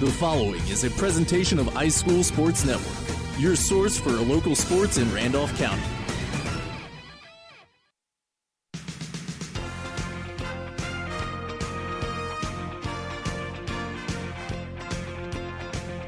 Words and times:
The 0.00 0.10
following 0.10 0.60
is 0.66 0.82
a 0.82 0.90
presentation 0.90 1.60
of 1.60 1.66
iSchool 1.68 2.24
Sports 2.24 2.64
Network, 2.64 3.40
your 3.40 3.54
source 3.54 3.96
for 3.96 4.10
local 4.10 4.56
sports 4.56 4.98
in 4.98 5.10
Randolph 5.14 5.56
County. 5.56 5.80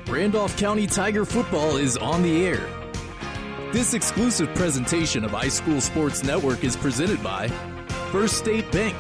Randolph 0.08 0.56
County 0.56 0.88
Tiger 0.88 1.24
football 1.24 1.76
is 1.76 1.96
on 1.96 2.22
the 2.22 2.44
air. 2.44 2.68
This 3.72 3.94
exclusive 3.94 4.52
presentation 4.56 5.24
of 5.24 5.30
iSchool 5.30 5.80
Sports 5.80 6.24
Network 6.24 6.64
is 6.64 6.76
presented 6.76 7.22
by 7.22 7.46
First 8.10 8.36
State 8.36 8.70
Bank, 8.72 8.96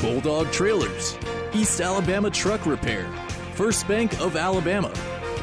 Bulldog 0.00 0.52
Trailers, 0.52 1.18
East 1.52 1.80
Alabama 1.80 2.30
Truck 2.30 2.64
Repair, 2.64 3.12
First 3.60 3.86
Bank 3.86 4.18
of 4.22 4.36
Alabama, 4.36 4.88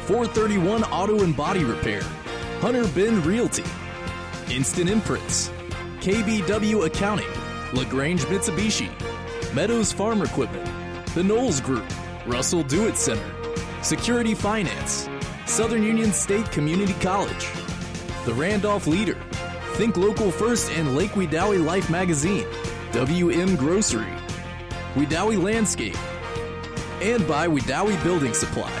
431 0.08 0.82
Auto 0.82 1.22
and 1.22 1.36
Body 1.36 1.62
Repair, 1.62 2.02
Hunter 2.58 2.84
Bend 2.88 3.24
Realty, 3.24 3.62
Instant 4.50 4.90
Imprints, 4.90 5.52
KBW 6.00 6.84
Accounting, 6.84 7.28
LaGrange 7.74 8.22
Mitsubishi, 8.22 8.90
Meadows 9.54 9.92
Farm 9.92 10.22
Equipment, 10.22 10.68
The 11.14 11.22
Knowles 11.22 11.60
Group, 11.60 11.84
Russell 12.26 12.64
Do 12.64 12.88
It 12.88 12.96
Center, 12.96 13.24
Security 13.82 14.34
Finance, 14.34 15.08
Southern 15.46 15.84
Union 15.84 16.12
State 16.12 16.50
Community 16.50 16.94
College, 16.94 17.46
The 18.24 18.34
Randolph 18.34 18.88
Leader, 18.88 19.16
Think 19.74 19.96
Local 19.96 20.32
First 20.32 20.72
and 20.72 20.96
Lake 20.96 21.12
Wedowee 21.12 21.64
Life 21.64 21.88
Magazine, 21.88 22.48
WM 22.90 23.54
Grocery, 23.54 24.12
Wedowee 24.96 25.40
Landscape, 25.40 25.94
and 27.00 27.26
by 27.26 27.46
Wedowee 27.46 28.02
Building 28.02 28.34
Supply. 28.34 28.72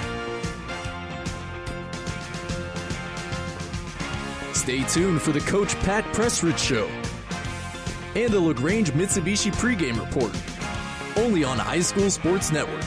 Stay 4.52 4.82
tuned 4.84 5.22
for 5.22 5.32
the 5.32 5.40
Coach 5.40 5.74
Pat 5.80 6.04
Prestridge 6.12 6.58
Show 6.58 6.88
and 8.14 8.32
the 8.32 8.40
LaGrange 8.40 8.90
Mitsubishi 8.92 9.54
pregame 9.54 9.98
report, 9.98 10.32
only 11.16 11.44
on 11.44 11.58
iSchool 11.58 12.10
Sports 12.10 12.50
Network. 12.50 12.84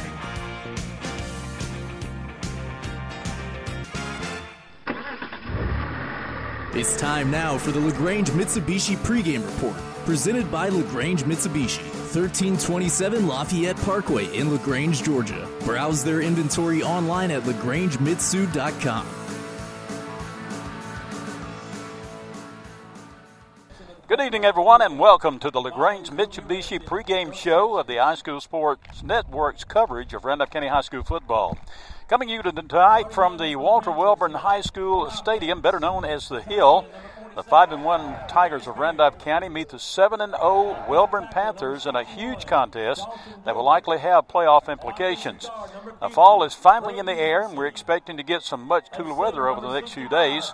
It's 6.73 6.95
time 6.97 7.29
now 7.29 7.57
for 7.57 7.71
the 7.71 7.79
LaGrange 7.79 8.29
Mitsubishi 8.31 8.95
pregame 8.97 9.45
report, 9.45 9.75
presented 10.05 10.51
by 10.51 10.69
LaGrange 10.69 11.23
Mitsubishi, 11.23 12.00
1327 12.13 13.25
Lafayette 13.25 13.77
Parkway 13.77 14.25
in 14.35 14.51
LaGrange, 14.51 15.01
Georgia. 15.01 15.47
Browse 15.61 16.03
their 16.03 16.19
inventory 16.19 16.83
online 16.83 17.31
at 17.31 17.43
lagrangemitsu.com. 17.43 19.07
Good 24.09 24.19
evening, 24.19 24.43
everyone, 24.43 24.81
and 24.81 24.99
welcome 24.99 25.39
to 25.39 25.49
the 25.49 25.61
LaGrange 25.61 26.09
Mitsubishi 26.09 26.83
pregame 26.83 27.33
show 27.33 27.77
of 27.77 27.87
the 27.87 27.95
iSchool 27.95 28.41
Sports 28.41 29.01
Network's 29.03 29.63
coverage 29.63 30.13
of 30.13 30.25
Randolph 30.25 30.49
County 30.49 30.67
High 30.67 30.81
School 30.81 31.03
football. 31.03 31.57
Coming 32.09 32.27
to 32.27 32.33
you 32.33 32.41
tonight 32.41 33.13
from 33.13 33.37
the 33.37 33.55
Walter 33.55 33.89
Wellborn 33.89 34.33
High 34.33 34.59
School 34.59 35.09
Stadium, 35.09 35.61
better 35.61 35.79
known 35.79 36.03
as 36.03 36.27
the 36.27 36.41
Hill. 36.41 36.85
The 37.33 37.43
5 37.43 37.71
and 37.71 37.85
1 37.85 38.27
Tigers 38.27 38.67
of 38.67 38.77
Randolph 38.77 39.17
County 39.17 39.47
meet 39.47 39.69
the 39.69 39.79
7 39.79 40.19
and 40.19 40.33
0 40.33 40.85
Wellborn 40.89 41.29
Panthers 41.31 41.85
in 41.85 41.95
a 41.95 42.03
huge 42.03 42.45
contest 42.45 43.05
that 43.45 43.55
will 43.55 43.63
likely 43.63 43.99
have 43.99 44.27
playoff 44.27 44.67
implications. 44.69 45.49
The 46.01 46.09
fall 46.09 46.43
is 46.43 46.53
finally 46.53 46.99
in 46.99 47.05
the 47.05 47.13
air, 47.13 47.43
and 47.43 47.57
we're 47.57 47.67
expecting 47.67 48.17
to 48.17 48.23
get 48.23 48.43
some 48.43 48.67
much 48.67 48.91
cooler 48.91 49.13
weather 49.13 49.47
over 49.47 49.61
the 49.61 49.71
next 49.71 49.93
few 49.93 50.09
days. 50.09 50.51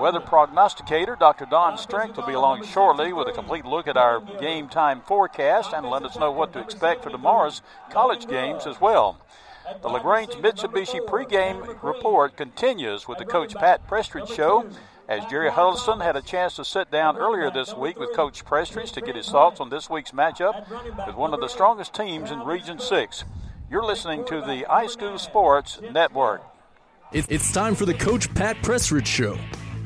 Weather 0.00 0.20
prognosticator 0.20 1.14
Dr. 1.14 1.44
Don 1.44 1.76
Strength 1.76 2.16
will 2.16 2.26
be 2.26 2.32
along 2.32 2.64
shortly 2.64 3.12
with 3.12 3.28
a 3.28 3.32
complete 3.32 3.66
look 3.66 3.86
at 3.86 3.98
our 3.98 4.20
game 4.40 4.70
time 4.70 5.02
forecast 5.02 5.74
and 5.74 5.84
let 5.84 6.04
us 6.04 6.18
know 6.18 6.30
what 6.30 6.54
to 6.54 6.58
expect 6.58 7.02
for 7.02 7.10
tomorrow's 7.10 7.60
college 7.90 8.26
games 8.26 8.66
as 8.66 8.80
well. 8.80 9.20
The 9.82 9.88
LaGrange 9.88 10.32
Mitsubishi 10.32 11.00
pregame 11.06 11.82
report 11.82 12.36
continues 12.36 13.06
with 13.08 13.18
the 13.18 13.24
Coach 13.24 13.54
Pat 13.54 13.86
Prestridge 13.86 14.34
Show 14.34 14.70
as 15.08 15.24
Jerry 15.26 15.50
Huddleston 15.50 16.00
had 16.00 16.16
a 16.16 16.22
chance 16.22 16.56
to 16.56 16.64
sit 16.64 16.90
down 16.90 17.16
earlier 17.16 17.50
this 17.50 17.74
week 17.74 17.98
with 17.98 18.14
Coach 18.14 18.44
Prestridge 18.44 18.92
to 18.92 19.00
get 19.00 19.16
his 19.16 19.28
thoughts 19.28 19.60
on 19.60 19.68
this 19.68 19.90
week's 19.90 20.12
matchup 20.12 20.66
with 21.06 21.16
one 21.16 21.34
of 21.34 21.40
the 21.40 21.48
strongest 21.48 21.94
teams 21.94 22.30
in 22.30 22.40
Region 22.40 22.78
6. 22.78 23.24
You're 23.70 23.84
listening 23.84 24.24
to 24.26 24.36
the 24.36 24.66
iSchool 24.68 25.18
Sports 25.18 25.80
Network. 25.92 26.42
It's 27.12 27.52
time 27.52 27.74
for 27.74 27.86
the 27.86 27.94
Coach 27.94 28.32
Pat 28.34 28.56
Prestridge 28.56 29.06
Show, 29.06 29.38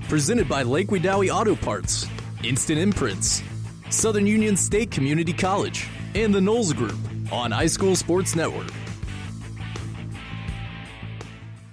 presented 0.09 0.49
by 0.49 0.63
Lake 0.63 0.89
Wedowee 0.89 1.35
Auto 1.35 1.55
Parts, 1.57 2.07
Instant 2.43 2.79
Imprints, 2.79 3.43
Southern 3.91 4.27
Union 4.27 4.57
State 4.57 4.91
Community 4.91 5.33
College, 5.33 5.89
and 6.15 6.35
the 6.35 6.41
Knowles 6.41 6.73
Group 6.73 6.99
on 7.33 7.51
iSchool 7.51 7.97
Sports 7.97 8.37
Network. 8.37 8.69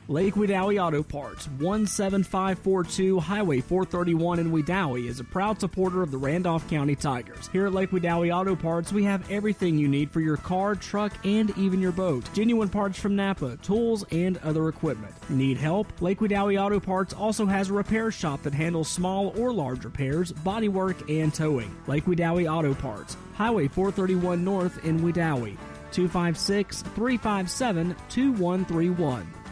Lake 0.08 0.36
Wedowee 0.36 0.80
Auto 0.80 1.02
Parts, 1.02 1.50
17542 1.58 3.20
Highway 3.20 3.60
431 3.60 4.38
in 4.38 4.52
Wedowee, 4.52 5.08
is 5.08 5.20
a 5.20 5.24
proud 5.24 5.60
supporter 5.60 6.04
of 6.04 6.12
the 6.12 6.18
Randolph 6.18 6.70
County 6.70 6.96
Tigers. 6.96 7.48
Here 7.48 7.66
at 7.66 7.74
Lake 7.74 7.90
Wedowee 7.90 8.32
Auto 8.32 8.56
Parts, 8.56 8.94
we 8.94 9.04
have 9.06 9.32
everything 9.32 9.80
you 9.80 9.88
need 9.88 10.12
for 10.12 10.20
your 10.20 10.38
car, 10.38 10.76
truck, 10.76 11.12
and 11.26 11.58
even 11.58 11.82
your 11.82 11.92
boat. 11.92 12.24
Genuine 12.36 12.70
parts 12.70 13.00
from 13.00 13.16
Napa, 13.16 13.58
tools, 13.64 14.06
and 14.12 14.38
other 14.44 14.70
equipment. 14.70 15.12
Need 15.32 15.58
help? 15.58 15.88
Lake 16.00 16.20
Wedowee 16.20 16.62
Auto 16.62 16.80
Parts 16.80 17.16
also 17.16 17.48
has 17.48 17.72
a 17.72 17.74
repair 17.74 18.12
shop 18.12 18.44
that 18.44 18.54
handles 18.54 18.88
small 18.88 19.34
or 19.40 19.52
large 19.52 19.86
repairs, 19.86 20.32
bodywork, 20.32 21.10
and 21.10 21.34
towing. 21.34 21.76
Lake 21.88 22.06
Wedowee 22.06 22.48
Auto 22.48 22.76
Parts, 22.76 23.18
Highway 23.34 23.68
431 23.68 24.44
North 24.44 24.86
in 24.86 25.00
Wedowee, 25.00 25.58
256 25.92 26.84
357 26.84 27.96
2131. 28.10 29.45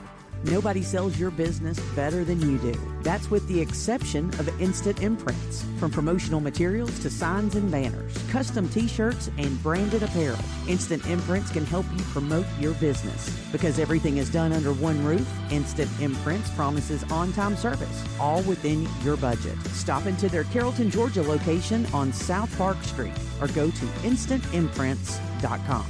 Nobody 0.43 0.81
sells 0.81 1.17
your 1.17 1.31
business 1.31 1.79
better 1.95 2.25
than 2.25 2.41
you 2.41 2.57
do. 2.57 2.73
That's 3.01 3.31
with 3.31 3.47
the 3.47 3.59
exception 3.59 4.29
of 4.39 4.61
Instant 4.61 5.01
Imprints. 5.01 5.63
From 5.79 5.89
promotional 5.89 6.41
materials 6.41 6.97
to 6.99 7.09
signs 7.09 7.55
and 7.55 7.71
banners, 7.71 8.17
custom 8.29 8.67
t 8.69 8.87
shirts, 8.87 9.29
and 9.37 9.61
branded 9.63 10.03
apparel, 10.03 10.39
Instant 10.67 11.05
Imprints 11.07 11.49
can 11.51 11.65
help 11.65 11.85
you 11.95 12.03
promote 12.11 12.45
your 12.59 12.73
business. 12.75 13.29
Because 13.51 13.79
everything 13.79 14.17
is 14.17 14.29
done 14.29 14.51
under 14.51 14.73
one 14.73 15.03
roof, 15.05 15.27
Instant 15.49 15.89
Imprints 16.01 16.49
promises 16.51 17.03
on 17.11 17.31
time 17.33 17.55
service, 17.55 18.03
all 18.19 18.41
within 18.43 18.87
your 19.03 19.15
budget. 19.17 19.57
Stop 19.67 20.05
into 20.07 20.27
their 20.27 20.43
Carrollton, 20.45 20.89
Georgia 20.89 21.23
location 21.23 21.85
on 21.93 22.11
South 22.11 22.55
Park 22.57 22.83
Street 22.83 23.13
or 23.39 23.47
go 23.49 23.71
to 23.71 23.85
instantimprints.com. 24.03 25.85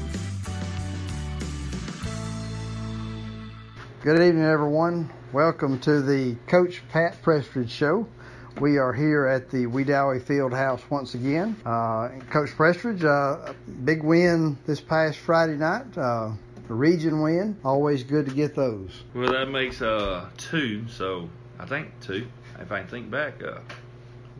Good 4.03 4.21
evening, 4.21 4.43
everyone. 4.43 5.09
Welcome 5.31 5.79
to 5.79 6.01
the 6.01 6.35
Coach 6.47 6.81
Pat 6.89 7.21
Prestridge 7.23 7.69
Show. 7.69 8.05
We 8.59 8.77
are 8.77 8.91
here 8.91 9.25
at 9.25 9.49
the 9.49 9.65
Wedowee 9.65 10.21
Field 10.21 10.51
House 10.51 10.81
once 10.89 11.13
again. 11.13 11.55
Uh, 11.65 12.09
Coach 12.29 12.49
Prestridge, 12.49 13.05
uh, 13.05 13.53
big 13.85 14.03
win 14.03 14.57
this 14.65 14.81
past 14.81 15.19
Friday 15.19 15.55
night. 15.55 15.97
Uh, 15.97 16.33
a 16.69 16.73
region 16.73 17.21
win. 17.21 17.57
Always 17.63 18.03
good 18.03 18.27
to 18.27 18.35
get 18.35 18.55
those. 18.55 18.91
Well, 19.13 19.31
that 19.31 19.49
makes 19.49 19.81
uh, 19.81 20.27
two. 20.35 20.85
So 20.89 21.29
I 21.57 21.65
think 21.65 21.97
two. 22.01 22.27
If 22.59 22.73
I 22.73 22.83
think 22.83 23.09
back, 23.09 23.41
uh, 23.41 23.59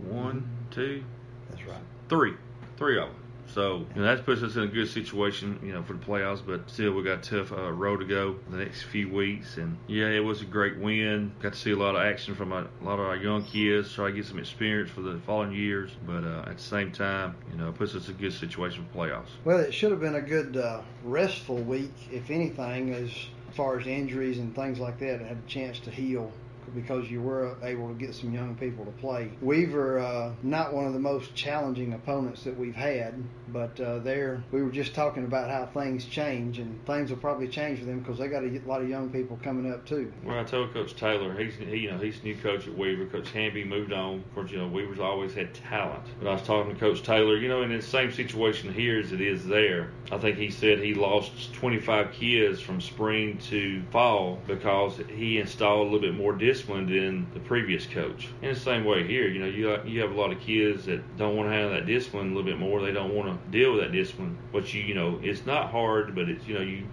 one, 0.09 0.45
two, 0.71 1.05
That's 1.49 1.65
right. 1.65 1.79
three, 2.09 2.33
three 2.75 2.99
of 2.99 3.07
them. 3.07 3.22
So 3.53 3.85
you 3.95 4.01
know, 4.01 4.03
that 4.03 4.25
puts 4.25 4.41
us 4.41 4.55
in 4.55 4.63
a 4.63 4.67
good 4.67 4.87
situation, 4.87 5.59
you 5.61 5.73
know, 5.73 5.83
for 5.83 5.93
the 5.93 6.03
playoffs. 6.03 6.41
But 6.45 6.69
still, 6.69 6.93
we 6.93 7.03
got 7.03 7.19
a 7.19 7.37
tough 7.37 7.51
uh, 7.51 7.71
road 7.71 7.97
to 7.97 8.05
go 8.05 8.35
the 8.49 8.57
next 8.57 8.83
few 8.83 9.09
weeks. 9.09 9.57
And 9.57 9.77
yeah, 9.87 10.07
it 10.07 10.21
was 10.21 10.41
a 10.41 10.45
great 10.45 10.79
win. 10.79 11.31
Got 11.39 11.53
to 11.53 11.59
see 11.59 11.71
a 11.71 11.75
lot 11.75 11.95
of 11.95 12.01
action 12.01 12.33
from 12.33 12.51
a, 12.51 12.67
lot 12.81 12.99
of 12.99 13.01
our 13.01 13.15
young 13.15 13.43
kids. 13.43 13.93
Try 13.93 14.07
to 14.09 14.15
get 14.15 14.25
some 14.25 14.39
experience 14.39 14.89
for 14.89 15.01
the 15.01 15.19
following 15.19 15.51
years. 15.51 15.91
But 16.05 16.23
uh, 16.23 16.45
at 16.47 16.57
the 16.57 16.63
same 16.63 16.91
time, 16.91 17.35
you 17.51 17.57
know, 17.57 17.69
it 17.69 17.75
puts 17.75 17.93
us 17.93 18.07
in 18.07 18.15
a 18.15 18.17
good 18.17 18.33
situation 18.33 18.87
for 18.91 18.99
playoffs. 18.99 19.29
Well, 19.45 19.59
it 19.59 19.73
should 19.73 19.91
have 19.91 19.99
been 19.99 20.15
a 20.15 20.21
good 20.21 20.57
uh, 20.57 20.81
restful 21.03 21.57
week, 21.57 21.93
if 22.11 22.31
anything, 22.31 22.93
as 22.93 23.11
far 23.53 23.79
as 23.79 23.85
injuries 23.85 24.39
and 24.39 24.55
things 24.55 24.79
like 24.79 24.97
that. 24.99 25.21
Had 25.21 25.37
a 25.37 25.47
chance 25.47 25.79
to 25.81 25.91
heal 25.91 26.31
because 26.73 27.09
you 27.09 27.21
were 27.21 27.55
able 27.63 27.87
to 27.87 27.93
get 27.93 28.13
some 28.15 28.33
young 28.33 28.55
people 28.55 28.85
to 28.85 28.91
play. 28.91 29.31
Weaver, 29.41 29.99
uh, 29.99 30.33
not 30.43 30.73
one 30.73 30.85
of 30.85 30.93
the 30.93 30.99
most 30.99 31.33
challenging 31.35 31.93
opponents 31.93 32.43
that 32.43 32.57
we've 32.57 32.75
had, 32.75 33.15
but 33.49 33.79
uh, 33.79 33.99
there 33.99 34.43
we 34.51 34.61
were 34.63 34.71
just 34.71 34.93
talking 34.93 35.25
about 35.25 35.49
how 35.49 35.65
things 35.65 36.05
change, 36.05 36.59
and 36.59 36.83
things 36.85 37.09
will 37.09 37.17
probably 37.17 37.47
change 37.47 37.79
for 37.79 37.85
them 37.85 37.99
because 37.99 38.17
they 38.17 38.27
got 38.27 38.43
a 38.43 38.61
lot 38.65 38.81
of 38.81 38.89
young 38.89 39.09
people 39.09 39.39
coming 39.43 39.71
up 39.71 39.85
too. 39.85 40.11
Well, 40.23 40.39
I 40.39 40.43
told 40.43 40.73
Coach 40.73 40.95
Taylor, 40.95 41.37
he's 41.37 41.55
he, 41.55 41.77
you 41.77 41.91
know 41.91 41.97
he's 41.97 42.23
new 42.23 42.35
coach 42.35 42.67
at 42.67 42.77
Weaver. 42.77 43.05
Coach 43.05 43.29
Hamby 43.31 43.63
moved 43.63 43.93
on. 43.93 44.15
Of 44.15 44.35
course, 44.35 44.51
you 44.51 44.57
know 44.57 44.67
Weaver's 44.67 44.99
always 44.99 45.33
had 45.33 45.53
talent, 45.53 46.03
but 46.19 46.27
I 46.27 46.33
was 46.33 46.43
talking 46.43 46.73
to 46.73 46.79
Coach 46.79 47.03
Taylor, 47.03 47.37
you 47.37 47.47
know, 47.47 47.61
in 47.61 47.71
the 47.71 47.81
same 47.81 48.11
situation 48.11 48.73
here 48.73 48.99
as 48.99 49.11
it 49.11 49.21
is 49.21 49.45
there. 49.45 49.91
I 50.11 50.17
think 50.17 50.37
he 50.37 50.49
said 50.49 50.79
he 50.79 50.93
lost 50.93 51.53
25 51.53 52.11
kids 52.11 52.59
from 52.59 52.81
spring 52.81 53.37
to 53.49 53.81
fall 53.91 54.39
because 54.47 54.99
he 55.15 55.39
installed 55.39 55.81
a 55.81 55.83
little 55.83 55.99
bit 55.99 56.15
more 56.15 56.33
discipline 56.33 56.62
than 56.67 57.27
the 57.33 57.39
previous 57.39 57.85
coach. 57.85 58.29
In 58.41 58.53
the 58.53 58.59
same 58.59 58.85
way 58.85 59.05
here, 59.05 59.27
you 59.27 59.39
know, 59.39 59.45
you 59.45 59.77
you 59.85 60.01
have 60.01 60.11
a 60.11 60.15
lot 60.15 60.31
of 60.31 60.39
kids 60.39 60.85
that 60.85 61.17
don't 61.17 61.35
want 61.35 61.49
to 61.49 61.55
have 61.55 61.71
that 61.71 61.85
discipline 61.85 62.31
a 62.31 62.35
little 62.35 62.43
bit 62.43 62.59
more. 62.59 62.81
They 62.81 62.91
don't 62.91 63.13
want 63.13 63.29
to 63.29 63.51
deal 63.51 63.73
with 63.73 63.81
that 63.81 63.91
discipline. 63.91 64.37
But 64.51 64.73
you, 64.73 64.81
you 64.81 64.95
know, 64.95 65.19
it's 65.21 65.45
not 65.45 65.71
hard, 65.71 66.15
but 66.15 66.29
it's 66.29 66.47
you 66.47 66.55
know, 66.55 66.61
you 66.61 66.83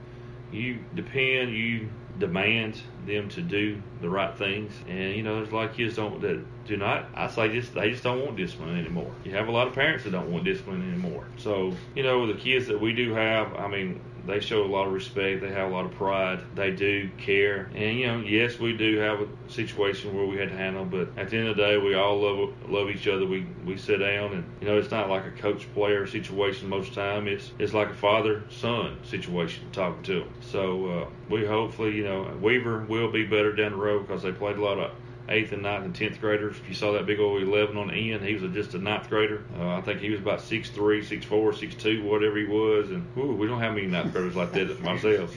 you 0.53 0.79
depend, 0.95 1.53
you 1.53 1.89
demand 2.19 2.81
them 3.07 3.29
to 3.31 3.41
do 3.41 3.83
the 4.01 4.09
right 4.09 4.37
things. 4.37 4.73
And 4.89 5.17
you 5.17 5.23
know, 5.23 5.37
there's 5.37 5.51
a 5.51 5.55
lot 5.55 5.71
of 5.71 5.77
kids 5.77 5.97
don't 5.97 6.21
that 6.21 6.45
do 6.67 6.77
not. 6.77 7.09
I 7.15 7.29
say 7.29 7.49
just 7.49 7.75
they 7.75 7.91
just 7.91 8.05
don't 8.05 8.25
want 8.25 8.37
discipline 8.37 8.79
anymore. 8.79 9.11
You 9.25 9.33
have 9.33 9.49
a 9.49 9.53
lot 9.53 9.67
of 9.67 9.75
parents 9.75 10.05
that 10.05 10.11
don't 10.11 10.31
want 10.31 10.45
discipline 10.45 10.83
anymore. 10.89 11.27
So 11.37 11.75
you 11.95 12.03
know, 12.03 12.27
the 12.27 12.39
kids 12.39 12.67
that 12.69 12.81
we 12.81 12.93
do 12.93 13.15
have, 13.15 13.55
I 13.55 13.69
mean, 13.69 14.01
they 14.27 14.41
show 14.41 14.65
a 14.65 14.67
lot 14.67 14.87
of 14.87 14.93
respect. 14.93 15.41
They 15.41 15.51
have 15.51 15.71
a 15.71 15.75
lot 15.75 15.85
of 15.85 15.93
pride. 15.93 16.41
They 16.55 16.71
do 16.71 17.11
care. 17.19 17.71
And 17.75 17.99
you 17.99 18.07
know, 18.07 18.21
yes, 18.21 18.59
we 18.59 18.77
do 18.77 18.99
have 18.99 19.21
a 19.21 19.29
situation 19.49 20.15
where 20.15 20.27
we 20.27 20.37
had 20.37 20.51
to 20.51 20.57
handle, 20.57 20.85
but 20.85 21.09
at 21.17 21.31
the 21.31 21.39
end 21.39 21.49
of 21.49 21.57
the 21.57 21.63
day, 21.63 21.79
we 21.79 21.95
all 21.95 22.21
love 22.21 22.55
love 22.69 22.91
each 22.91 23.07
other. 23.09 23.27
We 23.27 23.47
we 23.65 23.77
sit 23.77 23.99
down, 23.99 24.33
and 24.33 24.45
you 24.61 24.69
know, 24.69 24.79
it's 24.79 24.91
not 24.91 25.09
like 25.09 25.27
a 25.27 25.31
coach 25.31 25.73
player 25.73 26.07
situation 26.07 26.69
most 26.69 26.89
of 26.91 26.95
the 26.95 27.01
time. 27.01 27.29
It's 27.29 27.53
it's 27.59 27.75
like 27.75 27.91
a 27.91 27.95
father 27.95 28.45
son 28.51 28.99
situation 29.03 29.65
talking 29.73 30.03
to 30.05 30.21
them. 30.21 30.29
So 30.41 30.87
uh, 30.87 31.07
we 31.29 31.47
hopefully, 31.47 31.97
you 31.97 32.05
know, 32.05 32.31
Weaver 32.41 32.87
will 32.89 33.11
be 33.11 33.25
better 33.25 33.53
down 33.53 33.73
the 33.73 33.79
road 33.79 34.07
because 34.07 34.23
they 34.23 34.33
played 34.33 34.57
a 34.57 34.63
lot 34.63 34.79
of 34.79 34.93
eighth 35.29 35.53
and 35.53 35.63
ninth 35.63 35.85
and 35.85 35.95
tenth 35.95 36.21
graders. 36.21 36.57
If 36.57 36.69
you 36.69 36.75
saw 36.75 36.93
that 36.93 37.07
big 37.07 37.21
old 37.21 37.43
11 37.43 37.77
on 37.77 37.89
the 37.89 38.13
end, 38.13 38.25
he 38.25 38.35
was 38.35 38.53
just 38.53 38.75
a 38.75 38.79
ninth 38.79 39.09
grader. 39.09 39.45
Uh, 39.59 39.77
I 39.77 39.81
think 39.81 40.01
he 40.01 40.11
was 40.11 40.21
about 40.21 40.41
six 40.41 40.71
three, 40.71 41.05
six 41.05 41.25
four, 41.25 41.53
six 41.53 41.75
two, 41.75 42.03
whatever 42.05 42.39
he 42.39 42.47
was. 42.47 42.91
And 42.91 43.05
whew, 43.15 43.35
we 43.35 43.47
don't 43.47 43.61
have 43.61 43.75
many 43.75 43.87
ninth 43.87 44.13
graders 44.13 44.37
like 44.37 44.53
that 44.53 44.81
myself. 44.83 45.35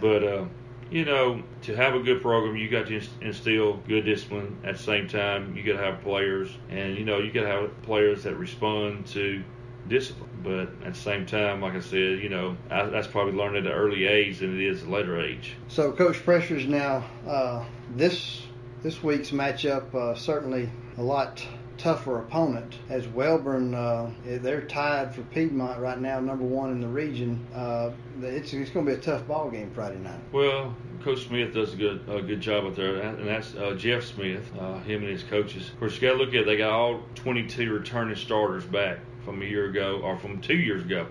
But 0.00 0.24
uh, 0.24 0.44
you 0.90 1.04
know, 1.04 1.42
to 1.62 1.74
have 1.74 1.94
a 1.94 2.00
good 2.00 2.22
program, 2.22 2.56
you 2.56 2.68
got 2.68 2.86
to 2.86 3.00
instill 3.20 3.78
good 3.88 4.04
discipline. 4.04 4.58
At 4.64 4.76
the 4.76 4.82
same 4.82 5.08
time, 5.08 5.56
you 5.56 5.62
got 5.62 5.80
to 5.80 5.84
have 5.84 6.02
players, 6.02 6.50
and 6.70 6.96
you 6.96 7.04
know, 7.04 7.18
you 7.18 7.32
got 7.32 7.42
to 7.42 7.48
have 7.48 7.82
players 7.82 8.22
that 8.24 8.36
respond 8.36 9.06
to 9.08 9.42
discipline. 9.88 10.30
But 10.42 10.86
at 10.86 10.94
the 10.94 11.00
same 11.00 11.26
time, 11.26 11.62
like 11.62 11.74
I 11.74 11.80
said, 11.80 12.20
you 12.20 12.28
know, 12.28 12.56
I, 12.70 12.84
that's 12.84 13.06
probably 13.06 13.32
learned 13.32 13.56
at 13.56 13.66
an 13.66 13.72
early 13.72 14.06
age 14.06 14.38
than 14.38 14.54
it 14.54 14.64
is 14.64 14.82
at 14.82 14.88
a 14.88 14.90
later 14.90 15.20
age. 15.20 15.56
So, 15.68 15.90
Coach 15.90 16.24
Prestridge 16.24 16.68
now 16.68 17.04
uh, 17.26 17.64
this 17.96 18.42
this 18.84 19.02
week's 19.02 19.30
matchup 19.30 19.92
uh, 19.94 20.14
certainly 20.14 20.68
a 20.98 21.02
lot 21.02 21.44
tougher 21.78 22.18
opponent 22.18 22.76
as 22.90 23.08
Wellborn 23.08 23.74
Uh, 23.74 24.10
they're 24.24 24.60
tied 24.60 25.12
for 25.12 25.22
Piedmont 25.22 25.80
right 25.80 25.98
now, 25.98 26.20
number 26.20 26.44
one 26.44 26.70
in 26.70 26.80
the 26.80 26.86
region. 26.86 27.44
Uh, 27.54 27.90
it's 28.20 28.52
it's 28.52 28.70
going 28.70 28.84
to 28.84 28.92
be 28.92 28.98
a 28.98 29.00
tough 29.00 29.26
ball 29.26 29.50
game 29.50 29.70
Friday 29.74 29.98
night. 29.98 30.20
Well, 30.32 30.76
Coach 31.02 31.26
Smith 31.26 31.54
does 31.54 31.72
a 31.72 31.76
good 31.76 32.08
a 32.08 32.20
good 32.20 32.42
job 32.42 32.64
out 32.64 32.76
there, 32.76 32.96
and 32.96 33.26
that's 33.26 33.54
uh, 33.56 33.74
Jeff 33.74 34.04
Smith, 34.04 34.52
uh, 34.60 34.78
him 34.80 35.00
and 35.00 35.10
his 35.10 35.24
coaches. 35.24 35.70
Of 35.70 35.80
course, 35.80 35.94
you 35.94 36.02
got 36.02 36.12
to 36.12 36.18
look 36.18 36.28
at 36.28 36.42
it. 36.42 36.46
they 36.46 36.58
got 36.58 36.70
all 36.70 37.00
22 37.14 37.72
returning 37.72 38.16
starters 38.16 38.64
back 38.64 38.98
from 39.24 39.40
a 39.40 39.46
year 39.46 39.64
ago 39.64 40.00
or 40.04 40.18
from 40.18 40.42
two 40.42 40.58
years 40.58 40.82
ago. 40.82 41.06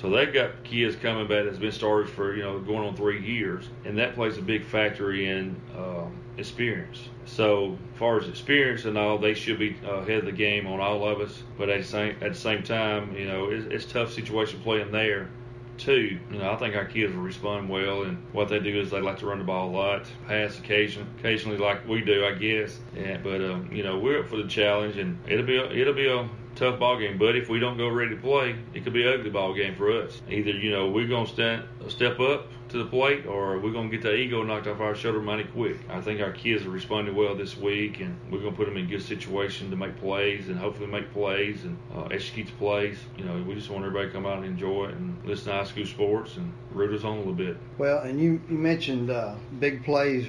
So 0.00 0.08
they've 0.08 0.32
got 0.32 0.64
kids 0.64 0.96
coming 0.96 1.26
back 1.26 1.44
that's 1.44 1.58
been 1.58 1.72
starters 1.72 2.08
for 2.08 2.34
you 2.34 2.42
know 2.42 2.58
going 2.58 2.88
on 2.88 2.96
three 2.96 3.22
years, 3.22 3.68
and 3.84 3.98
that 3.98 4.14
plays 4.14 4.38
a 4.38 4.42
big 4.42 4.64
factor 4.64 5.12
in 5.12 5.60
um, 5.76 6.18
experience. 6.38 7.08
So 7.28 7.76
as 7.92 7.98
far 7.98 8.18
as 8.18 8.28
experience 8.28 8.84
and 8.84 8.96
all, 8.96 9.18
they 9.18 9.34
should 9.34 9.58
be 9.58 9.76
uh, 9.84 9.96
ahead 9.96 10.18
of 10.18 10.24
the 10.24 10.32
game 10.32 10.66
on 10.66 10.80
all 10.80 11.06
of 11.06 11.20
us. 11.20 11.42
But 11.56 11.68
at 11.68 11.82
the 11.82 11.86
same 11.86 12.16
at 12.20 12.32
the 12.32 12.38
same 12.38 12.62
time, 12.62 13.14
you 13.16 13.26
know, 13.26 13.50
it's, 13.50 13.66
it's 13.66 13.92
tough 13.92 14.12
situation 14.12 14.60
playing 14.60 14.90
there 14.90 15.28
too. 15.76 16.18
You 16.32 16.38
know, 16.38 16.50
I 16.50 16.56
think 16.56 16.74
our 16.74 16.84
kids 16.84 17.14
will 17.14 17.22
respond 17.22 17.68
well, 17.68 18.02
and 18.02 18.18
what 18.32 18.48
they 18.48 18.58
do 18.58 18.80
is 18.80 18.90
they 18.90 19.00
like 19.00 19.18
to 19.20 19.26
run 19.26 19.38
the 19.38 19.44
ball 19.44 19.68
a 19.68 19.70
lot, 19.70 20.06
pass 20.26 20.58
occasion, 20.58 21.06
occasionally 21.18 21.58
like 21.58 21.86
we 21.86 22.00
do, 22.00 22.24
I 22.24 22.32
guess. 22.32 22.80
Yeah, 22.96 23.18
but 23.22 23.40
um, 23.42 23.70
you 23.72 23.82
know, 23.82 23.98
we're 23.98 24.20
up 24.20 24.28
for 24.28 24.36
the 24.36 24.48
challenge, 24.48 24.96
and 24.96 25.18
it'll 25.28 25.46
be 25.46 25.58
a, 25.58 25.70
it'll 25.70 25.94
be 25.94 26.08
a 26.08 26.28
tough 26.58 26.78
ball 26.78 26.98
game. 26.98 27.18
But 27.18 27.36
if 27.36 27.48
we 27.48 27.58
don't 27.58 27.76
go 27.76 27.88
ready 27.88 28.14
to 28.14 28.20
play, 28.20 28.56
it 28.74 28.84
could 28.84 28.92
be 28.92 29.06
an 29.06 29.14
ugly 29.14 29.30
ball 29.30 29.54
game 29.54 29.74
for 29.76 29.90
us. 29.90 30.20
Either 30.28 30.50
you 30.50 30.70
know 30.70 30.90
we're 30.90 31.06
gonna 31.06 31.26
stand 31.26 31.64
step 31.88 32.18
up 32.20 32.48
to 32.70 32.78
the 32.78 32.84
plate, 32.84 33.26
or 33.26 33.58
we're 33.58 33.72
gonna 33.72 33.88
get 33.88 34.02
that 34.02 34.14
ego 34.14 34.42
knocked 34.42 34.66
off 34.66 34.80
our 34.80 34.94
shoulder 34.94 35.20
mighty 35.20 35.44
quick. 35.44 35.78
I 35.88 36.00
think 36.00 36.20
our 36.20 36.32
kids 36.32 36.66
are 36.66 36.70
responding 36.70 37.14
well 37.14 37.34
this 37.34 37.56
week, 37.56 38.00
and 38.00 38.18
we're 38.30 38.40
gonna 38.40 38.56
put 38.56 38.66
them 38.66 38.76
in 38.76 38.88
good 38.88 39.02
situation 39.02 39.70
to 39.70 39.76
make 39.76 39.96
plays 39.98 40.48
and 40.48 40.58
hopefully 40.58 40.88
make 40.88 41.12
plays 41.12 41.64
and 41.64 41.78
uh, 41.94 42.04
execute 42.04 42.48
plays. 42.58 42.98
You 43.16 43.24
know, 43.24 43.42
we 43.42 43.54
just 43.54 43.70
want 43.70 43.84
everybody 43.84 44.08
to 44.08 44.12
come 44.12 44.26
out 44.26 44.38
and 44.38 44.46
enjoy 44.46 44.86
it 44.86 44.96
and 44.96 45.16
listen 45.24 45.46
to 45.46 45.52
high 45.52 45.64
school 45.64 45.86
sports 45.86 46.36
and 46.36 46.52
root 46.72 46.92
us 46.92 47.04
on 47.04 47.14
a 47.14 47.18
little 47.18 47.32
bit. 47.32 47.56
Well, 47.78 48.00
and 48.00 48.20
you 48.20 48.40
you 48.48 48.58
mentioned 48.58 49.10
uh, 49.10 49.36
big 49.60 49.84
plays 49.84 50.26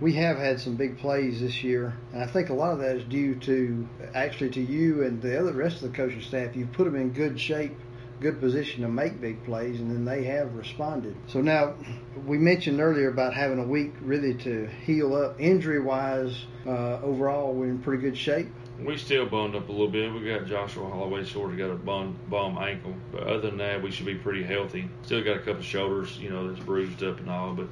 we 0.00 0.12
have 0.14 0.36
had 0.36 0.60
some 0.60 0.76
big 0.76 0.98
plays 0.98 1.40
this 1.40 1.64
year, 1.64 1.94
and 2.12 2.22
I 2.22 2.26
think 2.26 2.50
a 2.50 2.54
lot 2.54 2.72
of 2.72 2.78
that 2.80 2.96
is 2.96 3.04
due 3.04 3.34
to 3.36 3.88
actually 4.14 4.50
to 4.50 4.60
you 4.60 5.02
and 5.04 5.22
the 5.22 5.38
other 5.38 5.52
rest 5.52 5.76
of 5.76 5.90
the 5.90 5.96
coaching 5.96 6.20
staff. 6.20 6.54
You've 6.54 6.72
put 6.72 6.84
them 6.84 6.96
in 6.96 7.12
good 7.12 7.40
shape, 7.40 7.74
good 8.20 8.38
position 8.38 8.82
to 8.82 8.88
make 8.88 9.20
big 9.20 9.42
plays, 9.44 9.80
and 9.80 9.90
then 9.90 10.04
they 10.04 10.24
have 10.24 10.54
responded. 10.54 11.16
So 11.28 11.40
now, 11.40 11.74
we 12.26 12.36
mentioned 12.36 12.80
earlier 12.80 13.08
about 13.08 13.32
having 13.32 13.58
a 13.58 13.66
week 13.66 13.94
really 14.02 14.34
to 14.34 14.66
heal 14.84 15.14
up. 15.14 15.40
Injury 15.40 15.80
wise, 15.80 16.44
uh, 16.66 17.00
overall, 17.00 17.54
we're 17.54 17.68
in 17.68 17.78
pretty 17.78 18.02
good 18.02 18.18
shape. 18.18 18.48
We 18.78 18.98
still 18.98 19.24
bummed 19.24 19.54
up 19.54 19.70
a 19.70 19.72
little 19.72 19.88
bit. 19.88 20.12
We 20.12 20.20
got 20.26 20.44
Joshua 20.44 20.90
Holloway 20.90 21.24
sort 21.24 21.52
of 21.52 21.56
got 21.56 21.70
a 21.70 21.76
bum, 21.76 22.18
bum 22.28 22.58
ankle, 22.58 22.94
but 23.10 23.22
other 23.22 23.48
than 23.48 23.56
that, 23.58 23.82
we 23.82 23.90
should 23.90 24.04
be 24.04 24.16
pretty 24.16 24.42
healthy. 24.42 24.90
Still 25.02 25.24
got 25.24 25.36
a 25.36 25.40
couple 25.40 25.62
shoulders, 25.62 26.18
you 26.18 26.28
know, 26.28 26.52
that's 26.52 26.62
bruised 26.62 27.02
up 27.02 27.18
and 27.18 27.30
all, 27.30 27.54
but 27.54 27.68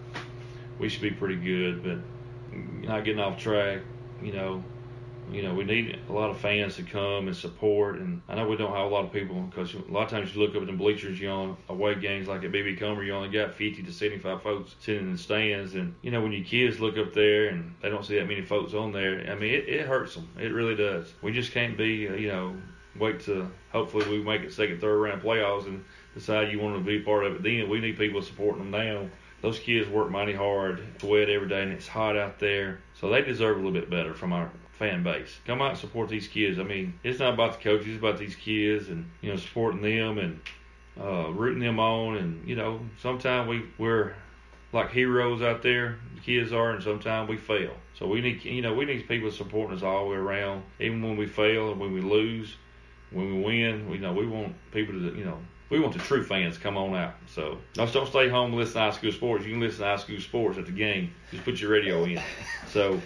we 0.78 0.88
should 0.88 1.02
be 1.02 1.10
pretty 1.10 1.36
good. 1.36 1.82
But 1.82 1.98
not 2.82 3.04
getting 3.04 3.20
off 3.20 3.38
track. 3.38 3.80
You 4.22 4.32
know, 4.32 4.64
you 5.30 5.42
know, 5.42 5.54
we 5.54 5.64
need 5.64 5.98
a 6.08 6.12
lot 6.12 6.30
of 6.30 6.38
fans 6.38 6.76
to 6.76 6.82
come 6.82 7.26
and 7.26 7.36
support. 7.36 7.98
And 7.98 8.20
I 8.28 8.34
know 8.34 8.46
we 8.46 8.56
don't 8.56 8.72
have 8.72 8.86
a 8.86 8.94
lot 8.94 9.04
of 9.04 9.12
people 9.12 9.40
because 9.42 9.74
a 9.74 9.78
lot 9.90 10.04
of 10.04 10.10
times 10.10 10.34
you 10.34 10.40
look 10.40 10.54
up 10.54 10.62
at 10.62 10.66
the 10.66 10.72
bleachers, 10.72 11.20
you 11.20 11.28
on 11.28 11.56
away 11.68 11.94
games 11.94 12.28
like 12.28 12.44
at 12.44 12.52
BB 12.52 12.78
Comer, 12.78 13.02
you 13.02 13.14
only 13.14 13.30
got 13.30 13.54
50 13.54 13.82
to 13.82 13.92
75 13.92 14.42
folks 14.42 14.74
sitting 14.80 15.06
in 15.06 15.12
the 15.12 15.18
stands. 15.18 15.74
And, 15.74 15.94
you 16.02 16.10
know, 16.10 16.20
when 16.20 16.32
your 16.32 16.44
kids 16.44 16.80
look 16.80 16.98
up 16.98 17.12
there 17.12 17.48
and 17.48 17.74
they 17.82 17.88
don't 17.88 18.04
see 18.04 18.16
that 18.18 18.28
many 18.28 18.42
folks 18.42 18.74
on 18.74 18.92
there, 18.92 19.26
I 19.30 19.34
mean, 19.34 19.54
it, 19.54 19.68
it 19.68 19.86
hurts 19.86 20.14
them. 20.14 20.28
It 20.38 20.52
really 20.52 20.76
does. 20.76 21.12
We 21.22 21.32
just 21.32 21.52
can't 21.52 21.76
be, 21.76 22.08
uh, 22.08 22.14
you 22.14 22.28
know, 22.28 22.56
wait 22.98 23.20
to 23.20 23.50
hopefully 23.72 24.08
we 24.08 24.22
make 24.22 24.42
it 24.42 24.52
second, 24.52 24.80
third 24.80 24.98
round 24.98 25.22
playoffs 25.22 25.66
and 25.66 25.84
decide 26.14 26.52
you 26.52 26.60
want 26.60 26.76
to 26.76 26.84
be 26.84 27.00
part 27.00 27.24
of 27.24 27.34
it 27.34 27.42
then. 27.42 27.68
We 27.68 27.80
need 27.80 27.96
people 27.96 28.22
supporting 28.22 28.58
them 28.58 28.70
now 28.70 29.08
those 29.44 29.58
kids 29.58 29.86
work 29.90 30.10
mighty 30.10 30.32
hard, 30.32 30.82
sweat 30.98 31.28
every 31.28 31.48
day, 31.48 31.62
and 31.62 31.70
it's 31.70 31.86
hot 31.86 32.16
out 32.16 32.38
there. 32.38 32.80
So 32.98 33.10
they 33.10 33.20
deserve 33.20 33.56
a 33.56 33.60
little 33.60 33.78
bit 33.78 33.90
better 33.90 34.14
from 34.14 34.32
our 34.32 34.50
fan 34.72 35.02
base. 35.02 35.38
Come 35.46 35.60
out 35.60 35.72
and 35.72 35.78
support 35.78 36.08
these 36.08 36.26
kids. 36.26 36.58
I 36.58 36.62
mean, 36.62 36.98
it's 37.02 37.18
not 37.18 37.34
about 37.34 37.58
the 37.58 37.62
coaches, 37.62 37.88
it's 37.88 37.98
about 37.98 38.18
these 38.18 38.34
kids 38.36 38.88
and, 38.88 39.04
you 39.20 39.30
know, 39.30 39.36
supporting 39.36 39.82
them 39.82 40.16
and 40.16 40.40
uh, 40.98 41.30
rooting 41.30 41.60
them 41.60 41.78
on. 41.78 42.16
And, 42.16 42.48
you 42.48 42.56
know, 42.56 42.80
sometimes 43.02 43.46
we, 43.46 43.64
we're 43.76 44.14
like 44.72 44.90
heroes 44.90 45.42
out 45.42 45.62
there, 45.62 45.98
the 46.14 46.22
kids 46.22 46.50
are, 46.50 46.70
and 46.70 46.82
sometimes 46.82 47.28
we 47.28 47.36
fail. 47.36 47.74
So 47.98 48.06
we 48.06 48.22
need, 48.22 48.42
you 48.46 48.62
know, 48.62 48.72
we 48.72 48.86
need 48.86 49.06
people 49.06 49.30
supporting 49.30 49.76
us 49.76 49.82
all 49.82 50.04
the 50.04 50.10
way 50.12 50.16
around, 50.16 50.62
even 50.80 51.02
when 51.02 51.18
we 51.18 51.26
fail 51.26 51.70
and 51.70 51.78
when 51.78 51.92
we 51.92 52.00
lose. 52.00 52.56
When 53.10 53.26
we 53.26 53.42
win, 53.42 53.92
you 53.92 53.98
know 53.98 54.12
we 54.12 54.26
want 54.26 54.56
people 54.72 54.94
to, 54.94 55.16
you 55.16 55.24
know, 55.24 55.38
we 55.74 55.80
want 55.80 55.92
the 55.92 55.98
true 55.98 56.22
fans 56.22 56.56
come 56.56 56.76
on 56.76 56.94
out. 56.94 57.14
So 57.26 57.58
don't, 57.72 57.92
don't 57.92 58.06
stay 58.06 58.28
home 58.28 58.50
and 58.50 58.60
listen 58.60 58.74
to 58.74 58.78
high 58.78 58.90
school 58.92 59.10
sports. 59.10 59.44
You 59.44 59.50
can 59.50 59.60
listen 59.60 59.80
to 59.80 59.86
high 59.86 59.96
school 59.96 60.20
sports 60.20 60.56
at 60.56 60.66
the 60.66 60.72
game. 60.72 61.12
Just 61.32 61.44
put 61.44 61.60
your 61.60 61.72
radio 61.72 62.04
in. 62.04 62.20
So, 62.68 63.00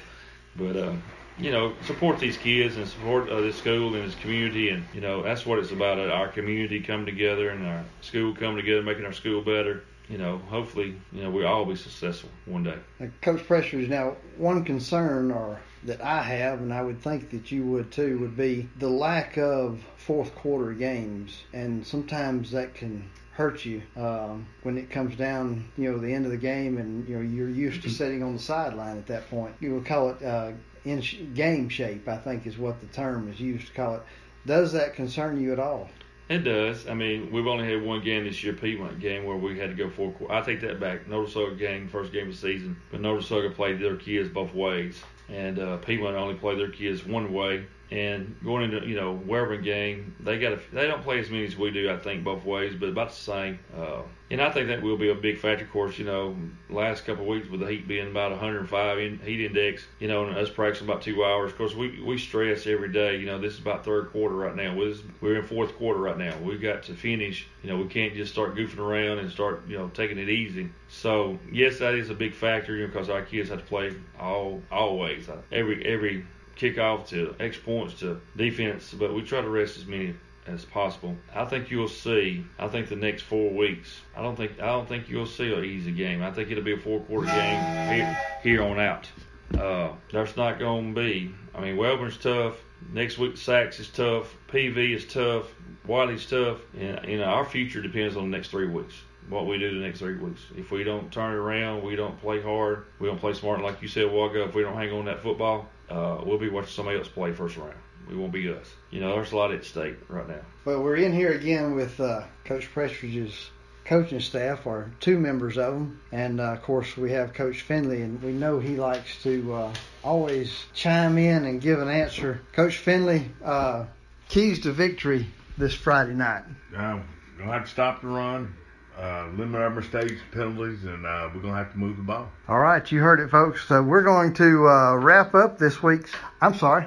but 0.55 0.77
uh, 0.77 0.93
you 1.39 1.51
know, 1.51 1.75
support 1.87 2.19
these 2.19 2.37
kids 2.37 2.77
and 2.77 2.87
support 2.87 3.31
uh, 3.31 3.41
this 3.41 3.57
school 3.57 3.95
and 3.95 4.05
this 4.05 4.15
community, 4.17 4.71
and 4.71 4.85
you 4.95 5.01
know 5.01 5.23
that's 5.23 5.47
what 5.47 5.59
it's 5.59 5.73
about. 5.73 5.99
Our 5.99 6.29
community 6.29 6.81
coming 6.81 7.07
together 7.07 7.51
and 7.51 7.67
our 7.67 7.85
school 8.03 8.35
coming 8.35 8.57
together, 8.57 8.83
making 8.83 9.07
our 9.07 9.13
school 9.13 9.41
better. 9.41 9.85
You 10.09 10.17
know, 10.17 10.39
hopefully, 10.49 10.95
you 11.13 11.23
know, 11.23 11.31
we'll 11.31 11.47
all 11.47 11.67
be 11.67 11.77
successful 11.77 12.31
one 12.47 12.65
day. 12.65 12.79
Coach 13.21 13.47
Prestridge 13.47 13.89
now 13.89 14.17
one 14.39 14.65
concern 14.65 15.31
or 15.31 15.61
that 15.85 16.01
I 16.01 16.23
have, 16.23 16.61
and 16.61 16.73
I 16.73 16.83
would 16.83 17.01
think 17.03 17.31
that 17.31 17.51
you 17.53 17.65
would 17.65 17.91
too, 17.93 18.19
would 18.19 18.37
be 18.37 18.69
the 18.79 18.89
lack 18.89 19.37
of 19.37 19.85
fourth 20.09 20.35
quarter 20.37 20.73
games, 20.73 21.43
and 21.53 21.87
sometimes 21.87 22.51
that 22.51 22.75
can 22.75 23.11
hurt 23.33 23.67
you 23.67 23.83
um, 23.95 24.47
when 24.63 24.79
it 24.79 24.89
comes 24.89 25.15
down, 25.17 25.71
you 25.77 25.93
know, 25.93 25.99
the 25.99 26.11
end 26.11 26.25
of 26.25 26.31
the 26.31 26.39
game, 26.39 26.79
and 26.79 27.07
you 27.07 27.15
know 27.15 27.21
you're 27.21 27.51
used 27.51 27.83
to 27.83 27.91
sitting 27.91 28.23
on 28.23 28.33
the 28.33 28.39
sideline 28.39 28.97
at 28.97 29.07
that 29.07 29.29
point. 29.29 29.55
You 29.61 29.75
would 29.75 29.85
call 29.85 30.09
it 30.09 30.23
uh, 30.23 30.53
in 30.87 31.03
sh- 31.03 31.19
game 31.35 31.69
shape, 31.69 32.09
I 32.09 32.17
think, 32.17 32.47
is 32.47 32.57
what 32.57 32.81
the 32.81 32.87
term 32.87 33.31
is 33.31 33.39
used 33.39 33.67
to 33.67 33.75
call 33.75 33.97
it. 33.97 34.03
Does 34.47 34.73
that 34.73 34.95
concern 34.95 35.43
you 35.43 35.53
at 35.53 35.61
all? 35.61 35.91
It 36.31 36.39
does. 36.39 36.89
I 36.89 36.95
mean, 36.95 37.31
we've 37.31 37.47
only 37.47 37.71
had 37.71 37.85
one 37.85 38.01
game 38.01 38.25
this 38.25 38.43
year, 38.43 38.55
Piedmont 38.55 39.01
game, 39.01 39.27
where 39.27 39.37
we 39.37 39.59
had 39.59 39.69
to 39.69 39.77
go 39.77 39.91
four. 39.91 40.13
quarters. 40.13 40.35
I 40.35 40.41
take 40.41 40.63
that 40.63 40.81
back. 40.81 41.07
Notasulga 41.07 41.59
game, 41.59 41.87
first 41.87 42.15
game 42.15 42.29
of 42.29 42.33
the 42.33 42.39
season, 42.39 42.79
but 42.91 43.03
Notasulga 43.03 43.55
played 43.55 43.79
their 43.79 43.97
kids 43.97 44.31
both 44.31 44.55
ways, 44.55 45.03
and 45.29 45.59
uh, 45.59 45.77
Piedmont 45.77 46.17
only 46.17 46.35
played 46.35 46.59
their 46.59 46.71
kids 46.71 47.05
one 47.05 47.31
way. 47.31 47.67
And 47.91 48.37
going 48.45 48.71
into 48.71 48.87
you 48.87 48.97
know 48.97 49.13
Webber 49.13 49.57
game, 49.57 50.15
they 50.21 50.39
got 50.39 50.53
a, 50.53 50.61
they 50.73 50.87
don't 50.87 51.03
play 51.03 51.21
as 51.21 51.31
many 51.31 51.47
as 51.47 51.57
we 51.57 51.71
do, 51.71 51.91
I 51.91 51.97
think, 51.97 52.23
both 52.23 52.45
ways, 52.45 52.75
but 52.79 52.91
about 52.91 53.11
the 53.11 53.17
same. 53.17 53.59
Uh, 53.77 54.03
and 54.31 54.43
I 54.43 54.51
think 54.51 54.69
that 54.69 54.83
will 54.83 54.99
be 54.99 55.09
a 55.09 55.15
big 55.15 55.39
factor. 55.39 55.65
Of 55.65 55.71
course, 55.71 55.99
you 55.99 56.05
know, 56.05 56.37
last 56.69 57.07
couple 57.07 57.23
of 57.23 57.29
weeks 57.29 57.49
with 57.49 57.61
the 57.61 57.67
heat 57.67 57.89
being 57.89 58.11
about 58.11 58.31
105 58.31 58.99
in 58.99 59.19
heat 59.21 59.41
index, 59.41 59.87
you 60.01 60.09
know, 60.09 60.27
and 60.27 60.37
us 60.37 60.51
practicing 60.51 60.87
about 60.87 61.01
two 61.01 61.25
hours. 61.25 61.53
Of 61.53 61.57
course, 61.57 61.75
we 61.75 62.03
we 62.03 62.19
stress 62.19 62.67
every 62.67 62.93
day. 62.93 63.17
You 63.17 63.27
know, 63.27 63.39
this 63.39 63.55
is 63.55 63.61
about 63.61 63.87
third 63.87 64.11
quarter 64.11 64.35
right 64.35 64.55
now. 64.55 64.77
We're 65.21 65.37
in 65.37 65.45
fourth 65.45 65.75
quarter 65.77 66.01
right 66.01 66.19
now. 66.19 66.37
We've 66.43 66.61
got 66.61 66.83
to 66.85 66.95
finish. 66.95 67.47
You 67.63 67.71
know, 67.71 67.79
we 67.79 67.89
can't 67.89 68.15
just 68.15 68.33
start 68.33 68.55
goofing 68.55 68.79
around 68.79 69.19
and 69.19 69.31
start 69.31 69.63
you 69.67 69.79
know 69.79 69.89
taking 69.89 70.19
it 70.19 70.29
easy. 70.29 70.69
So 70.89 71.39
yes, 71.51 71.79
that 71.79 71.95
is 71.95 72.11
a 72.11 72.15
big 72.15 72.35
factor. 72.35 72.77
You 72.77 72.83
know, 72.83 72.89
because 72.89 73.09
our 73.09 73.23
kids 73.23 73.49
have 73.49 73.61
to 73.61 73.65
play 73.65 73.95
all 74.21 74.61
always 74.71 75.29
every 75.51 75.85
every 75.87 76.27
kickoff 76.59 77.07
to 77.09 77.35
X 77.39 77.57
points 77.57 78.01
to 78.01 78.21
defense, 78.37 78.93
but 78.93 79.15
we 79.15 79.23
try 79.23 79.41
to 79.41 79.49
rest 79.49 79.79
as 79.79 79.87
many 79.87 80.15
as 80.47 80.65
possible. 80.65 81.17
I 81.35 81.45
think 81.45 81.71
you'll 81.71 81.89
see. 81.89 82.45
I 82.59 82.69
think 82.69 82.89
the 82.89 82.97
next 82.97 83.23
four 83.23 83.51
weeks. 83.51 84.01
I 84.17 84.23
don't 84.23 84.37
think. 84.37 84.61
I 84.61 84.67
don't 84.67 84.89
think 84.89 85.09
you'll 85.09 85.27
see 85.27 85.53
an 85.53 85.65
easy 85.65 85.93
game. 85.93 86.23
I 86.23 86.31
think 86.31 86.51
it'll 86.51 86.65
be 86.65 86.75
a 86.75 86.79
four 86.79 87.01
quarter 87.01 87.27
game 87.27 87.95
here, 87.95 88.19
here 88.43 88.63
on 88.63 88.81
out. 88.81 89.09
Uh, 89.57 89.93
there's 90.13 90.37
not 90.37 90.59
going 90.59 90.95
to 90.95 91.01
be. 91.01 91.35
I 91.55 91.61
mean, 91.61 91.77
Wellborn's 91.77 92.17
tough. 92.17 92.57
Next 92.93 93.19
week, 93.19 93.35
Saks 93.35 93.81
is 93.81 93.89
tough. 93.89 94.35
PV 94.49 94.95
is 94.95 95.05
tough. 95.07 95.47
Wadley's 95.87 96.27
tough. 96.27 96.59
And 96.79 97.07
you 97.09 97.19
know, 97.19 97.25
our 97.25 97.45
future 97.45 97.81
depends 97.81 98.17
on 98.17 98.31
the 98.31 98.37
next 98.37 98.49
three 98.49 98.69
weeks. 98.69 98.95
What 99.29 99.47
we 99.47 99.59
do 99.59 99.79
the 99.79 99.85
next 99.85 99.99
three 99.99 100.17
weeks. 100.17 100.41
If 100.57 100.71
we 100.71 100.85
don't 100.85 101.13
turn 101.13 101.35
it 101.35 101.37
around, 101.37 101.83
we 101.83 101.97
don't 101.97 102.19
play 102.19 102.41
hard, 102.41 102.87
we 102.99 103.09
don't 103.09 103.21
play 103.21 103.35
smart, 103.35 103.61
like 103.61 103.83
you 103.83 103.89
said 103.89 104.05
a 104.05 104.09
while. 104.09 104.35
If 104.35 104.55
we 104.55 104.63
don't 104.63 104.77
hang 104.77 104.91
on 104.91 105.05
that 105.05 105.23
football, 105.23 105.69
uh, 105.91 106.19
we'll 106.25 106.39
be 106.39 106.49
watching 106.49 106.71
somebody 106.71 106.99
else 106.99 107.09
play 107.09 107.33
first 107.33 107.57
round. 107.57 107.75
We 108.09 108.17
won't 108.17 108.33
be 108.33 108.49
us. 108.49 108.67
You 108.91 109.01
know, 109.01 109.13
there's 109.13 109.33
a 109.33 109.37
lot 109.37 109.53
at 109.53 109.65
stake 109.65 109.97
right 110.09 110.27
now. 110.27 110.41
Well, 110.65 110.83
we're 110.83 110.97
in 110.97 111.13
here 111.13 111.33
again 111.33 111.75
with 111.75 112.01
uh, 112.01 112.23
Coach 112.45 112.73
Prestridge's 112.73 113.51
coaching 113.89 114.21
staff, 114.21 114.67
or 114.67 114.91
two 115.01 115.19
members 115.19 115.57
of 115.57 115.73
them, 115.73 116.01
and 116.13 116.41
uh, 116.41 116.53
of 116.53 116.63
course 116.63 116.97
we 116.97 117.11
have 117.13 117.33
Coach 117.33 117.63
Finley, 117.63 118.03
and 118.03 118.23
we 118.23 118.33
know 118.33 118.59
he 118.59 118.77
likes 118.77 119.23
to 119.23 119.55
uh, 119.55 119.75
always 120.05 120.67
chime 120.75 121.17
in 121.17 121.47
and 121.47 121.61
give 121.61 121.81
an 121.81 121.89
answer. 121.89 122.43
Coach 122.53 122.77
Finley, 122.77 123.31
uh, 123.43 123.87
keys 124.29 124.61
to 124.61 124.73
victory 124.73 125.27
this 125.57 125.73
Friday 125.73 126.13
night. 126.13 126.45
Uh, 126.77 127.01
gonna 127.39 127.53
have 127.53 127.65
to 127.65 127.71
stop 127.71 128.03
the 128.03 128.09
run, 128.09 128.55
uh, 128.99 129.29
limit 129.37 129.61
our 129.61 129.71
mistakes, 129.71 130.21
penalties, 130.33 130.85
and 130.85 131.07
uh, 131.07 131.31
we're 131.33 131.41
going 131.41 131.55
to 131.55 131.59
have 131.59 131.73
to 131.73 131.79
move 131.79 131.97
the 131.97 132.03
ball. 132.03 132.29
All 132.49 132.59
right, 132.59 132.91
you 132.91 133.01
heard 133.01 133.21
it, 133.21 133.31
folks. 133.31 133.67
So 133.69 133.83
we're 133.83 134.03
going 134.03 134.35
to 134.35 134.69
uh, 134.69 134.95
wrap 134.97 135.35
up 135.35 135.59
this 135.59 135.83
week's. 135.83 136.11
I'm 136.41 136.55
sorry. 136.55 136.87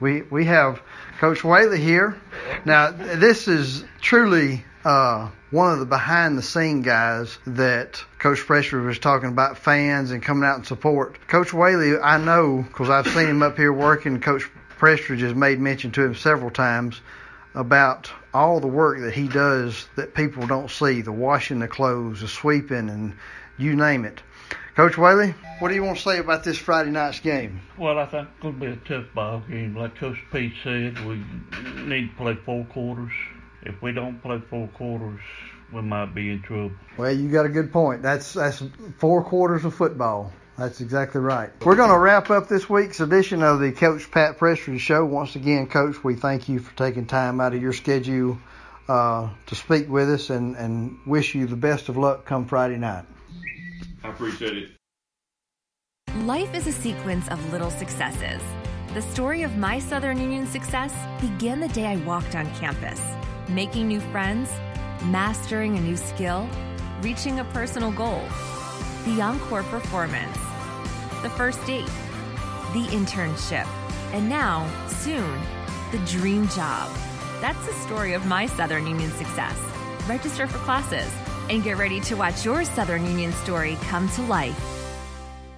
We 0.00 0.22
we 0.22 0.44
have 0.46 0.82
Coach 1.18 1.44
Whaley 1.44 1.80
here. 1.80 2.20
Now 2.64 2.90
this 2.90 3.46
is 3.46 3.84
truly 4.00 4.64
uh, 4.84 5.30
one 5.50 5.72
of 5.72 5.78
the 5.78 5.86
behind 5.86 6.36
the 6.36 6.42
scene 6.42 6.82
guys 6.82 7.38
that 7.46 8.02
Coach 8.18 8.40
Prestridge 8.40 8.84
was 8.84 8.98
talking 8.98 9.28
about 9.28 9.56
fans 9.56 10.10
and 10.10 10.22
coming 10.22 10.44
out 10.44 10.56
and 10.56 10.66
support. 10.66 11.24
Coach 11.28 11.54
Whaley, 11.54 11.98
I 11.98 12.18
know 12.18 12.62
because 12.62 12.90
I've 12.90 13.06
seen 13.06 13.28
him 13.28 13.42
up 13.42 13.56
here 13.56 13.72
working. 13.72 14.20
Coach 14.20 14.50
Prestridge 14.76 15.20
has 15.20 15.34
made 15.34 15.60
mention 15.60 15.92
to 15.92 16.02
him 16.04 16.14
several 16.16 16.50
times 16.50 17.00
about 17.54 18.10
all 18.34 18.58
the 18.60 18.66
work 18.66 19.00
that 19.00 19.14
he 19.14 19.28
does 19.28 19.86
that 19.96 20.12
people 20.12 20.46
don't 20.46 20.70
see 20.70 21.00
the 21.00 21.12
washing 21.12 21.60
the 21.60 21.68
clothes, 21.68 22.20
the 22.20 22.28
sweeping, 22.28 22.90
and 22.90 23.14
you 23.56 23.76
name 23.76 24.04
it. 24.04 24.20
Coach 24.74 24.98
Whaley, 24.98 25.34
what 25.60 25.68
do 25.68 25.74
you 25.76 25.84
want 25.84 25.98
to 25.98 26.02
say 26.02 26.18
about 26.18 26.42
this 26.42 26.58
Friday 26.58 26.90
night's 26.90 27.20
game? 27.20 27.60
Well, 27.78 27.96
I 27.96 28.06
think 28.06 28.28
it's 28.28 28.42
going 28.42 28.58
to 28.58 28.60
be 28.60 28.72
a 28.72 28.76
tough 28.76 29.06
ball 29.14 29.40
game. 29.48 29.76
Like 29.76 29.96
Coach 29.96 30.18
Pete 30.32 30.52
said, 30.64 30.98
we 31.06 31.22
need 31.84 32.10
to 32.10 32.16
play 32.16 32.34
four 32.44 32.64
quarters. 32.64 33.12
If 33.62 33.80
we 33.80 33.92
don't 33.92 34.20
play 34.20 34.42
four 34.50 34.66
quarters, 34.68 35.20
we 35.72 35.80
might 35.80 36.12
be 36.12 36.32
in 36.32 36.42
trouble. 36.42 36.72
Well, 36.98 37.12
you 37.12 37.30
got 37.30 37.46
a 37.46 37.48
good 37.48 37.72
point. 37.72 38.02
That's 38.02 38.32
that's 38.34 38.64
four 38.98 39.22
quarters 39.22 39.64
of 39.64 39.74
football. 39.74 40.32
That's 40.56 40.80
exactly 40.80 41.20
right. 41.20 41.50
We're 41.64 41.74
going 41.74 41.90
to 41.90 41.98
wrap 41.98 42.30
up 42.30 42.48
this 42.48 42.70
week's 42.70 43.00
edition 43.00 43.42
of 43.42 43.58
the 43.58 43.72
Coach 43.72 44.10
Pat 44.10 44.38
Prestridge 44.38 44.78
Show. 44.78 45.04
Once 45.04 45.34
again, 45.34 45.66
Coach, 45.66 46.02
we 46.04 46.14
thank 46.14 46.48
you 46.48 46.60
for 46.60 46.74
taking 46.76 47.06
time 47.06 47.40
out 47.40 47.54
of 47.54 47.60
your 47.60 47.72
schedule 47.72 48.38
uh, 48.88 49.28
to 49.46 49.54
speak 49.54 49.88
with 49.88 50.08
us 50.08 50.30
and, 50.30 50.56
and 50.56 50.96
wish 51.06 51.34
you 51.34 51.46
the 51.46 51.56
best 51.56 51.88
of 51.88 51.96
luck 51.96 52.24
come 52.24 52.46
Friday 52.46 52.76
night. 52.76 53.04
I 54.04 54.10
appreciate 54.10 54.56
it. 54.56 54.70
Life 56.24 56.54
is 56.54 56.66
a 56.68 56.72
sequence 56.72 57.26
of 57.28 57.52
little 57.52 57.70
successes. 57.70 58.40
The 58.94 59.02
story 59.02 59.42
of 59.42 59.56
my 59.56 59.80
Southern 59.80 60.20
Union 60.20 60.46
success 60.46 60.94
began 61.20 61.58
the 61.58 61.68
day 61.68 61.86
I 61.86 61.96
walked 61.96 62.36
on 62.36 62.48
campus, 62.54 63.00
making 63.48 63.88
new 63.88 63.98
friends, 63.98 64.48
mastering 65.06 65.76
a 65.76 65.80
new 65.80 65.96
skill, 65.96 66.48
reaching 67.02 67.40
a 67.40 67.44
personal 67.46 67.90
goal. 67.90 68.22
The 69.04 69.20
Encore 69.20 69.64
performance, 69.64 70.38
the 71.24 71.30
first 71.30 71.64
date, 71.64 71.86
the 72.74 72.86
internship, 72.90 73.66
and 74.12 74.28
now, 74.28 74.70
soon, 74.88 75.40
the 75.90 75.96
dream 76.06 76.46
job. 76.48 76.90
That's 77.40 77.66
the 77.66 77.72
story 77.72 78.12
of 78.12 78.26
my 78.26 78.44
Southern 78.44 78.86
Union 78.86 79.10
success. 79.12 79.58
Register 80.06 80.46
for 80.46 80.58
classes 80.58 81.10
and 81.48 81.64
get 81.64 81.78
ready 81.78 81.98
to 82.00 82.14
watch 82.14 82.44
your 82.44 82.62
Southern 82.62 83.06
Union 83.06 83.32
story 83.32 83.78
come 83.84 84.06
to 84.10 84.22
life. 84.22 84.73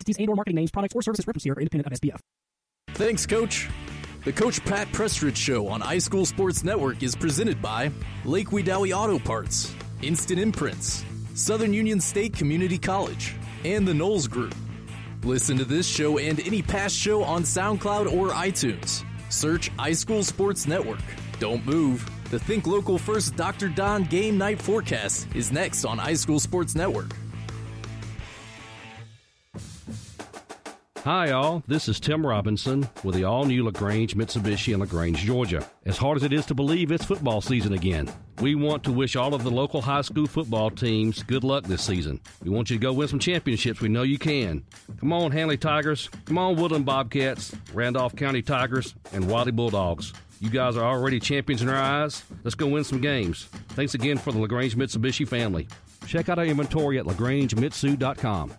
entities 0.00 0.18
and 0.18 0.28
or 0.28 0.34
marketing 0.34 0.56
names, 0.56 0.70
products, 0.70 0.94
or 0.94 1.02
services 1.02 1.26
referenced 1.26 1.44
here 1.44 1.54
are 1.54 1.60
independent 1.60 1.92
of 1.92 2.00
SPF. 2.00 2.20
Thanks, 2.94 3.26
Coach. 3.26 3.68
The 4.24 4.32
Coach 4.32 4.62
Pat 4.64 4.88
Prestridge 4.88 5.36
Show 5.36 5.68
on 5.68 5.80
iSchool 5.80 6.26
Sports 6.26 6.62
Network 6.62 7.02
is 7.02 7.16
presented 7.16 7.62
by 7.62 7.90
Lake 8.26 8.48
Wedowee 8.48 8.94
Auto 8.94 9.18
Parts, 9.18 9.74
Instant 10.02 10.38
Imprints, 10.38 11.04
Southern 11.34 11.72
Union 11.72 12.00
State 12.00 12.34
Community 12.34 12.76
College, 12.76 13.34
and 13.64 13.88
the 13.88 13.94
Knowles 13.94 14.28
Group. 14.28 14.54
Listen 15.22 15.56
to 15.56 15.64
this 15.64 15.86
show 15.86 16.18
and 16.18 16.38
any 16.40 16.60
past 16.60 16.94
show 16.94 17.22
on 17.22 17.44
SoundCloud 17.44 18.12
or 18.12 18.28
iTunes. 18.28 19.04
Search 19.30 19.74
iSchool 19.76 20.24
Sports 20.24 20.66
Network. 20.66 21.00
Don't 21.38 21.64
move. 21.64 22.06
The 22.30 22.38
Think 22.38 22.66
Local 22.66 22.98
First 22.98 23.36
Dr. 23.36 23.68
Don 23.68 24.04
Game 24.04 24.36
Night 24.36 24.60
Forecast 24.60 25.28
is 25.34 25.50
next 25.50 25.84
on 25.84 25.98
iSchool 25.98 26.40
Sports 26.40 26.74
Network. 26.74 27.08
Hi, 31.04 31.30
all. 31.30 31.62
This 31.66 31.88
is 31.88 31.98
Tim 31.98 32.26
Robinson 32.26 32.86
with 33.02 33.14
the 33.14 33.24
all 33.24 33.46
new 33.46 33.64
LaGrange 33.64 34.14
Mitsubishi 34.16 34.74
in 34.74 34.80
LaGrange, 34.80 35.16
Georgia. 35.16 35.66
As 35.86 35.96
hard 35.96 36.18
as 36.18 36.24
it 36.24 36.32
is 36.34 36.44
to 36.46 36.54
believe, 36.54 36.92
it's 36.92 37.06
football 37.06 37.40
season 37.40 37.72
again. 37.72 38.12
We 38.42 38.54
want 38.54 38.84
to 38.84 38.92
wish 38.92 39.16
all 39.16 39.32
of 39.32 39.42
the 39.42 39.50
local 39.50 39.80
high 39.80 40.02
school 40.02 40.26
football 40.26 40.68
teams 40.68 41.22
good 41.22 41.42
luck 41.42 41.64
this 41.64 41.82
season. 41.82 42.20
We 42.44 42.50
want 42.50 42.68
you 42.68 42.76
to 42.76 42.82
go 42.82 42.92
win 42.92 43.08
some 43.08 43.18
championships. 43.18 43.80
We 43.80 43.88
know 43.88 44.02
you 44.02 44.18
can. 44.18 44.62
Come 44.98 45.14
on, 45.14 45.30
Handley 45.30 45.56
Tigers. 45.56 46.10
Come 46.26 46.36
on, 46.36 46.56
Woodland 46.56 46.84
Bobcats, 46.84 47.54
Randolph 47.72 48.14
County 48.14 48.42
Tigers, 48.42 48.94
and 49.14 49.26
Wadley 49.26 49.52
Bulldogs. 49.52 50.12
You 50.38 50.50
guys 50.50 50.76
are 50.76 50.84
already 50.84 51.18
champions 51.18 51.62
in 51.62 51.70
our 51.70 51.76
eyes. 51.76 52.22
Let's 52.44 52.54
go 52.54 52.66
win 52.66 52.84
some 52.84 53.00
games. 53.00 53.44
Thanks 53.70 53.94
again 53.94 54.18
for 54.18 54.32
the 54.32 54.38
LaGrange 54.38 54.76
Mitsubishi 54.76 55.26
family. 55.26 55.66
Check 56.06 56.28
out 56.28 56.38
our 56.38 56.44
inventory 56.44 56.98
at 56.98 57.06
lagrangemitsu.com. 57.06 58.52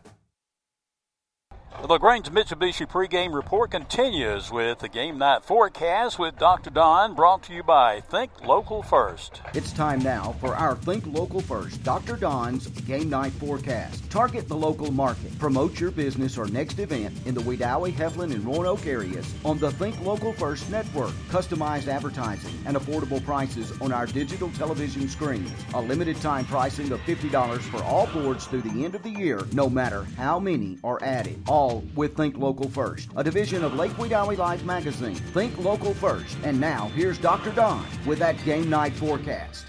The 1.82 1.88
LaGrange 1.88 2.30
Mitsubishi 2.30 2.88
pregame 2.88 3.34
report 3.34 3.72
continues 3.72 4.52
with 4.52 4.78
the 4.78 4.88
game 4.88 5.18
night 5.18 5.44
forecast 5.44 6.20
with 6.20 6.38
Dr. 6.38 6.70
Don, 6.70 7.16
brought 7.16 7.42
to 7.44 7.54
you 7.54 7.64
by 7.64 8.02
Think 8.02 8.46
Local 8.46 8.84
First. 8.84 9.42
It's 9.56 9.74
time 9.74 9.98
now 9.98 10.36
for 10.40 10.56
our 10.56 10.76
Think 10.76 11.08
Local 11.08 11.42
First, 11.42 11.84
Dr. 11.84 12.18
Don's 12.18 12.68
game 12.68 13.10
night 13.10 13.32
forecast. 13.34 14.12
Target 14.12 14.48
the 14.48 14.56
local 14.56 14.92
market. 14.92 15.38
Promote 15.40 15.80
your 15.80 15.90
business 15.90 16.38
or 16.38 16.46
next 16.46 16.78
event 16.78 17.18
in 17.26 17.34
the 17.34 17.42
Wedowee, 17.42 17.94
Heflin, 17.94 18.32
and 18.32 18.46
Roanoke 18.46 18.86
areas 18.86 19.34
on 19.44 19.58
the 19.58 19.72
Think 19.72 20.00
Local 20.02 20.34
First 20.34 20.70
network. 20.70 21.14
Customized 21.30 21.88
advertising 21.88 22.54
and 22.68 22.78
affordable 22.78 23.26
prices 23.26 23.74
on 23.82 23.92
our 23.92 24.06
digital 24.06 24.52
television 24.52 25.10
screens. 25.10 25.52
A 25.74 25.82
limited 25.82 26.22
time 26.22 26.46
pricing 26.46 26.92
of 26.92 27.00
$50 27.02 27.60
for 27.60 27.82
all 27.84 28.06
boards 28.06 28.46
through 28.46 28.62
the 28.62 28.86
end 28.86 28.94
of 28.94 29.02
the 29.02 29.10
year, 29.10 29.42
no 29.52 29.68
matter 29.68 30.04
how 30.16 30.40
many 30.40 30.78
are 30.84 31.02
added. 31.02 31.42
All 31.48 31.71
with 31.96 32.16
Think 32.16 32.38
Local 32.38 32.70
First, 32.70 33.10
a 33.16 33.24
division 33.24 33.64
of 33.64 33.76
Lake 33.76 33.92
Wedowee 33.94 34.38
Life 34.38 34.64
magazine. 34.64 35.16
Think 35.16 35.58
Local 35.58 35.94
First. 35.94 36.38
And 36.44 36.60
now, 36.60 36.90
here's 36.96 37.18
Dr. 37.18 37.52
Don 37.52 37.86
with 38.06 38.20
that 38.20 38.44
game 38.46 38.70
night 38.70 38.94
forecast. 38.94 39.66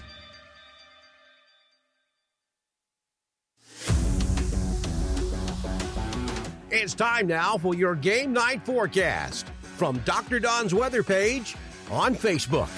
It's 6.69 6.93
time 6.93 7.27
now 7.27 7.57
for 7.57 7.75
your 7.75 7.95
game 7.95 8.33
night 8.33 8.65
forecast 8.65 9.47
from 9.61 9.99
Dr. 9.99 10.39
Don's 10.39 10.73
weather 10.73 11.03
page 11.03 11.55
on 11.91 12.15
Facebook. 12.15 12.69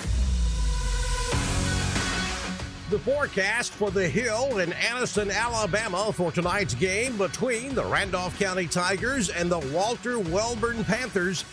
The 2.92 3.00
forecast 3.00 3.72
for 3.72 3.90
the 3.90 4.08
Hill 4.08 4.60
in 4.60 4.70
Anniston, 4.70 5.34
Alabama 5.34 6.14
for 6.14 6.32
tonight's 6.32 6.76
game 6.76 7.18
between 7.18 7.74
the 7.74 7.84
Randolph 7.84 8.38
County 8.38 8.68
Tigers 8.68 9.30
and 9.30 9.52
the 9.52 9.58
Walter 9.74 10.20
Wellborn 10.20 10.84
Panthers 10.84 11.46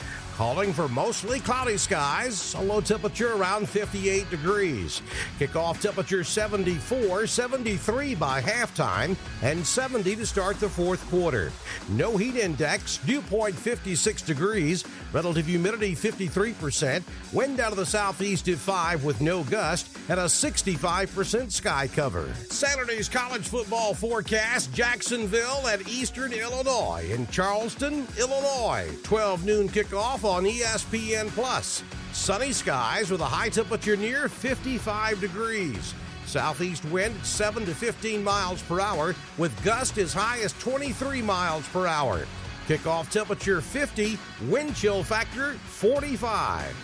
calling 0.42 0.72
for 0.72 0.88
mostly 0.88 1.38
cloudy 1.38 1.76
skies, 1.76 2.54
a 2.54 2.60
low 2.60 2.80
temperature 2.80 3.34
around 3.34 3.68
58 3.68 4.28
degrees. 4.28 5.00
Kickoff 5.38 5.80
temperature 5.80 6.24
74, 6.24 7.28
73 7.28 8.16
by 8.16 8.40
halftime, 8.40 9.14
and 9.42 9.64
70 9.64 10.16
to 10.16 10.26
start 10.26 10.58
the 10.58 10.68
fourth 10.68 11.08
quarter. 11.08 11.52
No 11.90 12.16
heat 12.16 12.34
index, 12.34 12.96
dew 13.06 13.20
point 13.20 13.54
56 13.54 14.22
degrees, 14.22 14.84
relative 15.12 15.46
humidity 15.46 15.94
53%, 15.94 17.04
wind 17.32 17.60
out 17.60 17.70
of 17.70 17.78
the 17.78 17.86
southeast 17.86 18.48
at 18.48 18.58
5 18.58 19.04
with 19.04 19.20
no 19.20 19.44
gust, 19.44 19.96
and 20.08 20.18
a 20.18 20.24
65% 20.24 21.52
sky 21.52 21.86
cover. 21.86 22.34
Saturday's 22.48 23.08
college 23.08 23.46
football 23.46 23.94
forecast 23.94 24.74
Jacksonville 24.74 25.68
at 25.68 25.88
Eastern 25.88 26.32
Illinois 26.32 27.08
in 27.12 27.28
Charleston, 27.28 28.08
Illinois. 28.18 28.90
12 29.04 29.46
noon 29.46 29.68
kickoff 29.68 30.31
on 30.32 30.44
ESPN 30.44 31.28
Plus. 31.28 31.84
Sunny 32.12 32.52
skies 32.52 33.10
with 33.10 33.20
a 33.20 33.24
high 33.24 33.50
temperature 33.50 33.96
near 33.96 34.30
55 34.30 35.20
degrees. 35.20 35.94
Southeast 36.24 36.82
wind 36.86 37.14
7 37.22 37.66
to 37.66 37.74
15 37.74 38.24
miles 38.24 38.62
per 38.62 38.80
hour 38.80 39.14
with 39.36 39.52
gust 39.62 39.98
as 39.98 40.14
high 40.14 40.40
as 40.40 40.54
23 40.54 41.20
miles 41.20 41.68
per 41.68 41.86
hour. 41.86 42.26
Kickoff 42.66 43.10
temperature 43.10 43.60
50, 43.60 44.18
wind 44.48 44.74
chill 44.74 45.02
factor 45.02 45.52
45. 45.52 46.74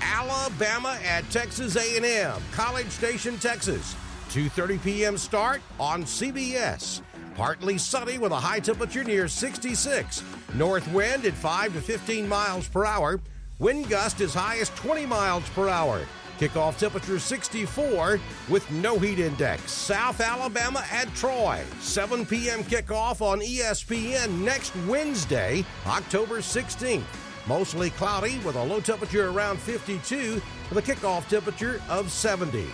Alabama 0.00 0.96
at 1.04 1.28
Texas 1.30 1.76
A&M, 1.76 2.40
College 2.52 2.88
Station, 2.88 3.36
Texas. 3.38 3.94
2:30 4.30 4.82
p.m. 4.82 5.18
start 5.18 5.60
on 5.78 6.04
CBS. 6.04 7.02
Partly 7.38 7.78
sunny 7.78 8.18
with 8.18 8.32
a 8.32 8.40
high 8.40 8.58
temperature 8.58 9.04
near 9.04 9.28
66. 9.28 10.24
North 10.54 10.92
wind 10.92 11.24
at 11.24 11.34
5 11.34 11.72
to 11.74 11.80
15 11.80 12.28
miles 12.28 12.66
per 12.66 12.84
hour. 12.84 13.20
Wind 13.60 13.88
gust 13.88 14.20
as 14.20 14.34
high 14.34 14.58
as 14.58 14.70
20 14.70 15.06
miles 15.06 15.48
per 15.50 15.68
hour. 15.68 16.04
Kickoff 16.40 16.78
temperature 16.78 17.20
64 17.20 18.18
with 18.48 18.68
no 18.72 18.98
heat 18.98 19.20
index. 19.20 19.70
South 19.70 20.20
Alabama 20.20 20.84
at 20.90 21.14
Troy. 21.14 21.62
7 21.78 22.26
p.m. 22.26 22.64
kickoff 22.64 23.20
on 23.20 23.38
ESPN 23.38 24.40
next 24.40 24.74
Wednesday, 24.88 25.64
October 25.86 26.38
16th. 26.38 27.04
Mostly 27.46 27.90
cloudy 27.90 28.40
with 28.40 28.56
a 28.56 28.62
low 28.64 28.80
temperature 28.80 29.28
around 29.28 29.60
52 29.60 30.42
with 30.70 30.78
a 30.78 30.82
kickoff 30.82 31.28
temperature 31.28 31.80
of 31.88 32.10
70. 32.10 32.66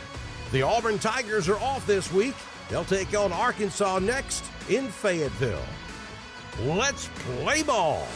The 0.53 0.63
Auburn 0.63 0.99
Tigers 0.99 1.51
are 1.51 1.59
off 1.59 1.87
this 1.87 2.11
week. 2.11 2.35
They'll 2.69 2.85
take 2.85 3.17
on 3.17 3.33
Arkansas 3.33 3.99
next 3.99 4.45
in 4.69 4.89
Fayetteville. 4.89 5.65
Let's 6.61 7.09
play 7.39 7.63
ball. 7.63 8.07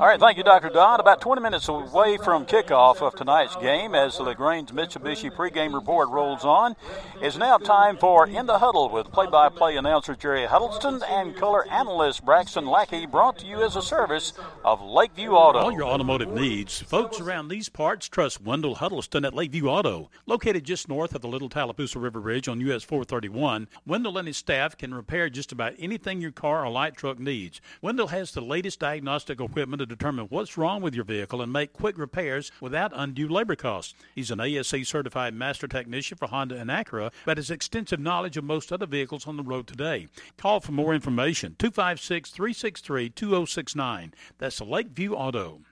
All 0.00 0.06
right, 0.06 0.18
thank 0.18 0.38
you, 0.38 0.42
Dr. 0.42 0.70
Don. 0.70 1.00
About 1.00 1.20
20 1.20 1.42
minutes 1.42 1.68
away 1.68 2.16
from 2.16 2.46
kickoff 2.46 3.02
of 3.02 3.14
tonight's 3.14 3.54
game 3.56 3.94
as 3.94 4.16
the 4.16 4.22
LaGrange 4.22 4.70
Mitsubishi 4.70 5.30
pregame 5.30 5.74
report 5.74 6.08
rolls 6.08 6.44
on. 6.44 6.74
It's 7.20 7.36
now 7.36 7.58
time 7.58 7.98
for 7.98 8.26
In 8.26 8.46
the 8.46 8.58
Huddle 8.58 8.88
with 8.88 9.12
play 9.12 9.26
by 9.26 9.50
play 9.50 9.76
announcer 9.76 10.14
Jerry 10.14 10.46
Huddleston 10.46 11.02
and 11.08 11.36
color 11.36 11.68
analyst 11.68 12.24
Braxton 12.24 12.66
Lackey, 12.66 13.04
brought 13.06 13.38
to 13.40 13.46
you 13.46 13.62
as 13.62 13.76
a 13.76 13.82
service 13.82 14.32
of 14.64 14.80
Lakeview 14.80 15.32
Auto. 15.32 15.58
All 15.58 15.72
your 15.72 15.84
automotive 15.84 16.32
needs. 16.32 16.80
Folks 16.80 17.20
around 17.20 17.48
these 17.48 17.68
parts 17.68 18.08
trust 18.08 18.40
Wendell 18.40 18.76
Huddleston 18.76 19.26
at 19.26 19.34
Lakeview 19.34 19.66
Auto. 19.66 20.10
Located 20.24 20.64
just 20.64 20.88
north 20.88 21.14
of 21.14 21.20
the 21.20 21.28
Little 21.28 21.50
Tallapoosa 21.50 22.00
River 22.00 22.20
Bridge 22.20 22.48
on 22.48 22.60
US 22.60 22.82
431, 22.82 23.68
Wendell 23.86 24.16
and 24.16 24.26
his 24.26 24.38
staff 24.38 24.76
can 24.76 24.94
repair 24.94 25.28
just 25.28 25.52
about 25.52 25.74
anything 25.78 26.22
your 26.22 26.32
car 26.32 26.64
or 26.64 26.70
light 26.70 26.96
truck 26.96 27.18
needs. 27.18 27.60
Wendell 27.82 28.08
has 28.08 28.32
the 28.32 28.40
latest 28.40 28.80
diagnostic 28.80 29.38
equipment 29.40 29.81
to 29.82 29.86
determine 29.86 30.26
what's 30.26 30.56
wrong 30.56 30.80
with 30.80 30.94
your 30.94 31.04
vehicle 31.04 31.42
and 31.42 31.52
make 31.52 31.72
quick 31.72 31.98
repairs 31.98 32.52
without 32.60 32.92
undue 32.94 33.28
labor 33.28 33.56
costs. 33.56 33.94
He's 34.14 34.30
an 34.30 34.40
ASE 34.40 34.88
certified 34.88 35.34
master 35.34 35.66
technician 35.66 36.16
for 36.16 36.28
Honda 36.28 36.56
and 36.56 36.70
Acura, 36.70 37.12
but 37.24 37.36
has 37.36 37.50
extensive 37.50 37.98
knowledge 37.98 38.36
of 38.36 38.44
most 38.44 38.72
other 38.72 38.86
vehicles 38.86 39.26
on 39.26 39.36
the 39.36 39.42
road 39.42 39.66
today. 39.66 40.06
Call 40.38 40.60
for 40.60 40.72
more 40.72 40.94
information 40.94 41.56
256 41.58 42.30
363 42.30 43.10
2069. 43.10 44.14
That's 44.38 44.60
Lakeview 44.60 45.14
Auto. 45.14 45.62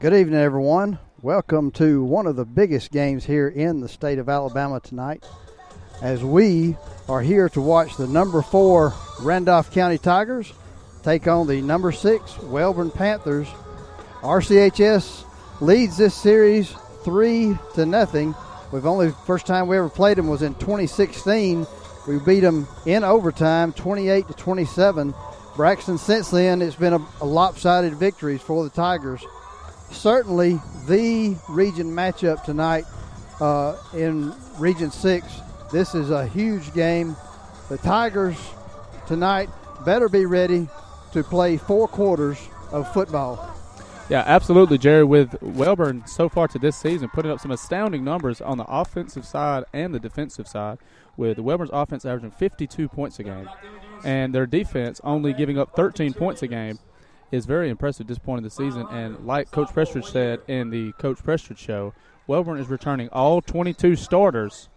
Good 0.00 0.14
evening, 0.14 0.40
everyone. 0.40 0.98
Welcome 1.20 1.70
to 1.72 2.02
one 2.02 2.26
of 2.26 2.36
the 2.36 2.44
biggest 2.44 2.90
games 2.90 3.24
here 3.24 3.48
in 3.48 3.80
the 3.80 3.88
state 3.88 4.18
of 4.18 4.28
Alabama 4.28 4.80
tonight. 4.80 5.24
As 6.02 6.24
we 6.24 6.76
are 7.08 7.20
here 7.20 7.48
to 7.50 7.60
watch 7.60 7.96
the 7.96 8.06
number 8.06 8.42
four 8.42 8.94
Randolph 9.20 9.70
County 9.70 9.98
Tigers 9.98 10.52
take 11.04 11.28
on 11.28 11.46
the 11.46 11.60
number 11.60 11.92
six 11.92 12.38
Wellborn 12.38 12.90
Panthers. 12.90 13.46
RCHS 14.22 15.24
leads 15.60 15.98
this 15.98 16.14
series 16.14 16.74
three 17.04 17.56
to 17.74 17.84
nothing. 17.84 18.34
We've 18.72 18.86
only 18.86 19.12
first 19.26 19.46
time 19.46 19.68
we 19.68 19.76
ever 19.76 19.90
played 19.90 20.16
them 20.16 20.28
was 20.28 20.40
in 20.40 20.54
2016. 20.54 21.66
We 22.08 22.18
beat 22.20 22.40
them 22.40 22.66
in 22.86 23.04
overtime, 23.04 23.74
28 23.74 24.28
to 24.28 24.34
27. 24.34 25.14
Braxton, 25.56 25.98
since 25.98 26.30
then, 26.30 26.62
it's 26.62 26.74
been 26.74 26.94
a, 26.94 27.06
a 27.20 27.26
lopsided 27.26 27.94
victories 27.94 28.40
for 28.40 28.64
the 28.64 28.70
Tigers. 28.70 29.24
Certainly, 29.90 30.58
the 30.86 31.36
region 31.50 31.92
matchup 31.92 32.42
tonight 32.44 32.86
uh, 33.40 33.76
in 33.92 34.32
Region 34.58 34.90
Six. 34.90 35.26
This 35.70 35.94
is 35.94 36.10
a 36.10 36.26
huge 36.26 36.72
game. 36.72 37.14
The 37.68 37.78
Tigers 37.78 38.38
tonight 39.06 39.50
better 39.84 40.08
be 40.08 40.24
ready 40.24 40.66
to 41.14 41.24
play 41.24 41.56
four 41.56 41.88
quarters 41.88 42.38
of 42.72 42.92
football. 42.92 43.50
Yeah, 44.10 44.22
absolutely, 44.26 44.78
Jerry. 44.78 45.04
With 45.04 45.40
Wellborn 45.40 46.06
so 46.06 46.28
far 46.28 46.46
to 46.48 46.58
this 46.58 46.76
season, 46.76 47.08
putting 47.08 47.30
up 47.30 47.40
some 47.40 47.52
astounding 47.52 48.04
numbers 48.04 48.40
on 48.40 48.58
the 48.58 48.64
offensive 48.64 49.24
side 49.24 49.64
and 49.72 49.94
the 49.94 50.00
defensive 50.00 50.46
side, 50.46 50.78
with 51.16 51.38
Wellborn's 51.38 51.70
offense 51.72 52.04
averaging 52.04 52.32
52 52.32 52.88
points 52.88 53.18
a 53.20 53.22
game, 53.22 53.48
and 54.04 54.34
their 54.34 54.44
defense 54.44 55.00
only 55.04 55.32
giving 55.32 55.56
up 55.58 55.74
13 55.74 56.12
points 56.12 56.42
a 56.42 56.48
game, 56.48 56.78
is 57.30 57.46
very 57.46 57.70
impressive 57.70 58.04
at 58.04 58.08
this 58.08 58.18
point 58.18 58.38
in 58.38 58.44
the 58.44 58.50
season. 58.50 58.86
And 58.90 59.24
like 59.24 59.50
Coach 59.50 59.68
Prestridge 59.68 60.10
said 60.10 60.40
in 60.48 60.70
the 60.70 60.92
Coach 60.92 61.18
Prestridge 61.18 61.58
show, 61.58 61.94
Wellborn 62.26 62.58
is 62.58 62.68
returning 62.68 63.08
all 63.10 63.40
22 63.40 63.96
starters 63.96 64.68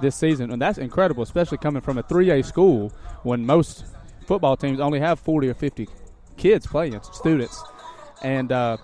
this 0.00 0.14
season, 0.14 0.52
and 0.52 0.60
that's 0.62 0.78
incredible, 0.78 1.22
especially 1.22 1.58
coming 1.58 1.82
from 1.82 1.98
a 1.98 2.02
3A 2.02 2.44
school 2.44 2.92
when 3.22 3.44
most 3.44 3.84
football 4.28 4.58
teams 4.58 4.78
only 4.78 5.00
have 5.00 5.18
40 5.18 5.48
or 5.48 5.54
50 5.54 5.88
kids 6.36 6.66
playing, 6.66 7.00
students. 7.12 7.64
And 8.22 8.52
uh, 8.52 8.76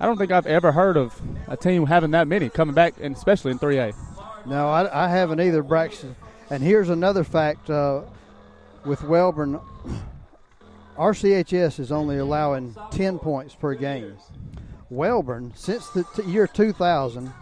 I 0.00 0.06
don't 0.06 0.16
think 0.16 0.32
I've 0.32 0.46
ever 0.46 0.72
heard 0.72 0.96
of 0.96 1.20
a 1.48 1.56
team 1.56 1.84
having 1.86 2.12
that 2.12 2.26
many 2.26 2.48
coming 2.48 2.74
back, 2.74 2.94
and 3.00 3.14
especially 3.14 3.50
in 3.50 3.58
3A. 3.58 3.94
No, 4.46 4.68
I, 4.68 5.04
I 5.04 5.08
haven't 5.08 5.40
either, 5.40 5.62
Braxton. 5.62 6.16
And 6.48 6.62
here's 6.62 6.88
another 6.88 7.24
fact 7.24 7.68
uh, 7.68 8.02
with 8.86 9.02
Wellborn 9.02 9.60
RCHS 10.96 11.78
is 11.78 11.92
only 11.92 12.16
allowing 12.16 12.74
10 12.90 13.18
points 13.18 13.54
per 13.54 13.74
game. 13.74 14.16
Wellborn, 14.88 15.52
since 15.54 15.90
the 15.90 16.04
t- 16.04 16.22
year 16.22 16.46
2000, 16.46 17.32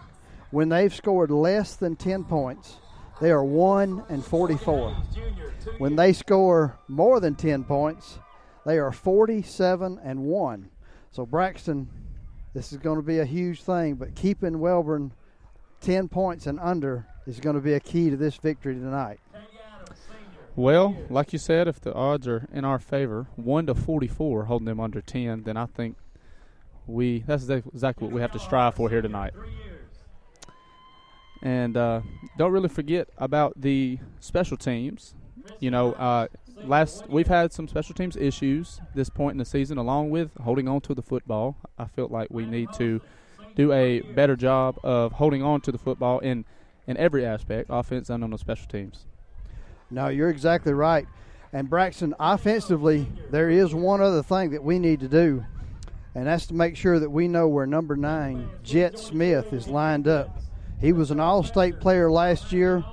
when 0.51 0.71
they've 0.71 0.95
scored 0.95 1.31
less 1.31 1.77
than 1.77 1.95
10 1.95 2.25
points, 2.25 2.79
they 3.21 3.31
are 3.31 3.45
1 3.45 4.05
and 4.09 4.25
44. 4.25 4.97
When 5.79 5.97
they 5.97 6.13
score 6.13 6.79
more 6.89 7.21
than 7.21 7.35
10 7.35 7.65
points, 7.65 8.19
they 8.67 8.79
are 8.79 8.93
47 8.93 10.01
and 10.03 10.21
1. 10.25 10.71
So 11.11 11.25
Braxton, 11.25 11.89
this 12.55 12.73
is 12.73 12.79
going 12.79 12.97
to 12.97 13.07
be 13.07 13.19
a 13.19 13.25
huge 13.25 13.63
thing, 13.63 13.95
but 13.95 14.15
keeping 14.15 14.59
Wellborn 14.59 15.13
10 15.81 16.09
points 16.09 16.47
and 16.47 16.59
under 16.61 17.07
is 17.27 17.41
going 17.41 17.57
to 17.57 17.63
be 17.63 17.75
a 17.75 17.81
key 17.81 18.11
to 18.11 18.17
this 18.17 18.37
victory 18.37 18.75
tonight. 18.75 19.21
Well, 20.57 20.97
like 21.11 21.33
you 21.33 21.39
said, 21.39 21.67
if 21.67 21.81
the 21.81 21.93
odds 21.93 22.29
are 22.29 22.49
in 22.53 22.65
our 22.65 22.79
favor, 22.79 23.27
1 23.37 23.67
to 23.67 23.75
44 23.75 24.45
holding 24.45 24.67
them 24.67 24.79
under 24.79 25.01
10, 25.01 25.43
then 25.43 25.57
I 25.57 25.67
think 25.67 25.97
we 26.87 27.21
that's 27.27 27.49
exactly 27.49 28.07
what 28.07 28.15
we 28.15 28.21
have 28.21 28.33
to 28.33 28.39
strive 28.39 28.75
for 28.75 28.91
here 28.91 29.03
tonight. 29.03 29.33
And 31.45 31.77
uh, 31.77 32.01
don't 32.39 32.53
really 32.53 32.71
forget 32.71 33.09
about 33.19 33.61
the 33.61 33.99
special 34.19 34.57
teams. 34.57 35.15
You 35.61 35.71
know, 35.71 35.93
uh, 35.93 36.29
last 36.65 37.07
we've 37.09 37.27
had 37.27 37.53
some 37.53 37.69
special 37.69 37.95
teams 37.95 38.17
issues 38.17 38.81
this 38.95 39.11
point 39.11 39.33
in 39.33 39.39
the 39.39 39.45
season, 39.45 39.77
along 39.77 40.11
with 40.11 40.31
holding 40.43 40.67
on 40.69 40.81
to 40.83 40.95
the 40.95 41.03
football. 41.03 41.57
I 41.79 41.85
feel 41.85 42.09
like 42.09 42.29
we 42.31 42.47
need 42.47 42.71
to 42.79 43.01
do 43.55 43.73
a 43.73 44.01
better 44.01 44.37
job 44.37 44.79
of 44.83 45.13
holding 45.13 45.43
on 45.43 45.61
to 45.63 45.73
the 45.73 45.79
football 45.79 46.19
in 46.21 46.47
in 46.87 46.97
every 46.97 47.25
aspect, 47.25 47.69
offense 47.71 48.11
and 48.11 48.25
on 48.25 48.31
the 48.31 48.39
special 48.39 48.67
teams. 48.67 49.07
No, 49.91 50.09
you're 50.09 50.31
exactly 50.31 50.73
right. 50.73 51.07
And 51.53 51.71
Braxton, 51.71 52.15
offensively, 52.19 53.07
there 53.31 53.49
is 53.49 53.75
one 53.75 54.01
other 54.01 54.23
thing 54.23 54.51
that 54.51 54.65
we 54.65 54.79
need 54.79 55.01
to 55.01 55.09
do, 55.09 55.45
and 56.15 56.27
that's 56.27 56.47
to 56.47 56.55
make 56.55 56.77
sure 56.77 56.99
that 56.99 57.11
we 57.11 57.29
know 57.29 57.49
where 57.49 57.67
number 57.67 57.97
nine, 57.97 58.51
Jet 58.63 58.99
Smith, 58.99 59.53
is 59.53 59.69
lined 59.69 60.09
up. 60.09 60.37
He 60.81 60.93
was 60.93 61.11
an 61.11 61.21
All-State 61.21 61.81
player 61.81 62.11
last 62.11 62.53
year, 62.53 62.85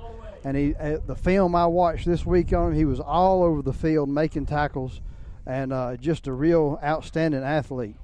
and 0.44 0.56
he 0.56 0.74
uh, 0.74 0.98
the 1.06 1.16
film 1.16 1.54
I 1.54 1.66
watched 1.66 2.06
this 2.06 2.24
week 2.24 2.52
on 2.52 2.68
him, 2.68 2.74
he 2.74 2.84
was 2.84 3.00
all 3.00 3.42
over 3.42 3.62
the 3.62 3.72
field 3.72 4.08
making 4.08 4.46
tackles, 4.46 5.00
and 5.46 5.72
uh, 5.72 5.96
just 5.96 6.26
a 6.26 6.32
real 6.32 6.78
outstanding 6.82 7.42
athlete. 7.42 7.96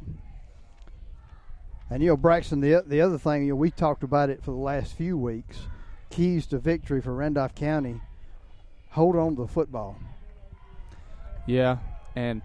And 1.90 2.02
you 2.02 2.10
know, 2.10 2.16
Braxton, 2.16 2.60
the 2.60 2.82
the 2.86 3.00
other 3.00 3.18
thing, 3.18 3.44
you 3.44 3.50
know, 3.50 3.56
we 3.56 3.70
talked 3.70 4.02
about 4.02 4.30
it 4.30 4.42
for 4.42 4.50
the 4.50 4.58
last 4.58 4.94
few 4.94 5.16
weeks. 5.16 5.66
Keys 6.10 6.46
to 6.46 6.58
victory 6.58 7.00
for 7.00 7.14
Randolph 7.14 7.54
County. 7.54 8.00
Hold 8.90 9.16
on 9.16 9.36
to 9.36 9.42
the 9.42 9.48
football. 9.48 9.96
Yeah, 11.46 11.78
and 12.14 12.42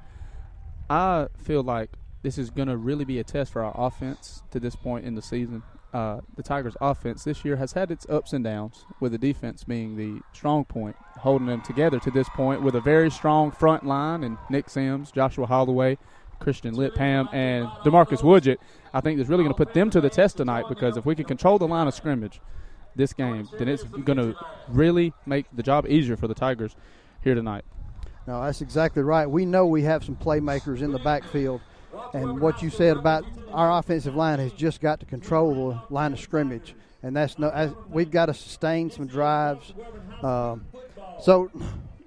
I 0.89 1.28
feel 1.38 1.63
like 1.63 1.89
this 2.22 2.38
is 2.38 2.50
going 2.50 2.69
to 2.69 2.78
really 2.78 3.04
be 3.04 3.19
a 3.19 3.24
test 3.24 3.52
for 3.52 3.63
our 3.63 3.74
offense 3.76 4.43
to 4.52 4.60
this 4.60 4.76
point 4.76 5.06
in 5.06 5.15
the 5.15 5.22
season. 5.22 5.63
Uh, 5.93 6.21
the 6.36 6.41
Tigers' 6.41 6.75
offense 6.82 7.23
this 7.23 7.45
year 7.45 7.56
has 7.58 7.73
had 7.73 7.91
its 7.91 8.08
ups 8.10 8.34
and 8.34 8.43
downs, 8.43 8.86
with 8.99 9.12
the 9.12 9.17
defense 9.19 9.63
being 9.63 9.95
the 9.95 10.21
strong 10.34 10.65
point, 10.65 10.95
holding 11.19 11.45
them 11.45 11.62
together 11.62 11.99
to 11.99 12.10
this 12.10 12.27
point 12.29 12.63
with 12.63 12.73
a 12.75 12.82
very 12.82 13.12
strong 13.12 13.51
front 13.51 13.86
line 13.86 14.23
and 14.23 14.38
Nick 14.49 14.69
Sims, 14.69 15.12
Joshua 15.12 15.45
Holloway, 15.45 15.99
Christian 16.39 16.75
Lipham, 16.75 17.32
and 17.32 17.67
Demarcus 17.86 18.23
Woodgett. 18.23 18.58
I 18.91 19.01
think 19.01 19.19
is 19.19 19.29
really 19.29 19.43
going 19.43 19.53
to 19.53 19.58
put 19.65 19.75
them 19.75 19.91
to 19.91 20.01
the 20.01 20.10
test 20.10 20.38
tonight 20.38 20.65
because 20.67 20.97
if 20.97 21.06
we 21.06 21.15
can 21.15 21.25
control 21.25 21.60
the 21.60 21.67
line 21.67 21.88
of 21.88 21.93
scrimmage 21.93 22.41
this 22.95 23.13
game, 23.13 23.47
then 23.58 23.67
it's 23.67 23.84
going 23.84 24.17
to 24.17 24.36
really 24.69 25.13
make 25.25 25.45
the 25.53 25.63
job 25.63 25.86
easier 25.88 26.17
for 26.17 26.27
the 26.27 26.36
Tigers 26.36 26.75
here 27.23 27.36
tonight. 27.36 27.65
No, 28.27 28.41
that's 28.41 28.62
exactly 28.62 29.03
right. 29.03 29.29
We 29.29 29.45
know 29.45 29.65
we 29.65 29.84
have 29.84 30.03
some 30.03 30.15
playmakers 30.15 30.82
in 30.82 30.91
the 30.91 30.99
backfield, 30.99 31.62
and 32.13 32.39
what 32.39 32.62
you 32.62 32.69
said 32.69 32.97
about 32.97 33.23
our 33.51 33.77
offensive 33.79 34.15
line 34.15 34.39
has 34.39 34.51
just 34.53 34.82
got 34.82 34.99
to 34.99 35.06
control 35.06 35.53
the 35.53 35.93
line 35.93 36.13
of 36.13 36.19
scrimmage, 36.19 36.75
and 37.01 37.15
that's 37.15 37.38
no. 37.39 37.75
We've 37.89 38.12
got 38.12 38.27
to 38.27 38.34
sustain 38.34 38.89
some 38.89 39.08
drives. 39.08 39.73
Um, 40.21 40.65
so, 41.21 41.51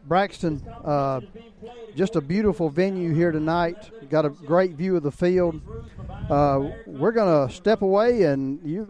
Braxton, 0.07 0.63
uh, 0.85 1.21
just 1.97 2.17
a 2.17 2.21
beautiful 2.21 2.69
venue 2.69 3.15
here 3.15 3.33
tonight. 3.33 3.91
Got 4.11 4.25
a 4.25 4.31
great 4.31 4.73
view 4.73 4.97
of 4.97 5.03
the 5.03 5.11
field. 5.11 5.61
Uh, 6.31 6.71
we're 6.87 7.13
going 7.13 7.49
to 7.49 7.55
step 7.55 7.83
away 7.83 8.25
and 8.25 8.61
you 8.65 8.89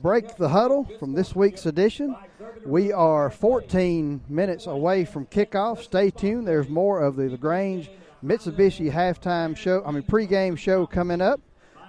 break 0.00 0.36
the 0.36 0.48
huddle 0.48 0.88
from 0.98 1.12
this 1.12 1.36
week's 1.36 1.66
edition. 1.66 2.16
We 2.64 2.92
are 2.92 3.30
14 3.30 4.22
minutes 4.28 4.66
away 4.66 5.04
from 5.04 5.26
kickoff. 5.26 5.82
Stay 5.82 6.10
tuned. 6.10 6.48
There's 6.48 6.68
more 6.68 7.02
of 7.02 7.16
the 7.16 7.28
LaGrange 7.28 7.90
Mitsubishi 8.24 8.90
halftime 8.90 9.56
show, 9.56 9.84
I 9.84 9.90
mean 9.90 10.02
pregame 10.02 10.58
show 10.58 10.86
coming 10.86 11.20
up. 11.20 11.40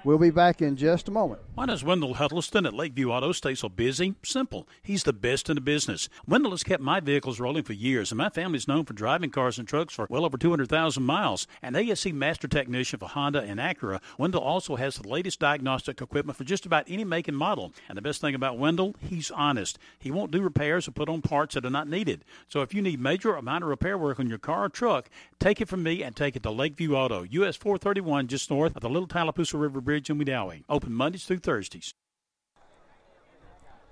We'll 0.04 0.18
be 0.18 0.30
back 0.30 0.62
in 0.62 0.76
just 0.76 1.08
a 1.08 1.12
moment. 1.12 1.42
Why 1.58 1.66
does 1.66 1.84
Wendell 1.84 2.14
Huddleston 2.14 2.68
at 2.68 2.76
Lakeview 2.76 3.10
Auto 3.10 3.32
stay 3.32 3.56
so 3.56 3.68
busy? 3.68 4.14
Simple. 4.24 4.68
He's 4.84 5.02
the 5.02 5.12
best 5.12 5.50
in 5.50 5.56
the 5.56 5.62
business. 5.62 6.08
Wendell 6.28 6.52
has 6.52 6.64
kept 6.64 6.84
my 6.84 7.00
vehicles 7.00 7.40
rolling 7.40 7.64
for 7.64 7.74
years, 7.74 8.12
and 8.12 8.20
my 8.20 8.30
family's 8.30 8.68
known 8.68 8.86
for 8.86 8.94
driving 8.94 9.32
cars 9.32 9.58
and 9.58 9.68
trucks 9.68 9.96
for 9.96 10.06
well 10.08 10.24
over 10.24 10.38
200,000 10.38 11.02
miles. 11.02 11.48
And 11.64 11.76
ASE 11.76 12.14
Master 12.14 12.48
Technician 12.48 13.00
for 13.00 13.08
Honda 13.08 13.42
and 13.42 13.60
Acura, 13.60 14.02
Wendell 14.20 14.42
also 14.42 14.76
has 14.76 14.98
the 14.98 15.10
latest 15.10 15.40
diagnostic 15.40 16.00
equipment 16.00 16.38
for 16.38 16.44
just 16.44 16.68
about 16.68 16.86
any 16.88 17.04
make 17.04 17.28
and 17.28 17.36
model. 17.36 17.74
And 17.90 17.98
the 17.98 18.04
best 18.04 18.22
thing 18.22 18.36
about 18.36 18.60
Wendell, 18.60 18.96
he's 19.00 19.32
honest. 19.32 19.80
He 19.98 20.12
won't 20.12 20.30
do 20.30 20.44
repairs 20.44 20.88
or 20.88 20.92
put 20.92 21.10
on 21.10 21.24
parts 21.24 21.56
that 21.56 21.66
are 21.66 21.72
not 21.72 21.90
needed. 21.90 22.24
So 22.48 22.62
if 22.62 22.72
you 22.72 22.84
need 22.84 23.00
major 23.00 23.36
or 23.36 23.42
minor 23.42 23.66
repair 23.66 23.98
work 23.98 24.20
on 24.20 24.30
your 24.30 24.38
car 24.38 24.66
or 24.66 24.70
truck, 24.70 25.10
take 25.40 25.60
it 25.60 25.68
from 25.70 25.82
me 25.82 26.04
and 26.04 26.16
take 26.16 26.36
it 26.36 26.44
to 26.44 26.52
Lakeview 26.52 26.94
Auto, 26.94 27.24
US 27.24 27.56
431, 27.56 28.28
just 28.28 28.52
north 28.52 28.76
of 28.76 28.84
the 28.84 28.90
Little 28.90 29.08
Tallapoosa 29.08 29.58
River 29.58 29.82
Bridge 29.82 29.98
Bridge 29.98 30.12
in 30.12 30.20
Wedowee. 30.20 30.64
Open 30.70 30.94
Mondays 30.94 31.26
through 31.26 31.40
Thursdays. 31.48 31.94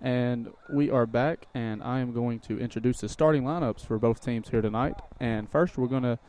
And 0.01 0.49
we 0.69 0.91
are 0.91 1.05
back, 1.05 1.47
and 1.53 1.81
I 1.81 2.01
am 2.01 2.11
going 2.11 2.41
to 2.41 2.59
introduce 2.59 2.99
the 2.99 3.07
starting 3.07 3.43
lineups 3.43 3.85
for 3.85 3.97
both 3.97 4.19
teams 4.19 4.49
here 4.49 4.61
tonight. 4.61 4.95
And 5.21 5.49
first, 5.49 5.77
we're 5.77 5.87
going 5.87 6.03
to 6.03 6.19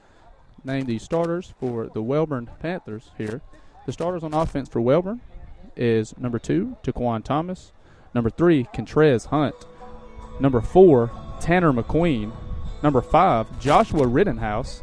name 0.63 0.87
the 0.87 1.01
starters 1.01 1.53
for 1.59 1.91
the 1.93 2.01
Wellborn 2.01 2.49
Panthers 2.61 3.11
here. 3.19 3.43
The 3.87 3.93
starters 3.93 4.23
on 4.23 4.35
offense 4.35 4.69
for 4.69 4.81
Wellborn 4.81 5.21
is 5.75 6.17
number 6.17 6.39
two, 6.39 6.77
Taquan 6.85 7.25
Thomas. 7.25 7.73
Number 8.15 8.31
three, 8.31 8.69
Contrez 8.73 9.27
Hunt. 9.27 9.57
Number 10.39 10.61
four, 10.61 11.11
Tanner 11.41 11.73
McQueen. 11.73 12.31
Number 12.85 13.03
five, 13.03 13.59
Joshua 13.59 14.07
Rittenhouse. 14.07 14.81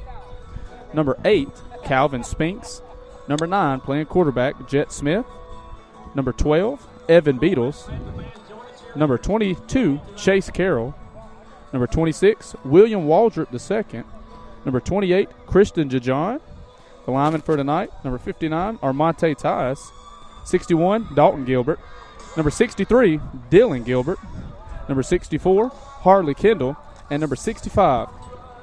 Number 0.94 1.18
eight, 1.24 1.48
Calvin 1.86 2.26
Spinks. 2.26 2.82
Number 3.30 3.48
9, 3.48 3.80
playing 3.80 4.08
quarterback, 4.08 4.68
Jet 4.68 4.92
Smith. 4.92 5.26
Number 6.15 6.32
12, 6.32 6.88
Evan 7.10 7.39
Beatles. 7.39 7.91
Number 8.95 9.17
22, 9.17 9.99
Chase 10.15 10.49
Carroll. 10.49 10.95
Number 11.71 11.88
26, 11.88 12.56
William 12.63 13.08
Waldrop 13.08 13.52
II. 13.52 14.04
Number 14.65 14.80
28, 14.80 15.30
Christian 15.47 15.89
Jajon. 15.89 16.39
The 17.06 17.12
lineman 17.12 17.41
for 17.41 17.58
tonight, 17.58 17.89
number 18.04 18.17
59, 18.17 18.78
Armante 18.78 19.36
Tyus. 19.36 19.80
61, 20.45 21.08
Dalton 21.15 21.45
Gilbert. 21.45 21.80
Number 22.38 22.52
63, 22.52 23.17
Dylan 23.49 23.84
Gilbert. 23.84 24.19
Number 24.88 25.04
64, 25.04 25.69
Harley 25.69 26.34
Kendall. 26.34 26.78
And 27.10 27.19
number 27.19 27.36
65, 27.36 28.08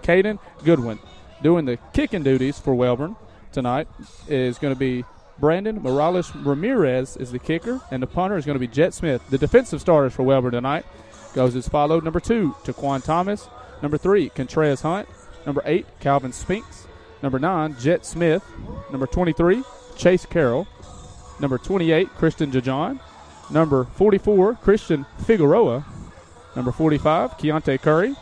Caden 0.03 0.39
Goodwin. 0.65 0.99
Doing 1.43 1.65
the 1.65 1.79
kicking 1.93 2.23
duties 2.23 2.59
for 2.59 2.75
Wellborn 2.75 3.17
tonight 3.53 3.89
is 4.29 4.59
going 4.59 4.75
to 4.75 4.79
be 4.79 5.05
Brandon 5.41 5.83
Morales 5.83 6.37
Ramirez 6.37 7.17
is 7.17 7.33
the 7.33 7.39
kicker, 7.39 7.81
and 7.91 8.03
the 8.03 8.07
punter 8.07 8.37
is 8.37 8.45
going 8.45 8.57
to 8.57 8.61
be 8.61 8.69
Jet 8.69 8.93
Smith. 8.93 9.27
The 9.31 9.39
defensive 9.39 9.81
starters 9.81 10.13
for 10.13 10.23
Wellborn 10.23 10.53
tonight 10.53 10.85
goes 11.33 11.57
as 11.57 11.67
followed: 11.67 12.05
number 12.05 12.21
two, 12.21 12.55
Taquan 12.63 13.03
Thomas; 13.03 13.49
number 13.81 13.97
three, 13.97 14.29
Contreras 14.29 14.83
Hunt; 14.83 15.09
number 15.47 15.63
eight, 15.65 15.87
Calvin 15.99 16.33
Spinks; 16.33 16.87
number 17.23 17.39
nine, 17.39 17.75
Jet 17.81 18.05
Smith; 18.05 18.45
number 18.91 19.07
23, 19.07 19.65
Chase 19.97 20.27
Carroll; 20.27 20.69
number 21.41 21.57
28, 21.57 22.11
Christian 22.11 22.53
Jajon; 22.53 23.01
number 23.51 23.85
44, 23.85 24.57
Christian 24.57 25.07
Figueroa; 25.25 25.87
number 26.55 26.71
45, 26.71 27.39
Keontae 27.39 27.81
Curry; 27.81 28.15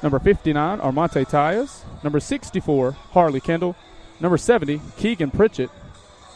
number 0.00 0.20
59, 0.20 0.78
Armante 0.78 1.28
Tyas; 1.28 1.82
number 2.04 2.20
64, 2.20 2.92
Harley 2.92 3.40
Kendall; 3.40 3.74
number 4.20 4.38
70, 4.38 4.80
Keegan 4.96 5.32
Pritchett, 5.32 5.70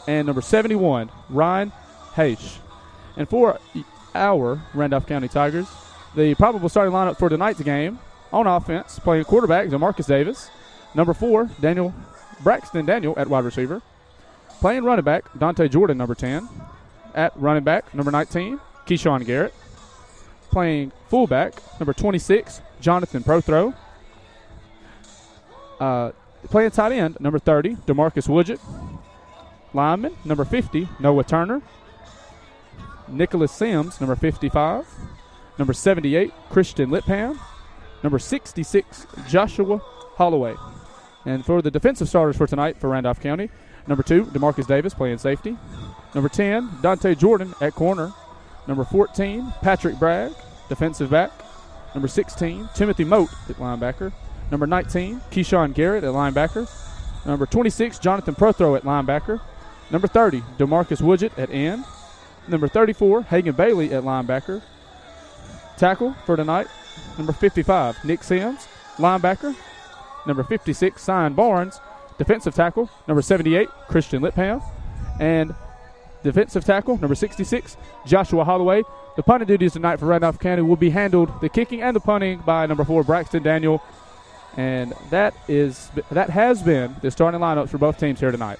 and 0.07 0.25
number 0.25 0.41
71, 0.41 1.09
Ryan 1.29 1.71
Haish. 2.13 2.57
And 3.17 3.27
for 3.29 3.59
our 4.15 4.61
Randolph 4.73 5.07
County 5.07 5.27
Tigers, 5.27 5.67
the 6.15 6.35
probable 6.35 6.69
starting 6.69 6.93
lineup 6.93 7.17
for 7.17 7.29
tonight's 7.29 7.61
game 7.61 7.99
on 8.33 8.47
offense, 8.47 8.99
playing 8.99 9.25
quarterback, 9.25 9.67
Demarcus 9.67 10.07
Davis. 10.07 10.49
Number 10.95 11.13
four, 11.13 11.49
Daniel 11.59 11.93
Braxton 12.41 12.85
Daniel 12.85 13.13
at 13.17 13.27
wide 13.27 13.45
receiver. 13.45 13.81
Playing 14.59 14.83
running 14.83 15.05
back, 15.05 15.25
Dante 15.37 15.67
Jordan, 15.67 15.97
number 15.97 16.15
10. 16.15 16.47
At 17.15 17.33
running 17.35 17.63
back, 17.63 17.93
number 17.93 18.11
19, 18.11 18.59
Keyshawn 18.85 19.25
Garrett. 19.25 19.53
Playing 20.49 20.91
fullback, 21.07 21.55
number 21.79 21.93
26, 21.93 22.61
Jonathan 22.79 23.23
Prothrow. 23.23 23.73
Uh, 25.79 26.11
Playing 26.49 26.71
tight 26.71 26.91
end, 26.91 27.19
number 27.19 27.39
30, 27.39 27.75
Demarcus 27.87 28.27
Woodgett. 28.27 28.59
Lineman, 29.73 30.15
number 30.25 30.45
50, 30.45 30.87
Noah 30.99 31.23
Turner. 31.23 31.61
Nicholas 33.07 33.51
Sims, 33.51 33.99
number 33.99 34.15
55. 34.15 34.85
Number 35.57 35.73
78, 35.73 36.33
Christian 36.49 36.89
Lipham. 36.89 37.37
Number 38.03 38.19
66, 38.19 39.07
Joshua 39.27 39.77
Holloway. 40.15 40.55
And 41.25 41.45
for 41.45 41.61
the 41.61 41.69
defensive 41.69 42.09
starters 42.09 42.37
for 42.37 42.47
tonight 42.47 42.77
for 42.77 42.89
Randolph 42.89 43.19
County, 43.19 43.49
number 43.87 44.01
2, 44.03 44.25
Demarcus 44.25 44.65
Davis 44.65 44.93
playing 44.93 45.19
safety. 45.19 45.57
Number 46.15 46.29
10, 46.29 46.69
Dante 46.81 47.15
Jordan 47.15 47.53
at 47.61 47.75
corner. 47.75 48.11
Number 48.67 48.83
14, 48.83 49.53
Patrick 49.61 49.99
Bragg, 49.99 50.33
defensive 50.69 51.09
back. 51.09 51.31
Number 51.93 52.07
16, 52.07 52.69
Timothy 52.73 53.03
Moat 53.03 53.29
at 53.49 53.57
linebacker. 53.57 54.11
Number 54.49 54.65
19, 54.65 55.21
Keyshawn 55.31 55.73
Garrett 55.73 56.03
at 56.03 56.13
linebacker. 56.13 56.69
Number 57.25 57.45
26, 57.45 57.99
Jonathan 57.99 58.33
Prothro 58.33 58.75
at 58.75 58.83
linebacker. 58.83 59.39
Number 59.91 60.07
30, 60.07 60.41
Demarcus 60.57 61.01
Woodgett 61.01 61.37
at 61.37 61.49
end. 61.49 61.83
Number 62.47 62.67
34, 62.67 63.23
Hagan 63.23 63.55
Bailey 63.55 63.93
at 63.93 64.03
linebacker. 64.03 64.61
Tackle 65.77 66.15
for 66.25 66.35
tonight, 66.35 66.67
number 67.17 67.33
55, 67.33 68.03
Nick 68.05 68.23
Sims, 68.23 68.67
linebacker. 68.97 69.55
Number 70.25 70.43
56, 70.43 71.03
Sion 71.03 71.33
Barnes, 71.33 71.79
defensive 72.17 72.53
tackle. 72.53 72.89
Number 73.07 73.21
78, 73.21 73.67
Christian 73.87 74.21
Lipham. 74.21 74.63
And 75.19 75.53
defensive 76.23 76.63
tackle, 76.63 76.97
number 76.97 77.15
66, 77.15 77.77
Joshua 78.05 78.43
Holloway. 78.43 78.83
The 79.17 79.23
punting 79.23 79.47
duties 79.47 79.73
tonight 79.73 79.97
for 79.97 80.05
Randolph 80.05 80.39
County 80.39 80.61
will 80.61 80.75
be 80.75 80.89
handled, 80.89 81.29
the 81.41 81.49
kicking 81.49 81.81
and 81.81 81.95
the 81.95 81.99
punting, 81.99 82.39
by 82.39 82.65
number 82.65 82.85
four, 82.85 83.03
Braxton 83.03 83.43
Daniel. 83.43 83.83
And 84.57 84.93
that 85.09 85.33
is 85.47 85.89
that 86.11 86.29
has 86.29 86.61
been 86.61 86.95
the 87.01 87.09
starting 87.09 87.39
lineups 87.39 87.69
for 87.69 87.77
both 87.77 87.97
teams 87.97 88.19
here 88.19 88.31
tonight. 88.31 88.59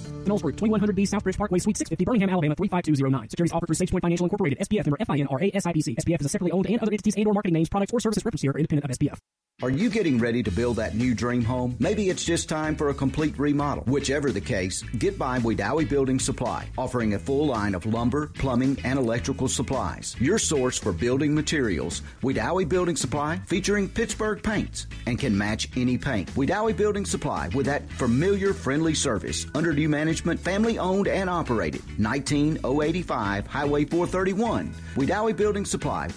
Knowles 0.25 0.41
Group, 0.41 0.57
2100B 0.57 1.07
Southbridge 1.07 1.37
Parkway, 1.37 1.59
Suite 1.59 1.77
650, 1.77 2.05
Birmingham, 2.05 2.29
Alabama 2.29 2.55
35209. 2.55 3.29
Securities 3.29 3.53
offered 3.53 3.67
through 3.67 3.75
SagePoint 3.75 4.01
Financial 4.01 4.25
Incorporated, 4.25 4.59
SPF 4.59 4.85
member 4.85 4.97
FINRA 4.97 5.53
SIPC. 5.53 5.95
SPF 5.97 6.19
is 6.19 6.25
a 6.25 6.29
separately 6.29 6.51
owned 6.51 6.67
and 6.67 6.79
other 6.79 6.91
entities 6.91 7.15
and 7.15 7.27
or 7.27 7.33
marketing 7.33 7.53
names, 7.53 7.69
products, 7.69 7.93
or 7.93 7.99
services 7.99 8.25
referenced 8.25 8.43
here 8.43 8.51
are 8.51 8.57
independent 8.57 8.89
of 8.89 8.97
SPF. 8.97 9.17
Are 9.63 9.69
you 9.69 9.91
getting 9.91 10.17
ready 10.17 10.41
to 10.41 10.49
build 10.49 10.77
that 10.77 10.95
new 10.95 11.13
dream 11.13 11.43
home? 11.43 11.75
Maybe 11.77 12.09
it's 12.09 12.25
just 12.25 12.49
time 12.49 12.75
for 12.75 12.89
a 12.89 12.95
complete 12.95 13.37
remodel. 13.37 13.83
Whichever 13.83 14.31
the 14.31 14.41
case, 14.41 14.81
get 14.97 15.19
by 15.19 15.37
Wedowee 15.37 15.87
Building 15.87 16.17
Supply, 16.17 16.67
offering 16.79 17.13
a 17.13 17.19
full 17.19 17.45
line 17.45 17.75
of 17.75 17.85
lumber, 17.85 18.31
plumbing, 18.33 18.79
and 18.83 18.97
electrical 18.97 19.47
supplies. 19.47 20.15
Your 20.19 20.39
source 20.39 20.79
for 20.79 20.91
building 20.91 21.35
materials, 21.35 22.01
Wedowee 22.23 22.67
Building 22.67 22.95
Supply, 22.95 23.39
featuring 23.45 23.87
Pittsburgh 23.87 24.41
paints 24.41 24.87
and 25.05 25.19
can 25.19 25.37
match 25.37 25.69
any 25.77 25.95
paint. 25.95 26.31
Wedowee 26.31 26.75
Building 26.75 27.05
Supply 27.05 27.47
with 27.53 27.67
that 27.67 27.87
familiar, 27.91 28.53
friendly 28.53 28.95
service. 28.95 29.45
Under 29.53 29.73
new 29.73 29.89
management, 29.89 30.10
family 30.19 30.77
owned 30.77 31.07
and 31.07 31.29
operated. 31.29 31.81
19085 31.97 33.47
Highway 33.47 33.85
431. 33.85 34.73
Wedowee 34.95 35.35
Building 35.35 35.65
Supply, 35.65 36.09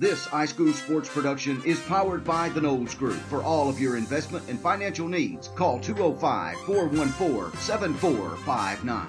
This 0.00 0.26
iSchool 0.28 0.72
Sports 0.72 1.10
production 1.10 1.60
is 1.66 1.78
powered 1.80 2.24
by 2.24 2.48
the 2.48 2.60
Knowles 2.62 2.94
Group. 2.94 3.18
For 3.28 3.42
all 3.42 3.68
of 3.68 3.78
your 3.78 3.98
investment 3.98 4.48
and 4.48 4.58
financial 4.58 5.06
needs, 5.06 5.48
call 5.48 5.78
205 5.78 6.56
414 6.60 7.60
7459. 7.60 9.06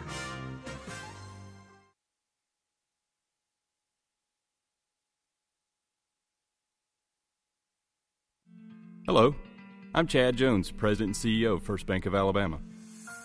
Hello, 9.08 9.34
I'm 9.94 10.08
Chad 10.08 10.38
Jones, 10.38 10.72
President 10.72 11.18
and 11.18 11.34
CEO 11.34 11.56
of 11.56 11.64
First 11.64 11.86
Bank 11.86 12.06
of 12.06 12.16
Alabama. 12.16 12.60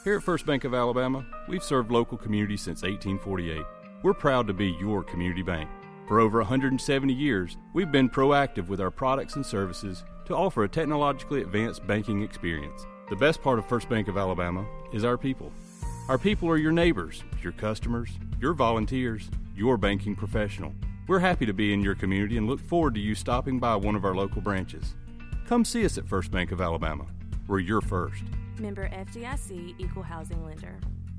Here 0.03 0.17
at 0.17 0.25
First 0.25 0.47
Bank 0.47 0.65
of 0.65 0.75
Alabama, 0.75 1.25
we've 1.47 1.63
served 1.63 1.93
local 1.93 2.19
communities 2.19 2.61
since 2.61 2.83
1848. 2.83 3.63
We're 4.03 4.13
proud 4.13 4.49
to 4.49 4.53
be 4.53 4.77
your 4.81 5.05
community 5.05 5.43
bank. 5.43 5.71
For 6.09 6.19
over 6.19 6.39
170 6.39 7.13
years, 7.13 7.57
we've 7.73 7.93
been 7.93 8.11
proactive 8.11 8.67
with 8.67 8.81
our 8.81 8.91
products 8.91 9.37
and 9.37 9.47
services 9.47 10.03
to 10.25 10.35
offer 10.35 10.65
a 10.65 10.69
technologically 10.69 11.43
advanced 11.43 11.87
banking 11.87 12.23
experience. 12.23 12.85
The 13.11 13.17
best 13.17 13.43
part 13.43 13.61
of 13.61 13.69
First 13.69 13.89
Bank 13.89 14.09
of 14.09 14.19
Alabama 14.19 14.67
is 14.93 15.05
our 15.05 15.17
people. 15.17 15.53
Our 16.09 16.19
people 16.19 16.49
are 16.49 16.57
your 16.57 16.73
neighbors, 16.73 17.23
your 17.45 17.53
customers, 17.53 18.11
your 18.41 18.55
volunteers, 18.55 19.31
your 19.55 19.77
banking 19.77 20.17
professional. 20.17 20.75
We're 21.07 21.21
happy 21.21 21.47
to 21.47 21.55
be 21.55 21.73
in 21.73 21.81
your 21.81 21.95
community 21.95 22.39
and 22.39 22.49
look 22.49 22.59
forward 22.59 22.97
to 22.97 23.01
you 23.01 23.15
stopping 23.15 23.61
by 23.61 23.77
one 23.77 23.95
of 23.95 24.05
our 24.05 24.17
local 24.17 24.41
branches. 24.41 24.97
Come 25.47 25.65
see 25.65 25.85
us 25.85 25.97
at 25.97 26.05
First 26.07 26.33
Bank 26.33 26.51
of 26.51 26.61
Alabama. 26.61 27.07
We're 27.47 27.61
your 27.61 27.81
first. 27.81 28.25
Member 28.59 28.89
FDIC 28.89 29.77
Equal 29.79 30.03
Housing 30.03 30.45
Lender. 30.45 30.77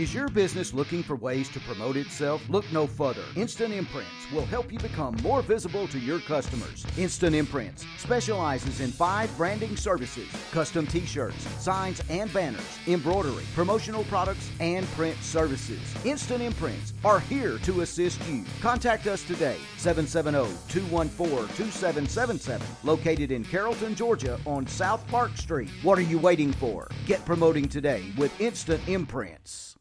Is 0.00 0.14
your 0.14 0.30
business 0.30 0.72
looking 0.72 1.02
for 1.02 1.14
ways 1.16 1.50
to 1.50 1.60
promote 1.60 1.94
itself? 1.94 2.40
Look 2.48 2.64
no 2.72 2.86
further. 2.86 3.20
Instant 3.36 3.74
Imprints 3.74 4.32
will 4.32 4.46
help 4.46 4.72
you 4.72 4.78
become 4.78 5.14
more 5.22 5.42
visible 5.42 5.86
to 5.88 5.98
your 5.98 6.20
customers. 6.20 6.86
Instant 6.96 7.36
Imprints 7.36 7.84
specializes 7.98 8.80
in 8.80 8.92
five 8.92 9.30
branding 9.36 9.76
services 9.76 10.26
custom 10.52 10.86
t 10.86 11.04
shirts, 11.04 11.46
signs 11.62 12.00
and 12.08 12.32
banners, 12.32 12.78
embroidery, 12.86 13.44
promotional 13.54 14.04
products, 14.04 14.50
and 14.58 14.86
print 14.92 15.18
services. 15.18 15.82
Instant 16.06 16.40
Imprints 16.42 16.94
are 17.04 17.20
here 17.20 17.58
to 17.58 17.82
assist 17.82 18.26
you. 18.26 18.42
Contact 18.62 19.06
us 19.06 19.22
today 19.24 19.58
770 19.76 20.56
214 20.70 21.46
2777, 21.58 22.66
located 22.84 23.30
in 23.30 23.44
Carrollton, 23.44 23.94
Georgia 23.94 24.40
on 24.46 24.66
South 24.66 25.06
Park 25.08 25.36
Street. 25.36 25.68
What 25.82 25.98
are 25.98 26.08
you 26.08 26.18
waiting 26.18 26.54
for? 26.54 26.88
Get 27.04 27.22
promoting 27.26 27.68
today 27.68 28.14
with 28.16 28.40
Instant 28.40 28.80
Imprints. 28.88 29.76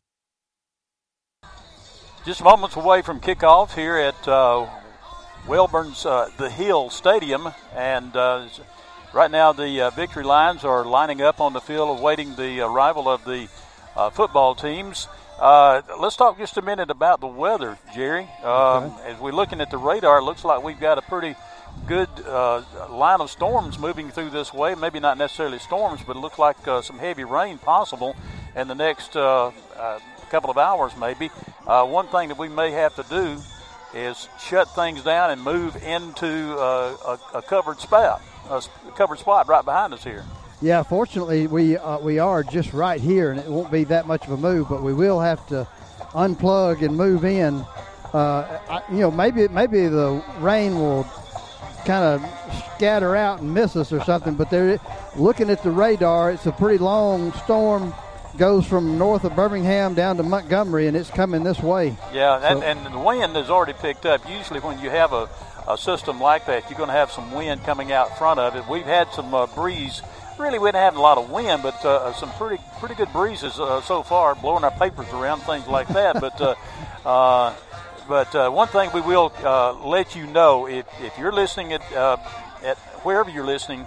Just 2.30 2.44
moments 2.44 2.76
away 2.76 3.02
from 3.02 3.20
kickoff 3.20 3.74
here 3.74 3.98
at 3.98 4.28
uh, 4.28 4.70
Wellborn's 5.48 6.06
uh, 6.06 6.30
The 6.38 6.48
Hill 6.48 6.92
Stadium, 6.92 7.50
and 7.76 8.16
uh, 8.16 8.48
right 9.14 9.32
now 9.32 9.52
the 9.52 9.82
uh, 9.82 9.90
victory 9.90 10.24
lines 10.24 10.64
are 10.64 10.86
lining 10.86 11.22
up 11.24 11.42
on 11.42 11.54
the 11.54 11.60
field, 11.60 11.98
awaiting 11.98 12.36
the 12.36 12.62
arrival 12.62 13.10
of 13.10 13.26
the 13.26 13.48
uh, 13.96 14.12
football 14.12 14.54
teams. 14.54 15.08
Uh, 15.40 15.82
let's 16.00 16.16
talk 16.16 16.38
just 16.38 16.56
a 16.58 16.62
minute 16.62 16.92
about 16.92 17.20
the 17.20 17.26
weather, 17.26 17.80
Jerry. 17.96 18.30
Um, 18.44 18.84
okay. 18.84 19.06
As 19.08 19.20
we're 19.20 19.32
looking 19.32 19.60
at 19.60 19.72
the 19.72 19.80
radar, 19.80 20.20
it 20.20 20.24
looks 20.24 20.46
like 20.46 20.62
we've 20.62 20.80
got 20.80 21.00
a 21.00 21.02
pretty 21.02 21.34
good 21.88 22.10
line 22.92 23.22
of 23.22 23.32
storms 23.32 23.80
moving 23.80 24.12
through 24.12 24.30
this 24.30 24.54
way. 24.54 24.76
Maybe 24.76 25.00
not 25.00 25.18
necessarily 25.18 25.58
storms, 25.58 26.02
but 26.06 26.16
it 26.16 26.20
looks 26.20 26.38
like 26.38 26.58
some 26.84 27.00
heavy 27.00 27.24
rain 27.24 27.58
possible 27.58 28.16
in 28.56 28.68
the 28.68 28.76
next 28.76 29.14
couple 30.30 30.50
of 30.50 30.58
hours 30.58 30.96
maybe. 30.98 31.30
Uh, 31.68 31.86
one 31.86 32.08
thing 32.08 32.30
that 32.30 32.38
we 32.38 32.48
may 32.48 32.72
have 32.72 32.96
to 32.96 33.04
do 33.10 33.42
is 33.94 34.30
shut 34.40 34.74
things 34.76 35.04
down 35.04 35.32
and 35.32 35.42
move 35.42 35.76
into 35.84 36.58
uh, 36.58 37.18
a, 37.34 37.38
a, 37.38 37.42
covered 37.42 37.80
spot, 37.80 38.22
a 38.50 38.62
covered 38.96 39.20
spot 39.20 39.48
right 39.48 39.66
behind 39.66 39.94
us 39.94 40.04
here. 40.04 40.24
Yeah, 40.62 40.84
fortunately 40.84 41.48
we 41.48 41.78
uh, 41.78 42.00
we 42.00 42.20
are 42.20 42.44
just 42.44 42.74
right 42.74 43.00
here, 43.00 43.32
and 43.32 43.40
it 43.40 43.48
won't 43.48 43.72
be 43.72 43.86
that 43.86 44.08
much 44.08 44.26
of 44.26 44.32
a 44.32 44.38
move, 44.38 44.68
but 44.70 44.84
we 44.84 44.94
will 44.94 45.20
have 45.20 45.46
to 45.48 45.68
unplug 46.12 46.82
and 46.82 46.96
move 46.96 47.24
in. 47.24 47.66
Uh, 48.14 48.60
I, 48.70 48.84
you 48.92 49.00
know, 49.00 49.12
maybe 49.12 49.48
maybe 49.48 49.88
the 49.88 50.24
rain 50.40 50.76
will 50.76 51.06
kind 51.86 52.04
of 52.04 52.22
scatter 52.76 53.16
out 53.16 53.42
and 53.42 53.54
miss 53.54 53.76
us 53.76 53.92
or 53.92 54.02
something. 54.04 54.36
But 54.36 54.50
they're 54.50 54.80
looking 55.16 55.50
at 55.50 55.64
the 55.64 55.72
radar. 55.72 56.32
It's 56.32 56.46
a 56.46 56.52
pretty 56.52 56.78
long 56.78 57.32
storm 57.34 57.94
goes 58.38 58.66
from 58.66 58.98
north 58.98 59.24
of 59.24 59.36
Birmingham 59.36 59.94
down 59.94 60.18
to 60.18 60.24
Montgomery, 60.24 60.88
and 60.88 60.96
it's 60.96 61.10
coming 61.10 61.44
this 61.44 61.60
way. 61.60 61.98
Yeah, 62.14 62.36
and, 62.44 62.60
So- 62.60 62.66
and 62.66 62.94
the 62.94 63.00
wind 63.00 63.36
has 63.36 63.50
already 63.50 63.74
picked 63.74 64.06
up. 64.06 64.22
Usually, 64.30 64.60
when 64.60 64.80
you 64.80 64.90
have 64.90 65.14
a, 65.14 65.28
a 65.68 65.78
system 65.78 66.20
like 66.22 66.46
that, 66.46 66.70
you're 66.70 66.78
going 66.78 66.90
to 66.90 66.94
have 66.96 67.12
some 67.12 67.32
wind 67.34 67.64
coming 67.64 67.92
out 67.92 68.18
front 68.18 68.40
of 68.40 68.56
it. 68.56 68.68
We've 68.70 68.86
had 68.86 69.12
some 69.14 69.34
uh, 69.34 69.48
breeze. 69.48 70.02
Really, 70.38 70.58
we 70.60 70.70
didn't 70.70 70.84
have 70.84 70.96
a 70.96 71.02
lot 71.02 71.18
of 71.18 71.30
wind, 71.30 71.64
but 71.64 71.84
uh, 71.84 72.14
some 72.14 72.32
pretty 72.34 72.64
pretty 72.80 72.96
good 72.96 73.12
breezes 73.12 73.60
uh, 73.60 73.82
so 73.82 74.04
far, 74.04 74.36
blowing 74.36 74.64
our 74.64 74.72
papers 74.72 75.08
around, 75.12 75.42
things 75.42 75.68
like 75.68 75.90
that. 75.90 76.22
but 76.22 76.40
uh, 76.40 76.56
uh, 77.06 77.54
but 78.08 78.34
uh, 78.34 78.50
one 78.50 78.70
thing 78.70 78.90
we 78.94 79.02
will 79.02 79.34
uh, 79.44 79.74
let 79.86 80.16
you 80.16 80.26
know 80.28 80.66
if, 80.68 80.86
if 81.02 81.18
you're 81.18 81.34
listening 81.34 81.74
at 81.74 81.82
uh, 81.94 82.16
at 82.64 82.78
wherever 83.04 83.30
you're 83.30 83.46
listening, 83.46 83.86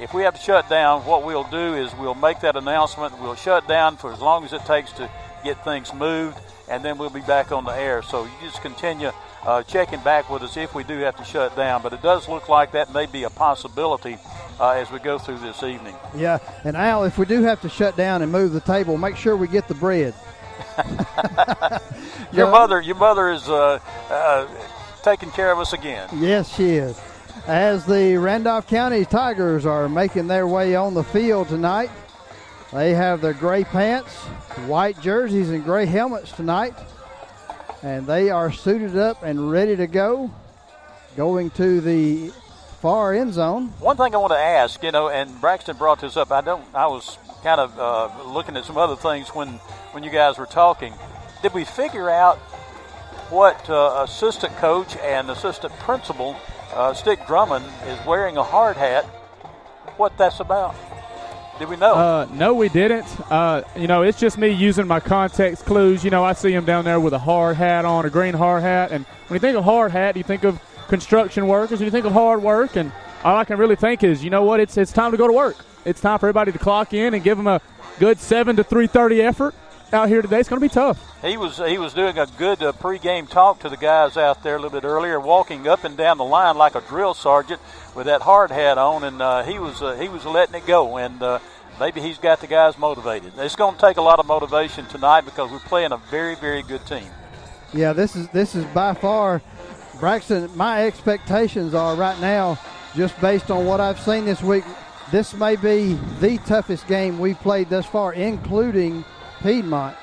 if 0.00 0.14
we 0.14 0.22
have 0.22 0.34
to 0.34 0.40
shut 0.40 0.68
down, 0.68 1.02
what 1.04 1.24
we'll 1.24 1.44
do 1.44 1.74
is 1.74 1.94
we'll 1.96 2.14
make 2.14 2.40
that 2.40 2.56
announcement. 2.56 3.18
We'll 3.20 3.34
shut 3.34 3.68
down 3.68 3.96
for 3.96 4.12
as 4.12 4.20
long 4.20 4.44
as 4.44 4.52
it 4.52 4.64
takes 4.64 4.92
to 4.92 5.10
get 5.44 5.62
things 5.64 5.92
moved, 5.94 6.38
and 6.68 6.84
then 6.84 6.98
we'll 6.98 7.10
be 7.10 7.20
back 7.20 7.52
on 7.52 7.64
the 7.64 7.72
air. 7.72 8.02
So 8.02 8.24
you 8.24 8.30
just 8.42 8.62
continue 8.62 9.10
uh, 9.44 9.62
checking 9.64 10.00
back 10.00 10.30
with 10.30 10.42
us 10.42 10.56
if 10.56 10.74
we 10.74 10.84
do 10.84 10.98
have 11.00 11.16
to 11.16 11.24
shut 11.24 11.54
down. 11.56 11.82
But 11.82 11.92
it 11.92 12.02
does 12.02 12.28
look 12.28 12.48
like 12.48 12.72
that 12.72 12.92
may 12.92 13.06
be 13.06 13.24
a 13.24 13.30
possibility 13.30 14.16
uh, 14.58 14.70
as 14.70 14.90
we 14.90 14.98
go 14.98 15.18
through 15.18 15.38
this 15.38 15.62
evening. 15.62 15.94
Yeah, 16.16 16.38
and 16.64 16.76
Al, 16.76 17.04
if 17.04 17.18
we 17.18 17.26
do 17.26 17.42
have 17.42 17.60
to 17.62 17.68
shut 17.68 17.96
down 17.96 18.22
and 18.22 18.32
move 18.32 18.52
the 18.52 18.60
table, 18.60 18.96
make 18.98 19.16
sure 19.16 19.36
we 19.36 19.48
get 19.48 19.68
the 19.68 19.74
bread. 19.74 20.14
Your 22.32 22.46
Yeah. 22.46 22.50
mother, 22.50 22.80
your 22.80 22.96
mother 22.96 23.30
is 23.30 23.48
uh, 23.48 23.78
uh, 24.08 24.46
taking 25.02 25.30
care 25.30 25.50
of 25.52 25.58
us 25.58 25.72
again. 25.72 26.08
Yes, 26.14 26.54
she 26.54 26.70
is. 26.76 27.00
As 27.50 27.84
the 27.84 28.16
Randolph 28.16 28.68
County 28.68 29.04
Tigers 29.04 29.66
are 29.66 29.88
making 29.88 30.28
their 30.28 30.46
way 30.46 30.76
on 30.76 30.94
the 30.94 31.02
field 31.02 31.48
tonight, 31.48 31.90
they 32.72 32.94
have 32.94 33.20
their 33.20 33.32
gray 33.32 33.64
pants, 33.64 34.14
white 34.68 35.00
jerseys, 35.00 35.50
and 35.50 35.64
gray 35.64 35.84
helmets 35.84 36.30
tonight. 36.30 36.74
And 37.82 38.06
they 38.06 38.30
are 38.30 38.52
suited 38.52 38.96
up 38.96 39.24
and 39.24 39.50
ready 39.50 39.74
to 39.74 39.88
go, 39.88 40.30
going 41.16 41.50
to 41.50 41.80
the 41.80 42.28
far 42.80 43.14
end 43.14 43.34
zone. 43.34 43.70
One 43.80 43.96
thing 43.96 44.14
I 44.14 44.18
want 44.18 44.32
to 44.32 44.38
ask, 44.38 44.80
you 44.84 44.92
know, 44.92 45.08
and 45.08 45.40
Braxton 45.40 45.76
brought 45.76 46.02
this 46.02 46.16
up. 46.16 46.30
I 46.30 46.42
don't. 46.42 46.64
I 46.72 46.86
was 46.86 47.18
kind 47.42 47.60
of 47.60 47.76
uh, 47.76 48.30
looking 48.32 48.56
at 48.56 48.64
some 48.64 48.76
other 48.78 48.94
things 48.94 49.30
when 49.30 49.48
when 49.90 50.04
you 50.04 50.10
guys 50.10 50.38
were 50.38 50.46
talking. 50.46 50.94
Did 51.42 51.52
we 51.52 51.64
figure 51.64 52.10
out 52.10 52.38
what 53.28 53.68
uh, 53.68 54.04
assistant 54.06 54.56
coach 54.58 54.96
and 54.98 55.28
assistant 55.28 55.74
principal 55.80 56.36
uh, 56.74 56.94
Stick 56.94 57.26
Drummond 57.26 57.64
is 57.86 57.98
wearing 58.06 58.36
a 58.36 58.42
hard 58.42 58.76
hat? 58.76 59.04
What 59.96 60.16
that's 60.16 60.40
about? 60.40 60.74
Did 61.58 61.68
we 61.68 61.76
know? 61.76 61.94
Uh, 61.94 62.28
no, 62.32 62.54
we 62.54 62.70
didn't. 62.70 63.06
Uh, 63.30 63.62
you 63.76 63.86
know, 63.86 64.02
it's 64.02 64.18
just 64.18 64.38
me 64.38 64.48
using 64.48 64.86
my 64.86 64.98
context 64.98 65.66
clues. 65.66 66.02
You 66.02 66.10
know, 66.10 66.24
I 66.24 66.32
see 66.32 66.52
him 66.52 66.64
down 66.64 66.86
there 66.86 66.98
with 66.98 67.12
a 67.12 67.18
hard 67.18 67.56
hat 67.56 67.84
on, 67.84 68.06
a 68.06 68.10
green 68.10 68.32
hard 68.32 68.62
hat. 68.62 68.92
And 68.92 69.04
when 69.28 69.36
you 69.36 69.40
think 69.40 69.58
of 69.58 69.64
hard 69.64 69.92
hat, 69.92 70.16
you 70.16 70.22
think 70.22 70.44
of 70.44 70.58
construction 70.88 71.46
workers, 71.46 71.80
you 71.82 71.90
think 71.90 72.06
of 72.06 72.12
hard 72.12 72.42
work. 72.42 72.76
And 72.76 72.90
all 73.22 73.36
I 73.36 73.44
can 73.44 73.58
really 73.58 73.76
think 73.76 74.02
is, 74.02 74.24
you 74.24 74.30
know 74.30 74.42
what? 74.42 74.60
It's 74.60 74.78
it's 74.78 74.92
time 74.92 75.10
to 75.10 75.18
go 75.18 75.26
to 75.26 75.32
work. 75.34 75.56
It's 75.84 76.00
time 76.00 76.18
for 76.18 76.26
everybody 76.26 76.52
to 76.52 76.58
clock 76.58 76.94
in 76.94 77.12
and 77.12 77.22
give 77.22 77.36
them 77.36 77.46
a 77.46 77.60
good 77.98 78.18
seven 78.18 78.56
to 78.56 78.64
three 78.64 78.86
thirty 78.86 79.20
effort 79.20 79.54
out 79.92 80.08
here 80.08 80.22
today. 80.22 80.40
It's 80.40 80.48
going 80.48 80.60
to 80.60 80.64
be 80.64 80.72
tough. 80.72 80.98
He 81.22 81.36
was 81.36 81.58
he 81.58 81.78
was 81.78 81.92
doing 81.94 82.16
a 82.18 82.26
good 82.38 82.62
uh, 82.62 82.72
pregame 82.72 83.28
talk 83.28 83.60
to 83.60 83.68
the 83.68 83.76
guys 83.76 84.16
out 84.16 84.42
there 84.42 84.56
a 84.56 84.58
little 84.58 84.80
bit 84.80 84.86
earlier, 84.86 85.20
walking 85.20 85.68
up 85.68 85.84
and 85.84 85.96
down 85.96 86.18
the 86.18 86.24
line 86.24 86.56
like 86.56 86.74
a 86.74 86.80
drill 86.82 87.14
sergeant 87.14 87.60
with 87.94 88.06
that 88.06 88.22
hard 88.22 88.50
hat 88.50 88.78
on, 88.78 89.04
and 89.04 89.20
uh, 89.20 89.42
he 89.42 89.58
was 89.58 89.82
uh, 89.82 89.94
he 89.96 90.08
was 90.08 90.24
letting 90.24 90.54
it 90.54 90.66
go, 90.66 90.96
and 90.96 91.22
uh, 91.22 91.38
maybe 91.78 92.00
he's 92.00 92.18
got 92.18 92.40
the 92.40 92.46
guys 92.46 92.78
motivated. 92.78 93.32
It's 93.36 93.56
going 93.56 93.74
to 93.74 93.80
take 93.80 93.96
a 93.96 94.02
lot 94.02 94.18
of 94.18 94.26
motivation 94.26 94.86
tonight 94.86 95.22
because 95.22 95.50
we're 95.50 95.58
playing 95.60 95.92
a 95.92 95.98
very 96.10 96.36
very 96.36 96.62
good 96.62 96.84
team. 96.86 97.06
Yeah, 97.72 97.92
this 97.92 98.16
is 98.16 98.28
this 98.28 98.54
is 98.54 98.64
by 98.66 98.94
far 98.94 99.42
Braxton. 99.98 100.56
My 100.56 100.86
expectations 100.86 101.74
are 101.74 101.94
right 101.94 102.18
now, 102.20 102.58
just 102.94 103.20
based 103.20 103.50
on 103.50 103.66
what 103.66 103.80
I've 103.80 104.00
seen 104.00 104.24
this 104.24 104.42
week. 104.42 104.64
This 105.10 105.34
may 105.34 105.56
be 105.56 105.98
the 106.20 106.38
toughest 106.46 106.86
game 106.86 107.18
we've 107.18 107.38
played 107.40 107.68
thus 107.68 107.84
far, 107.84 108.12
including 108.12 109.04
Piedmont. 109.42 109.96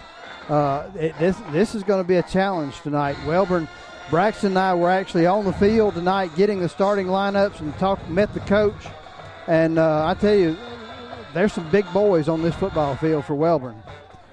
Uh, 0.50 0.89
it, 0.95 1.17
this 1.19 1.38
this 1.52 1.76
is 1.76 1.84
going 1.84 2.02
to 2.02 2.08
be 2.08 2.15
a 2.15 2.23
challenge 2.23 2.80
tonight. 2.82 3.17
Wellborn, 3.26 3.67
Braxton, 4.10 4.52
and 4.52 4.60
I 4.60 4.73
were 4.73 4.89
actually 4.89 5.26
on 5.26 5.45
the 5.45 5.54
field 5.54 5.95
tonight, 5.95 6.36
getting 6.36 6.60
the 6.60 6.69
starting 6.69 7.08
lineups 7.08 7.60
and 7.60 7.78
talk 7.78 8.08
met 8.10 8.34
the 8.34 8.39
coach. 8.41 8.88
And 9.47 9.78
uh, 9.78 10.06
I 10.06 10.13
tell 10.13 10.36
you, 10.36 10.58
there's 11.34 11.54
some 11.54 11.69
big 11.69 11.86
boys 11.93 12.28
on 12.28 12.41
this 12.41 12.56
football 12.56 12.95
field 12.95 13.26
for 13.26 13.36
Wellborn. 13.36 13.82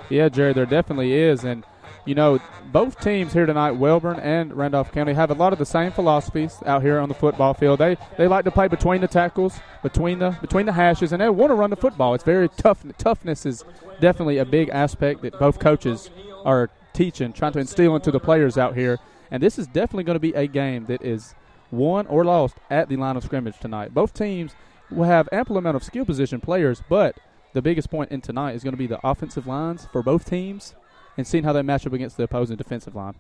Yeah, 0.09 0.29
Jerry, 0.29 0.53
there 0.53 0.67
definitely 0.67 1.13
is. 1.15 1.45
And, 1.45 1.65
you 2.05 2.15
know, 2.15 2.39
both 2.73 3.01
teams 3.01 3.33
here 3.33 3.47
tonight, 3.47 3.73
Wellborn 3.73 4.21
and 4.21 4.53
Randolph 4.53 4.93
County, 4.93 5.15
have 5.15 5.31
a 5.31 5.35
lot 5.35 5.53
of 5.53 5.59
the 5.59 5.67
same 5.67 5.91
philosophies 5.91 6.57
out 6.67 6.83
here 6.83 6.99
on 6.99 7.09
the 7.09 7.15
football 7.15 7.55
field. 7.55 7.79
They 7.79 7.97
they 8.19 8.29
like 8.29 8.45
to 8.45 8.51
play 8.51 8.69
between 8.69 9.01
the 9.01 9.09
tackles, 9.09 9.59
between 9.83 10.19
the 10.19 10.37
between 10.41 10.67
the 10.67 10.73
hashes, 10.73 11.13
and 11.13 11.21
they 11.21 11.29
want 11.29 11.51
to 11.51 11.55
run 11.55 11.71
the 11.71 11.77
football. 11.77 12.15
It's 12.15 12.25
very 12.25 12.49
tough. 12.49 12.85
Toughness 12.99 13.47
is 13.47 13.65
definitely 14.01 14.39
a 14.39 14.45
big 14.45 14.69
aspect 14.71 15.23
that 15.23 15.39
both 15.39 15.59
coaches 15.59 16.11
are 16.45 16.71
teaching, 16.93 17.33
trying 17.33 17.53
to 17.53 17.59
instill 17.59 17.97
into 17.97 18.11
the 18.11 18.21
players 18.21 18.59
out 18.59 18.75
here. 18.75 18.99
And 19.31 19.43
this 19.43 19.59
is 19.59 19.67
definitely 19.67 20.05
going 20.05 20.17
to 20.17 20.21
be 20.21 20.35
a 20.35 20.47
game 20.47 20.87
that 20.87 21.03
is 21.03 21.35
won 21.71 22.07
or 22.07 22.25
lost 22.25 22.57
at 22.71 22.89
the 22.89 22.97
line 22.97 23.17
of 23.17 23.25
scrimmage 23.25 23.59
tonight. 23.59 23.95
Both 23.95 24.15
teams 24.15 24.55
will 24.91 25.05
have 25.05 25.29
ample 25.33 25.57
amount 25.57 25.77
of 25.77 25.83
skill 25.83 26.05
position 26.05 26.41
players, 26.41 26.83
but 26.89 27.17
the 27.53 27.63
biggest 27.63 27.91
point 27.91 28.11
in 28.11 28.21
tonight 28.21 28.55
is 28.55 28.63
going 28.63 28.75
to 28.75 28.79
be 28.79 28.87
the 28.87 29.05
offensive 29.07 29.47
lines 29.47 29.89
for 29.91 30.03
both 30.03 30.29
teams 30.29 30.75
and 31.17 31.27
seeing 31.27 31.45
how 31.45 31.53
they 31.53 31.63
match 31.63 31.87
up 31.87 31.93
against 31.93 32.17
the 32.17 32.25
opposing 32.25 32.57
defensive 32.57 32.95
line. 32.95 33.15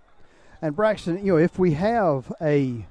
And 0.63 0.75
Braxton, 0.75 1.25
you 1.25 1.33
know, 1.33 1.39
if 1.39 1.59
we 1.59 1.73
have 1.75 2.33
a 2.41 2.87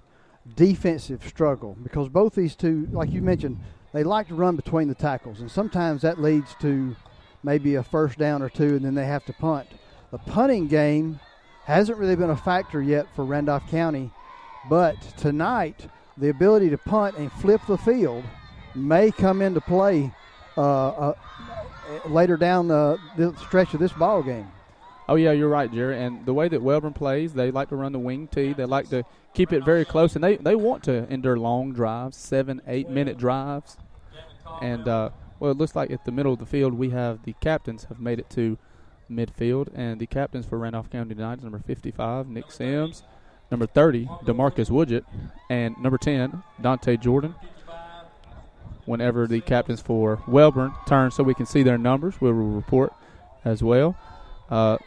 defensive 0.55 1.25
struggle, 1.27 1.77
because 1.81 2.09
both 2.09 2.35
these 2.35 2.55
two, 2.55 2.87
like 2.91 3.11
you 3.11 3.21
mentioned, 3.21 3.59
they 3.93 4.03
like 4.03 4.27
to 4.27 4.35
run 4.35 4.55
between 4.55 4.87
the 4.87 4.95
tackles, 4.95 5.39
and 5.39 5.49
sometimes 5.49 6.01
that 6.01 6.21
leads 6.21 6.55
to 6.61 6.95
maybe 7.43 7.75
a 7.75 7.83
first 7.83 8.17
down 8.17 8.41
or 8.41 8.49
two, 8.49 8.75
and 8.75 8.85
then 8.85 8.95
they 8.95 9.05
have 9.05 9.25
to 9.25 9.33
punt. 9.33 9.67
The 10.11 10.17
punting 10.17 10.67
game 10.67 11.19
hasn't 11.65 11.97
really 11.97 12.15
been 12.15 12.29
a 12.29 12.37
factor 12.37 12.81
yet 12.81 13.07
for 13.15 13.25
Randolph 13.25 13.69
County, 13.69 14.11
but 14.69 15.01
tonight 15.17 15.87
the 16.17 16.29
ability 16.29 16.69
to 16.69 16.77
punt 16.77 17.17
and 17.17 17.31
flip 17.31 17.61
the 17.67 17.77
field 17.77 18.23
may 18.75 19.11
come 19.11 19.41
into 19.41 19.61
play 19.61 20.11
uh, 20.57 20.89
uh, 20.89 21.13
later 22.07 22.37
down 22.37 22.67
the, 22.67 22.99
the 23.17 23.35
stretch 23.37 23.73
of 23.73 23.79
this 23.79 23.93
ball 23.93 24.21
game. 24.21 24.47
Oh 25.07 25.15
yeah, 25.15 25.31
you're 25.31 25.49
right, 25.49 25.71
Jerry. 25.71 26.01
And 26.01 26.25
the 26.25 26.33
way 26.33 26.47
that 26.47 26.61
Wellborn 26.61 26.93
plays, 26.93 27.33
they 27.33 27.51
like 27.51 27.69
to 27.69 27.75
run 27.75 27.91
the 27.91 27.99
wing 27.99 28.27
tee. 28.27 28.53
They 28.53 28.65
like 28.65 28.89
to 28.89 29.03
keep 29.33 29.51
it 29.51 29.65
very 29.65 29.83
close, 29.85 30.15
and 30.15 30.23
they, 30.23 30.37
they 30.37 30.55
want 30.55 30.83
to 30.83 31.11
endure 31.11 31.37
long 31.37 31.73
drives, 31.73 32.15
seven, 32.15 32.61
eight 32.67 32.89
minute 32.89 33.17
drives. 33.17 33.77
And 34.61 34.87
uh, 34.87 35.09
well, 35.39 35.51
it 35.51 35.57
looks 35.57 35.75
like 35.75 35.91
at 35.91 36.05
the 36.05 36.11
middle 36.11 36.33
of 36.33 36.39
the 36.39 36.45
field, 36.45 36.73
we 36.73 36.91
have 36.91 37.23
the 37.23 37.33
captains 37.41 37.85
have 37.85 37.99
made 37.99 38.19
it 38.19 38.29
to 38.31 38.57
midfield, 39.11 39.67
and 39.75 39.99
the 39.99 40.07
captains 40.07 40.45
for 40.45 40.57
Randolph 40.57 40.89
County 40.89 41.15
tonight 41.15 41.39
is 41.39 41.43
number 41.43 41.59
55, 41.59 42.27
Nick 42.27 42.51
Sims, 42.51 43.03
number 43.51 43.65
30, 43.65 44.05
Demarcus 44.23 44.69
Woodgett, 44.69 45.03
and 45.49 45.77
number 45.77 45.97
10, 45.97 46.43
Dante 46.61 46.97
Jordan. 46.97 47.35
Whenever 48.85 49.27
the 49.27 49.39
captains 49.41 49.79
for 49.79 50.21
Wellborn 50.27 50.73
turn, 50.87 51.09
so 51.11 51.23
we 51.23 51.33
can 51.33 51.45
see 51.45 51.63
their 51.63 51.77
numbers, 51.77 52.19
we 52.19 52.31
will 52.31 52.49
report 52.49 52.93
as 53.45 53.63
well. 53.63 53.97
Uh, 54.53 54.77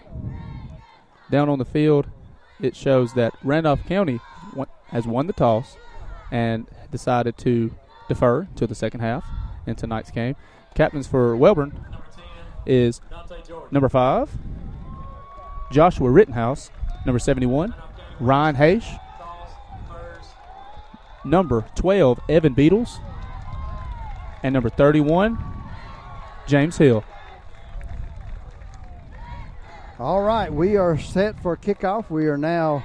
down 1.28 1.48
on 1.48 1.58
the 1.58 1.64
field, 1.64 2.06
it 2.60 2.76
shows 2.76 3.14
that 3.14 3.34
Randolph 3.42 3.84
County 3.84 4.20
has 4.90 5.08
won 5.08 5.26
the 5.26 5.32
toss 5.32 5.76
and 6.30 6.68
decided 6.92 7.36
to 7.38 7.74
defer 8.08 8.46
to 8.54 8.68
the 8.68 8.76
second 8.76 9.00
half 9.00 9.24
in 9.66 9.74
tonight's 9.74 10.12
game. 10.12 10.36
Captains 10.76 11.08
for 11.08 11.36
Wellborn 11.36 11.84
is 12.64 13.00
number 13.72 13.88
five, 13.88 14.30
Joshua 15.72 16.10
Rittenhouse, 16.10 16.70
number 17.04 17.18
71, 17.18 17.74
Ryan 18.20 18.54
Hayes, 18.54 18.84
number 21.24 21.64
12, 21.74 22.20
Evan 22.28 22.54
Beatles, 22.54 23.00
and 24.44 24.52
number 24.52 24.68
31, 24.68 25.36
James 26.46 26.76
Hill. 26.76 27.02
All 29.98 30.20
right, 30.20 30.52
we 30.52 30.76
are 30.76 30.98
set 30.98 31.40
for 31.40 31.56
kickoff. 31.56 32.10
We 32.10 32.26
are 32.26 32.36
now 32.36 32.84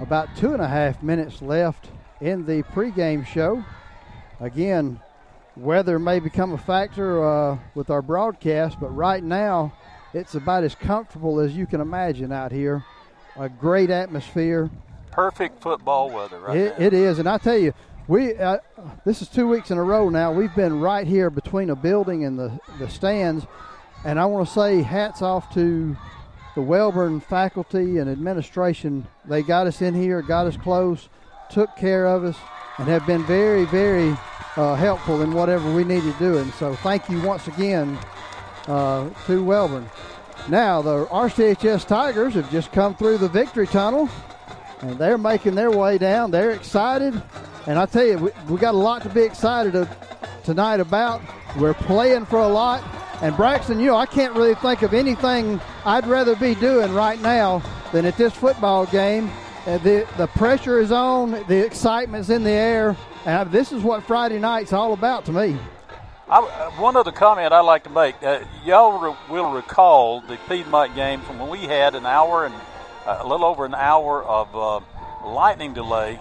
about 0.00 0.34
two 0.38 0.54
and 0.54 0.62
a 0.62 0.66
half 0.66 1.02
minutes 1.02 1.42
left 1.42 1.90
in 2.22 2.46
the 2.46 2.62
pregame 2.62 3.26
show. 3.26 3.62
Again, 4.40 4.98
weather 5.54 5.98
may 5.98 6.18
become 6.18 6.54
a 6.54 6.58
factor 6.58 7.22
uh, 7.22 7.58
with 7.74 7.90
our 7.90 8.00
broadcast, 8.00 8.80
but 8.80 8.88
right 8.88 9.22
now 9.22 9.70
it's 10.14 10.34
about 10.34 10.64
as 10.64 10.74
comfortable 10.74 11.40
as 11.40 11.54
you 11.54 11.66
can 11.66 11.82
imagine 11.82 12.32
out 12.32 12.52
here. 12.52 12.82
A 13.38 13.50
great 13.50 13.90
atmosphere. 13.90 14.70
Perfect 15.10 15.60
football 15.60 16.08
weather, 16.08 16.40
right? 16.40 16.56
It, 16.56 16.74
it 16.78 16.92
is, 16.94 17.18
and 17.18 17.28
I 17.28 17.36
tell 17.36 17.58
you, 17.58 17.74
we 18.08 18.34
uh, 18.34 18.58
this 19.04 19.20
is 19.20 19.28
two 19.28 19.46
weeks 19.46 19.70
in 19.70 19.76
a 19.76 19.82
row 19.82 20.08
now. 20.08 20.32
We've 20.32 20.54
been 20.54 20.80
right 20.80 21.06
here 21.06 21.28
between 21.28 21.68
a 21.68 21.76
building 21.76 22.24
and 22.24 22.38
the 22.38 22.58
the 22.78 22.88
stands, 22.88 23.44
and 24.06 24.18
I 24.18 24.24
want 24.24 24.48
to 24.48 24.54
say 24.54 24.80
hats 24.80 25.20
off 25.20 25.52
to 25.52 25.94
the 26.56 26.62
Wellborn 26.62 27.20
faculty 27.20 27.98
and 27.98 28.08
administration. 28.08 29.06
They 29.26 29.42
got 29.42 29.66
us 29.66 29.82
in 29.82 29.92
here, 29.92 30.22
got 30.22 30.46
us 30.46 30.56
close, 30.56 31.10
took 31.50 31.76
care 31.76 32.06
of 32.06 32.24
us, 32.24 32.36
and 32.78 32.88
have 32.88 33.06
been 33.06 33.22
very, 33.24 33.66
very 33.66 34.16
uh, 34.56 34.74
helpful 34.74 35.20
in 35.20 35.32
whatever 35.32 35.70
we 35.72 35.84
needed 35.84 36.18
doing. 36.18 36.50
So 36.52 36.74
thank 36.76 37.10
you 37.10 37.20
once 37.20 37.46
again 37.46 37.98
uh, 38.68 39.10
to 39.26 39.44
Wellborn. 39.44 39.86
Now, 40.48 40.80
the 40.80 41.04
RCHS 41.06 41.86
Tigers 41.86 42.32
have 42.34 42.50
just 42.50 42.72
come 42.72 42.96
through 42.96 43.18
the 43.18 43.28
victory 43.28 43.66
tunnel, 43.66 44.08
and 44.80 44.98
they're 44.98 45.18
making 45.18 45.56
their 45.56 45.70
way 45.70 45.98
down. 45.98 46.30
They're 46.30 46.52
excited, 46.52 47.20
and 47.66 47.78
I 47.78 47.84
tell 47.84 48.06
you, 48.06 48.16
we, 48.16 48.30
we 48.48 48.58
got 48.58 48.74
a 48.74 48.78
lot 48.78 49.02
to 49.02 49.10
be 49.10 49.20
excited 49.20 49.74
of 49.74 49.94
tonight 50.42 50.80
about. 50.80 51.20
We're 51.58 51.74
playing 51.74 52.24
for 52.24 52.38
a 52.38 52.48
lot. 52.48 52.82
And 53.22 53.34
Braxton, 53.36 53.80
you 53.80 53.86
know, 53.86 53.96
I 53.96 54.06
can't 54.06 54.34
really 54.34 54.54
think 54.56 54.82
of 54.82 54.92
anything 54.92 55.60
I'd 55.84 56.06
rather 56.06 56.36
be 56.36 56.54
doing 56.54 56.92
right 56.92 57.20
now 57.20 57.62
than 57.92 58.04
at 58.04 58.16
this 58.16 58.34
football 58.34 58.86
game. 58.86 59.30
Uh, 59.66 59.78
the 59.78 60.06
the 60.16 60.26
pressure 60.28 60.78
is 60.78 60.92
on, 60.92 61.32
the 61.48 61.64
excitement's 61.64 62.30
in 62.30 62.44
the 62.44 62.50
air, 62.50 62.96
and 63.24 63.50
this 63.50 63.72
is 63.72 63.82
what 63.82 64.02
Friday 64.04 64.38
night's 64.38 64.72
all 64.72 64.92
about 64.92 65.24
to 65.24 65.32
me. 65.32 65.58
I, 66.28 66.38
uh, 66.38 66.70
one 66.72 66.96
other 66.96 67.10
comment 67.10 67.52
I'd 67.52 67.60
like 67.60 67.84
to 67.84 67.90
make. 67.90 68.22
Uh, 68.22 68.40
y'all 68.64 68.98
re- 68.98 69.16
will 69.30 69.50
recall 69.52 70.20
the 70.20 70.36
Piedmont 70.48 70.94
game 70.94 71.20
from 71.22 71.38
when 71.38 71.48
we 71.48 71.60
had 71.60 71.94
an 71.94 72.04
hour 72.04 72.44
and 72.46 72.54
uh, 73.06 73.18
a 73.20 73.26
little 73.26 73.46
over 73.46 73.64
an 73.64 73.74
hour 73.74 74.22
of 74.24 74.54
uh, 74.54 75.28
lightning 75.28 75.72
delay. 75.72 76.20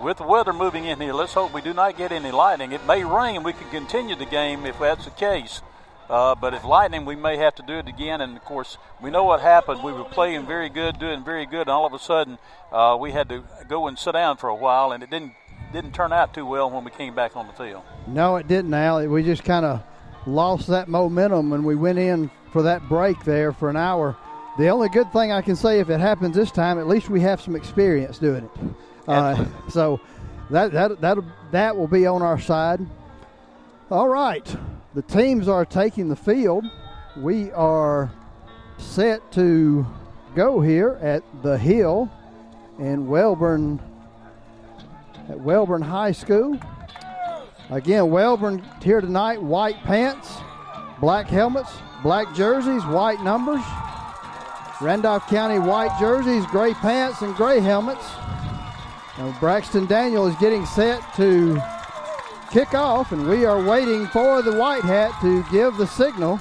With 0.00 0.18
the 0.18 0.24
weather 0.24 0.52
moving 0.52 0.84
in 0.84 1.00
here, 1.00 1.12
let's 1.12 1.34
hope 1.34 1.52
we 1.52 1.62
do 1.62 1.74
not 1.74 1.96
get 1.96 2.12
any 2.12 2.30
lightning. 2.30 2.72
It 2.72 2.86
may 2.86 3.04
rain. 3.04 3.42
We 3.42 3.52
can 3.52 3.68
continue 3.70 4.14
the 4.14 4.26
game 4.26 4.66
if 4.66 4.78
that's 4.78 5.04
the 5.04 5.10
case. 5.10 5.60
Uh, 6.08 6.34
but 6.34 6.54
if 6.54 6.64
lightning, 6.64 7.04
we 7.04 7.16
may 7.16 7.36
have 7.36 7.54
to 7.56 7.62
do 7.62 7.74
it 7.74 7.86
again. 7.86 8.20
And 8.20 8.36
of 8.36 8.44
course, 8.44 8.78
we 9.00 9.10
know 9.10 9.24
what 9.24 9.40
happened. 9.40 9.82
We 9.82 9.92
were 9.92 10.04
playing 10.04 10.46
very 10.46 10.68
good, 10.68 10.98
doing 10.98 11.24
very 11.24 11.46
good, 11.46 11.62
and 11.62 11.70
all 11.70 11.86
of 11.86 11.92
a 11.92 11.98
sudden, 11.98 12.38
uh, 12.72 12.96
we 12.98 13.12
had 13.12 13.28
to 13.28 13.44
go 13.68 13.88
and 13.88 13.98
sit 13.98 14.12
down 14.12 14.36
for 14.36 14.48
a 14.48 14.54
while, 14.54 14.92
and 14.92 15.02
it 15.02 15.10
didn't 15.10 15.32
didn't 15.72 15.92
turn 15.92 16.12
out 16.12 16.32
too 16.32 16.46
well 16.46 16.70
when 16.70 16.82
we 16.82 16.90
came 16.90 17.14
back 17.14 17.36
on 17.36 17.46
the 17.46 17.52
field. 17.52 17.82
No, 18.06 18.36
it 18.36 18.48
didn't. 18.48 18.72
Al, 18.72 19.06
we 19.06 19.22
just 19.22 19.44
kind 19.44 19.66
of 19.66 19.82
lost 20.26 20.68
that 20.68 20.88
momentum, 20.88 21.52
and 21.52 21.64
we 21.64 21.74
went 21.74 21.98
in 21.98 22.30
for 22.52 22.62
that 22.62 22.88
break 22.88 23.22
there 23.24 23.52
for 23.52 23.68
an 23.68 23.76
hour. 23.76 24.16
The 24.58 24.68
only 24.68 24.88
good 24.88 25.12
thing 25.12 25.30
I 25.30 25.42
can 25.42 25.56
say, 25.56 25.78
if 25.78 25.90
it 25.90 26.00
happens 26.00 26.34
this 26.34 26.50
time, 26.50 26.78
at 26.78 26.88
least 26.88 27.08
we 27.10 27.20
have 27.20 27.40
some 27.40 27.54
experience 27.54 28.18
doing 28.18 28.44
it. 28.44 28.50
Uh, 29.06 29.44
so 29.68 30.00
that 30.50 30.72
that 30.72 31.00
that 31.00 31.18
that 31.52 31.76
will 31.76 31.86
be 31.86 32.06
on 32.06 32.22
our 32.22 32.40
side. 32.40 32.80
All 33.90 34.08
right. 34.08 34.56
The 34.98 35.02
teams 35.02 35.46
are 35.46 35.64
taking 35.64 36.08
the 36.08 36.16
field. 36.16 36.64
We 37.16 37.52
are 37.52 38.10
set 38.78 39.30
to 39.30 39.86
go 40.34 40.60
here 40.60 40.98
at 41.00 41.22
the 41.44 41.56
Hill 41.56 42.10
in 42.80 43.06
Wellborn 43.06 43.80
at 45.28 45.38
Wellborn 45.38 45.82
High 45.82 46.10
School. 46.10 46.58
Again, 47.70 48.10
Wellborn 48.10 48.60
here 48.82 49.00
tonight, 49.00 49.40
white 49.40 49.76
pants, 49.84 50.36
black 51.00 51.28
helmets, 51.28 51.70
black 52.02 52.34
jerseys, 52.34 52.84
white 52.86 53.22
numbers. 53.22 53.62
Randolph 54.80 55.28
County 55.28 55.60
white 55.60 55.96
jerseys, 56.00 56.44
gray 56.46 56.74
pants, 56.74 57.22
and 57.22 57.36
gray 57.36 57.60
helmets. 57.60 58.04
Now 59.16 59.32
Braxton 59.38 59.86
Daniel 59.86 60.26
is 60.26 60.34
getting 60.40 60.66
set 60.66 61.00
to 61.14 61.62
kick 62.50 62.74
off, 62.74 63.12
and 63.12 63.28
we 63.28 63.44
are 63.44 63.62
waiting 63.62 64.06
for 64.06 64.42
the 64.42 64.56
white 64.56 64.82
hat 64.82 65.12
to 65.20 65.44
give 65.50 65.76
the 65.76 65.86
signal 65.86 66.40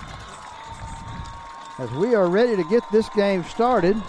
as 1.80 1.92
we 1.92 2.16
are 2.16 2.28
ready 2.28 2.56
to 2.56 2.64
get 2.66 2.84
this 2.92 3.10
game 3.10 3.44
started. 3.44 4.02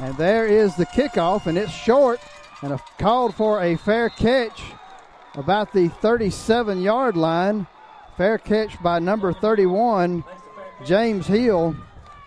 And 0.00 0.16
there 0.16 0.46
is 0.46 0.76
the 0.76 0.86
kickoff, 0.86 1.46
and 1.46 1.58
it's 1.58 1.72
short 1.72 2.20
and 2.62 2.72
a, 2.72 2.80
called 2.98 3.34
for 3.34 3.62
a 3.62 3.76
fair 3.76 4.08
catch 4.08 4.62
about 5.34 5.72
the 5.72 5.88
37 5.88 6.80
yard 6.80 7.16
line. 7.16 7.66
Fair 8.16 8.38
catch 8.38 8.80
by 8.82 8.98
number 8.98 9.32
31, 9.32 10.24
James 10.84 11.26
Hill, 11.26 11.76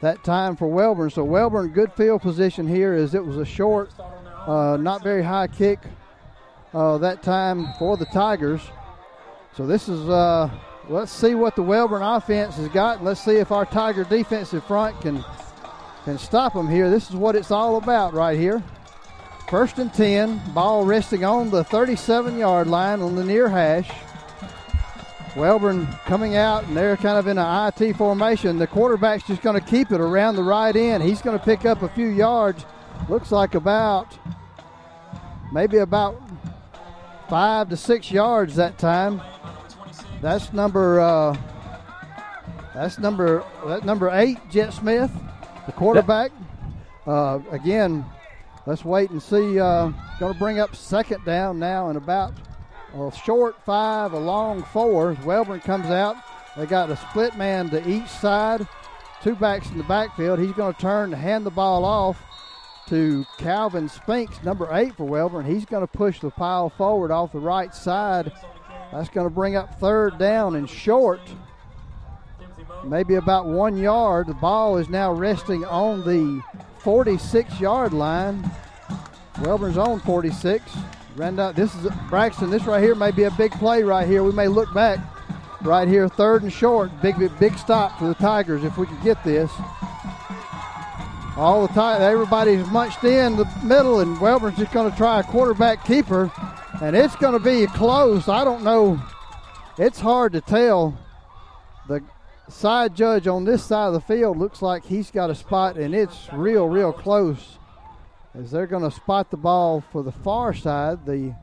that 0.01 0.23
time 0.23 0.55
for 0.55 0.67
Wellborn. 0.67 1.09
So 1.09 1.23
Wellborn, 1.23 1.69
good 1.69 1.91
field 1.93 2.21
position 2.21 2.67
here 2.67 2.93
as 2.93 3.13
it 3.13 3.25
was 3.25 3.37
a 3.37 3.45
short, 3.45 3.91
uh, 4.47 4.77
not 4.79 5.03
very 5.03 5.23
high 5.23 5.47
kick 5.47 5.79
uh, 6.73 6.97
that 6.99 7.23
time 7.23 7.67
for 7.77 7.97
the 7.97 8.05
Tigers. 8.05 8.61
So 9.55 9.67
this 9.67 9.89
is, 9.89 10.07
uh, 10.09 10.49
let's 10.87 11.11
see 11.11 11.35
what 11.35 11.55
the 11.55 11.63
Wellborn 11.63 12.01
offense 12.01 12.55
has 12.55 12.69
got. 12.69 13.03
Let's 13.03 13.23
see 13.23 13.35
if 13.35 13.51
our 13.51 13.65
Tiger 13.65 14.03
defensive 14.03 14.63
front 14.63 14.99
can 15.01 15.23
can 16.05 16.17
stop 16.17 16.53
them 16.53 16.67
here. 16.67 16.89
This 16.89 17.09
is 17.09 17.15
what 17.15 17.35
it's 17.35 17.51
all 17.51 17.77
about 17.77 18.13
right 18.13 18.37
here. 18.37 18.63
First 19.49 19.77
and 19.79 19.93
10, 19.93 20.41
ball 20.53 20.85
resting 20.85 21.23
on 21.23 21.49
the 21.49 21.63
37 21.63 22.37
yard 22.37 22.67
line 22.67 23.01
on 23.01 23.15
the 23.15 23.23
near 23.23 23.49
hash. 23.49 23.91
Wellborn 25.35 25.87
coming 26.05 26.35
out, 26.35 26.63
and 26.65 26.75
they're 26.75 26.97
kind 26.97 27.17
of 27.17 27.27
in 27.27 27.37
an 27.37 27.73
IT 27.77 27.93
formation. 27.93 28.57
The 28.57 28.67
quarterback's 28.67 29.23
just 29.23 29.41
going 29.41 29.59
to 29.59 29.65
keep 29.65 29.91
it 29.91 30.01
around 30.01 30.35
the 30.35 30.43
right 30.43 30.75
end. 30.75 31.03
He's 31.03 31.21
going 31.21 31.37
to 31.37 31.43
pick 31.43 31.65
up 31.65 31.83
a 31.83 31.89
few 31.89 32.07
yards. 32.07 32.65
Looks 33.07 33.31
like 33.31 33.55
about, 33.55 34.17
maybe 35.53 35.77
about 35.77 36.21
five 37.29 37.69
to 37.69 37.77
six 37.77 38.11
yards 38.11 38.55
that 38.55 38.77
time. 38.77 39.21
That's 40.21 40.53
number. 40.53 40.99
Uh, 40.99 41.35
that's 42.75 42.99
number. 42.99 43.43
That 43.65 43.83
number 43.85 44.09
eight, 44.11 44.37
Jet 44.51 44.71
Smith, 44.71 45.11
the 45.65 45.71
quarterback. 45.71 46.31
Uh, 47.07 47.39
again, 47.49 48.05
let's 48.67 48.85
wait 48.85 49.09
and 49.09 49.21
see. 49.21 49.59
Uh, 49.59 49.91
going 50.19 50.33
to 50.33 50.39
bring 50.39 50.59
up 50.59 50.75
second 50.75 51.25
down 51.25 51.57
now 51.57 51.89
and 51.89 51.97
about 51.97 52.33
a 52.93 53.11
short 53.25 53.55
five, 53.65 54.13
a 54.13 54.19
long 54.19 54.63
four. 54.65 55.17
Wellborn 55.25 55.61
comes 55.61 55.87
out. 55.87 56.15
They 56.55 56.67
got 56.67 56.91
a 56.91 56.97
split 56.97 57.35
man 57.35 57.69
to 57.71 57.89
each 57.89 58.07
side, 58.07 58.67
two 59.23 59.35
backs 59.35 59.69
in 59.71 59.79
the 59.79 59.83
backfield. 59.85 60.37
He's 60.37 60.51
going 60.51 60.73
to 60.75 60.79
turn 60.79 61.13
and 61.13 61.21
hand 61.21 61.45
the 61.45 61.51
ball 61.51 61.83
off 61.83 62.21
to 62.89 63.25
Calvin 63.37 63.89
Spinks, 63.89 64.43
number 64.43 64.69
eight 64.73 64.95
for 64.95 65.05
Wellborn. 65.05 65.45
He's 65.45 65.65
going 65.65 65.81
to 65.81 65.91
push 65.91 66.19
the 66.19 66.29
pile 66.29 66.69
forward 66.69 67.09
off 67.09 67.31
the 67.31 67.39
right 67.39 67.73
side 67.73 68.31
that's 68.91 69.09
going 69.09 69.27
to 69.27 69.33
bring 69.33 69.55
up 69.55 69.79
third 69.79 70.17
down 70.17 70.55
and 70.55 70.69
short. 70.69 71.21
Maybe 72.83 73.15
about 73.15 73.45
one 73.45 73.77
yard. 73.77 74.27
The 74.27 74.33
ball 74.33 74.77
is 74.77 74.89
now 74.89 75.13
resting 75.13 75.63
on 75.65 76.01
the 76.05 76.41
46 76.79 77.59
yard 77.59 77.93
line. 77.93 78.49
Wellborn's 79.41 79.77
on 79.77 79.99
46. 80.01 80.63
Randolph, 81.15 81.55
this 81.55 81.73
is 81.75 81.87
Braxton. 82.09 82.49
This 82.49 82.63
right 82.63 82.81
here 82.81 82.95
may 82.95 83.11
be 83.11 83.23
a 83.23 83.31
big 83.31 83.51
play 83.53 83.83
right 83.83 84.07
here. 84.07 84.23
We 84.23 84.31
may 84.31 84.47
look 84.47 84.73
back 84.73 84.99
right 85.61 85.87
here, 85.87 86.07
third 86.09 86.43
and 86.43 86.51
short. 86.51 86.89
Big, 87.01 87.17
big, 87.19 87.37
big 87.39 87.57
stop 87.57 87.97
for 87.99 88.07
the 88.07 88.15
Tigers 88.15 88.63
if 88.63 88.77
we 88.77 88.87
could 88.87 89.01
get 89.03 89.23
this. 89.23 89.51
All 91.37 91.65
the 91.65 91.73
time, 91.73 92.01
everybody's 92.01 92.65
munched 92.67 93.03
in 93.03 93.35
the 93.35 93.45
middle, 93.63 93.99
and 93.99 94.19
Wellborn's 94.19 94.57
just 94.57 94.73
going 94.73 94.91
to 94.91 94.97
try 94.97 95.21
a 95.21 95.23
quarterback 95.23 95.85
keeper 95.85 96.31
and 96.81 96.95
it's 96.95 97.15
going 97.17 97.33
to 97.33 97.39
be 97.39 97.67
close. 97.67 98.27
I 98.27 98.43
don't 98.43 98.63
know. 98.63 98.99
It's 99.77 99.99
hard 99.99 100.33
to 100.33 100.41
tell. 100.41 100.97
The 101.87 102.01
side 102.49 102.95
judge 102.95 103.27
on 103.27 103.45
this 103.45 103.63
side 103.63 103.87
of 103.87 103.93
the 103.93 104.01
field 104.01 104.37
looks 104.37 104.61
like 104.61 104.83
he's 104.83 105.11
got 105.11 105.29
a 105.29 105.35
spot, 105.35 105.77
and 105.77 105.93
it's 105.93 106.27
real, 106.33 106.67
real 106.67 106.91
close. 106.91 107.59
As 108.33 108.49
they're 108.49 108.67
going 108.67 108.83
to 108.83 108.91
spot 108.91 109.29
the 109.29 109.37
ball 109.37 109.83
for 109.91 110.03
the 110.03 110.11
far 110.11 110.53
side, 110.53 111.05
the 111.05 111.35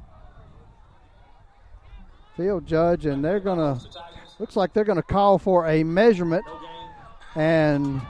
field 2.36 2.66
judge, 2.66 3.06
and 3.06 3.24
they're 3.24 3.40
going 3.40 3.58
to 3.58 3.86
looks 4.38 4.56
like 4.56 4.72
they're 4.72 4.84
going 4.84 4.96
to 4.96 5.02
call 5.02 5.38
for 5.38 5.68
a 5.68 5.84
measurement, 5.84 6.44
and 7.34 8.00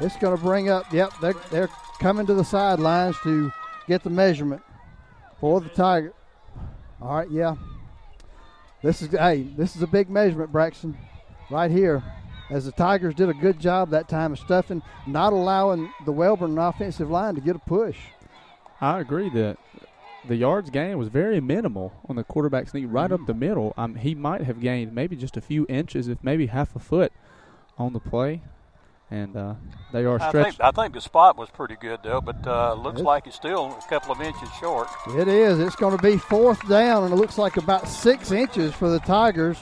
it's 0.00 0.16
going 0.16 0.36
to 0.36 0.42
bring 0.42 0.68
up. 0.68 0.92
Yep, 0.92 1.12
they're 1.20 1.34
they're 1.50 1.70
coming 1.98 2.26
to 2.26 2.34
the 2.34 2.44
sidelines 2.44 3.16
to 3.22 3.50
get 3.88 4.02
the 4.02 4.10
measurement 4.10 4.62
for 5.42 5.60
the 5.60 5.68
Tiger. 5.70 6.14
All 7.00 7.16
right, 7.16 7.28
yeah. 7.28 7.56
This 8.80 9.02
is 9.02 9.10
hey, 9.10 9.42
this 9.56 9.74
is 9.74 9.82
a 9.82 9.88
big 9.88 10.08
measurement, 10.08 10.52
Braxton, 10.52 10.96
right 11.50 11.70
here. 11.70 12.00
As 12.48 12.64
the 12.64 12.70
Tigers 12.70 13.14
did 13.14 13.28
a 13.28 13.34
good 13.34 13.58
job 13.58 13.90
that 13.90 14.08
time 14.08 14.32
of 14.32 14.38
stuffing, 14.38 14.82
not 15.04 15.32
allowing 15.32 15.92
the 16.04 16.12
Wellborn 16.12 16.56
offensive 16.58 17.10
line 17.10 17.34
to 17.34 17.40
get 17.40 17.56
a 17.56 17.58
push. 17.58 17.98
I 18.80 19.00
agree 19.00 19.30
that 19.30 19.58
the 20.28 20.36
yards 20.36 20.70
gained 20.70 20.98
was 20.98 21.08
very 21.08 21.40
minimal 21.40 21.92
on 22.08 22.14
the 22.14 22.22
quarterback 22.22 22.68
sneak 22.68 22.84
right 22.88 23.10
mm-hmm. 23.10 23.22
up 23.22 23.26
the 23.26 23.34
middle. 23.34 23.74
Um, 23.76 23.96
he 23.96 24.14
might 24.14 24.42
have 24.42 24.60
gained 24.60 24.94
maybe 24.94 25.16
just 25.16 25.36
a 25.36 25.40
few 25.40 25.66
inches, 25.68 26.06
if 26.06 26.18
maybe 26.22 26.46
half 26.46 26.76
a 26.76 26.78
foot, 26.78 27.12
on 27.76 27.94
the 27.94 28.00
play 28.00 28.42
and 29.12 29.36
uh, 29.36 29.54
they 29.92 30.06
are 30.06 30.18
stretched. 30.18 30.36
I 30.36 30.42
think, 30.42 30.60
I 30.60 30.70
think, 30.70 30.94
the 30.94 31.00
spot 31.02 31.36
was 31.36 31.50
pretty 31.50 31.76
good 31.76 32.00
though, 32.02 32.22
but 32.22 32.46
uh, 32.46 32.72
looks 32.74 33.00
it's, 33.00 33.04
like 33.04 33.26
it's 33.26 33.36
still 33.36 33.78
a 33.78 33.88
couple 33.88 34.10
of 34.10 34.22
inches 34.22 34.48
short. 34.58 34.88
It 35.16 35.28
is. 35.28 35.60
It's 35.60 35.76
going 35.76 35.96
to 35.96 36.02
be 36.02 36.16
fourth 36.16 36.66
down, 36.66 37.04
and 37.04 37.12
it 37.12 37.16
looks 37.16 37.36
like 37.36 37.58
about 37.58 37.86
six 37.86 38.32
inches 38.32 38.72
for 38.72 38.88
the 38.88 39.00
Tigers. 39.00 39.58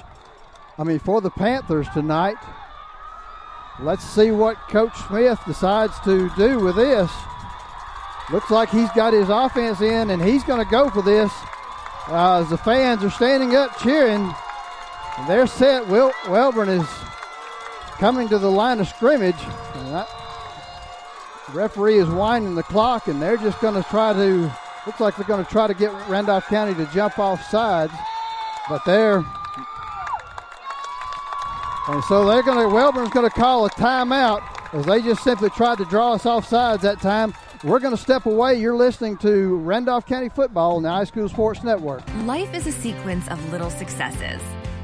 I 0.78 0.84
mean, 0.84 1.00
for 1.00 1.20
the 1.20 1.30
Panthers 1.30 1.88
tonight. 1.92 2.36
let's 3.80 4.04
see 4.04 4.30
what 4.30 4.56
Coach 4.68 4.96
Smith 5.08 5.40
decides 5.46 5.98
to 6.04 6.30
do 6.36 6.60
with 6.60 6.76
this. 6.76 7.10
Looks 8.30 8.50
like 8.50 8.70
he's 8.70 8.90
got 8.92 9.12
his 9.12 9.28
offense 9.28 9.80
in, 9.80 10.10
and 10.10 10.22
he's 10.22 10.44
going 10.44 10.64
to 10.64 10.70
go 10.70 10.88
for 10.90 11.02
this. 11.02 11.32
Uh, 12.06 12.40
as 12.40 12.48
the 12.50 12.58
fans 12.58 13.02
are 13.02 13.10
standing 13.10 13.56
up 13.56 13.76
cheering, 13.80 14.32
and 15.18 15.28
they're 15.28 15.46
set. 15.46 15.86
Wil- 15.88 16.12
Wellborn 16.28 16.68
is 16.68 16.86
coming 18.00 18.28
to 18.30 18.38
the 18.38 18.50
line 18.50 18.80
of 18.80 18.88
scrimmage. 18.88 19.36
That, 19.90 20.08
referee 21.52 21.98
is 21.98 22.08
winding 22.08 22.54
the 22.54 22.62
clock, 22.62 23.08
and 23.08 23.20
they're 23.20 23.36
just 23.36 23.60
going 23.60 23.80
to 23.80 23.88
try 23.88 24.14
to. 24.14 24.50
Looks 24.86 25.00
like 25.00 25.16
they're 25.16 25.26
going 25.26 25.44
to 25.44 25.50
try 25.50 25.66
to 25.66 25.74
get 25.74 25.92
Randolph 26.08 26.46
County 26.46 26.74
to 26.74 26.90
jump 26.92 27.18
off 27.18 27.42
sides, 27.50 27.92
but 28.68 28.82
they're. 28.86 29.22
And 31.88 32.04
so 32.04 32.24
they're 32.24 32.42
going 32.42 32.66
to. 32.66 32.74
Wellborn's 32.74 33.10
going 33.10 33.28
to 33.28 33.34
call 33.34 33.66
a 33.66 33.70
timeout 33.70 34.42
as 34.72 34.86
they 34.86 35.02
just 35.02 35.22
simply 35.22 35.50
tried 35.50 35.76
to 35.78 35.84
draw 35.84 36.14
us 36.14 36.24
off 36.24 36.48
sides 36.48 36.82
that 36.82 37.00
time. 37.00 37.34
We're 37.62 37.80
going 37.80 37.94
to 37.94 38.02
step 38.02 38.24
away. 38.24 38.58
You're 38.58 38.76
listening 38.76 39.18
to 39.18 39.56
Randolph 39.56 40.06
County 40.06 40.30
Football 40.30 40.76
on 40.76 40.82
the 40.84 40.90
High 40.90 41.04
School 41.04 41.28
Sports 41.28 41.62
Network. 41.62 42.02
Life 42.24 42.54
is 42.54 42.66
a 42.66 42.72
sequence 42.72 43.28
of 43.28 43.52
little 43.52 43.68
successes. 43.68 44.40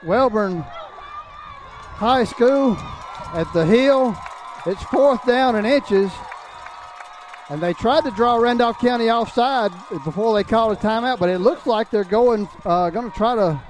at 0.00 0.06
Wellborn 0.06 0.60
High 0.62 2.24
School 2.24 2.76
at 3.34 3.46
the 3.52 3.64
Hill. 3.64 4.16
It's 4.66 4.82
fourth 4.84 5.24
down 5.26 5.56
and 5.56 5.66
inches. 5.66 6.10
And 7.48 7.60
they 7.60 7.72
tried 7.72 8.04
to 8.04 8.10
draw 8.12 8.36
Randolph 8.36 8.78
County 8.78 9.10
offside 9.10 9.72
before 10.04 10.34
they 10.34 10.44
called 10.44 10.72
a 10.76 10.80
timeout, 10.80 11.18
but 11.18 11.28
it 11.28 11.38
looks 11.38 11.66
like 11.66 11.90
they're 11.90 12.04
going 12.04 12.48
uh, 12.64 12.90
going 12.90 13.10
to 13.10 13.16
try 13.16 13.34
to 13.34 13.60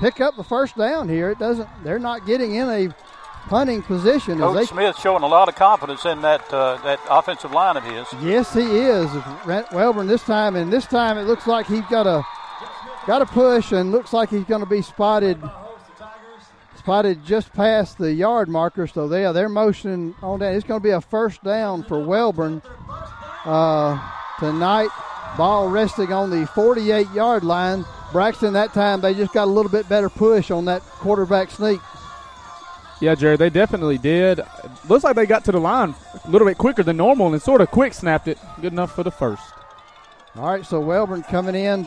pick 0.00 0.20
up 0.20 0.36
the 0.36 0.42
first 0.42 0.76
down 0.76 1.08
here. 1.08 1.30
It 1.30 1.38
doesn't. 1.38 1.68
They're 1.84 2.00
not 2.00 2.26
getting 2.26 2.56
in 2.56 2.68
a 2.68 2.88
punting 3.46 3.82
position. 3.82 4.38
Coach 4.38 4.56
they, 4.56 4.64
Smith 4.66 4.98
showing 4.98 5.22
a 5.22 5.28
lot 5.28 5.48
of 5.48 5.54
confidence 5.54 6.04
in 6.04 6.20
that 6.22 6.52
uh, 6.52 6.78
that 6.82 6.98
offensive 7.08 7.52
line 7.52 7.76
of 7.76 7.84
his. 7.84 8.08
Yes, 8.20 8.52
he 8.52 8.62
is. 8.62 9.08
Wellborn 9.72 10.08
this 10.08 10.24
time, 10.24 10.56
and 10.56 10.72
this 10.72 10.86
time 10.86 11.16
it 11.16 11.24
looks 11.24 11.46
like 11.46 11.66
he's 11.66 11.86
got 11.86 12.08
a 12.08 12.24
got 13.06 13.22
a 13.22 13.26
push, 13.26 13.70
and 13.70 13.92
looks 13.92 14.12
like 14.12 14.30
he's 14.30 14.44
going 14.44 14.62
to 14.62 14.68
be 14.68 14.82
spotted 14.82 15.40
spotted 16.88 17.22
just 17.22 17.52
past 17.52 17.98
the 17.98 18.10
yard 18.10 18.48
marker. 18.48 18.86
So 18.86 19.08
they 19.08 19.26
are 19.26 19.34
they're 19.34 19.50
motioning 19.50 20.14
on 20.22 20.40
down. 20.40 20.54
It's 20.54 20.66
going 20.66 20.80
to 20.80 20.82
be 20.82 20.92
a 20.92 21.02
first 21.02 21.44
down 21.44 21.82
for 21.82 22.00
Wellborn 22.00 22.62
uh, 23.44 24.12
tonight. 24.40 24.88
Ball 25.36 25.68
resting 25.68 26.14
on 26.14 26.30
the 26.30 26.46
48 26.46 27.10
yard 27.10 27.44
line. 27.44 27.84
Braxton 28.10 28.54
that 28.54 28.72
time 28.72 29.02
they 29.02 29.12
just 29.12 29.34
got 29.34 29.44
a 29.44 29.50
little 29.50 29.70
bit 29.70 29.86
better 29.90 30.08
push 30.08 30.50
on 30.50 30.64
that 30.64 30.80
quarterback 30.80 31.50
sneak. 31.50 31.78
Yeah, 33.02 33.14
Jerry, 33.14 33.36
they 33.36 33.50
definitely 33.50 33.98
did. 33.98 34.40
Looks 34.88 35.04
like 35.04 35.14
they 35.14 35.26
got 35.26 35.44
to 35.44 35.52
the 35.52 35.60
line 35.60 35.94
a 36.24 36.30
little 36.30 36.48
bit 36.48 36.56
quicker 36.56 36.82
than 36.82 36.96
normal 36.96 37.30
and 37.30 37.42
sort 37.42 37.60
of 37.60 37.70
quick 37.70 37.92
snapped 37.92 38.28
it. 38.28 38.38
Good 38.62 38.72
enough 38.72 38.94
for 38.94 39.02
the 39.02 39.10
first. 39.10 39.42
All 40.36 40.46
right, 40.46 40.64
so 40.64 40.80
Wellborn 40.80 41.22
coming 41.24 41.54
in. 41.54 41.86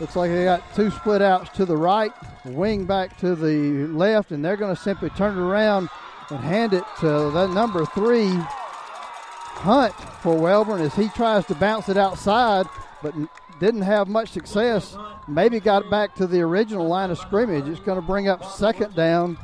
Looks 0.00 0.16
like 0.16 0.30
they 0.30 0.44
got 0.44 0.74
two 0.74 0.90
split 0.90 1.20
outs 1.20 1.50
to 1.56 1.66
the 1.66 1.76
right, 1.76 2.12
wing 2.46 2.86
back 2.86 3.18
to 3.18 3.34
the 3.34 3.86
left, 3.88 4.32
and 4.32 4.42
they're 4.42 4.56
going 4.56 4.74
to 4.74 4.80
simply 4.80 5.10
turn 5.10 5.36
it 5.36 5.40
around 5.40 5.90
and 6.30 6.40
hand 6.40 6.72
it 6.72 6.84
to 7.00 7.06
the 7.06 7.46
number 7.48 7.84
three, 7.84 8.30
Hunt, 8.30 9.94
for 10.22 10.38
Wellborn 10.38 10.80
as 10.80 10.94
he 10.94 11.08
tries 11.10 11.44
to 11.46 11.54
bounce 11.54 11.90
it 11.90 11.98
outside, 11.98 12.66
but 13.02 13.14
didn't 13.60 13.82
have 13.82 14.08
much 14.08 14.30
success. 14.30 14.96
Maybe 15.28 15.60
got 15.60 15.90
back 15.90 16.14
to 16.14 16.26
the 16.26 16.40
original 16.40 16.88
line 16.88 17.10
of 17.10 17.18
scrimmage. 17.18 17.68
It's 17.68 17.80
going 17.80 18.00
to 18.00 18.06
bring 18.06 18.26
up 18.26 18.42
second 18.42 18.94
down 18.94 19.36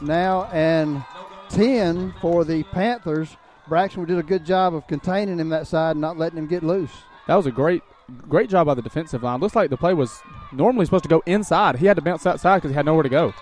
now 0.00 0.44
and 0.52 1.04
10 1.48 2.14
for 2.20 2.44
the 2.44 2.62
Panthers. 2.62 3.36
Braxton 3.66 4.04
did 4.04 4.18
a 4.18 4.22
good 4.22 4.46
job 4.46 4.76
of 4.76 4.86
containing 4.86 5.40
him 5.40 5.48
that 5.48 5.66
side 5.66 5.92
and 5.92 6.00
not 6.00 6.18
letting 6.18 6.38
him 6.38 6.46
get 6.46 6.62
loose. 6.62 6.92
That 7.26 7.36
was 7.36 7.46
a 7.46 7.50
great 7.50 7.82
great 8.28 8.50
job 8.50 8.66
by 8.66 8.74
the 8.74 8.82
defensive 8.82 9.22
line. 9.22 9.40
Looks 9.40 9.56
like 9.56 9.70
the 9.70 9.76
play 9.76 9.94
was 9.94 10.20
normally 10.52 10.84
supposed 10.84 11.04
to 11.04 11.08
go 11.08 11.22
inside. 11.26 11.76
He 11.76 11.86
had 11.86 11.96
to 11.96 12.02
bounce 12.02 12.26
outside 12.26 12.56
because 12.58 12.70
he 12.70 12.74
had 12.74 12.84
nowhere 12.86 13.02
to 13.02 13.08
go. 13.08 13.32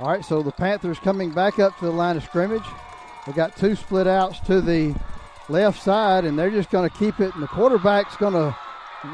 All 0.00 0.08
right, 0.08 0.24
so 0.24 0.42
the 0.42 0.52
Panthers 0.52 0.98
coming 0.98 1.30
back 1.30 1.58
up 1.58 1.78
to 1.78 1.84
the 1.84 1.90
line 1.90 2.16
of 2.16 2.24
scrimmage. 2.24 2.64
They 3.26 3.32
got 3.32 3.56
two 3.56 3.74
split 3.76 4.06
outs 4.06 4.40
to 4.40 4.60
the 4.60 4.94
left 5.48 5.80
side, 5.82 6.24
and 6.24 6.38
they're 6.38 6.50
just 6.50 6.70
going 6.70 6.88
to 6.88 6.96
keep 6.96 7.20
it. 7.20 7.32
And 7.34 7.42
the 7.42 7.46
quarterback's 7.46 8.16
going 8.16 8.34
to 8.34 8.56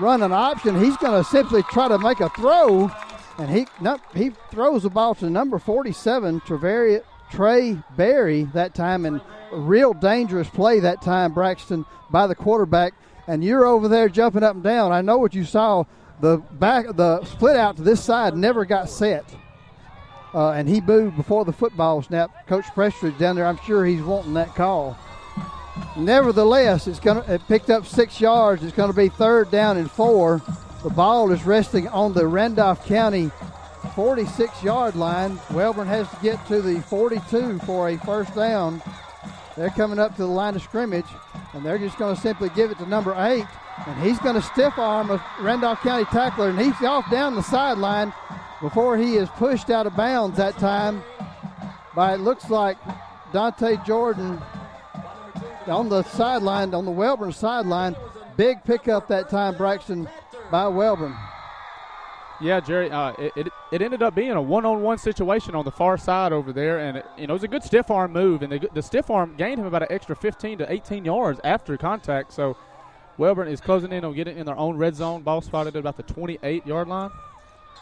run 0.01 0.23
an 0.23 0.33
option. 0.33 0.83
He's 0.83 0.97
going 0.97 1.23
to 1.23 1.29
simply 1.29 1.63
try 1.65 1.89
to 1.89 1.99
make 1.99 2.21
a 2.21 2.29
throw, 2.31 2.91
and 3.39 3.51
he 3.51 3.67
no, 3.81 3.99
he 4.15 4.31
throws 4.51 4.83
the 4.85 4.91
ball 4.91 5.15
to 5.17 5.29
number 5.29 5.59
47, 5.59 6.41
Treveri, 6.41 7.03
Trey 7.31 7.79
Berry, 7.97 8.45
that 8.55 8.75
time, 8.75 9.05
and 9.05 9.21
a 9.53 9.59
real 9.59 9.93
dangerous 9.93 10.49
play 10.49 10.81
that 10.81 11.03
time, 11.03 11.35
Braxton, 11.35 11.85
by 12.11 12.27
the 12.27 12.35
quarterback. 12.35 12.95
And 13.31 13.45
you're 13.45 13.65
over 13.65 13.87
there 13.87 14.09
jumping 14.09 14.43
up 14.43 14.57
and 14.57 14.65
down. 14.65 14.91
I 14.91 15.03
know 15.03 15.17
what 15.17 15.37
you 15.37 15.45
saw. 15.45 15.85
The 16.21 16.39
back, 16.39 16.87
the 16.97 17.25
split 17.25 17.55
out 17.55 17.77
to 17.77 17.83
this 17.83 18.03
side 18.03 18.37
never 18.37 18.65
got 18.65 18.91
set. 18.91 19.25
Uh, 20.35 20.51
and 20.51 20.69
he 20.69 20.81
moved 20.81 21.17
before 21.17 21.45
the 21.45 21.53
football 21.53 22.03
snap. 22.03 22.49
Coach 22.49 22.65
Prestridge 22.75 23.17
down 23.21 23.37
there, 23.37 23.47
I'm 23.47 23.61
sure 23.65 23.87
he's 23.87 24.03
wanting 24.03 24.35
that 24.35 24.57
call. 24.57 24.99
Nevertheless, 25.97 26.89
it's 26.89 26.99
to 26.99 27.25
it 27.33 27.41
picked 27.47 27.71
up 27.71 27.87
six 27.87 28.21
yards. 28.21 28.65
It's 28.65 28.75
going 28.75 28.91
to 28.91 28.97
be 28.97 29.09
third 29.11 29.53
down 29.53 29.77
and 29.77 29.89
four. 29.89 30.43
The 30.83 30.91
ball 30.91 31.31
is 31.31 31.45
resting 31.45 31.87
on 31.87 32.13
the 32.13 32.27
Randolph 32.27 32.85
County 32.85 33.31
46 33.95 34.65
yard 34.65 34.97
line. 34.97 35.39
Wellborn 35.53 35.87
has 35.87 36.11
to 36.11 36.17
get 36.21 36.45
to 36.49 36.61
the 36.61 36.81
42 36.81 37.61
for 37.61 37.91
a 37.91 37.99
first 37.99 38.35
down. 38.35 38.83
They're 39.61 39.69
coming 39.69 39.99
up 39.99 40.17
to 40.17 40.23
the 40.23 40.27
line 40.27 40.57
of 40.57 40.63
scrimmage, 40.63 41.05
and 41.53 41.63
they're 41.63 41.77
just 41.77 41.99
going 41.99 42.17
to 42.17 42.21
simply 42.23 42.49
give 42.57 42.71
it 42.71 42.79
to 42.79 42.87
number 42.87 43.15
eight. 43.19 43.45
And 43.87 44.03
he's 44.03 44.19
going 44.21 44.35
to 44.35 44.41
stiff 44.41 44.79
arm 44.79 45.11
a 45.11 45.23
Randolph 45.39 45.81
County 45.81 46.07
tackler, 46.07 46.49
and 46.49 46.59
he's 46.59 46.81
off 46.81 47.11
down 47.11 47.35
the 47.35 47.43
sideline 47.43 48.11
before 48.63 48.97
he 48.97 49.17
is 49.17 49.29
pushed 49.29 49.69
out 49.69 49.87
of 49.87 49.95
bounds 49.95 50.39
that 50.39 50.57
time 50.57 51.03
by 51.95 52.15
it 52.15 52.21
looks 52.21 52.49
like 52.49 52.79
Dante 53.35 53.77
Jordan 53.85 54.41
on 55.67 55.91
the 55.91 56.05
sideline, 56.05 56.73
on 56.73 56.87
the 56.87 56.91
Wellborn 56.91 57.31
sideline. 57.31 57.95
Big 58.39 58.65
pickup 58.65 59.09
that 59.09 59.29
time, 59.29 59.59
Braxton, 59.59 60.09
by 60.51 60.69
Wellborn. 60.69 61.15
Yeah, 62.41 62.61
Jerry. 62.61 62.91
Uh, 62.91 63.13
it, 63.19 63.33
it, 63.37 63.49
it 63.71 63.83
ended 63.83 64.03
up 64.03 64.15
being 64.15 64.31
a 64.31 64.41
one-on-one 64.41 64.97
situation 64.97 65.55
on 65.55 65.65
the 65.65 65.71
far 65.71 65.99
side 65.99 66.33
over 66.33 66.53
there, 66.53 66.79
and 66.79 66.97
it, 66.99 67.07
you 67.19 67.27
know 67.27 67.35
it 67.35 67.37
was 67.37 67.43
a 67.45 67.49
good 67.49 67.63
stiff 67.63 67.91
arm 67.91 68.13
move, 68.13 68.43
and 68.43 68.53
the, 68.53 68.69
the 68.73 68.83
stiff 68.83 69.11
arm 69.11 69.35
gained 69.37 69.61
him 69.61 69.67
about 69.67 69.83
an 69.83 69.89
extra 69.91 70.17
15 70.17 70.59
to 70.59 70.73
18 70.73 71.05
yards 71.05 71.39
after 71.45 71.77
contact. 71.77 72.33
So 72.33 72.57
Wellborn 73.19 73.49
is 73.49 73.61
closing 73.61 73.93
in 73.93 74.05
on 74.05 74.15
getting 74.15 74.39
in 74.39 74.47
their 74.47 74.57
own 74.57 74.79
red 74.79 74.97
zone. 74.97 75.21
Ball 75.23 75.43
spotted 75.43 75.77
at 75.77 75.81
about 75.81 75.99
the 75.99 76.03
28-yard 76.03 76.89
line. 76.89 77.11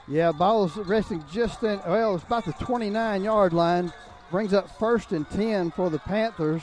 Yeah, 0.09 0.33
ball 0.33 0.65
is 0.65 0.77
resting 0.77 1.23
just 1.31 1.63
in. 1.63 1.81
Well, 1.87 2.17
it's 2.17 2.25
about 2.25 2.45
the 2.45 2.53
29-yard 2.55 3.53
line. 3.53 3.93
Brings 4.31 4.53
up 4.53 4.77
first 4.79 5.13
and 5.13 5.29
10 5.31 5.71
for 5.71 5.89
the 5.89 5.99
Panthers 6.01 6.63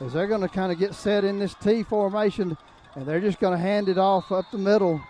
as 0.00 0.12
they're 0.12 0.26
going 0.26 0.40
to 0.40 0.48
kind 0.48 0.72
of 0.72 0.78
get 0.78 0.94
set 0.94 1.24
in 1.24 1.38
this 1.38 1.54
T 1.54 1.82
formation, 1.82 2.56
and 2.94 3.06
they're 3.06 3.20
just 3.20 3.38
going 3.38 3.56
to 3.56 3.62
hand 3.62 3.88
it 3.88 3.98
off 3.98 4.32
up 4.32 4.50
the 4.50 4.58
middle. 4.58 5.00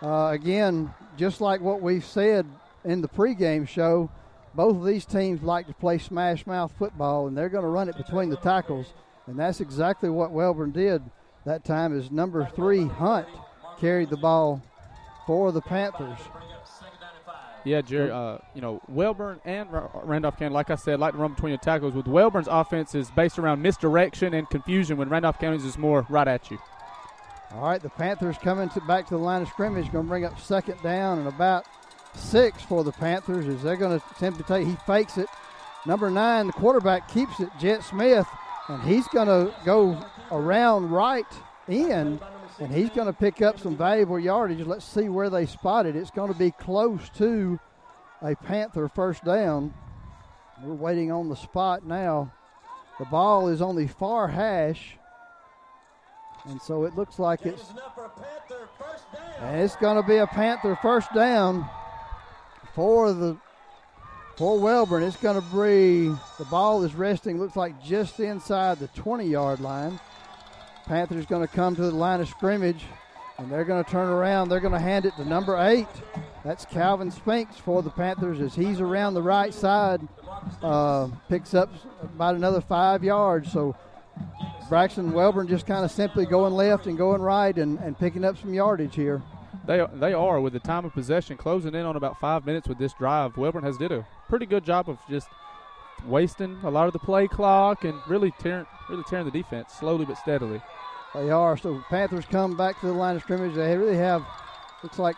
Uh, 0.00 0.28
again, 0.28 0.94
just 1.18 1.40
like 1.40 1.60
what 1.60 1.82
we've 1.82 2.04
said 2.04 2.46
in 2.84 3.02
the 3.02 3.08
pregame 3.08 3.68
show, 3.68 4.10
both 4.54 4.76
of 4.76 4.84
these 4.86 5.04
teams 5.04 5.42
like 5.42 5.66
to 5.66 5.74
play 5.74 5.98
smash 5.98 6.46
mouth 6.46 6.72
football, 6.78 7.26
and 7.26 7.36
they're 7.36 7.48
going 7.48 7.64
to 7.64 7.68
run 7.68 7.88
it 7.88 7.96
between 7.96 8.30
the 8.30 8.36
tackles, 8.36 8.94
and 9.26 9.38
that's 9.38 9.60
exactly 9.60 10.08
what 10.08 10.30
Wellborn 10.30 10.70
did 10.72 11.02
that 11.44 11.64
time. 11.64 11.96
Is 11.98 12.10
number 12.10 12.48
three 12.54 12.86
Hunt 12.86 13.28
carried 13.78 14.10
the 14.10 14.16
ball 14.16 14.62
for 15.26 15.52
the 15.52 15.60
Panthers. 15.60 16.18
Yeah, 17.64 17.82
Jerry. 17.82 18.10
Uh, 18.10 18.38
you 18.54 18.62
know, 18.62 18.80
Wellborn 18.88 19.40
and 19.44 19.68
Randolph 20.04 20.38
County, 20.38 20.54
like 20.54 20.70
I 20.70 20.76
said, 20.76 21.00
like 21.00 21.12
to 21.12 21.18
run 21.18 21.34
between 21.34 21.52
the 21.52 21.58
tackles. 21.58 21.92
With 21.92 22.06
Wellborn's 22.06 22.48
offense 22.48 22.94
is 22.94 23.10
based 23.10 23.38
around 23.38 23.60
misdirection 23.60 24.32
and 24.32 24.48
confusion, 24.48 24.96
when 24.96 25.08
Randolph 25.08 25.38
County's 25.38 25.64
is 25.64 25.76
more 25.76 26.06
right 26.08 26.28
at 26.28 26.50
you. 26.50 26.58
All 27.54 27.62
right, 27.62 27.80
the 27.80 27.88
Panthers 27.88 28.36
coming 28.38 28.68
to, 28.70 28.80
back 28.82 29.06
to 29.08 29.14
the 29.14 29.22
line 29.22 29.40
of 29.40 29.48
scrimmage, 29.48 29.90
going 29.90 30.04
to 30.04 30.08
bring 30.08 30.24
up 30.26 30.38
second 30.38 30.82
down 30.82 31.18
and 31.18 31.28
about 31.28 31.64
six 32.14 32.62
for 32.62 32.84
the 32.84 32.92
Panthers 32.92 33.46
as 33.46 33.62
they're 33.62 33.76
going 33.76 33.98
to 33.98 34.04
simply 34.18 34.44
take. 34.44 34.66
He 34.66 34.76
fakes 34.86 35.16
it. 35.16 35.28
number 35.86 36.10
nine, 36.10 36.48
the 36.48 36.52
quarterback 36.52 37.08
keeps 37.08 37.40
it, 37.40 37.48
Jet 37.58 37.82
Smith, 37.82 38.26
and 38.68 38.82
he's 38.82 39.08
going 39.08 39.28
to 39.28 39.54
go 39.64 39.98
around 40.30 40.90
right 40.90 41.26
in, 41.68 42.20
and 42.58 42.70
he's 42.70 42.90
going 42.90 43.06
to 43.06 43.14
pick 43.14 43.40
up 43.40 43.58
some 43.58 43.76
valuable 43.76 44.18
yardage. 44.18 44.66
Let's 44.66 44.84
see 44.84 45.08
where 45.08 45.30
they 45.30 45.46
spot 45.46 45.86
it. 45.86 45.96
It's 45.96 46.10
going 46.10 46.30
to 46.30 46.38
be 46.38 46.50
close 46.50 47.08
to 47.16 47.58
a 48.20 48.34
Panther 48.34 48.88
first 48.88 49.24
down. 49.24 49.72
We're 50.62 50.74
waiting 50.74 51.10
on 51.10 51.30
the 51.30 51.36
spot 51.36 51.86
now. 51.86 52.32
The 52.98 53.06
ball 53.06 53.48
is 53.48 53.62
on 53.62 53.76
the 53.76 53.86
far 53.86 54.28
hash. 54.28 54.98
And 56.48 56.60
so 56.62 56.84
it 56.84 56.96
looks 56.96 57.18
like 57.18 57.44
it's 57.44 57.72
and 59.40 59.60
it's 59.60 59.76
going 59.76 60.00
to 60.00 60.06
be 60.06 60.16
a 60.16 60.26
Panther 60.26 60.76
first 60.80 61.12
down 61.14 61.68
for 62.74 63.12
the 63.12 63.36
for 64.36 64.58
Wellborn. 64.58 65.02
It's 65.02 65.16
going 65.16 65.40
to 65.40 65.46
be 65.48 66.14
the 66.38 66.44
ball 66.50 66.84
is 66.84 66.94
resting. 66.94 67.38
Looks 67.38 67.56
like 67.56 67.82
just 67.82 68.20
inside 68.20 68.78
the 68.78 68.88
20-yard 68.88 69.60
line. 69.60 69.98
Panthers 70.86 71.26
going 71.26 71.46
to 71.46 71.52
come 71.52 71.76
to 71.76 71.82
the 71.82 71.90
line 71.90 72.20
of 72.20 72.28
scrimmage, 72.28 72.84
and 73.36 73.50
they're 73.50 73.64
going 73.64 73.84
to 73.84 73.90
turn 73.90 74.08
around. 74.08 74.48
They're 74.48 74.60
going 74.60 74.72
to 74.72 74.78
hand 74.78 75.04
it 75.04 75.14
to 75.16 75.24
number 75.24 75.58
eight. 75.58 75.88
That's 76.44 76.64
Calvin 76.64 77.10
Spinks 77.10 77.56
for 77.56 77.82
the 77.82 77.90
Panthers 77.90 78.40
as 78.40 78.54
he's 78.54 78.80
around 78.80 79.14
the 79.14 79.22
right 79.22 79.52
side, 79.52 80.00
uh, 80.62 81.08
picks 81.28 81.52
up 81.52 81.70
about 82.02 82.36
another 82.36 82.60
five 82.60 83.04
yards. 83.04 83.52
So 83.52 83.76
Braxton 84.68 85.12
Wellborn 85.12 85.48
just 85.48 85.66
kind 85.66 85.84
of 85.84 85.90
simply 85.90 86.26
going 86.26 86.52
left 86.52 86.86
and 86.86 86.98
going 86.98 87.22
right 87.22 87.56
and, 87.56 87.78
and 87.78 87.98
picking 87.98 88.24
up 88.24 88.36
some 88.36 88.52
yardage 88.52 88.94
here. 88.94 89.22
They 89.66 89.84
they 89.94 90.12
are 90.12 90.40
with 90.40 90.52
the 90.52 90.60
time 90.60 90.84
of 90.84 90.92
possession 90.92 91.36
closing 91.36 91.74
in 91.74 91.86
on 91.86 91.96
about 91.96 92.20
five 92.20 92.44
minutes 92.44 92.68
with 92.68 92.78
this 92.78 92.92
drive. 92.94 93.36
Wellborn 93.36 93.64
has 93.64 93.78
did 93.78 93.92
a 93.92 94.06
pretty 94.28 94.46
good 94.46 94.64
job 94.64 94.88
of 94.88 94.98
just 95.08 95.28
wasting 96.06 96.58
a 96.62 96.70
lot 96.70 96.86
of 96.86 96.92
the 96.92 96.98
play 96.98 97.26
clock 97.26 97.84
and 97.84 97.98
really 98.06 98.32
tearing 98.38 98.66
really 98.90 99.02
tearing 99.08 99.24
the 99.24 99.30
defense 99.30 99.72
slowly 99.72 100.04
but 100.04 100.18
steadily. 100.18 100.60
They 101.14 101.30
are. 101.30 101.56
So 101.56 101.82
Panthers 101.88 102.26
come 102.26 102.56
back 102.56 102.78
to 102.80 102.86
the 102.86 102.92
line 102.92 103.16
of 103.16 103.22
scrimmage. 103.22 103.54
They 103.54 103.76
really 103.76 103.96
have 103.96 104.24
looks 104.82 104.98
like 104.98 105.16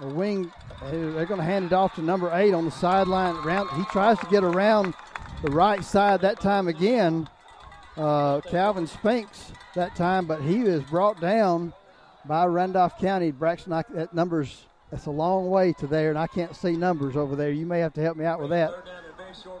a 0.00 0.06
wing. 0.06 0.50
They're 0.90 1.26
going 1.26 1.40
to 1.40 1.46
hand 1.46 1.66
it 1.66 1.72
off 1.72 1.94
to 1.96 2.02
number 2.02 2.30
eight 2.32 2.54
on 2.54 2.64
the 2.64 2.70
sideline. 2.70 3.36
Around 3.36 3.68
he 3.76 3.84
tries 3.92 4.18
to 4.18 4.26
get 4.26 4.44
around 4.44 4.94
the 5.42 5.50
right 5.50 5.84
side 5.84 6.22
that 6.22 6.40
time 6.40 6.68
again 6.68 7.28
uh, 7.96 8.40
Calvin 8.42 8.86
Spinks 8.86 9.52
that 9.74 9.94
time, 9.96 10.26
but 10.26 10.42
he 10.42 10.62
was 10.62 10.82
brought 10.84 11.20
down 11.20 11.72
by 12.24 12.44
Randolph 12.46 12.98
County. 12.98 13.30
Braxton, 13.30 13.72
I, 13.72 13.84
that 13.90 14.14
numbers, 14.14 14.66
that's 14.90 15.06
a 15.06 15.10
long 15.10 15.48
way 15.48 15.72
to 15.74 15.86
there, 15.86 16.10
and 16.10 16.18
I 16.18 16.26
can't 16.26 16.54
see 16.54 16.76
numbers 16.76 17.16
over 17.16 17.36
there. 17.36 17.50
You 17.50 17.66
may 17.66 17.80
have 17.80 17.94
to 17.94 18.02
help 18.02 18.16
me 18.16 18.24
out 18.24 18.40
with 18.40 18.50
that. 18.50 18.72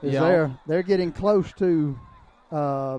Is 0.02 0.14
Yeah. 0.14 0.20
They're, 0.20 0.58
they're 0.66 0.82
getting 0.82 1.12
close 1.12 1.52
to 1.54 1.98
uh, 2.52 2.98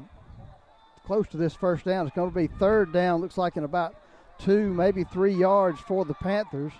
close 1.06 1.28
to 1.30 1.38
this 1.38 1.54
first 1.54 1.86
down. 1.86 2.06
It's 2.06 2.16
going 2.16 2.30
to 2.30 2.36
be 2.36 2.48
third 2.48 2.92
down, 2.92 3.22
looks 3.22 3.38
like 3.38 3.58
in 3.58 3.64
about 3.64 3.96
two, 4.40 4.74
maybe 4.74 5.04
three 5.04 5.34
yards 5.34 5.80
for 5.80 6.06
the 6.06 6.14
Panthers 6.16 6.74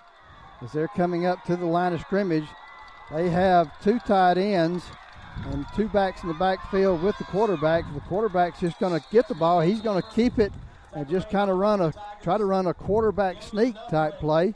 as 0.62 0.72
they're 0.72 0.90
coming 0.90 1.26
up 1.26 1.44
to 1.46 1.56
the 1.56 1.66
line 1.66 1.94
of 1.94 2.02
scrimmage. 2.02 2.48
They 3.12 3.30
have 3.30 3.72
two 3.82 4.00
tight 4.00 4.38
ends 4.38 4.84
and 5.46 5.66
two 5.76 5.88
backs 5.88 6.24
in 6.24 6.30
the 6.30 6.36
backfield 6.36 7.02
with 7.02 7.18
the 7.18 7.24
quarterback. 7.26 7.84
The 7.94 8.02
quarterback's 8.02 8.60
just 8.60 8.80
going 8.80 9.00
to 9.00 9.06
get 9.12 9.28
the 9.28 9.36
ball. 9.36 9.62
He's 9.62 9.82
going 9.82 10.02
to 10.02 10.08
keep 10.10 10.40
it 10.40 10.52
and 10.94 11.08
just 11.08 11.30
kind 11.30 11.50
of 11.50 11.58
run 11.58 11.82
a 11.82 11.94
try 12.22 12.38
to 12.38 12.46
run 12.46 12.68
a 12.68 12.74
quarterback 12.74 13.42
sneak 13.44 13.76
type 13.90 14.20
play. 14.20 14.54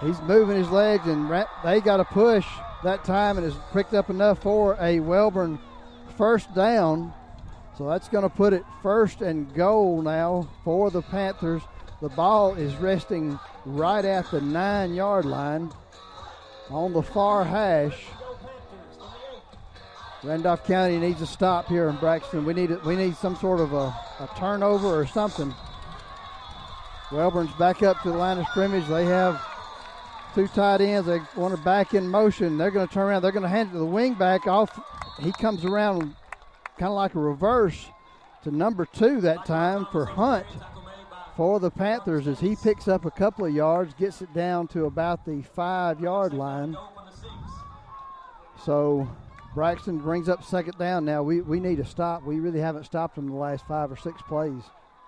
He's 0.00 0.20
moving 0.22 0.56
his 0.56 0.70
legs, 0.70 1.06
and 1.06 1.30
they 1.62 1.80
got 1.80 2.00
a 2.00 2.04
push 2.04 2.46
that 2.82 3.04
time 3.04 3.36
and 3.36 3.44
has 3.44 3.54
picked 3.72 3.92
up 3.92 4.08
enough 4.08 4.42
for 4.42 4.78
a 4.80 5.00
Wellborn 5.00 5.58
first 6.16 6.54
down. 6.54 7.12
So 7.76 7.86
that's 7.88 8.08
going 8.08 8.22
to 8.22 8.30
put 8.30 8.52
it 8.52 8.64
first 8.82 9.20
and 9.20 9.52
goal 9.54 10.00
now 10.02 10.48
for 10.64 10.90
the 10.90 11.02
Panthers. 11.02 11.62
The 12.00 12.08
ball 12.08 12.54
is 12.54 12.74
resting 12.76 13.38
right 13.66 14.04
at 14.04 14.30
the 14.30 14.40
nine 14.40 14.94
yard 14.94 15.26
line 15.26 15.70
on 16.70 16.92
the 16.94 17.02
far 17.02 17.44
hash. 17.44 18.06
Randolph 20.22 20.66
County 20.66 20.98
needs 20.98 21.22
a 21.22 21.26
stop 21.26 21.66
here 21.66 21.88
in 21.88 21.96
Braxton. 21.96 22.44
We 22.44 22.52
need 22.52 22.70
we 22.84 22.94
need 22.94 23.16
some 23.16 23.36
sort 23.36 23.60
of 23.60 23.72
a, 23.72 23.86
a 24.18 24.28
turnover 24.36 24.88
or 24.88 25.06
something. 25.06 25.54
Wellborn's 27.10 27.52
back 27.52 27.82
up 27.82 28.02
to 28.02 28.10
the 28.10 28.16
line 28.16 28.38
of 28.38 28.46
scrimmage. 28.48 28.86
They 28.86 29.06
have 29.06 29.42
two 30.34 30.46
tight 30.48 30.80
ends. 30.80 31.06
They 31.06 31.20
want 31.36 31.56
to 31.56 31.60
back 31.62 31.94
in 31.94 32.06
motion. 32.06 32.58
They're 32.58 32.70
going 32.70 32.86
to 32.86 32.92
turn 32.92 33.08
around. 33.08 33.22
They're 33.22 33.32
going 33.32 33.42
to 33.42 33.48
hand 33.48 33.70
it 33.70 33.72
to 33.72 33.78
the 33.78 33.86
wing 33.86 34.14
back 34.14 34.46
off. 34.46 34.78
He 35.20 35.32
comes 35.32 35.64
around 35.64 36.14
kind 36.78 36.90
of 36.90 36.96
like 36.96 37.14
a 37.14 37.18
reverse 37.18 37.86
to 38.44 38.50
number 38.50 38.86
two 38.86 39.20
that 39.22 39.44
time 39.44 39.86
for 39.90 40.04
Hunt 40.04 40.46
for 41.36 41.58
the 41.58 41.70
Panthers 41.70 42.28
as 42.28 42.38
he 42.38 42.54
picks 42.54 42.86
up 42.88 43.06
a 43.06 43.10
couple 43.10 43.46
of 43.46 43.52
yards, 43.52 43.94
gets 43.94 44.22
it 44.22 44.32
down 44.34 44.68
to 44.68 44.84
about 44.84 45.24
the 45.24 45.42
five 45.54 45.98
yard 45.98 46.34
line. 46.34 46.76
So 48.64 49.08
Braxton 49.54 49.98
brings 49.98 50.28
up 50.28 50.44
second 50.44 50.78
down 50.78 51.04
now. 51.04 51.22
We, 51.22 51.40
we 51.40 51.58
need 51.58 51.76
to 51.76 51.84
stop. 51.84 52.24
We 52.24 52.38
really 52.38 52.60
haven't 52.60 52.84
stopped 52.84 53.16
them 53.16 53.26
the 53.26 53.34
last 53.34 53.66
five 53.66 53.90
or 53.90 53.96
six 53.96 54.22
plays. 54.22 54.62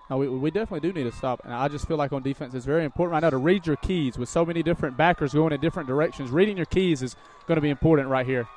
No, 0.09 0.17
we, 0.17 0.27
we 0.27 0.51
definitely 0.51 0.87
do 0.87 0.93
need 0.93 1.09
to 1.09 1.15
stop. 1.15 1.41
And 1.45 1.53
I 1.53 1.69
just 1.69 1.87
feel 1.87 1.95
like 1.95 2.11
on 2.11 2.23
defense, 2.23 2.53
it's 2.53 2.65
very 2.65 2.83
important 2.83 3.13
right 3.13 3.23
now 3.23 3.29
to 3.29 3.37
read 3.37 3.65
your 3.65 3.77
keys 3.77 4.17
with 4.17 4.27
so 4.27 4.45
many 4.45 4.61
different 4.61 4.97
backers 4.97 5.33
going 5.33 5.53
in 5.53 5.61
different 5.61 5.87
directions. 5.87 6.29
Reading 6.29 6.57
your 6.57 6.65
keys 6.65 7.01
is 7.01 7.15
going 7.47 7.55
to 7.55 7.61
be 7.61 7.69
important 7.69 8.09
right 8.09 8.25
here. 8.25 8.47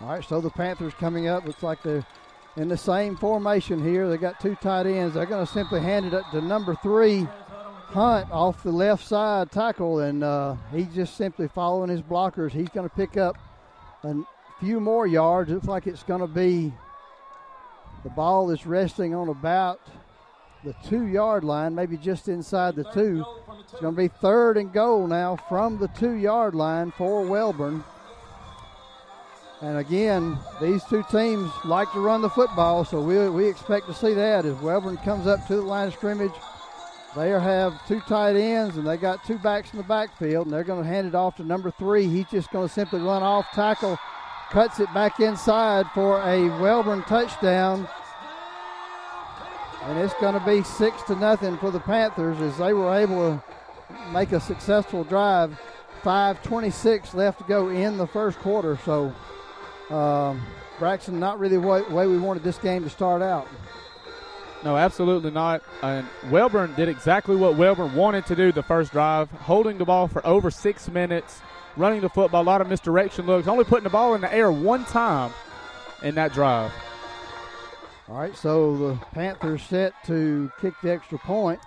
All 0.00 0.08
right, 0.08 0.24
so 0.24 0.40
the 0.40 0.50
Panthers 0.50 0.94
coming 0.94 1.26
up. 1.26 1.44
Looks 1.44 1.62
like 1.62 1.82
they're 1.82 2.06
in 2.56 2.68
the 2.68 2.76
same 2.76 3.16
formation 3.16 3.82
here. 3.82 4.08
They 4.08 4.16
got 4.16 4.40
two 4.40 4.54
tight 4.56 4.86
ends. 4.86 5.14
They're 5.14 5.26
going 5.26 5.44
to 5.44 5.52
simply 5.52 5.80
hand 5.80 6.06
it 6.06 6.14
up 6.14 6.30
to 6.30 6.40
number 6.40 6.76
three, 6.76 7.26
Hunt, 7.88 8.30
off 8.30 8.62
the 8.62 8.70
left 8.70 9.04
side 9.04 9.50
tackle. 9.50 9.98
And 9.98 10.22
uh, 10.22 10.54
he's 10.72 10.94
just 10.94 11.16
simply 11.16 11.48
following 11.48 11.90
his 11.90 12.00
blockers. 12.00 12.52
He's 12.52 12.68
going 12.68 12.88
to 12.88 12.94
pick 12.94 13.16
up 13.16 13.36
an 14.04 14.24
few 14.60 14.78
more 14.78 15.06
yards. 15.06 15.50
Looks 15.50 15.66
like 15.66 15.86
it's 15.86 16.02
going 16.02 16.20
to 16.20 16.26
be 16.26 16.72
the 18.04 18.10
ball 18.10 18.50
is 18.50 18.66
resting 18.66 19.14
on 19.14 19.28
about 19.28 19.80
the 20.64 20.74
two 20.86 21.06
yard 21.06 21.42
line, 21.42 21.74
maybe 21.74 21.96
just 21.96 22.28
inside 22.28 22.76
the 22.76 22.84
two. 22.84 23.24
It's 23.62 23.80
going 23.80 23.94
to 23.94 24.02
be 24.02 24.08
third 24.08 24.56
and 24.56 24.72
goal 24.72 25.06
now 25.06 25.36
from 25.48 25.78
the 25.78 25.88
two 25.88 26.12
yard 26.12 26.54
line 26.54 26.92
for 26.92 27.22
Wellborn. 27.22 27.82
And 29.62 29.78
again, 29.78 30.38
these 30.60 30.82
two 30.84 31.04
teams 31.10 31.50
like 31.64 31.92
to 31.92 32.00
run 32.00 32.22
the 32.22 32.30
football, 32.30 32.84
so 32.84 33.00
we, 33.00 33.28
we 33.28 33.46
expect 33.46 33.86
to 33.86 33.94
see 33.94 34.14
that 34.14 34.46
as 34.46 34.54
Wellborn 34.56 34.96
comes 34.98 35.26
up 35.26 35.46
to 35.48 35.56
the 35.56 35.62
line 35.62 35.88
of 35.88 35.94
scrimmage. 35.94 36.32
They 37.16 37.28
have 37.28 37.86
two 37.86 38.00
tight 38.00 38.36
ends 38.36 38.76
and 38.76 38.86
they 38.86 38.96
got 38.96 39.24
two 39.26 39.36
backs 39.38 39.72
in 39.72 39.78
the 39.78 39.84
backfield, 39.84 40.46
and 40.46 40.54
they're 40.54 40.64
going 40.64 40.82
to 40.82 40.88
hand 40.88 41.08
it 41.08 41.14
off 41.14 41.36
to 41.36 41.44
number 41.44 41.70
three. 41.70 42.06
He's 42.06 42.28
just 42.30 42.50
going 42.50 42.68
to 42.68 42.72
simply 42.72 43.00
run 43.00 43.22
off 43.22 43.46
tackle 43.52 43.98
cuts 44.50 44.80
it 44.80 44.92
back 44.92 45.20
inside 45.20 45.86
for 45.94 46.20
a 46.22 46.48
Wellborn 46.60 47.02
touchdown. 47.02 47.88
And 49.84 49.98
it's 49.98 50.14
going 50.14 50.34
to 50.34 50.44
be 50.44 50.62
six 50.62 51.02
to 51.04 51.16
nothing 51.16 51.56
for 51.58 51.70
the 51.70 51.80
Panthers 51.80 52.38
as 52.40 52.58
they 52.58 52.72
were 52.72 52.94
able 52.94 53.16
to 53.16 53.44
make 54.12 54.32
a 54.32 54.40
successful 54.40 55.04
drive. 55.04 55.58
5:26 56.02 57.14
left 57.14 57.38
to 57.38 57.44
go 57.44 57.68
in 57.68 57.96
the 57.96 58.06
first 58.06 58.38
quarter. 58.40 58.78
So 58.84 59.14
um, 59.90 60.42
Braxton, 60.78 61.20
not 61.20 61.38
really 61.38 61.56
the 61.56 61.84
way 61.90 62.06
we 62.06 62.18
wanted 62.18 62.42
this 62.42 62.58
game 62.58 62.82
to 62.84 62.90
start 62.90 63.22
out. 63.22 63.48
No, 64.64 64.76
absolutely 64.76 65.30
not. 65.30 65.62
And 65.82 66.06
Wellborn 66.30 66.74
did 66.74 66.88
exactly 66.88 67.36
what 67.36 67.56
Wellborn 67.56 67.94
wanted 67.94 68.26
to 68.26 68.36
do 68.36 68.52
the 68.52 68.62
first 68.62 68.92
drive, 68.92 69.30
holding 69.30 69.78
the 69.78 69.86
ball 69.86 70.08
for 70.08 70.26
over 70.26 70.50
six 70.50 70.88
minutes 70.88 71.40
running 71.76 72.00
the 72.00 72.08
football, 72.08 72.42
a 72.42 72.44
lot 72.44 72.60
of 72.60 72.68
misdirection 72.68 73.26
looks, 73.26 73.48
only 73.48 73.64
putting 73.64 73.84
the 73.84 73.90
ball 73.90 74.14
in 74.14 74.20
the 74.20 74.32
air 74.32 74.50
one 74.50 74.84
time 74.84 75.32
in 76.02 76.14
that 76.16 76.32
drive. 76.32 76.72
All 78.08 78.16
right, 78.16 78.36
so 78.36 78.76
the 78.76 78.94
Panthers 79.12 79.62
set 79.62 79.92
to 80.06 80.50
kick 80.60 80.74
the 80.82 80.90
extra 80.90 81.18
point, 81.18 81.60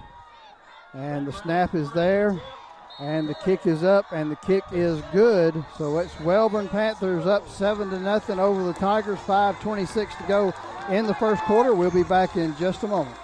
and 0.93 1.25
the 1.25 1.31
snap 1.31 1.73
is 1.73 1.89
there, 1.93 2.37
and 2.99 3.29
the 3.29 3.33
kick 3.33 3.65
is 3.65 3.83
up, 3.83 4.05
and 4.11 4.29
the 4.29 4.35
kick 4.35 4.63
is 4.71 5.01
good. 5.13 5.63
So 5.77 5.97
it's 5.99 6.19
Wellborn 6.19 6.67
Panthers 6.67 7.25
up 7.25 7.47
seven 7.49 7.89
to 7.91 7.99
nothing 7.99 8.39
over 8.39 8.63
the 8.63 8.73
Tigers. 8.73 9.19
Five 9.19 9.59
twenty-six 9.61 10.13
to 10.15 10.23
go 10.23 10.53
in 10.89 11.07
the 11.07 11.15
first 11.15 11.41
quarter. 11.43 11.73
We'll 11.73 11.91
be 11.91 12.03
back 12.03 12.35
in 12.35 12.55
just 12.57 12.83
a 12.83 12.87
moment. 12.87 13.15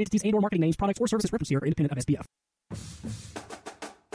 entities 0.00 0.22
and 0.24 0.34
or 0.34 0.40
marketing 0.40 0.62
names, 0.62 0.76
products, 0.76 1.00
or 1.00 1.06
services 1.06 1.32
referenced 1.32 1.50
here 1.50 1.58
are 1.58 1.66
independent 1.66 1.98
of 1.98 2.04
SPF. 2.04 2.24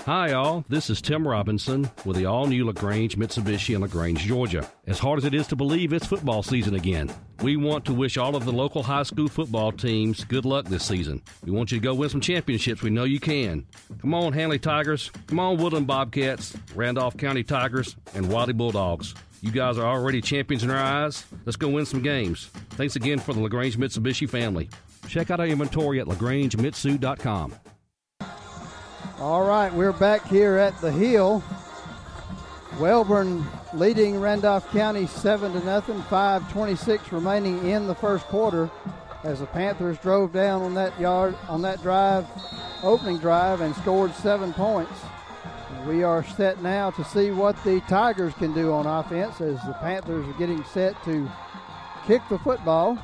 Hi, 0.06 0.34
all. 0.34 0.64
This 0.70 0.92
is 0.92 1.02
Tim 1.02 1.28
Robinson 1.28 1.90
with 2.06 2.16
the 2.16 2.28
all 2.28 2.46
new 2.46 2.64
LaGrange 2.68 3.18
Mitsubishi 3.18 3.74
in 3.74 3.82
LaGrange, 3.82 4.20
Georgia. 4.20 4.70
As 4.86 5.00
hard 5.00 5.18
as 5.18 5.26
it 5.26 5.34
is 5.34 5.48
to 5.48 5.56
believe, 5.56 5.94
it's 5.94 6.06
football 6.06 6.44
season 6.44 6.76
again. 6.76 7.12
We 7.42 7.58
want 7.58 7.86
to 7.86 7.94
wish 7.96 8.16
all 8.16 8.36
of 8.36 8.46
the 8.46 8.52
local 8.52 8.84
high 8.84 9.02
school 9.02 9.28
football 9.28 9.72
teams 9.72 10.24
good 10.24 10.46
luck 10.46 10.66
this 10.66 10.86
season. 10.86 11.24
We 11.44 11.50
want 11.50 11.72
you 11.72 11.80
to 11.80 11.84
go 11.84 11.96
win 11.96 12.10
some 12.10 12.22
championships. 12.22 12.84
We 12.84 12.92
know 12.92 13.06
you 13.06 13.20
can. 13.20 13.66
Come 14.00 14.14
on, 14.14 14.32
Handley 14.34 14.60
Tigers. 14.60 15.10
Come 15.26 15.40
on, 15.40 15.58
Woodland 15.58 15.88
Bobcats, 15.88 16.56
Randolph 16.76 17.18
County 17.18 17.42
Tigers, 17.44 17.96
and 18.14 18.32
Wadley 18.32 18.54
Bulldogs. 18.54 19.16
You 19.42 19.50
guys 19.50 19.80
are 19.80 19.88
already 19.88 20.22
champions 20.22 20.64
in 20.64 20.70
our 20.70 20.78
eyes. 20.78 21.26
Let's 21.46 21.56
go 21.56 21.70
win 21.70 21.88
some 21.88 22.04
games. 22.04 22.46
Thanks 22.72 22.96
again 22.96 23.18
for 23.18 23.34
the 23.34 23.40
LaGrange 23.42 23.78
Mitsubishi 23.80 24.30
family. 24.30 24.70
Check 25.08 25.32
out 25.32 25.40
our 25.40 25.48
inventory 25.48 26.00
at 26.00 26.08
lagrangemitsu.com. 26.08 27.56
All 29.20 29.46
right, 29.46 29.74
we're 29.74 29.94
back 29.94 30.28
here 30.28 30.58
at 30.58 30.80
the 30.82 30.92
Hill. 30.92 31.42
Wellborn 32.80 33.46
leading 33.74 34.20
Randolph 34.20 34.70
County 34.72 35.08
7 35.08 35.54
to 35.54 35.66
nothing, 35.66 36.02
5:26 36.04 37.14
remaining 37.14 37.66
in 37.70 37.88
the 37.88 37.96
first 37.96 38.26
quarter 38.26 38.70
as 39.24 39.40
the 39.40 39.46
Panthers 39.46 39.98
drove 40.00 40.34
down 40.34 40.62
on 40.62 40.74
that 40.74 41.00
yard 41.00 41.36
on 41.48 41.62
that 41.62 41.82
drive, 41.82 42.26
opening 42.84 43.18
drive 43.18 43.62
and 43.62 43.74
scored 43.78 44.14
7 44.16 44.52
points. 44.52 45.00
We 45.88 46.04
are 46.04 46.24
set 46.24 46.62
now 46.62 46.92
to 46.92 47.04
see 47.06 47.32
what 47.32 47.56
the 47.64 47.80
Tigers 47.82 48.34
can 48.34 48.54
do 48.54 48.74
on 48.74 48.86
offense 48.86 49.40
as 49.40 49.56
the 49.66 49.74
Panthers 49.80 50.28
are 50.28 50.38
getting 50.38 50.64
set 50.66 51.02
to 51.06 51.30
kick 52.06 52.22
the 52.30 52.40
football. 52.40 52.98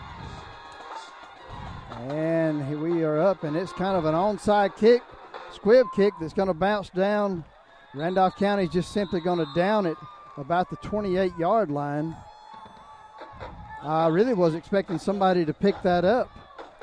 And 2.10 2.82
we 2.82 3.04
are 3.04 3.20
up, 3.20 3.44
and 3.44 3.56
it's 3.56 3.72
kind 3.72 3.96
of 3.96 4.06
an 4.06 4.16
onside 4.16 4.76
kick, 4.76 5.04
squib 5.54 5.86
kick 5.96 6.14
that's 6.20 6.34
going 6.34 6.48
to 6.48 6.54
bounce 6.54 6.90
down. 6.90 7.44
Randolph 7.94 8.36
County 8.38 8.64
is 8.64 8.72
just 8.72 8.92
simply 8.92 9.22
going 9.22 9.38
to 9.38 9.48
down 9.56 9.86
it 9.86 9.98
about 10.38 10.70
the 10.72 10.78
28 10.78 11.32
yard 11.38 11.70
line. 11.70 12.16
I 13.84 14.08
really 14.08 14.34
was 14.34 14.56
expecting 14.56 14.98
somebody 14.98 15.46
to 15.46 15.54
pick 15.54 15.80
that 15.84 16.04
up, 16.04 16.32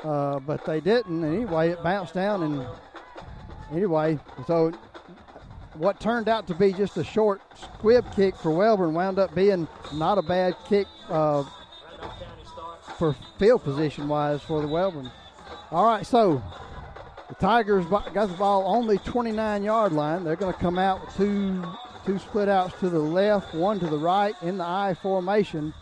uh, 0.03 0.39
but 0.39 0.65
they 0.65 0.79
didn't. 0.79 1.23
Anyway, 1.23 1.69
it 1.69 1.83
bounced 1.83 2.13
down, 2.13 2.43
and 2.43 2.65
anyway, 3.73 4.17
so 4.47 4.71
what 5.73 5.99
turned 5.99 6.29
out 6.29 6.47
to 6.47 6.53
be 6.53 6.71
just 6.71 6.95
a 6.95 7.03
short 7.03 7.41
squib 7.55 8.05
kick 8.15 8.37
for 8.37 8.51
Wellborn 8.51 8.93
wound 8.93 9.19
up 9.19 9.35
being 9.35 9.67
not 9.93 10.17
a 10.17 10.21
bad 10.21 10.55
kick 10.67 10.87
uh, 11.09 11.43
for 12.99 13.15
field 13.39 13.63
position 13.63 14.07
wise 14.09 14.41
for 14.41 14.61
the 14.61 14.67
Wellborn. 14.67 15.09
All 15.71 15.85
right, 15.85 16.05
so 16.05 16.43
the 17.29 17.35
Tigers 17.35 17.85
got 17.85 18.13
the 18.13 18.35
ball 18.37 18.65
on 18.65 18.85
the 18.85 18.97
29 18.97 19.63
yard 19.63 19.93
line. 19.93 20.23
They're 20.25 20.35
going 20.35 20.53
to 20.53 20.59
come 20.59 20.77
out 20.77 21.05
with 21.05 21.15
two 21.15 21.63
two 22.05 22.19
split 22.19 22.49
outs 22.49 22.77
to 22.79 22.89
the 22.89 22.99
left, 22.99 23.53
one 23.53 23.79
to 23.79 23.87
the 23.87 23.97
right 23.97 24.35
in 24.41 24.57
the 24.57 24.63
I 24.65 24.95
formation. 25.01 25.73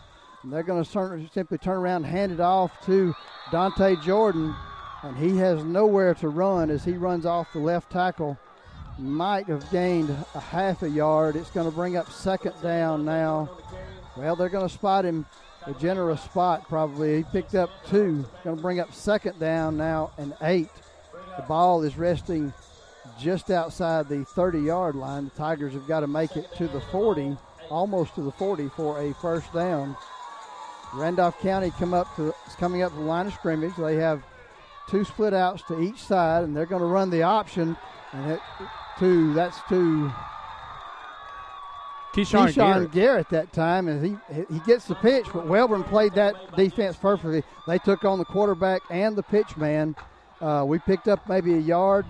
And 0.42 0.52
they're 0.52 0.62
going 0.62 0.84
to 0.84 1.28
simply 1.32 1.58
turn 1.58 1.78
around 1.78 2.04
and 2.04 2.12
hand 2.12 2.32
it 2.32 2.40
off 2.40 2.84
to 2.86 3.14
Dante 3.50 3.96
Jordan. 3.96 4.54
And 5.02 5.16
he 5.16 5.36
has 5.38 5.64
nowhere 5.64 6.14
to 6.14 6.28
run 6.28 6.70
as 6.70 6.84
he 6.84 6.92
runs 6.92 7.26
off 7.26 7.52
the 7.52 7.58
left 7.58 7.90
tackle. 7.90 8.38
Might 8.98 9.46
have 9.46 9.68
gained 9.70 10.10
a 10.34 10.40
half 10.40 10.82
a 10.82 10.90
yard. 10.90 11.34
It's 11.34 11.50
going 11.50 11.68
to 11.68 11.74
bring 11.74 11.96
up 11.96 12.10
second 12.10 12.54
down 12.62 13.04
now. 13.04 13.48
Well, 14.16 14.36
they're 14.36 14.48
going 14.48 14.68
to 14.68 14.74
spot 14.74 15.04
him 15.04 15.24
a 15.68 15.74
generous 15.74 16.22
spot 16.22 16.66
probably. 16.68 17.18
He 17.18 17.24
picked 17.24 17.54
up 17.54 17.70
two. 17.88 18.24
Going 18.42 18.56
to 18.56 18.62
bring 18.62 18.80
up 18.80 18.92
second 18.92 19.38
down 19.38 19.76
now 19.76 20.10
and 20.16 20.34
eight. 20.42 20.70
The 21.36 21.42
ball 21.42 21.82
is 21.82 21.96
resting 21.96 22.52
just 23.20 23.50
outside 23.50 24.08
the 24.08 24.24
30 24.24 24.60
yard 24.60 24.94
line. 24.94 25.24
The 25.24 25.30
Tigers 25.30 25.74
have 25.74 25.86
got 25.86 26.00
to 26.00 26.06
make 26.06 26.36
it 26.36 26.46
to 26.56 26.68
the 26.68 26.80
40, 26.80 27.36
almost 27.70 28.14
to 28.14 28.22
the 28.22 28.32
40 28.32 28.70
for 28.70 29.00
a 29.00 29.12
first 29.14 29.52
down. 29.52 29.96
Randolph 30.94 31.38
County 31.40 31.70
come 31.78 31.92
up 31.92 32.14
to 32.16 32.34
coming 32.58 32.82
up 32.82 32.92
to 32.92 32.98
the 32.98 33.04
line 33.04 33.26
of 33.26 33.34
scrimmage. 33.34 33.76
They 33.76 33.96
have 33.96 34.22
two 34.88 35.04
split 35.04 35.34
outs 35.34 35.62
to 35.68 35.80
each 35.82 35.98
side, 35.98 36.44
and 36.44 36.56
they're 36.56 36.66
going 36.66 36.80
to 36.80 36.86
run 36.86 37.10
the 37.10 37.22
option. 37.22 37.76
And 38.12 38.32
it, 38.32 38.40
to 39.00 39.34
that's 39.34 39.58
to 39.68 40.10
Keyshawn, 42.14 42.48
Keyshawn 42.48 42.54
Garrett. 42.54 42.92
Garrett 42.92 43.28
that 43.30 43.52
time, 43.52 43.88
and 43.88 44.04
he 44.04 44.16
he 44.52 44.60
gets 44.60 44.86
the 44.86 44.94
pitch, 44.96 45.26
but 45.32 45.46
Wellborn 45.46 45.84
played 45.84 46.14
that 46.14 46.34
defense 46.56 46.96
perfectly. 46.96 47.42
They 47.66 47.78
took 47.78 48.04
on 48.04 48.18
the 48.18 48.24
quarterback 48.24 48.82
and 48.90 49.14
the 49.16 49.22
pitch 49.22 49.56
man. 49.56 49.94
Uh, 50.40 50.64
we 50.66 50.78
picked 50.78 51.08
up 51.08 51.28
maybe 51.28 51.54
a 51.54 51.58
yard, 51.58 52.06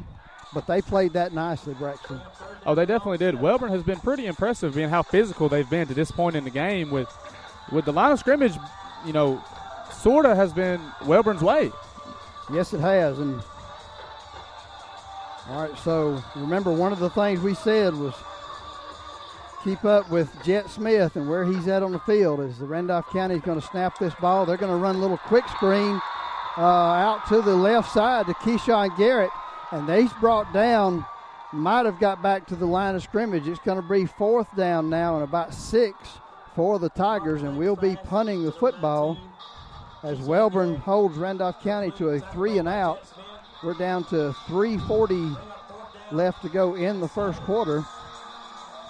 but 0.55 0.67
they 0.67 0.81
played 0.81 1.13
that 1.15 1.33
nicely, 1.33 1.75
Braxton. 1.75 2.21
Oh, 2.65 2.75
they 2.75 2.87
definitely 2.87 3.19
did. 3.19 3.41
Wellborn 3.41 3.71
has 3.71 3.83
been 3.83 3.99
pretty 3.99 4.27
impressive, 4.27 4.75
being 4.75 4.89
how 4.89 5.03
physical 5.03 5.49
they've 5.49 5.69
been 5.69 5.89
to 5.89 5.95
this 5.95 6.11
point 6.11 6.37
in 6.37 6.45
the 6.45 6.51
game. 6.51 6.91
With 6.91 7.09
with 7.73 7.85
the 7.85 7.93
line 7.93 8.13
of 8.13 8.19
scrimmage, 8.19 8.55
you 9.05 9.13
know, 9.13 9.43
sorta 9.93 10.35
has 10.35 10.53
been 10.53 10.81
Wellborn's 11.07 11.43
way. 11.43 11.73
Yes, 12.53 12.73
it 12.73 12.81
has. 12.81 13.19
And 13.19 13.43
all 15.49 15.63
right, 15.63 15.79
so 15.79 16.23
remember 16.37 16.71
one 16.71 16.93
of 16.93 16.99
the 16.99 17.11
things 17.11 17.41
we 17.41 17.55
said 17.55 17.95
was 17.95 18.15
keep 19.65 19.85
up 19.85 20.11
with 20.11 20.31
Jet 20.45 20.71
Smith 20.71 21.17
and 21.17 21.29
where 21.29 21.45
he's 21.45 21.69
at 21.69 21.83
on 21.83 21.93
the 21.93 21.99
field. 22.01 22.41
As 22.41 22.59
the 22.59 22.67
Randolph 22.67 23.11
County 23.11 23.37
is 23.37 23.43
going 23.43 23.61
to 23.61 23.67
snap 23.67 23.99
this 23.99 24.15
ball, 24.17 24.47
they're 24.47 24.57
going 24.57 24.73
to 24.73 24.79
run 24.79 24.97
a 24.97 24.99
little 24.99 25.19
quick 25.19 25.47
screen 25.49 26.01
uh, 26.57 26.61
out 26.61 27.27
to 27.29 27.41
the 27.41 27.55
left 27.55 27.93
side 27.93 28.27
to 28.27 28.35
Keyshawn 28.35 28.97
Garrett, 28.97 29.31
and 29.71 29.89
he's 29.89 30.13
brought 30.15 30.53
down. 30.53 31.05
Might 31.53 31.87
have 31.87 31.99
got 31.99 32.23
back 32.23 32.47
to 32.49 32.57
the 32.57 32.67
line 32.67 32.95
of 32.95 33.03
scrimmage. 33.03 33.49
It's 33.49 33.61
going 33.61 33.81
to 33.81 33.89
be 33.89 34.05
fourth 34.05 34.55
down 34.55 34.91
now 34.91 35.15
and 35.15 35.25
about 35.25 35.55
six 35.55 35.97
for 36.55 36.79
the 36.79 36.91
Tigers, 36.91 37.43
and 37.43 37.57
we'll 37.57 37.77
be 37.77 37.97
punting 38.05 38.45
the 38.45 38.53
football 38.53 39.17
as 40.03 40.19
Wellborn 40.19 40.77
holds 40.77 41.17
Randolph 41.17 41.63
County 41.63 41.91
to 41.93 42.11
a 42.11 42.21
three 42.33 42.59
and 42.59 42.69
out. 42.69 43.01
We're 43.65 43.75
down 43.75 44.05
to 44.05 44.35
340 44.47 45.37
left 46.13 46.43
to 46.43 46.49
go 46.49 46.75
in 46.75 47.01
the 47.01 47.09
first 47.09 47.41
quarter. 47.43 47.85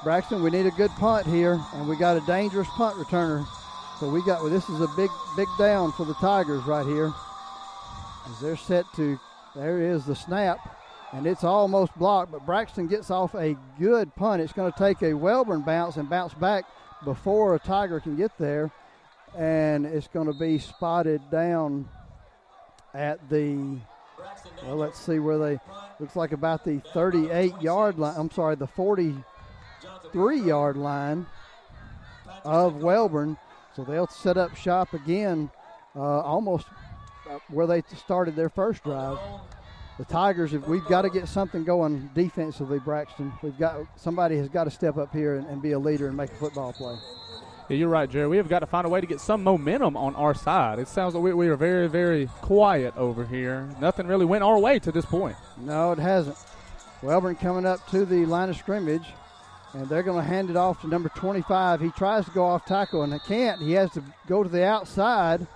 Braxton, 0.05 0.43
we 0.43 0.51
need 0.51 0.67
a 0.67 0.71
good 0.71 0.93
punt 0.93 1.27
here, 1.27 1.61
and 1.75 1.89
we 1.89 1.97
got 1.97 2.17
a 2.17 2.21
dangerous 2.21 2.69
punt 2.77 2.97
returner. 2.97 3.47
So 3.99 4.09
we 4.09 4.23
got 4.23 4.43
well, 4.43 4.51
this 4.51 4.69
is 4.69 4.81
a 4.81 4.87
big, 4.97 5.11
big 5.37 5.49
down 5.59 5.91
for 5.91 6.07
the 6.07 6.15
Tigers 6.15 6.63
right 6.65 6.87
here. 6.87 7.13
As 8.31 8.41
they're 8.41 8.57
set 8.57 8.85
to, 8.95 9.19
there 9.57 9.83
is 9.83 10.05
the 10.05 10.15
snap, 10.15 10.59
and 11.13 11.27
it's 11.27 11.43
almost 11.43 11.93
blocked. 11.99 12.31
But 12.31 12.47
Braxton 12.47 12.87
gets 12.87 13.11
off 13.11 13.35
a 13.35 13.57
good 13.81 14.15
punt. 14.15 14.41
It's 14.41 14.53
going 14.53 14.73
to 14.73 14.79
take 14.79 15.03
a 15.03 15.15
Wellborn 15.15 15.63
bounce 15.63 15.97
and 15.97 16.09
bounce 16.09 16.33
back 16.35 16.65
before 17.05 17.57
a 17.57 17.59
Tiger 17.59 17.99
can 17.99 18.15
get 18.15 18.37
there, 18.39 18.71
and 19.37 19.85
it's 19.85 20.07
going 20.09 20.27
to 20.29 20.39
be 20.39 20.59
spotted 20.59 21.21
down 21.31 21.89
at 22.95 23.29
the. 23.29 23.79
Well, 24.65 24.77
let's 24.77 24.99
see 25.01 25.19
where 25.19 25.39
they. 25.39 25.59
Looks 25.99 26.15
like 26.15 26.31
about 26.31 26.65
the 26.65 26.79
38 26.95 27.61
yard 27.61 27.99
line. 27.99 28.15
I'm 28.17 28.31
sorry, 28.31 28.55
the 28.55 28.69
43 30.13 30.41
yard 30.41 30.77
line 30.77 31.27
of 32.45 32.77
Wellborn. 32.77 33.37
So 33.75 33.85
they'll 33.85 34.07
set 34.09 34.37
up 34.37 34.57
shop 34.57 34.93
again, 34.93 35.51
uh, 35.95 36.21
almost 36.21 36.67
uh, 37.29 37.39
where 37.49 37.67
they 37.67 37.83
started 37.97 38.35
their 38.35 38.49
first 38.49 38.83
drive. 38.83 39.19
The 39.99 40.05
Tigers, 40.05 40.55
if 40.55 40.67
we've 40.67 40.85
got 40.85 41.03
to 41.03 41.11
get 41.11 41.29
something 41.29 41.65
going 41.65 42.11
defensively, 42.15 42.79
Braxton. 42.79 43.33
We've 43.43 43.59
got 43.59 43.81
somebody 43.97 44.37
has 44.39 44.49
got 44.49 44.65
to 44.65 44.71
step 44.71 44.97
up 44.97 45.13
here 45.13 45.37
and, 45.37 45.47
and 45.49 45.61
be 45.61 45.73
a 45.73 45.79
leader 45.79 46.07
and 46.07 46.17
make 46.17 46.31
a 46.31 46.37
football 46.37 46.73
play. 46.73 46.97
Yeah, 47.69 47.77
you're 47.77 47.89
right, 47.89 48.09
Jerry. 48.09 48.29
We 48.29 48.37
have 48.39 48.49
got 48.49 48.61
to 48.61 48.67
find 48.67 48.87
a 48.87 48.89
way 48.89 49.01
to 49.01 49.07
get 49.07 49.21
some 49.21 49.43
momentum 49.43 49.97
on 49.97 50.15
our 50.15 50.35
side. 50.35 50.79
It 50.79 50.89
sounds 50.89 51.15
like 51.15 51.23
we, 51.23 51.35
we 51.35 51.49
are 51.49 51.57
very, 51.57 51.89
very 51.89 52.27
quiet 52.41 52.97
over 52.97 53.27
here. 53.27 53.69
Nothing 53.81 54.07
really 54.07 54.25
went 54.25 54.43
our 54.43 54.59
way 54.59 54.79
to 54.79 54.91
this 54.91 55.05
point. 55.05 55.37
No, 55.59 55.93
it 55.93 55.99
hasn't. 55.99 56.37
Wellborn 57.03 57.37
coming 57.37 57.67
up 57.67 57.87
to 57.91 58.05
the 58.05 58.25
line 58.25 58.49
of 58.49 58.57
scrimmage, 58.57 59.05
and 59.75 59.89
they're 59.89 60.03
going 60.03 60.23
to 60.23 60.29
hand 60.29 60.51
it 60.51 60.57
off 60.57 60.81
to 60.81 60.89
number 60.89 61.09
25. 61.11 61.81
He 61.81 61.91
tries 61.91 62.25
to 62.25 62.31
go 62.31 62.45
off 62.45 62.65
tackle, 62.65 63.03
and 63.03 63.13
he 63.13 63.19
can't. 63.21 63.61
He 63.61 63.73
has 63.73 63.91
to 63.93 64.03
go 64.27 64.43
to 64.43 64.49
the 64.49 64.65
outside 64.65 65.47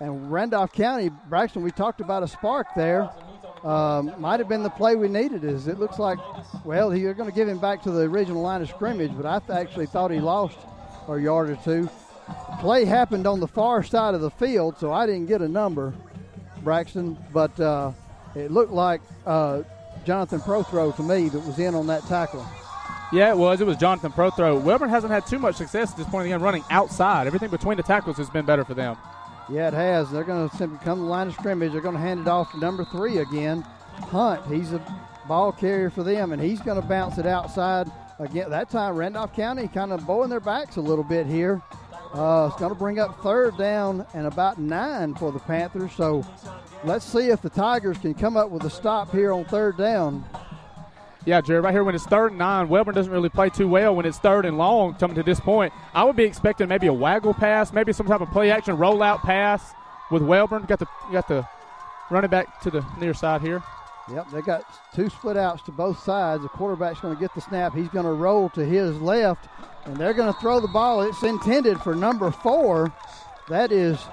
And 0.00 0.32
Randolph 0.32 0.72
County, 0.72 1.10
Braxton, 1.28 1.62
we 1.62 1.70
talked 1.70 2.00
about 2.00 2.22
a 2.22 2.28
spark 2.28 2.66
there. 2.74 3.08
Um, 3.62 4.12
might 4.18 4.40
have 4.40 4.48
been 4.48 4.64
the 4.64 4.70
play 4.70 4.96
we 4.96 5.06
needed. 5.06 5.44
Is 5.44 5.68
it 5.68 5.78
looks 5.78 5.98
like, 5.98 6.18
well, 6.64 6.96
you're 6.96 7.14
going 7.14 7.30
to 7.30 7.34
give 7.34 7.46
him 7.46 7.58
back 7.58 7.82
to 7.84 7.92
the 7.92 8.02
original 8.02 8.42
line 8.42 8.62
of 8.62 8.68
scrimmage, 8.68 9.12
but 9.16 9.26
I 9.26 9.38
th- 9.38 9.50
actually 9.50 9.86
thought 9.86 10.10
he 10.10 10.18
lost 10.18 10.58
a 11.08 11.16
yard 11.16 11.50
or 11.50 11.56
two. 11.56 11.88
Play 12.58 12.84
happened 12.84 13.26
on 13.26 13.38
the 13.38 13.46
far 13.46 13.84
side 13.84 14.14
of 14.14 14.20
the 14.20 14.30
field, 14.30 14.78
so 14.78 14.92
I 14.92 15.06
didn't 15.06 15.26
get 15.26 15.42
a 15.42 15.48
number, 15.48 15.94
Braxton, 16.64 17.16
but 17.32 17.58
uh, 17.60 17.92
it 18.34 18.50
looked 18.50 18.72
like 18.72 19.00
uh, 19.26 19.62
Jonathan 20.04 20.40
Prothrow 20.40 20.94
to 20.96 21.02
me 21.02 21.28
that 21.28 21.40
was 21.46 21.60
in 21.60 21.74
on 21.76 21.86
that 21.86 22.04
tackle. 22.06 22.44
Yeah, 23.12 23.30
it 23.30 23.36
was. 23.36 23.60
It 23.60 23.66
was 23.66 23.76
Jonathan 23.76 24.10
Prothrow. 24.10 24.60
Wellborn 24.60 24.88
hasn't 24.88 25.12
had 25.12 25.26
too 25.26 25.38
much 25.38 25.56
success 25.56 25.90
at 25.90 25.98
this 25.98 26.06
point 26.06 26.24
in 26.24 26.30
the 26.32 26.36
game 26.38 26.42
running 26.42 26.64
outside. 26.70 27.26
Everything 27.26 27.50
between 27.50 27.76
the 27.76 27.82
tackles 27.82 28.16
has 28.16 28.30
been 28.30 28.46
better 28.46 28.64
for 28.64 28.72
them. 28.72 28.96
Yeah, 29.50 29.68
it 29.68 29.74
has. 29.74 30.10
They're 30.10 30.24
going 30.24 30.48
to 30.48 30.56
come 30.56 30.78
to 30.78 30.94
the 30.94 30.94
line 30.94 31.28
of 31.28 31.34
scrimmage. 31.34 31.72
They're 31.72 31.82
going 31.82 31.94
to 31.94 32.00
hand 32.00 32.20
it 32.20 32.28
off 32.28 32.52
to 32.52 32.58
number 32.58 32.86
three 32.86 33.18
again. 33.18 33.62
Hunt, 34.08 34.46
he's 34.46 34.72
a 34.72 34.80
ball 35.28 35.52
carrier 35.52 35.90
for 35.90 36.02
them, 36.02 36.32
and 36.32 36.40
he's 36.40 36.60
going 36.60 36.80
to 36.80 36.86
bounce 36.86 37.18
it 37.18 37.26
outside 37.26 37.90
again. 38.18 38.48
That 38.48 38.70
time, 38.70 38.96
Randolph 38.96 39.34
County 39.34 39.68
kind 39.68 39.92
of 39.92 40.06
bowing 40.06 40.30
their 40.30 40.40
backs 40.40 40.76
a 40.76 40.80
little 40.80 41.04
bit 41.04 41.26
here. 41.26 41.60
Uh, 42.14 42.48
it's 42.50 42.58
going 42.58 42.72
to 42.72 42.78
bring 42.78 42.98
up 42.98 43.22
third 43.22 43.56
down 43.58 44.06
and 44.14 44.26
about 44.26 44.58
nine 44.58 45.14
for 45.14 45.32
the 45.32 45.38
Panthers. 45.38 45.92
So 45.92 46.24
let's 46.84 47.04
see 47.04 47.28
if 47.28 47.42
the 47.42 47.50
Tigers 47.50 47.98
can 47.98 48.14
come 48.14 48.36
up 48.36 48.50
with 48.50 48.64
a 48.64 48.70
stop 48.70 49.10
here 49.12 49.32
on 49.32 49.44
third 49.44 49.76
down. 49.76 50.24
Yeah, 51.24 51.40
Jerry, 51.40 51.60
right 51.60 51.72
here 51.72 51.84
when 51.84 51.94
it's 51.94 52.04
third 52.04 52.32
and 52.32 52.38
nine, 52.38 52.68
Wellborn 52.68 52.96
doesn't 52.96 53.12
really 53.12 53.28
play 53.28 53.48
too 53.48 53.68
well 53.68 53.94
when 53.94 54.06
it's 54.06 54.18
third 54.18 54.44
and 54.44 54.58
long 54.58 54.94
coming 54.94 55.14
to 55.14 55.22
this 55.22 55.38
point. 55.38 55.72
I 55.94 56.02
would 56.02 56.16
be 56.16 56.24
expecting 56.24 56.68
maybe 56.68 56.88
a 56.88 56.92
waggle 56.92 57.32
pass, 57.32 57.72
maybe 57.72 57.92
some 57.92 58.06
type 58.06 58.20
of 58.20 58.28
play 58.30 58.50
action 58.50 58.76
rollout 58.76 59.20
pass 59.20 59.72
with 60.10 60.22
Wellborn. 60.22 60.64
Got 60.64 60.80
the 60.80 60.88
got 61.12 61.28
the 61.28 61.46
running 62.10 62.30
back 62.30 62.60
to 62.62 62.70
the 62.70 62.84
near 62.98 63.14
side 63.14 63.40
here. 63.40 63.62
Yep, 64.12 64.30
they 64.32 64.42
got 64.42 64.64
two 64.94 65.08
split 65.10 65.36
outs 65.36 65.62
to 65.62 65.70
both 65.70 66.02
sides. 66.02 66.42
The 66.42 66.48
quarterback's 66.48 67.00
going 67.00 67.14
to 67.14 67.20
get 67.20 67.32
the 67.36 67.40
snap. 67.40 67.72
He's 67.72 67.88
going 67.88 68.04
to 68.04 68.12
roll 68.12 68.48
to 68.50 68.64
his 68.64 69.00
left, 69.00 69.48
and 69.84 69.96
they're 69.96 70.12
going 70.14 70.32
to 70.32 70.40
throw 70.40 70.58
the 70.58 70.66
ball. 70.68 71.02
It's 71.02 71.22
intended 71.22 71.80
for 71.80 71.94
number 71.94 72.32
four. 72.32 72.92
That 73.48 73.70
is 73.70 74.04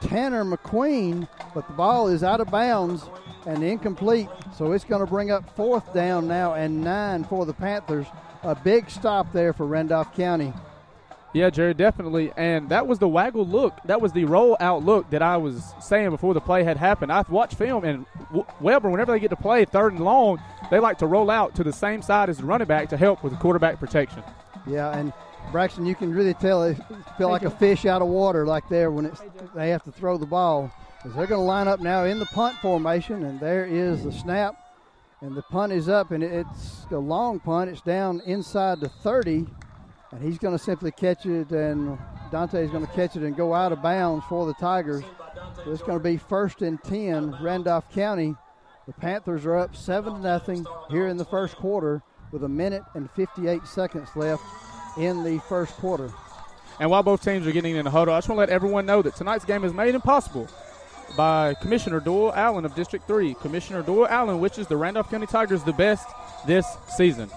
Tanner 0.00 0.44
McQueen, 0.44 1.26
but 1.52 1.66
the 1.66 1.72
ball 1.72 2.06
is 2.06 2.22
out 2.22 2.40
of 2.40 2.48
bounds 2.50 3.08
and 3.46 3.62
incomplete. 3.62 4.28
So 4.56 4.72
it's 4.72 4.84
going 4.84 5.00
to 5.00 5.06
bring 5.06 5.30
up 5.30 5.54
fourth 5.56 5.92
down 5.92 6.28
now 6.28 6.54
and 6.54 6.82
nine 6.82 7.24
for 7.24 7.46
the 7.46 7.54
Panthers. 7.54 8.06
A 8.42 8.54
big 8.54 8.90
stop 8.90 9.32
there 9.32 9.52
for 9.52 9.66
Randolph 9.66 10.14
County. 10.14 10.52
Yeah, 11.32 11.50
Jerry, 11.50 11.74
definitely. 11.74 12.32
And 12.36 12.68
that 12.68 12.86
was 12.86 13.00
the 13.00 13.08
waggle 13.08 13.44
look. 13.44 13.76
That 13.86 14.00
was 14.00 14.12
the 14.12 14.24
roll 14.24 14.56
out 14.60 14.84
look 14.84 15.10
that 15.10 15.20
I 15.20 15.36
was 15.36 15.74
saying 15.80 16.10
before 16.10 16.32
the 16.32 16.40
play 16.40 16.62
had 16.62 16.76
happened. 16.76 17.10
I've 17.10 17.28
watched 17.28 17.58
film, 17.58 17.84
and 17.84 18.06
Wellborn, 18.60 18.92
whenever 18.92 19.12
they 19.12 19.18
get 19.18 19.30
to 19.30 19.36
play 19.36 19.64
third 19.64 19.94
and 19.94 20.04
long, 20.04 20.40
they 20.70 20.78
like 20.78 20.98
to 20.98 21.06
roll 21.06 21.30
out 21.30 21.56
to 21.56 21.64
the 21.64 21.72
same 21.72 22.02
side 22.02 22.30
as 22.30 22.38
the 22.38 22.44
running 22.44 22.68
back 22.68 22.88
to 22.90 22.96
help 22.96 23.24
with 23.24 23.32
the 23.32 23.38
quarterback 23.38 23.80
protection. 23.80 24.22
Yeah, 24.64 24.96
and 24.96 25.12
Braxton, 25.50 25.86
you 25.86 25.96
can 25.96 26.14
really 26.14 26.34
tell 26.34 26.62
they 26.62 26.78
feel 27.18 27.30
like 27.30 27.42
a 27.42 27.50
fish 27.50 27.84
out 27.84 28.00
of 28.00 28.08
water, 28.08 28.46
like 28.46 28.68
there 28.68 28.92
when 28.92 29.06
it's, 29.06 29.20
they 29.56 29.70
have 29.70 29.82
to 29.84 29.92
throw 29.92 30.16
the 30.16 30.26
ball. 30.26 30.70
Because 31.04 31.18
they're 31.18 31.26
going 31.26 31.42
to 31.42 31.44
line 31.44 31.68
up 31.68 31.80
now 31.80 32.04
in 32.04 32.18
the 32.18 32.24
punt 32.24 32.56
formation, 32.62 33.24
and 33.24 33.38
there 33.38 33.66
is 33.66 34.04
the 34.04 34.10
snap, 34.10 34.56
and 35.20 35.36
the 35.36 35.42
punt 35.42 35.70
is 35.70 35.86
up, 35.86 36.12
and 36.12 36.24
it's 36.24 36.86
a 36.90 36.96
long 36.96 37.38
punt. 37.40 37.68
It's 37.68 37.82
down 37.82 38.22
inside 38.24 38.80
the 38.80 38.88
30, 38.88 39.44
and 40.12 40.22
he's 40.22 40.38
going 40.38 40.56
to 40.56 40.64
simply 40.64 40.90
catch 40.90 41.26
it, 41.26 41.50
and 41.50 41.98
Dante 42.30 42.64
is 42.64 42.70
going 42.70 42.86
to 42.86 42.92
catch 42.94 43.16
it 43.16 43.22
and 43.22 43.36
go 43.36 43.52
out 43.52 43.70
of 43.70 43.82
bounds 43.82 44.24
for 44.30 44.46
the 44.46 44.54
Tigers. 44.54 45.04
So 45.62 45.72
it's 45.72 45.82
going 45.82 45.98
to 45.98 46.02
be 46.02 46.16
first 46.16 46.62
and 46.62 46.82
10, 46.82 47.36
Randolph 47.42 47.92
County. 47.92 48.34
The 48.86 48.94
Panthers 48.94 49.44
are 49.44 49.56
up 49.56 49.76
7 49.76 50.22
0 50.22 50.86
here 50.88 51.08
in 51.08 51.18
the 51.18 51.24
first 51.26 51.56
quarter 51.56 52.02
with 52.32 52.44
a 52.44 52.48
minute 52.48 52.82
and 52.94 53.10
58 53.10 53.66
seconds 53.66 54.08
left 54.16 54.42
in 54.96 55.22
the 55.22 55.38
first 55.50 55.74
quarter. 55.74 56.10
And 56.80 56.88
while 56.88 57.02
both 57.02 57.22
teams 57.22 57.46
are 57.46 57.52
getting 57.52 57.76
in 57.76 57.84
the 57.84 57.90
huddle, 57.90 58.14
I 58.14 58.18
just 58.18 58.30
want 58.30 58.38
to 58.38 58.40
let 58.40 58.48
everyone 58.48 58.86
know 58.86 59.02
that 59.02 59.16
tonight's 59.16 59.44
game 59.44 59.64
is 59.64 59.74
made 59.74 59.94
impossible 59.94 60.48
by 61.16 61.54
Commissioner 61.54 62.00
Doyle 62.00 62.32
Allen 62.34 62.64
of 62.64 62.74
District 62.74 63.06
3. 63.06 63.34
Commissioner 63.34 63.82
Doyle 63.82 64.06
Allen 64.08 64.40
wishes 64.40 64.66
the 64.66 64.76
Randolph 64.76 65.10
County 65.10 65.26
Tigers 65.26 65.62
the 65.62 65.72
best 65.72 66.08
this 66.46 66.66
season. 66.96 67.30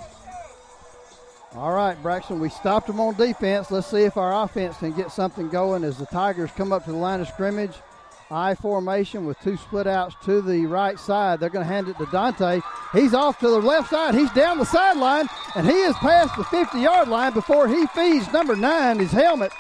All 1.55 1.73
right, 1.73 2.01
Braxton, 2.03 2.39
we 2.39 2.49
stopped 2.49 2.87
them 2.87 2.99
on 2.99 3.15
defense. 3.15 3.71
Let's 3.71 3.87
see 3.87 4.03
if 4.03 4.17
our 4.17 4.43
offense 4.43 4.77
can 4.77 4.91
get 4.91 5.11
something 5.11 5.49
going 5.49 5.83
as 5.83 5.97
the 5.97 6.05
Tigers 6.05 6.51
come 6.51 6.71
up 6.71 6.85
to 6.85 6.91
the 6.91 6.97
line 6.97 7.21
of 7.21 7.27
scrimmage. 7.27 7.73
I 8.29 8.55
formation 8.55 9.25
with 9.25 9.39
two 9.39 9.55
split 9.55 9.87
outs 9.87 10.15
to 10.25 10.41
the 10.41 10.65
right 10.65 10.99
side. 10.99 11.39
They're 11.39 11.49
going 11.49 11.65
to 11.65 11.73
hand 11.73 11.87
it 11.87 11.97
to 11.97 12.05
Dante. 12.07 12.59
He's 12.91 13.13
off 13.13 13.39
to 13.39 13.47
the 13.47 13.61
left 13.61 13.89
side. 13.89 14.15
He's 14.15 14.31
down 14.31 14.57
the 14.57 14.65
sideline, 14.65 15.27
and 15.55 15.65
he 15.65 15.73
is 15.73 15.95
past 15.95 16.35
the 16.35 16.43
50 16.43 16.79
yard 16.79 17.07
line 17.07 17.33
before 17.33 17.67
he 17.67 17.87
feeds 17.87 18.31
number 18.33 18.55
nine 18.55 18.99
his 18.99 19.11
helmet. 19.11 19.53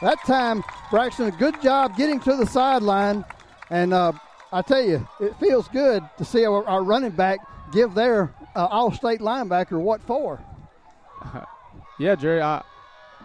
That 0.00 0.18
time, 0.24 0.62
Braxton, 0.90 1.26
a 1.26 1.32
good 1.32 1.60
job 1.60 1.96
getting 1.96 2.20
to 2.20 2.36
the 2.36 2.46
sideline. 2.46 3.24
And 3.72 3.94
uh, 3.94 4.12
I 4.52 4.60
tell 4.60 4.82
you, 4.82 5.08
it 5.18 5.34
feels 5.40 5.66
good 5.68 6.04
to 6.18 6.24
see 6.26 6.44
our, 6.44 6.62
our 6.68 6.84
running 6.84 7.10
back 7.10 7.38
give 7.72 7.94
their 7.94 8.34
uh, 8.54 8.66
all 8.66 8.92
state 8.92 9.20
linebacker 9.20 9.80
what 9.80 10.02
for. 10.02 10.38
Yeah, 11.98 12.16
Jerry, 12.16 12.40
I, 12.40 12.62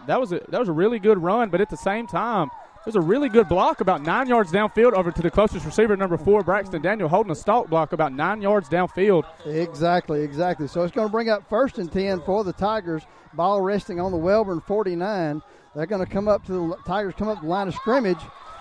that 0.06 0.20
was 0.20 0.30
a 0.30 0.40
that 0.50 0.60
was 0.60 0.68
a 0.68 0.72
really 0.72 0.98
good 0.98 1.18
run, 1.18 1.48
but 1.48 1.60
at 1.60 1.68
the 1.68 1.76
same 1.76 2.06
time, 2.06 2.48
there's 2.84 2.96
a 2.96 3.00
really 3.00 3.28
good 3.28 3.48
block 3.48 3.80
about 3.80 4.02
nine 4.02 4.28
yards 4.28 4.52
downfield 4.52 4.92
over 4.92 5.10
to 5.10 5.22
the 5.22 5.30
closest 5.30 5.66
receiver, 5.66 5.96
number 5.96 6.16
four, 6.16 6.42
Braxton 6.42 6.80
Daniel, 6.82 7.08
holding 7.08 7.32
a 7.32 7.34
stalk 7.34 7.68
block 7.68 7.92
about 7.92 8.12
nine 8.12 8.40
yards 8.40 8.68
downfield. 8.68 9.24
Exactly, 9.46 10.22
exactly. 10.22 10.68
So 10.68 10.82
it's 10.82 10.94
going 10.94 11.08
to 11.08 11.10
bring 11.10 11.28
up 11.28 11.48
first 11.48 11.78
and 11.78 11.90
10 11.90 12.20
for 12.22 12.44
the 12.44 12.52
Tigers. 12.52 13.02
Ball 13.34 13.60
resting 13.60 14.00
on 14.00 14.12
the 14.12 14.18
Wellborn 14.18 14.60
49. 14.60 15.42
They're 15.74 15.86
going 15.86 16.04
to 16.04 16.10
come 16.10 16.28
up 16.28 16.46
to 16.46 16.52
the 16.52 16.76
Tigers, 16.86 17.14
come 17.16 17.28
up 17.28 17.40
the 17.40 17.46
line 17.48 17.68
of 17.68 17.74
scrimmage, 17.74 18.20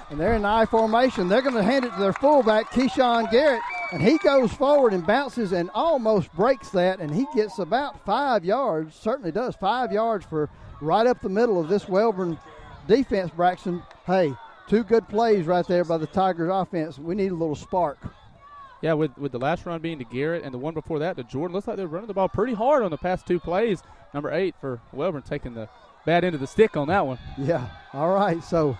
and 0.09 0.19
they're 0.19 0.35
in 0.35 0.45
I 0.45 0.65
formation. 0.65 1.27
They're 1.27 1.41
going 1.41 1.55
to 1.55 1.63
hand 1.63 1.85
it 1.85 1.93
to 1.93 1.99
their 1.99 2.13
fullback, 2.13 2.71
Keyshawn 2.71 3.29
Garrett, 3.31 3.61
and 3.91 4.01
he 4.01 4.17
goes 4.17 4.51
forward 4.53 4.93
and 4.93 5.05
bounces 5.05 5.51
and 5.51 5.69
almost 5.73 6.33
breaks 6.33 6.69
that, 6.69 6.99
and 6.99 7.13
he 7.13 7.25
gets 7.35 7.59
about 7.59 8.03
five 8.05 8.45
yards, 8.45 8.95
certainly 8.95 9.31
does, 9.31 9.55
five 9.55 9.91
yards 9.91 10.25
for 10.25 10.49
right 10.81 11.07
up 11.07 11.21
the 11.21 11.29
middle 11.29 11.59
of 11.59 11.67
this 11.67 11.87
Wellborn 11.87 12.37
defense, 12.87 13.31
Braxton. 13.35 13.83
Hey, 14.05 14.33
two 14.67 14.83
good 14.83 15.07
plays 15.09 15.45
right 15.45 15.67
there 15.67 15.83
by 15.83 15.97
the 15.97 16.07
Tigers 16.07 16.49
offense. 16.53 16.97
We 16.97 17.15
need 17.15 17.31
a 17.31 17.35
little 17.35 17.55
spark. 17.55 17.97
Yeah, 18.81 18.93
with 18.93 19.17
with 19.17 19.31
the 19.31 19.39
last 19.39 19.65
run 19.65 19.81
being 19.81 19.97
to 19.97 20.05
Garrett 20.05 20.43
and 20.43 20.53
the 20.53 20.57
one 20.59 20.75
before 20.75 20.99
that 20.99 21.17
to 21.17 21.23
Jordan, 21.23 21.55
looks 21.55 21.67
like 21.67 21.77
they're 21.77 21.87
running 21.87 22.07
the 22.07 22.13
ball 22.13 22.29
pretty 22.29 22.53
hard 22.53 22.83
on 22.83 22.91
the 22.91 22.97
past 22.97 23.25
two 23.25 23.39
plays. 23.39 23.81
Number 24.13 24.31
eight 24.31 24.53
for 24.61 24.79
Wellborn 24.93 25.23
taking 25.23 25.55
the 25.55 25.67
bad 26.05 26.23
end 26.23 26.35
of 26.35 26.41
the 26.41 26.47
stick 26.47 26.77
on 26.77 26.87
that 26.89 27.05
one. 27.05 27.17
Yeah. 27.39 27.67
All 27.93 28.13
right. 28.13 28.43
So 28.43 28.77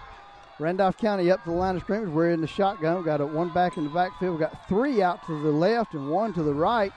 Randolph 0.60 0.98
County 0.98 1.30
up 1.30 1.44
to 1.44 1.52
the 1.52 1.56
line 1.56 1.76
of 1.76 1.84
scrimmage. 1.84 2.10
We're 2.10 2.32
in 2.32 2.42
the 2.42 2.48
shotgun. 2.48 2.96
We've 2.96 3.06
got 3.06 3.22
one 3.30 3.50
back 3.54 3.78
in 3.78 3.84
the 3.84 3.90
backfield. 3.92 4.40
We've 4.40 4.50
got 4.50 4.68
three 4.68 5.02
out 5.04 5.26
to 5.28 5.40
the 5.42 5.52
left 5.52 5.94
and 5.94 6.10
one 6.10 6.34
to 6.34 6.42
the 6.42 6.54
right. 6.54 6.92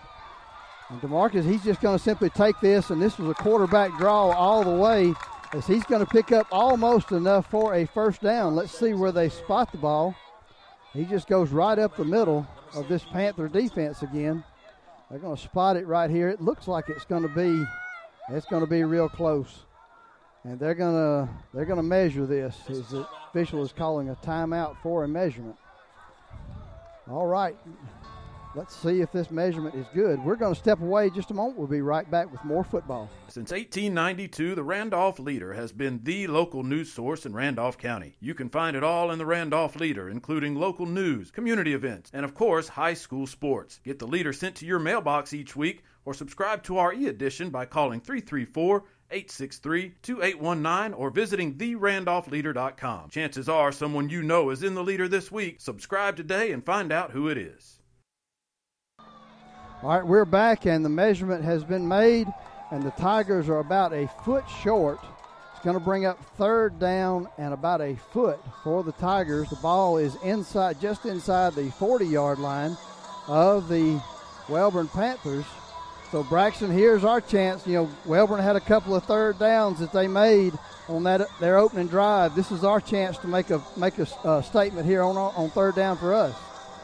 And 0.88 1.00
DeMarcus, 1.02 1.44
he's 1.44 1.62
just 1.62 1.80
going 1.80 1.96
to 1.96 2.02
simply 2.02 2.30
take 2.30 2.58
this, 2.60 2.90
and 2.90 3.00
this 3.00 3.18
was 3.18 3.30
a 3.30 3.34
quarterback 3.34 3.96
draw 3.98 4.30
all 4.30 4.64
the 4.64 4.70
way 4.70 5.14
as 5.52 5.66
he's 5.66 5.84
going 5.84 6.04
to 6.04 6.10
pick 6.10 6.32
up 6.32 6.46
almost 6.50 7.12
enough 7.12 7.50
for 7.50 7.74
a 7.74 7.84
first 7.86 8.22
down. 8.22 8.56
Let's 8.56 8.76
see 8.76 8.94
where 8.94 9.12
they 9.12 9.28
spot 9.28 9.70
the 9.72 9.78
ball. 9.78 10.14
He 10.92 11.04
just 11.04 11.28
goes 11.28 11.50
right 11.50 11.78
up 11.78 11.96
the 11.96 12.04
middle 12.04 12.46
of 12.74 12.88
this 12.88 13.04
Panther 13.04 13.46
defense 13.46 14.02
again. 14.02 14.42
They're 15.10 15.18
going 15.18 15.36
to 15.36 15.42
spot 15.42 15.76
it 15.76 15.86
right 15.86 16.10
here. 16.10 16.28
It 16.28 16.40
looks 16.40 16.66
like 16.66 16.88
it's 16.88 17.04
going 17.04 17.22
to 17.22 17.28
be 17.28 17.64
it's 18.30 18.46
going 18.46 18.62
to 18.64 18.70
be 18.70 18.84
real 18.84 19.08
close. 19.08 19.64
And 20.44 20.58
they're 20.58 20.74
to 20.94 21.28
they're 21.52 21.66
to 21.76 21.82
measure 21.82 22.26
this. 22.26 22.56
As 22.68 22.88
the 22.88 23.06
official 23.28 23.62
is 23.62 23.72
calling 23.72 24.08
a 24.08 24.14
timeout 24.16 24.76
for 24.82 25.04
a 25.04 25.08
measurement. 25.08 25.56
All 27.10 27.26
right. 27.26 27.56
Let's 28.56 28.74
see 28.74 29.00
if 29.00 29.12
this 29.12 29.30
measurement 29.30 29.76
is 29.76 29.86
good. 29.94 30.24
We're 30.24 30.34
to 30.52 30.60
step 30.60 30.80
away 30.80 31.08
just 31.10 31.30
a 31.30 31.34
moment. 31.34 31.56
We'll 31.56 31.68
be 31.68 31.82
right 31.82 32.10
back 32.10 32.32
with 32.32 32.44
more 32.44 32.64
football. 32.64 33.08
Since 33.28 33.52
1892, 33.52 34.56
the 34.56 34.64
Randolph 34.64 35.20
Leader 35.20 35.52
has 35.52 35.70
been 35.70 36.00
the 36.02 36.26
local 36.26 36.64
news 36.64 36.92
source 36.92 37.26
in 37.26 37.32
Randolph 37.32 37.78
County. 37.78 38.16
You 38.18 38.34
can 38.34 38.48
find 38.48 38.76
it 38.76 38.82
all 38.82 39.12
in 39.12 39.18
the 39.18 39.26
Randolph 39.26 39.76
Leader, 39.76 40.10
including 40.10 40.56
local 40.56 40.86
news, 40.86 41.30
community 41.30 41.74
events, 41.74 42.10
and 42.12 42.24
of 42.24 42.34
course, 42.34 42.66
high 42.66 42.94
school 42.94 43.28
sports. 43.28 43.78
Get 43.84 44.00
the 44.00 44.08
Leader 44.08 44.32
sent 44.32 44.56
to 44.56 44.66
your 44.66 44.80
mailbox 44.80 45.32
each 45.32 45.54
week 45.54 45.84
or 46.04 46.12
subscribe 46.12 46.64
to 46.64 46.78
our 46.78 46.92
e 46.92 47.06
edition 47.06 47.50
by 47.50 47.66
calling 47.66 48.00
334 48.00 48.82
863 49.10 49.94
2819 50.02 50.94
or 50.94 51.10
visiting 51.10 51.54
therandolphleader.com. 51.54 53.10
Chances 53.10 53.48
are 53.48 53.72
someone 53.72 54.08
you 54.08 54.22
know 54.22 54.50
is 54.50 54.62
in 54.62 54.74
the 54.74 54.84
leader 54.84 55.08
this 55.08 55.30
week. 55.32 55.60
Subscribe 55.60 56.16
today 56.16 56.52
and 56.52 56.64
find 56.64 56.92
out 56.92 57.10
who 57.10 57.28
it 57.28 57.38
is. 57.38 57.80
All 59.82 59.88
right, 59.88 60.06
we're 60.06 60.26
back, 60.26 60.66
and 60.66 60.84
the 60.84 60.90
measurement 60.90 61.42
has 61.42 61.64
been 61.64 61.88
made, 61.88 62.28
and 62.70 62.82
the 62.82 62.90
Tigers 62.92 63.48
are 63.48 63.60
about 63.60 63.94
a 63.94 64.08
foot 64.24 64.44
short. 64.62 64.98
It's 65.52 65.64
going 65.64 65.78
to 65.78 65.84
bring 65.84 66.04
up 66.04 66.22
third 66.36 66.78
down 66.78 67.28
and 67.38 67.54
about 67.54 67.80
a 67.80 67.96
foot 67.96 68.40
for 68.62 68.84
the 68.84 68.92
Tigers. 68.92 69.48
The 69.48 69.56
ball 69.56 69.96
is 69.96 70.16
inside, 70.22 70.80
just 70.80 71.06
inside 71.06 71.54
the 71.54 71.70
40 71.72 72.06
yard 72.06 72.38
line 72.38 72.76
of 73.26 73.68
the 73.68 74.02
Wellborn 74.48 74.88
Panthers. 74.88 75.46
So 76.10 76.24
Braxton, 76.24 76.72
here's 76.72 77.04
our 77.04 77.20
chance. 77.20 77.64
You 77.66 77.74
know, 77.74 77.90
Wellborn 78.04 78.40
had 78.40 78.56
a 78.56 78.60
couple 78.60 78.96
of 78.96 79.04
third 79.04 79.38
downs 79.38 79.78
that 79.78 79.92
they 79.92 80.08
made 80.08 80.58
on 80.88 81.04
that 81.04 81.28
their 81.38 81.56
opening 81.56 81.86
drive. 81.86 82.34
This 82.34 82.50
is 82.50 82.64
our 82.64 82.80
chance 82.80 83.16
to 83.18 83.28
make 83.28 83.50
a 83.50 83.62
make 83.76 83.98
a 83.98 84.08
uh, 84.24 84.42
statement 84.42 84.86
here 84.86 85.02
on 85.02 85.16
on 85.16 85.50
third 85.50 85.76
down 85.76 85.96
for 85.96 86.12
us. 86.12 86.34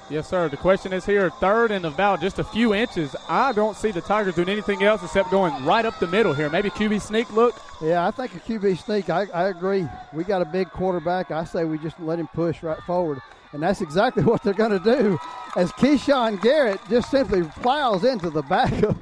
Yes, 0.08 0.28
sir. 0.28 0.48
The 0.48 0.56
question 0.56 0.92
is 0.92 1.04
here, 1.04 1.30
third 1.30 1.72
and 1.72 1.84
about 1.84 2.20
just 2.20 2.38
a 2.38 2.44
few 2.44 2.72
inches. 2.72 3.16
I 3.28 3.52
don't 3.52 3.76
see 3.76 3.90
the 3.90 4.00
Tigers 4.00 4.36
doing 4.36 4.48
anything 4.48 4.84
else 4.84 5.02
except 5.02 5.32
going 5.32 5.64
right 5.64 5.84
up 5.84 5.98
the 5.98 6.06
middle 6.06 6.32
here. 6.32 6.48
Maybe 6.48 6.70
QB 6.70 7.02
sneak 7.02 7.32
look. 7.32 7.60
Yeah, 7.82 8.06
I 8.06 8.12
think 8.12 8.32
a 8.36 8.38
QB 8.38 8.78
sneak. 8.78 9.10
I, 9.10 9.26
I 9.34 9.48
agree. 9.48 9.88
We 10.12 10.22
got 10.22 10.42
a 10.42 10.44
big 10.44 10.70
quarterback. 10.70 11.32
I 11.32 11.42
say 11.42 11.64
we 11.64 11.78
just 11.78 11.98
let 11.98 12.20
him 12.20 12.28
push 12.28 12.62
right 12.62 12.80
forward. 12.84 13.20
And 13.57 13.62
that's 13.62 13.80
exactly 13.80 14.22
what 14.22 14.42
they're 14.42 14.52
going 14.52 14.78
to 14.78 14.78
do 14.78 15.18
as 15.57 15.72
Keyshawn 15.72 16.42
Garrett 16.42 16.78
just 16.90 17.11
simply 17.11 17.42
plows 17.42 18.04
into 18.04 18.28
the 18.28 18.42
back 18.42 18.70
of, 18.82 18.94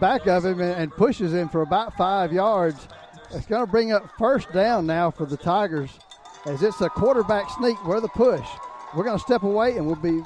back 0.00 0.26
of 0.26 0.44
him 0.44 0.60
and, 0.60 0.72
and 0.72 0.90
pushes 0.90 1.32
him 1.32 1.48
for 1.48 1.62
about 1.62 1.96
five 1.96 2.32
yards. 2.32 2.88
It's 3.30 3.46
going 3.46 3.64
to 3.64 3.70
bring 3.70 3.92
up 3.92 4.10
first 4.18 4.50
down 4.52 4.86
now 4.86 5.12
for 5.12 5.24
the 5.24 5.36
Tigers 5.36 6.00
as 6.46 6.64
it's 6.64 6.80
a 6.80 6.88
quarterback 6.88 7.48
sneak 7.50 7.76
where 7.86 8.00
the 8.00 8.08
push. 8.08 8.44
We're 8.92 9.04
going 9.04 9.18
to 9.18 9.22
step 9.22 9.44
away 9.44 9.76
and 9.76 9.86
we'll 9.86 9.94
be 9.94 10.20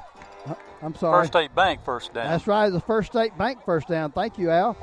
I'm 0.80 0.94
sorry. 0.94 1.24
First 1.24 1.32
State 1.32 1.54
Bank 1.54 1.84
first 1.84 2.14
down. 2.14 2.30
That's 2.30 2.46
right. 2.46 2.70
The 2.70 2.80
First 2.80 3.12
State 3.12 3.36
Bank 3.36 3.62
first 3.62 3.88
down. 3.88 4.10
Thank 4.12 4.38
you, 4.38 4.50
Al. 4.50 4.74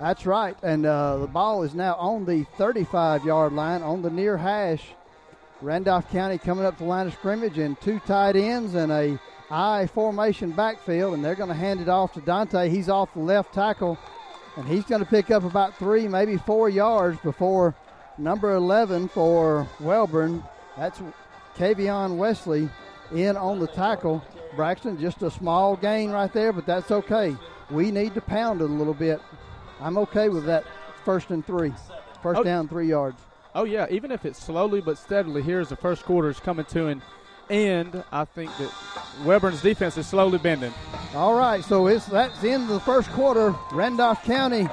That's 0.00 0.26
right. 0.26 0.56
And 0.64 0.84
uh, 0.84 1.18
the 1.18 1.28
ball 1.28 1.62
is 1.62 1.74
now 1.74 1.94
on 1.94 2.24
the 2.24 2.42
35 2.58 3.24
yard 3.24 3.52
line 3.52 3.82
on 3.82 4.02
the 4.02 4.10
near 4.10 4.36
hash. 4.36 4.82
Randolph 5.62 6.10
County 6.10 6.38
coming 6.38 6.64
up 6.64 6.76
the 6.76 6.84
line 6.84 7.06
of 7.06 7.12
scrimmage 7.14 7.56
and 7.56 7.80
two 7.80 8.00
tight 8.00 8.34
ends 8.34 8.74
and 8.74 8.90
a 8.90 9.18
I 9.48 9.86
formation 9.86 10.50
backfield, 10.50 11.14
and 11.14 11.24
they're 11.24 11.34
going 11.34 11.50
to 11.50 11.54
hand 11.54 11.80
it 11.80 11.88
off 11.88 12.14
to 12.14 12.20
Dante. 12.22 12.68
He's 12.68 12.88
off 12.88 13.12
the 13.12 13.20
left 13.20 13.52
tackle, 13.54 13.98
and 14.56 14.66
he's 14.66 14.84
going 14.84 15.04
to 15.04 15.08
pick 15.08 15.30
up 15.30 15.44
about 15.44 15.76
three, 15.76 16.08
maybe 16.08 16.36
four 16.38 16.68
yards 16.68 17.20
before 17.20 17.74
number 18.18 18.54
11 18.54 19.08
for 19.08 19.68
Wellborn. 19.78 20.42
That's 20.76 21.00
Kavion 21.56 22.16
Wesley 22.16 22.68
in 23.14 23.36
on 23.36 23.60
the 23.60 23.68
tackle. 23.68 24.24
Braxton, 24.56 24.98
just 24.98 25.22
a 25.22 25.30
small 25.30 25.76
gain 25.76 26.10
right 26.10 26.32
there, 26.32 26.52
but 26.52 26.66
that's 26.66 26.90
okay. 26.90 27.36
We 27.70 27.90
need 27.90 28.14
to 28.14 28.20
pound 28.20 28.62
it 28.62 28.70
a 28.70 28.72
little 28.72 28.94
bit. 28.94 29.20
I'm 29.80 29.98
okay 29.98 30.28
with 30.28 30.46
that 30.46 30.64
first 31.04 31.30
and 31.30 31.46
three, 31.46 31.72
first 32.22 32.42
down, 32.42 32.68
three 32.68 32.88
yards. 32.88 33.20
Oh, 33.54 33.64
yeah, 33.64 33.86
even 33.90 34.10
if 34.10 34.24
it's 34.24 34.42
slowly 34.42 34.80
but 34.80 34.96
steadily, 34.96 35.42
here's 35.42 35.68
the 35.68 35.76
first 35.76 36.04
quarter 36.04 36.30
is 36.30 36.40
coming 36.40 36.64
to 36.66 36.86
an 36.86 37.02
end. 37.50 38.02
I 38.10 38.24
think 38.24 38.50
that 38.56 38.72
Wellborn's 39.24 39.60
defense 39.60 39.98
is 39.98 40.06
slowly 40.06 40.38
bending. 40.38 40.72
All 41.14 41.34
right, 41.34 41.62
so 41.62 41.86
it's 41.86 42.06
that's 42.06 42.40
the 42.40 42.50
end 42.50 42.62
of 42.62 42.70
the 42.70 42.80
first 42.80 43.10
quarter. 43.10 43.54
Randolph 43.72 44.24
County 44.24 44.68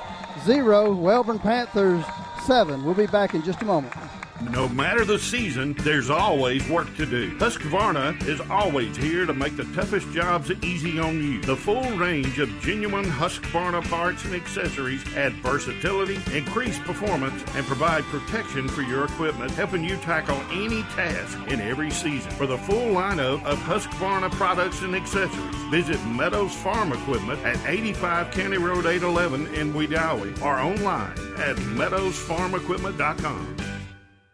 zero, 0.45 0.93
Wellborn 0.93 1.39
Panthers 1.39 2.05
seven. 2.45 2.86
We'll 2.86 2.93
be 2.93 3.07
back 3.07 3.34
in 3.34 3.43
just 3.43 3.61
a 3.61 3.65
moment. 3.65 3.93
No 4.41 4.69
matter 4.69 5.03
the 5.03 5.19
season, 5.19 5.73
there's 5.79 6.09
always 6.09 6.65
work 6.69 6.95
to 6.95 7.05
do. 7.05 7.37
Husqvarna 7.37 8.25
is 8.25 8.39
always 8.49 8.95
here 8.95 9.25
to 9.25 9.33
make 9.33 9.57
the 9.57 9.65
toughest 9.75 10.09
jobs 10.13 10.49
easy 10.63 10.97
on 10.97 11.21
you. 11.21 11.41
The 11.41 11.57
full 11.57 11.83
range 11.97 12.39
of 12.39 12.49
genuine 12.61 13.03
Husqvarna 13.03 13.83
parts 13.89 14.23
and 14.23 14.33
accessories 14.33 15.03
add 15.17 15.33
versatility, 15.43 16.21
increase 16.33 16.79
performance, 16.79 17.43
and 17.55 17.65
provide 17.65 18.05
protection 18.05 18.69
for 18.69 18.81
your 18.81 19.03
equipment, 19.05 19.51
helping 19.51 19.83
you 19.83 19.97
tackle 19.97 20.41
any 20.51 20.83
task 20.83 21.37
in 21.49 21.59
every 21.59 21.91
season. 21.91 22.31
For 22.31 22.47
the 22.47 22.57
full 22.59 22.93
lineup 22.93 23.43
of 23.43 23.59
Husqvarna 23.59 24.31
products 24.31 24.81
and 24.83 24.95
accessories, 24.95 25.55
visit 25.69 26.01
Meadows 26.05 26.55
Farm 26.55 26.93
Equipment 26.93 27.45
at 27.45 27.59
85 27.67 28.31
County 28.31 28.57
Road 28.57 28.85
811 28.85 29.53
in 29.53 29.73
Wedowee 29.73 30.41
or 30.41 30.59
online 30.59 31.11
at 31.37 31.57
meadowsfarmequipment.com. 31.57 33.78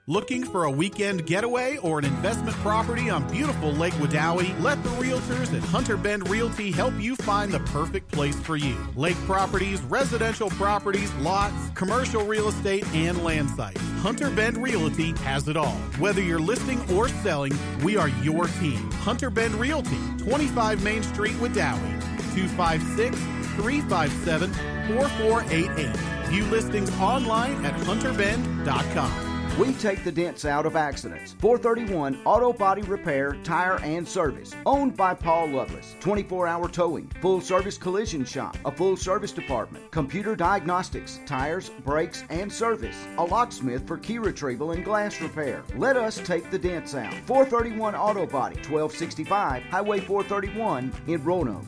Looking 0.07 0.43
for 0.43 0.65
a 0.65 0.71
weekend 0.71 1.25
getaway 1.25 1.77
or 1.77 1.97
an 1.97 2.05
investment 2.05 2.55
property 2.57 3.09
on 3.09 3.27
beautiful 3.31 3.71
Lake 3.71 3.95
Wedowee? 3.95 4.61
Let 4.61 4.83
the 4.83 4.89
realtors 4.89 5.51
at 5.51 5.63
Hunter 5.63 5.97
Bend 5.97 6.29
Realty 6.29 6.69
help 6.69 6.93
you 6.99 7.15
find 7.15 7.51
the 7.51 7.61
perfect 7.61 8.11
place 8.11 8.39
for 8.39 8.55
you. 8.55 8.77
Lake 8.95 9.17
properties, 9.25 9.81
residential 9.81 10.51
properties, 10.51 11.11
lots, 11.15 11.55
commercial 11.73 12.23
real 12.23 12.49
estate, 12.49 12.85
and 12.93 13.23
land 13.23 13.49
sites. 13.49 13.81
Hunter 13.97 14.29
Bend 14.29 14.61
Realty 14.61 15.13
has 15.23 15.47
it 15.47 15.57
all. 15.57 15.73
Whether 15.97 16.21
you're 16.21 16.39
listing 16.39 16.79
or 16.91 17.07
selling, 17.09 17.53
we 17.83 17.97
are 17.97 18.09
your 18.09 18.45
team. 18.45 18.91
Hunter 19.01 19.31
Bend 19.31 19.55
Realty, 19.55 19.97
25 20.19 20.83
Main 20.83 21.01
Street, 21.01 21.33
Wedowee, 21.37 21.99
256 22.35 23.17
357 23.55 24.53
4488. 24.53 25.95
View 26.27 26.43
listings 26.45 26.95
online 26.99 27.65
at 27.65 27.73
hunterbend.com. 27.81 29.34
We 29.57 29.71
take 29.75 30.03
the 30.03 30.11
dents 30.11 30.43
out 30.43 30.65
of 30.65 30.75
accidents. 30.75 31.33
431 31.39 32.19
Auto 32.25 32.51
Body 32.51 32.81
Repair, 32.81 33.37
Tire 33.45 33.79
and 33.83 34.05
Service. 34.05 34.53
Owned 34.65 34.97
by 34.97 35.13
Paul 35.13 35.47
Lovelace. 35.47 35.95
24 36.01 36.45
hour 36.45 36.67
towing, 36.67 37.07
full 37.21 37.39
service 37.39 37.77
collision 37.77 38.25
shop, 38.25 38.57
a 38.65 38.71
full 38.71 38.97
service 38.97 39.31
department, 39.31 39.89
computer 39.91 40.35
diagnostics, 40.35 41.21
tires, 41.25 41.69
brakes, 41.85 42.25
and 42.29 42.51
service. 42.51 42.97
A 43.17 43.23
locksmith 43.23 43.87
for 43.87 43.97
key 43.97 44.19
retrieval 44.19 44.71
and 44.71 44.83
glass 44.83 45.21
repair. 45.21 45.63
Let 45.77 45.95
us 45.95 46.17
take 46.17 46.51
the 46.51 46.59
dents 46.59 46.93
out. 46.93 47.13
431 47.25 47.95
Auto 47.95 48.25
Body, 48.25 48.57
1265 48.57 49.63
Highway 49.63 50.01
431 50.01 50.91
in 51.07 51.23
Roanoke. 51.23 51.63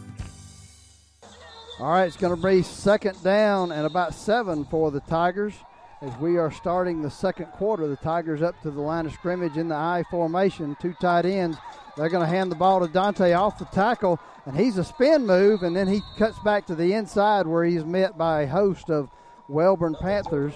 All 1.79 1.91
right, 1.91 2.05
it's 2.05 2.17
going 2.17 2.35
to 2.35 2.47
be 2.47 2.63
second 2.63 3.23
down 3.23 3.71
and 3.71 3.85
about 3.85 4.13
seven 4.13 4.65
for 4.65 4.91
the 4.91 4.99
Tigers 5.01 5.53
as 6.01 6.15
we 6.17 6.37
are 6.37 6.51
starting 6.51 7.01
the 7.01 7.09
second 7.09 7.47
quarter. 7.47 7.87
The 7.87 7.95
Tigers 7.95 8.41
up 8.41 8.59
to 8.61 8.71
the 8.71 8.81
line 8.81 9.05
of 9.05 9.13
scrimmage 9.13 9.57
in 9.57 9.67
the 9.67 9.75
I 9.75 10.03
formation, 10.09 10.77
two 10.79 10.93
tight 10.93 11.25
ends. 11.25 11.57
They're 11.95 12.09
going 12.09 12.25
to 12.25 12.31
hand 12.31 12.51
the 12.51 12.55
ball 12.55 12.79
to 12.81 12.87
Dante 12.87 13.33
off 13.33 13.57
the 13.57 13.65
tackle, 13.65 14.19
and 14.45 14.55
he's 14.55 14.77
a 14.77 14.83
spin 14.83 15.25
move, 15.25 15.63
and 15.63 15.75
then 15.75 15.87
he 15.87 16.01
cuts 16.17 16.37
back 16.39 16.67
to 16.67 16.75
the 16.75 16.93
inside 16.93 17.47
where 17.47 17.63
he's 17.63 17.83
met 17.83 18.17
by 18.17 18.43
a 18.43 18.47
host 18.47 18.91
of 18.91 19.09
Wellborn 19.49 19.95
Panthers, 19.99 20.53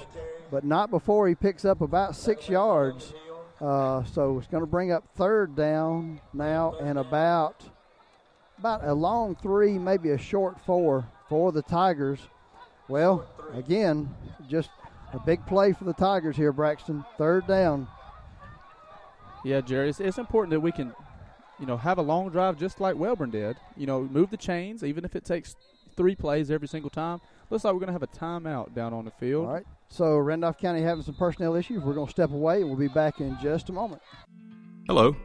but 0.52 0.64
not 0.64 0.92
before 0.92 1.28
he 1.28 1.34
picks 1.34 1.66
up 1.66 1.82
about 1.82 2.16
six 2.16 2.48
yards. 2.48 3.14
Uh, 3.60 4.04
so 4.04 4.38
it's 4.38 4.48
going 4.48 4.62
to 4.62 4.70
bring 4.70 4.92
up 4.92 5.04
third 5.16 5.56
down 5.56 6.20
now 6.34 6.76
and 6.82 6.98
about 6.98 7.64
about 8.58 8.84
a 8.84 8.94
long 8.94 9.36
three, 9.36 9.80
maybe 9.80 10.12
a 10.12 10.18
short 10.20 10.56
four 10.68 11.04
for 11.28 11.52
the 11.52 11.64
Tigers. 11.64 12.20
Well, 12.88 13.26
again, 13.56 14.14
just 14.48 14.70
a 15.14 15.20
big 15.20 15.46
play 15.46 15.74
for 15.74 15.84
the 15.84 15.94
Tigers 15.94 16.38
here, 16.38 16.52
Braxton. 16.52 17.04
Third 17.18 17.48
down. 17.48 17.88
Yeah, 19.44 19.62
Jerry, 19.62 19.90
it's, 19.90 20.00
it's 20.00 20.18
important 20.18 20.52
that 20.52 20.60
we 20.60 20.72
can, 20.72 20.94
you 21.60 21.66
know, 21.66 21.78
have 21.78 21.98
a 21.98 22.02
long 22.02 22.30
drive 22.30 22.60
just 22.60 22.80
like 22.80 22.96
Wellborn 22.96 23.32
did. 23.32 23.58
You 23.76 23.88
know, 23.88 24.02
move 24.04 24.30
the 24.30 24.38
chains, 24.38 24.84
even 24.84 25.04
if 25.04 25.16
it 25.16 25.26
takes 25.26 25.56
three 25.98 26.16
plays 26.16 26.52
every 26.52 26.68
single 26.68 26.90
time. 26.90 27.20
Looks 27.50 27.64
like 27.64 27.74
we're 27.74 27.80
going 27.80 27.88
to 27.88 27.94
have 27.94 28.04
a 28.04 28.08
timeout 28.08 28.74
down 28.74 28.94
on 28.94 29.06
the 29.06 29.12
field. 29.12 29.48
All 29.48 29.54
right. 29.54 29.66
So 29.90 30.18
Randolph 30.18 30.58
County 30.58 30.82
having 30.82 31.04
some 31.04 31.16
personnel 31.16 31.56
issues. 31.56 31.84
We're 31.84 31.94
going 31.94 32.08
to 32.08 32.12
step 32.12 32.32
away, 32.32 32.62
and 32.62 32.70
we'll 32.70 32.80
be 32.80 32.88
back 32.88 33.20
in 33.20 33.38
just 33.42 33.70
a 33.70 33.74
moment. 33.74 34.02
Hello, 34.88 35.16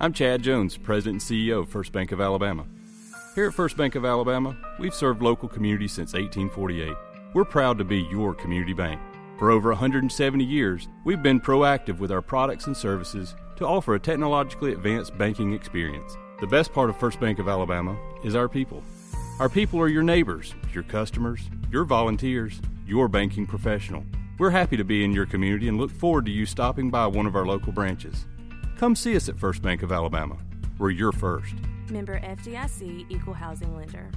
I'm 0.00 0.12
Chad 0.12 0.42
Jones, 0.42 0.76
President 0.76 1.22
and 1.22 1.38
CEO 1.38 1.60
of 1.60 1.68
First 1.68 1.92
Bank 1.92 2.12
of 2.12 2.20
Alabama. 2.20 2.66
Here 3.34 3.48
at 3.48 3.54
First 3.54 3.76
Bank 3.76 3.94
of 3.94 4.04
Alabama, 4.04 4.56
we've 4.78 4.94
served 4.94 5.22
local 5.22 5.48
communities 5.48 5.92
since 5.92 6.14
1848. 6.14 6.94
We're 7.34 7.44
proud 7.44 7.76
to 7.78 7.84
be 7.84 7.98
your 8.10 8.34
community 8.34 8.72
bank. 8.72 9.00
For 9.38 9.50
over 9.50 9.68
170 9.68 10.42
years, 10.42 10.88
we've 11.04 11.22
been 11.22 11.40
proactive 11.40 11.98
with 11.98 12.10
our 12.10 12.22
products 12.22 12.66
and 12.66 12.76
services 12.76 13.34
to 13.56 13.66
offer 13.66 13.94
a 13.94 14.00
technologically 14.00 14.72
advanced 14.72 15.16
banking 15.18 15.52
experience. 15.52 16.16
The 16.40 16.46
best 16.46 16.72
part 16.72 16.88
of 16.88 16.96
First 16.96 17.20
Bank 17.20 17.38
of 17.38 17.46
Alabama 17.46 17.98
is 18.24 18.34
our 18.34 18.48
people. 18.48 18.82
Our 19.38 19.50
people 19.50 19.78
are 19.78 19.88
your 19.88 20.02
neighbors, 20.02 20.54
your 20.72 20.84
customers, 20.84 21.50
your 21.70 21.84
volunteers, 21.84 22.62
your 22.86 23.08
banking 23.08 23.46
professional. 23.46 24.04
We're 24.38 24.50
happy 24.50 24.78
to 24.78 24.84
be 24.84 25.04
in 25.04 25.12
your 25.12 25.26
community 25.26 25.68
and 25.68 25.76
look 25.76 25.90
forward 25.90 26.24
to 26.26 26.32
you 26.32 26.46
stopping 26.46 26.88
by 26.88 27.06
one 27.06 27.26
of 27.26 27.36
our 27.36 27.44
local 27.44 27.72
branches. 27.72 28.24
Come 28.78 28.96
see 28.96 29.16
us 29.16 29.28
at 29.28 29.36
First 29.36 29.60
Bank 29.60 29.82
of 29.82 29.92
Alabama. 29.92 30.38
We're 30.78 30.90
your 30.90 31.12
first. 31.12 31.54
Member 31.90 32.20
FDIC 32.20 33.06
Equal 33.10 33.34
Housing 33.34 33.76
Lender. 33.76 34.10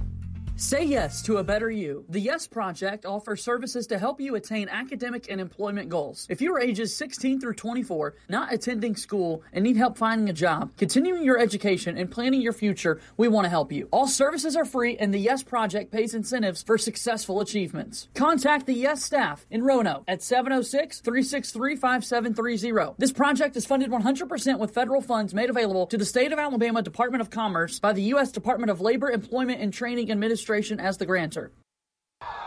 Say 0.60 0.84
yes 0.84 1.22
to 1.22 1.38
a 1.38 1.42
better 1.42 1.70
you. 1.70 2.04
The 2.10 2.20
Yes 2.20 2.46
Project 2.46 3.06
offers 3.06 3.42
services 3.42 3.86
to 3.86 3.98
help 3.98 4.20
you 4.20 4.34
attain 4.34 4.68
academic 4.68 5.30
and 5.30 5.40
employment 5.40 5.88
goals. 5.88 6.26
If 6.28 6.42
you 6.42 6.54
are 6.54 6.60
ages 6.60 6.94
16 6.94 7.40
through 7.40 7.54
24, 7.54 8.14
not 8.28 8.52
attending 8.52 8.94
school, 8.94 9.42
and 9.54 9.64
need 9.64 9.78
help 9.78 9.96
finding 9.96 10.28
a 10.28 10.34
job, 10.34 10.72
continuing 10.76 11.24
your 11.24 11.38
education, 11.38 11.96
and 11.96 12.10
planning 12.10 12.42
your 12.42 12.52
future, 12.52 13.00
we 13.16 13.26
want 13.26 13.46
to 13.46 13.48
help 13.48 13.72
you. 13.72 13.88
All 13.90 14.06
services 14.06 14.54
are 14.54 14.66
free, 14.66 14.98
and 14.98 15.14
the 15.14 15.18
Yes 15.18 15.42
Project 15.42 15.90
pays 15.90 16.12
incentives 16.12 16.62
for 16.62 16.76
successful 16.76 17.40
achievements. 17.40 18.08
Contact 18.14 18.66
the 18.66 18.74
Yes 18.74 19.02
staff 19.02 19.46
in 19.50 19.62
Roanoke 19.62 20.04
at 20.06 20.22
706 20.22 21.00
363 21.00 21.76
5730. 21.76 22.96
This 22.98 23.12
project 23.12 23.56
is 23.56 23.64
funded 23.64 23.90
100% 23.90 24.58
with 24.58 24.74
federal 24.74 25.00
funds 25.00 25.32
made 25.32 25.48
available 25.48 25.86
to 25.86 25.96
the 25.96 26.04
State 26.04 26.34
of 26.34 26.38
Alabama 26.38 26.82
Department 26.82 27.22
of 27.22 27.30
Commerce 27.30 27.78
by 27.78 27.94
the 27.94 28.02
U.S. 28.12 28.30
Department 28.30 28.70
of 28.70 28.82
Labor, 28.82 29.10
Employment, 29.10 29.62
and 29.62 29.72
Training 29.72 30.10
Administration 30.10 30.49
as 30.80 30.96
the 30.96 31.06
grantor. 31.06 31.52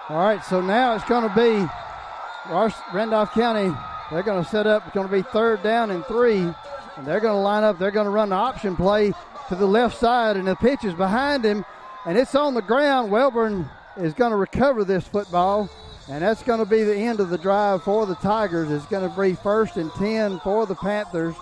All 0.10 0.18
right, 0.18 0.44
so 0.44 0.60
now 0.60 0.96
it's 0.96 1.06
going 1.06 1.28
to 1.28 1.36
be 1.36 1.66
Randolph 2.94 3.34
County. 3.34 3.74
They're 4.12 4.24
going 4.24 4.44
to 4.44 4.50
set 4.50 4.68
up. 4.68 4.84
It's 4.86 4.94
going 4.94 5.08
to 5.08 5.14
be 5.14 5.22
third 5.22 5.64
down 5.64 5.92
and 5.92 6.06
three, 6.06 6.40
and 6.40 7.08
they're 7.08 7.22
going 7.22 7.36
to 7.36 7.42
line 7.42 7.64
up. 7.64 7.80
They're 7.80 7.92
going 7.92 8.06
to 8.06 8.12
run 8.12 8.30
the 8.30 8.36
option 8.36 8.76
play 8.76 9.14
to 9.48 9.56
the 9.56 9.66
left 9.66 9.98
side, 9.98 10.38
and 10.38 10.48
the 10.48 10.56
pitch 10.56 10.84
is 10.84 10.94
behind 10.94 11.46
him, 11.46 11.66
and 12.06 12.18
it's 12.18 12.36
on 12.36 12.54
the 12.54 12.62
ground. 12.62 13.12
Wellborn 13.12 13.70
is 13.98 14.14
going 14.14 14.32
to 14.32 14.38
recover 14.38 14.84
this 14.84 15.08
football, 15.08 15.70
and 16.10 16.22
that's 16.22 16.44
going 16.44 16.60
to 16.60 16.66
be 16.66 16.84
the 16.84 16.96
end 16.96 17.20
of 17.20 17.30
the 17.30 17.38
drive 17.38 17.84
for 17.84 18.06
the 18.06 18.16
Tigers. 18.16 18.70
It's 18.70 18.86
going 18.88 19.10
to 19.10 19.22
be 19.22 19.36
first 19.36 19.78
and 19.78 19.92
10 19.94 20.42
for 20.42 20.66
the 20.66 20.76
Panthers. 20.76 21.36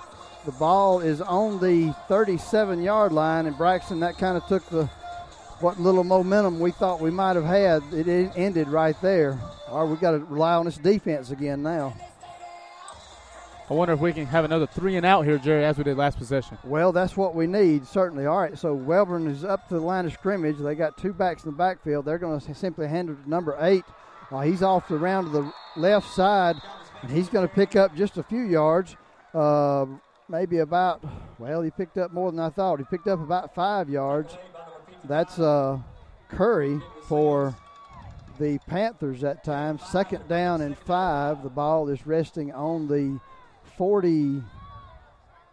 The 0.45 0.51
ball 0.53 0.99
is 0.99 1.21
on 1.21 1.59
the 1.59 1.95
37 2.07 2.81
yard 2.81 3.11
line, 3.11 3.47
and 3.47 3.57
Braxton, 3.57 3.99
that 4.01 4.17
kind 4.17 4.37
of 4.37 4.45
took 4.47 4.65
the 4.69 4.89
what 5.61 5.79
little 5.79 6.03
momentum 6.03 6.59
we 6.59 6.71
thought 6.71 6.99
we 6.99 7.11
might 7.11 7.35
have 7.35 7.45
had, 7.45 7.83
it 7.93 8.31
ended 8.35 8.67
right 8.67 8.99
there. 9.01 9.39
All 9.67 9.81
right, 9.81 9.89
we've 9.89 10.01
got 10.01 10.11
to 10.11 10.19
rely 10.19 10.55
on 10.55 10.65
this 10.65 10.77
defense 10.77 11.31
again 11.31 11.63
now. 11.63 11.95
I 13.69 13.73
wonder 13.73 13.93
if 13.93 14.01
we 14.01 14.11
can 14.11 14.25
have 14.25 14.43
another 14.43 14.67
three 14.67 14.97
and 14.97 15.05
out 15.05 15.23
here, 15.23 15.37
Jerry, 15.37 15.63
as 15.63 15.77
we 15.77 15.85
did 15.85 15.95
last 15.95 16.17
possession. 16.17 16.57
Well, 16.65 16.91
that's 16.91 17.15
what 17.15 17.35
we 17.35 17.47
need, 17.47 17.87
certainly. 17.87 18.25
All 18.25 18.37
right, 18.37 18.57
so 18.57 18.73
Wellborn 18.73 19.27
is 19.27 19.45
up 19.45 19.69
to 19.69 19.75
the 19.75 19.79
line 19.79 20.05
of 20.05 20.11
scrimmage. 20.11 20.57
They 20.57 20.75
got 20.75 20.97
two 20.97 21.13
backs 21.13 21.45
in 21.45 21.51
the 21.51 21.57
backfield. 21.57 22.03
They're 22.03 22.17
going 22.17 22.41
to 22.41 22.53
simply 22.53 22.87
handle 22.89 23.15
number 23.25 23.55
eight. 23.61 23.85
Uh, 24.29 24.41
he's 24.41 24.61
off 24.61 24.89
the 24.89 24.97
round 24.97 25.27
to 25.27 25.31
the 25.31 25.53
left 25.77 26.11
side, 26.13 26.57
and 27.01 27.11
he's 27.11 27.29
going 27.29 27.47
to 27.47 27.53
pick 27.53 27.77
up 27.77 27.95
just 27.95 28.17
a 28.17 28.23
few 28.23 28.41
yards. 28.41 28.97
Uh, 29.33 29.85
maybe 30.27 30.57
about, 30.57 31.01
well, 31.39 31.61
he 31.61 31.71
picked 31.71 31.97
up 31.97 32.11
more 32.11 32.29
than 32.29 32.41
I 32.41 32.49
thought. 32.49 32.79
He 32.79 32.85
picked 32.85 33.07
up 33.07 33.21
about 33.21 33.55
five 33.55 33.89
yards. 33.89 34.37
That's 35.05 35.39
uh, 35.39 35.79
Curry 36.29 36.79
for 37.07 37.55
the 38.39 38.59
Panthers 38.67 39.21
that 39.21 39.43
time. 39.43 39.79
Second 39.79 40.27
down 40.27 40.61
and 40.61 40.77
five. 40.77 41.43
The 41.43 41.49
ball 41.49 41.89
is 41.89 42.05
resting 42.05 42.51
on 42.51 42.87
the 42.87 43.19
40, 43.77 44.41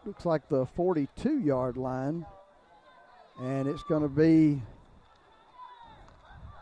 looks 0.05 0.26
like 0.26 0.49
the 0.49 0.66
42 0.66 1.38
yard 1.38 1.76
line. 1.76 2.26
And 3.40 3.68
it's 3.68 3.82
going 3.84 4.03
to 4.03 4.09
be, 4.09 4.61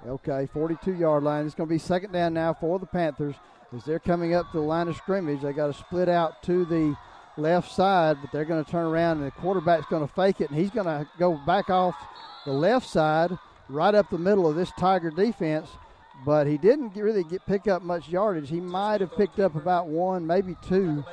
okay, 0.07 0.47
42 0.53 0.95
yard 0.95 1.23
line. 1.23 1.47
It's 1.47 1.55
going 1.55 1.69
to 1.69 1.75
be 1.75 1.79
second 1.79 2.13
down 2.13 2.35
now 2.35 2.55
for 2.55 2.79
the 2.79 2.87
Panthers 2.87 3.35
as 3.75 3.85
they're 3.85 3.99
coming 3.99 4.35
up 4.35 4.51
to 4.53 4.59
the 4.59 4.65
line 4.65 4.89
of 4.89 4.97
scrimmage. 4.97 5.43
They 5.43 5.53
got 5.53 5.69
to 5.69 5.75
split 5.75 6.09
out 6.09 6.43
to 6.45 6.65
the 6.65 6.97
left 7.37 7.73
side, 7.73 8.19
but 8.21 8.31
they're 8.33 8.45
going 8.45 8.65
to 8.65 8.71
turn 8.71 8.87
around 8.87 9.19
and 9.19 9.27
the 9.27 9.31
quarterback's 9.33 9.87
going 9.87 10.07
to 10.07 10.13
fake 10.15 10.41
it, 10.41 10.51
and 10.51 10.59
he's 10.59 10.71
going 10.71 10.87
to 10.87 11.09
go 11.19 11.41
back 11.47 11.71
off 11.71 11.95
the 12.47 12.53
left 12.53 12.89
side, 12.89 13.39
right 13.69 13.95
up 13.95 14.09
the 14.09 14.17
middle 14.19 14.49
of 14.49 14.57
this 14.57 14.73
Tiger 14.79 15.11
defense. 15.11 15.69
But 16.25 16.47
he 16.47 16.57
didn't 16.57 16.97
really 16.97 17.25
get 17.25 17.45
pick 17.45 17.69
up 17.69 17.83
much 17.83 18.09
yardage. 18.09 18.49
He 18.49 18.61
might 18.61 19.03
have 19.03 19.15
picked 19.17 19.39
up 19.39 19.55
about 19.55 19.89
one, 19.89 20.27
maybe 20.27 20.57
two. 20.67 21.05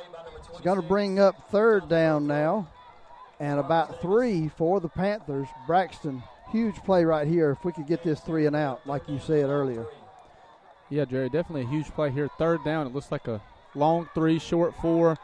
He's 0.50 0.60
going 0.62 0.80
to 0.80 0.86
bring 0.86 1.18
up 1.18 1.50
third 1.50 1.90
down 1.90 2.26
now, 2.26 2.68
and 3.38 3.60
about 3.60 4.00
three 4.00 4.48
for 4.56 4.80
the 4.80 4.88
Panthers. 4.88 5.48
Braxton, 5.66 6.22
huge 6.50 6.76
play 6.84 7.04
right 7.04 7.26
here. 7.28 7.50
If 7.50 7.64
we 7.66 7.72
could 7.72 7.86
get 7.86 8.02
this 8.02 8.20
three 8.20 8.46
and 8.46 8.56
out, 8.56 8.86
like 8.86 9.06
you 9.06 9.18
said 9.18 9.50
earlier. 9.50 9.84
Yeah, 10.88 11.04
Jerry, 11.04 11.28
definitely 11.28 11.62
a 11.62 11.68
huge 11.68 11.90
play 11.90 12.10
here. 12.10 12.28
Third 12.38 12.64
down. 12.64 12.86
It 12.86 12.94
looks 12.94 13.12
like 13.12 13.28
a 13.28 13.42
long 13.74 14.08
three, 14.14 14.38
short 14.38 14.74
four. 14.80 15.18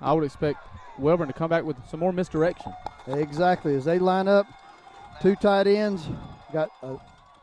I 0.00 0.12
would 0.12 0.24
expect 0.24 0.58
Wellborn 0.98 1.28
to 1.28 1.32
come 1.32 1.48
back 1.50 1.64
with 1.64 1.76
some 1.88 2.00
more 2.00 2.12
misdirection. 2.12 2.72
Exactly. 3.06 3.74
As 3.74 3.84
they 3.84 3.98
line 3.98 4.28
up, 4.28 4.46
two 5.20 5.36
tight 5.36 5.66
ends, 5.66 6.06
got 6.52 6.70
a 6.82 6.96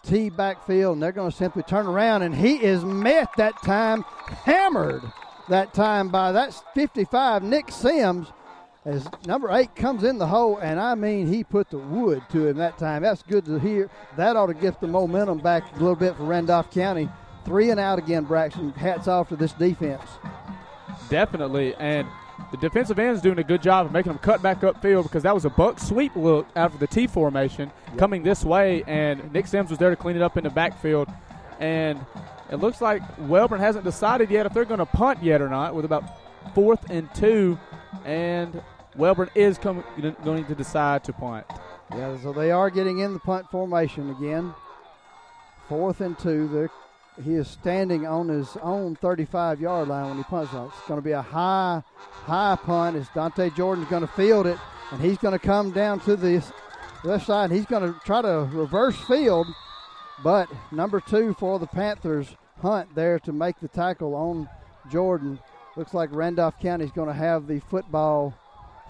T 0.03 0.29
backfield, 0.29 0.93
and 0.93 1.03
they're 1.03 1.11
going 1.11 1.31
to 1.31 1.35
simply 1.35 1.63
turn 1.63 1.87
around, 1.87 2.21
and 2.21 2.35
he 2.35 2.55
is 2.55 2.83
met 2.83 3.29
that 3.37 3.61
time, 3.63 4.03
hammered 4.43 5.03
that 5.49 5.73
time 5.73 6.09
by 6.09 6.31
that's 6.31 6.63
55 6.73 7.43
Nick 7.43 7.71
Sims 7.71 8.27
as 8.85 9.07
number 9.25 9.51
eight 9.51 9.75
comes 9.75 10.03
in 10.03 10.19
the 10.19 10.27
hole, 10.27 10.57
and 10.57 10.79
I 10.79 10.93
mean 10.93 11.27
he 11.27 11.43
put 11.43 11.69
the 11.71 11.79
wood 11.79 12.21
to 12.29 12.47
him 12.47 12.57
that 12.57 12.77
time. 12.77 13.01
That's 13.01 13.23
good 13.23 13.43
to 13.45 13.57
hear. 13.57 13.89
That 14.15 14.35
ought 14.35 14.47
to 14.47 14.53
get 14.53 14.79
the 14.79 14.87
momentum 14.87 15.39
back 15.39 15.75
a 15.75 15.79
little 15.79 15.95
bit 15.95 16.15
for 16.15 16.23
Randolph 16.23 16.71
County. 16.71 17.09
Three 17.45 17.71
and 17.71 17.79
out 17.79 17.97
again, 17.97 18.25
Braxton. 18.25 18.71
Hats 18.73 19.07
off 19.07 19.29
to 19.29 19.35
this 19.35 19.53
defense. 19.53 20.03
Definitely, 21.09 21.73
and 21.75 22.07
the 22.51 22.57
defensive 22.57 22.99
end 22.99 23.15
is 23.15 23.21
doing 23.21 23.39
a 23.39 23.43
good 23.43 23.61
job 23.61 23.85
of 23.85 23.91
making 23.91 24.11
them 24.11 24.19
cut 24.19 24.41
back 24.41 24.61
upfield 24.61 25.03
because 25.03 25.23
that 25.23 25.33
was 25.33 25.45
a 25.45 25.49
buck 25.49 25.79
sweep 25.79 26.15
look 26.15 26.47
out 26.55 26.73
of 26.73 26.79
the 26.79 26.87
T 26.87 27.07
formation 27.07 27.71
yep. 27.87 27.97
coming 27.97 28.23
this 28.23 28.43
way, 28.43 28.83
and 28.87 29.31
Nick 29.33 29.47
Sims 29.47 29.69
was 29.69 29.79
there 29.79 29.89
to 29.89 29.95
clean 29.95 30.15
it 30.15 30.21
up 30.21 30.37
in 30.37 30.43
the 30.43 30.49
backfield. 30.49 31.09
And 31.59 32.05
it 32.51 32.57
looks 32.57 32.81
like 32.81 33.01
Wellborn 33.17 33.59
hasn't 33.59 33.85
decided 33.85 34.29
yet 34.29 34.45
if 34.45 34.53
they're 34.53 34.65
going 34.65 34.79
to 34.79 34.85
punt 34.85 35.23
yet 35.23 35.41
or 35.41 35.49
not, 35.49 35.73
with 35.73 35.85
about 35.85 36.03
fourth 36.53 36.89
and 36.89 37.13
two, 37.15 37.57
and 38.03 38.61
Wellborn 38.95 39.29
is 39.35 39.57
com- 39.57 39.83
going 40.23 40.45
to 40.45 40.55
decide 40.55 41.03
to 41.05 41.13
punt. 41.13 41.45
Yeah, 41.91 42.17
so 42.21 42.33
they 42.33 42.51
are 42.51 42.69
getting 42.69 42.99
in 42.99 43.13
the 43.13 43.19
punt 43.19 43.49
formation 43.49 44.09
again. 44.11 44.53
Fourth 45.67 46.01
and 46.01 46.17
two. 46.17 46.47
They're 46.47 46.69
he 47.23 47.35
is 47.35 47.47
standing 47.47 48.05
on 48.05 48.27
his 48.27 48.57
own 48.61 48.95
35 48.95 49.61
yard 49.61 49.87
line 49.87 50.09
when 50.09 50.17
he 50.17 50.23
punts 50.23 50.53
it. 50.53 50.57
It's 50.57 50.87
going 50.87 50.99
to 50.99 51.05
be 51.05 51.11
a 51.11 51.21
high, 51.21 51.81
high 51.95 52.57
punt 52.61 52.97
as 52.97 53.07
Dante 53.09 53.49
Jordan's 53.51 53.87
going 53.89 54.01
to 54.01 54.07
field 54.07 54.47
it, 54.47 54.57
and 54.91 55.01
he's 55.01 55.17
going 55.17 55.31
to 55.31 55.39
come 55.39 55.71
down 55.71 55.99
to 56.01 56.15
the 56.15 56.43
left 57.03 57.25
side. 57.25 57.51
He's 57.51 57.65
going 57.65 57.93
to 57.93 57.99
try 58.05 58.21
to 58.21 58.49
reverse 58.51 58.97
field, 59.05 59.47
but 60.23 60.49
number 60.71 60.99
two 60.99 61.33
for 61.39 61.59
the 61.59 61.67
Panthers, 61.67 62.35
Hunt, 62.61 62.95
there 62.95 63.19
to 63.19 63.33
make 63.33 63.59
the 63.59 63.67
tackle 63.67 64.15
on 64.15 64.49
Jordan. 64.91 65.39
Looks 65.75 65.93
like 65.93 66.09
Randolph 66.13 66.59
County 66.59 66.85
is 66.85 66.91
going 66.91 67.09
to 67.09 67.13
have 67.13 67.47
the 67.47 67.59
football 67.59 68.33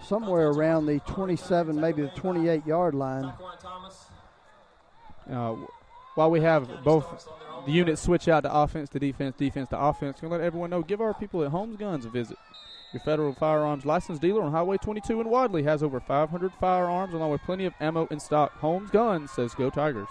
somewhere 0.04 0.48
around 0.50 0.86
the 0.86 1.00
27, 1.00 1.78
maybe 1.78 2.02
the 2.02 2.08
28 2.08 2.66
yard 2.66 2.94
line. 2.94 3.32
Uh, 5.30 5.56
while 6.14 6.30
we 6.30 6.40
have 6.40 6.84
both 6.84 7.28
the 7.64 7.72
units 7.72 8.02
switch 8.02 8.28
out 8.28 8.42
to 8.42 8.54
offense 8.54 8.88
to 8.90 8.98
defense, 8.98 9.34
defense 9.36 9.68
to 9.70 9.78
offense. 9.78 10.20
Can 10.20 10.30
let 10.30 10.40
everyone 10.40 10.70
know. 10.70 10.82
Give 10.82 11.00
our 11.00 11.14
people 11.14 11.42
at 11.42 11.50
Holmes 11.50 11.76
Guns 11.76 12.04
a 12.04 12.08
visit. 12.08 12.36
Your 12.92 13.00
federal 13.00 13.34
firearms 13.34 13.84
license 13.84 14.18
dealer 14.18 14.42
on 14.42 14.52
Highway 14.52 14.76
22 14.78 15.20
in 15.20 15.28
Wadley 15.28 15.64
has 15.64 15.82
over 15.82 16.00
500 16.00 16.52
firearms 16.60 17.14
along 17.14 17.30
with 17.30 17.42
plenty 17.42 17.64
of 17.64 17.74
ammo 17.80 18.06
in 18.10 18.20
stock. 18.20 18.52
Holmes 18.58 18.90
Guns 18.90 19.30
says 19.30 19.54
go 19.54 19.70
Tigers. 19.70 20.08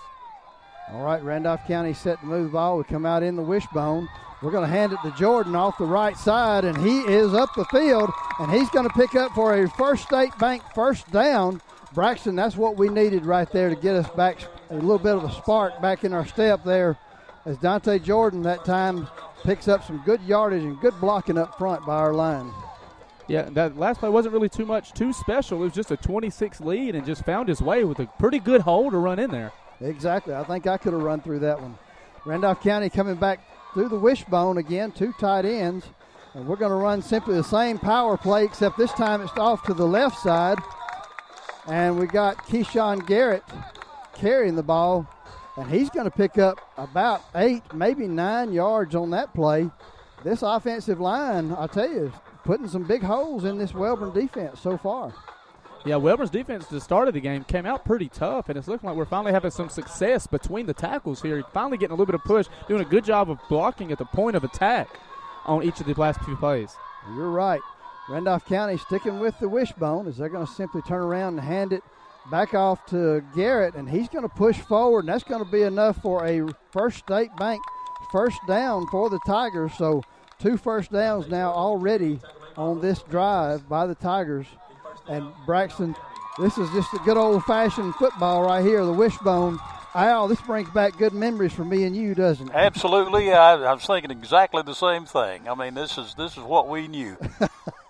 All 0.91 1.03
right, 1.03 1.23
Randolph 1.23 1.65
County 1.67 1.93
set 1.93 2.19
to 2.19 2.25
move 2.25 2.51
the 2.51 2.53
ball. 2.53 2.77
We 2.77 2.83
come 2.83 3.05
out 3.05 3.23
in 3.23 3.35
the 3.35 3.41
wishbone. 3.41 4.07
We're 4.41 4.51
going 4.51 4.69
to 4.69 4.75
hand 4.75 4.93
it 4.93 4.99
to 5.03 5.11
Jordan 5.17 5.55
off 5.55 5.77
the 5.77 5.85
right 5.85 6.15
side, 6.15 6.65
and 6.65 6.77
he 6.77 6.99
is 6.99 7.33
up 7.33 7.49
the 7.55 7.65
field, 7.65 8.11
and 8.39 8.51
he's 8.51 8.69
going 8.69 8.87
to 8.87 8.93
pick 8.93 9.15
up 9.15 9.31
for 9.31 9.55
a 9.55 9.69
First 9.69 10.03
State 10.03 10.37
Bank 10.37 10.61
first 10.75 11.09
down. 11.11 11.61
Braxton, 11.93 12.35
that's 12.35 12.57
what 12.57 12.77
we 12.77 12.89
needed 12.89 13.25
right 13.25 13.49
there 13.51 13.69
to 13.69 13.75
get 13.75 13.95
us 13.95 14.09
back 14.15 14.37
a 14.69 14.75
little 14.75 14.99
bit 14.99 15.15
of 15.15 15.23
a 15.23 15.31
spark 15.31 15.81
back 15.81 16.03
in 16.03 16.13
our 16.13 16.25
step 16.27 16.63
there 16.63 16.97
as 17.45 17.57
Dante 17.57 17.99
Jordan 17.99 18.41
that 18.43 18.65
time 18.65 19.07
picks 19.43 19.67
up 19.67 19.85
some 19.85 20.01
good 20.05 20.21
yardage 20.23 20.63
and 20.63 20.79
good 20.79 20.99
blocking 20.99 21.37
up 21.37 21.57
front 21.57 21.85
by 21.85 21.95
our 21.95 22.13
line. 22.13 22.51
Yeah, 23.27 23.43
that 23.51 23.77
last 23.77 23.99
play 23.99 24.09
wasn't 24.09 24.33
really 24.33 24.49
too 24.49 24.65
much 24.65 24.93
too 24.93 25.11
special. 25.11 25.59
It 25.59 25.65
was 25.65 25.73
just 25.73 25.91
a 25.91 25.97
26 25.97 26.61
lead 26.61 26.95
and 26.95 27.05
just 27.05 27.25
found 27.25 27.49
his 27.49 27.61
way 27.61 27.83
with 27.83 27.99
a 27.99 28.07
pretty 28.19 28.39
good 28.39 28.61
hole 28.61 28.91
to 28.91 28.97
run 28.97 29.19
in 29.19 29.31
there. 29.31 29.51
Exactly. 29.81 30.33
I 30.33 30.43
think 30.43 30.67
I 30.67 30.77
could 30.77 30.93
have 30.93 31.01
run 31.01 31.21
through 31.21 31.39
that 31.39 31.61
one. 31.61 31.77
Randolph 32.25 32.61
County 32.61 32.89
coming 32.89 33.15
back 33.15 33.39
through 33.73 33.89
the 33.89 33.99
wishbone 33.99 34.57
again, 34.57 34.91
two 34.91 35.13
tight 35.19 35.45
ends. 35.45 35.85
And 36.33 36.47
we're 36.47 36.57
going 36.57 36.71
to 36.71 36.75
run 36.75 37.01
simply 37.01 37.35
the 37.35 37.43
same 37.43 37.77
power 37.77 38.17
play, 38.17 38.43
except 38.43 38.77
this 38.77 38.91
time 38.91 39.21
it's 39.21 39.31
off 39.37 39.63
to 39.63 39.73
the 39.73 39.87
left 39.87 40.19
side. 40.19 40.57
And 41.67 41.97
we 41.97 42.07
got 42.07 42.37
Keyshawn 42.45 43.07
Garrett 43.07 43.43
carrying 44.13 44.55
the 44.55 44.63
ball 44.63 45.07
and 45.57 45.69
he's 45.69 45.89
going 45.89 46.05
to 46.05 46.15
pick 46.15 46.37
up 46.37 46.59
about 46.77 47.21
eight, 47.35 47.63
maybe 47.73 48.07
nine 48.07 48.51
yards 48.51 48.95
on 48.95 49.09
that 49.11 49.33
play. 49.33 49.69
This 50.23 50.41
offensive 50.41 50.99
line, 50.99 51.51
I 51.51 51.67
tell 51.67 51.89
you, 51.89 52.11
putting 52.43 52.67
some 52.67 52.83
big 52.83 53.03
holes 53.03 53.45
in 53.45 53.57
this 53.57 53.73
Wellborn 53.73 54.13
defense 54.13 54.59
so 54.59 54.77
far. 54.77 55.13
Yeah, 55.85 55.97
Wellborn's 55.97 56.31
defense 56.31 56.63
at 56.63 56.71
the 56.71 56.81
start 56.81 57.07
of 57.07 57.13
the 57.13 57.21
game 57.21 57.43
came 57.43 57.67
out 57.67 57.85
pretty 57.85 58.09
tough, 58.09 58.49
and 58.49 58.57
it's 58.57 58.67
looking 58.67 58.89
like 58.89 58.97
we're 58.97 59.05
finally 59.05 59.33
having 59.33 59.51
some 59.51 59.69
success 59.69 60.25
between 60.25 60.65
the 60.65 60.73
tackles 60.73 61.21
here. 61.21 61.43
Finally 61.53 61.77
getting 61.77 61.91
a 61.91 61.95
little 61.95 62.07
bit 62.07 62.15
of 62.15 62.23
push, 62.23 62.47
doing 62.67 62.81
a 62.81 62.85
good 62.85 63.05
job 63.05 63.29
of 63.29 63.39
blocking 63.49 63.91
at 63.91 63.99
the 63.99 64.05
point 64.05 64.35
of 64.35 64.43
attack 64.43 64.89
on 65.45 65.61
each 65.63 65.79
of 65.79 65.85
the 65.85 65.93
last 65.93 66.19
few 66.21 66.35
plays. 66.37 66.75
You're 67.15 67.29
right. 67.29 67.61
Randolph 68.09 68.45
County 68.45 68.77
sticking 68.77 69.19
with 69.19 69.37
the 69.39 69.47
wishbone 69.47 70.07
as 70.07 70.17
they're 70.17 70.29
going 70.29 70.45
to 70.45 70.51
simply 70.51 70.81
turn 70.81 71.01
around 71.01 71.37
and 71.37 71.47
hand 71.47 71.71
it 71.71 71.83
back 72.29 72.53
off 72.53 72.85
to 72.87 73.23
Garrett, 73.35 73.75
and 73.75 73.89
he's 73.89 74.09
going 74.09 74.23
to 74.23 74.35
push 74.35 74.57
forward, 74.59 75.01
and 75.01 75.09
that's 75.09 75.23
going 75.23 75.43
to 75.43 75.51
be 75.51 75.61
enough 75.61 76.01
for 76.01 76.25
a 76.25 76.47
First 76.71 76.99
State 76.99 77.35
Bank 77.37 77.61
first 78.11 78.39
down 78.47 78.87
for 78.87 79.09
the 79.09 79.19
Tigers. 79.25 79.73
So 79.77 80.01
two 80.39 80.57
first 80.57 80.91
downs 80.91 81.27
now 81.27 81.51
already 81.51 82.19
on 82.57 82.81
this 82.81 83.03
drive 83.03 83.67
by 83.67 83.87
the 83.87 83.95
Tigers. 83.95 84.47
And 85.07 85.31
Braxton, 85.45 85.95
this 86.39 86.57
is 86.57 86.69
just 86.71 86.93
a 86.93 86.99
good 86.99 87.17
old 87.17 87.43
fashioned 87.43 87.95
football 87.95 88.43
right 88.43 88.63
here, 88.63 88.85
the 88.85 88.93
wishbone. 88.93 89.59
Al, 89.93 90.27
this 90.27 90.41
brings 90.41 90.69
back 90.71 90.97
good 90.97 91.13
memories 91.13 91.53
for 91.53 91.63
me 91.63 91.85
and 91.85 91.95
you, 91.95 92.13
doesn't 92.13 92.49
it? 92.49 92.55
Absolutely. 92.55 93.31
I, 93.31 93.55
I 93.55 93.73
was 93.73 93.85
thinking 93.85 94.11
exactly 94.11 94.61
the 94.61 94.73
same 94.73 95.05
thing. 95.05 95.47
I 95.47 95.55
mean, 95.55 95.73
this 95.73 95.97
is 95.97 96.13
this 96.15 96.33
is 96.33 96.43
what 96.43 96.67
we 96.67 96.87
knew. 96.87 97.17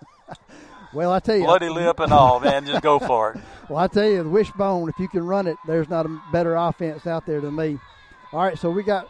well, 0.96 1.12
I 1.12 1.20
tell 1.20 1.36
you, 1.36 1.44
bloody 1.44 1.68
lip 1.68 2.00
and 2.00 2.12
all, 2.12 2.40
man, 2.40 2.66
just 2.66 2.82
go 2.82 2.98
for 2.98 3.32
it. 3.32 3.40
Well, 3.68 3.78
I 3.78 3.88
tell 3.88 4.08
you, 4.08 4.22
the 4.22 4.28
wishbone. 4.28 4.88
If 4.88 4.96
you 5.00 5.08
can 5.08 5.26
run 5.26 5.48
it, 5.48 5.56
there's 5.66 5.88
not 5.88 6.06
a 6.06 6.22
better 6.30 6.54
offense 6.54 7.04
out 7.04 7.26
there 7.26 7.40
than 7.40 7.56
me. 7.56 7.80
All 8.32 8.44
right, 8.44 8.56
so 8.56 8.70
we 8.70 8.84
got 8.84 9.08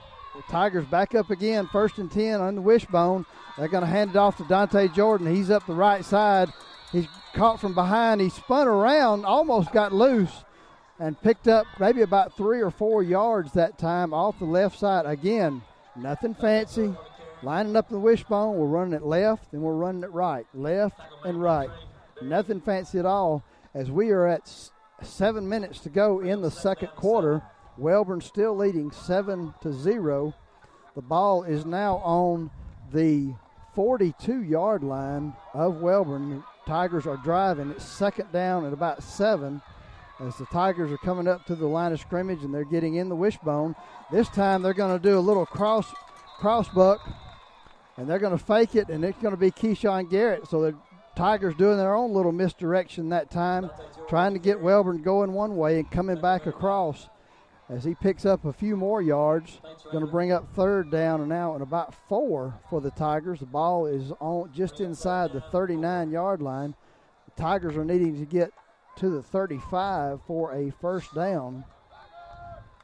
Tigers 0.49 0.87
back 0.87 1.15
up 1.15 1.29
again, 1.29 1.69
first 1.71 1.99
and 1.99 2.11
10 2.11 2.41
on 2.41 2.55
the 2.55 2.63
wishbone. 2.63 3.27
They're 3.59 3.69
going 3.69 3.83
to 3.85 3.91
hand 3.91 4.11
it 4.11 4.17
off 4.17 4.39
to 4.39 4.45
Dante 4.45 4.89
Jordan. 4.89 5.35
He's 5.35 5.51
up 5.51 5.67
the 5.67 5.75
right 5.75 6.03
side. 6.03 6.49
He's 6.91 7.07
caught 7.35 7.61
from 7.61 7.75
behind. 7.75 8.23
He 8.23 8.31
spun 8.31 8.67
around, 8.67 9.27
almost 9.27 9.73
got 9.73 9.93
loose, 9.93 10.45
and 10.99 11.21
picked 11.21 11.49
up 11.49 11.67
maybe 11.79 12.01
about 12.01 12.35
three 12.37 12.63
or 12.63 12.71
four 12.71 13.03
yards 13.03 13.53
that 13.53 13.77
time 13.79 14.15
off 14.15 14.39
the 14.39 14.47
left 14.47 14.79
side. 14.79 15.05
Again, 15.05 15.61
nothing 15.95 16.35
fancy. 16.35 16.95
Lining 17.43 17.77
up 17.77 17.89
the 17.89 17.99
wishbone, 17.99 18.57
we're 18.57 18.67
running 18.67 18.95
it 18.95 19.03
left 19.03 19.53
and 19.53 19.63
we're 19.63 19.75
running 19.75 20.03
it 20.03 20.13
right. 20.13 20.47
Left 20.55 20.99
and 21.25 21.41
right. 21.41 21.69
Nothing 22.23 22.61
fancy 22.61 22.99
at 22.99 23.07
all 23.07 23.45
as 23.75 23.91
we 23.91 24.11
are 24.11 24.27
at 24.27 24.51
seven 25.03 25.49
minutes 25.49 25.81
to 25.81 25.91
go 25.91 26.21
in 26.21 26.41
the 26.41 26.51
second 26.51 26.89
quarter. 26.89 27.43
Wellborn 27.77 28.23
still 28.23 28.57
leading 28.57 28.91
seven 28.91 29.53
to 29.61 29.73
zero. 29.73 30.35
The 30.95 31.03
ball 31.03 31.43
is 31.43 31.67
now 31.67 31.97
on 31.97 32.51
the 32.93 33.35
42 33.75 34.43
yard 34.43 34.83
line 34.83 35.35
of 35.53 35.83
Wellborn. 35.83 36.43
Tigers 36.67 37.07
are 37.07 37.19
driving. 37.19 37.71
It's 37.71 37.85
second 37.85 38.33
down 38.33 38.65
at 38.65 38.73
about 38.73 39.03
seven 39.03 39.61
as 40.21 40.37
the 40.37 40.47
Tigers 40.47 40.91
are 40.91 40.99
coming 40.99 41.29
up 41.29 41.45
to 41.47 41.55
the 41.55 41.67
line 41.67 41.93
of 41.93 42.01
scrimmage 42.01 42.43
and 42.43 42.55
they're 42.55 42.65
getting 42.65 42.95
in 42.95 43.11
the 43.11 43.15
wishbone. 43.15 43.77
This 44.11 44.29
time 44.31 44.63
they're 44.63 44.73
going 44.73 44.99
to 44.99 45.09
do 45.09 45.19
a 45.19 45.21
little 45.21 45.45
cross 45.45 45.93
cross 46.39 46.69
buck 46.69 47.01
and 47.97 48.09
they're 48.09 48.19
going 48.19 48.37
to 48.37 48.45
fake 48.45 48.75
it 48.75 48.89
and 48.89 49.05
it's 49.05 49.21
going 49.21 49.35
to 49.35 49.41
be 49.41 49.51
Keyshawn 49.51 50.11
Garrett. 50.11 50.47
So 50.49 50.61
the 50.63 50.75
Tigers 51.17 51.55
doing 51.55 51.79
their 51.79 51.95
own 51.95 52.13
little 52.13 52.33
misdirection 52.33 53.09
that 53.09 53.31
time, 53.31 53.71
trying 54.09 54.35
to 54.35 54.39
get 54.39 54.61
Wellborn 54.61 55.03
going 55.03 55.33
one 55.33 55.57
way 55.57 55.79
and 55.79 55.91
coming 55.91 56.21
back 56.21 56.47
across 56.47 57.09
as 57.69 57.85
he 57.85 57.95
picks 57.95 58.25
up 58.25 58.45
a 58.45 58.53
few 58.53 58.77
more 58.77 59.01
yards. 59.01 59.61
Going 59.91 60.05
to 60.05 60.11
bring 60.11 60.31
up 60.31 60.55
third 60.55 60.91
down 60.91 61.21
and 61.21 61.29
now 61.29 61.55
and 61.55 61.63
about 61.63 61.95
four 62.09 62.55
for 62.69 62.81
the 62.81 62.91
Tigers. 62.91 63.41
The 63.41 63.47
ball 63.47 63.87
is 63.87 64.13
on 64.21 64.53
just 64.53 64.81
inside 64.81 65.33
the 65.33 65.41
39 65.41 66.11
yard 66.11 66.43
line. 66.43 66.75
The 67.35 67.43
Tigers 67.43 67.77
are 67.77 67.85
needing 67.85 68.19
to 68.19 68.27
get 68.27 68.53
to 68.97 69.11
the 69.11 69.23
35 69.23 70.21
for 70.27 70.53
a 70.53 70.71
first 70.81 71.15
down. 71.15 71.65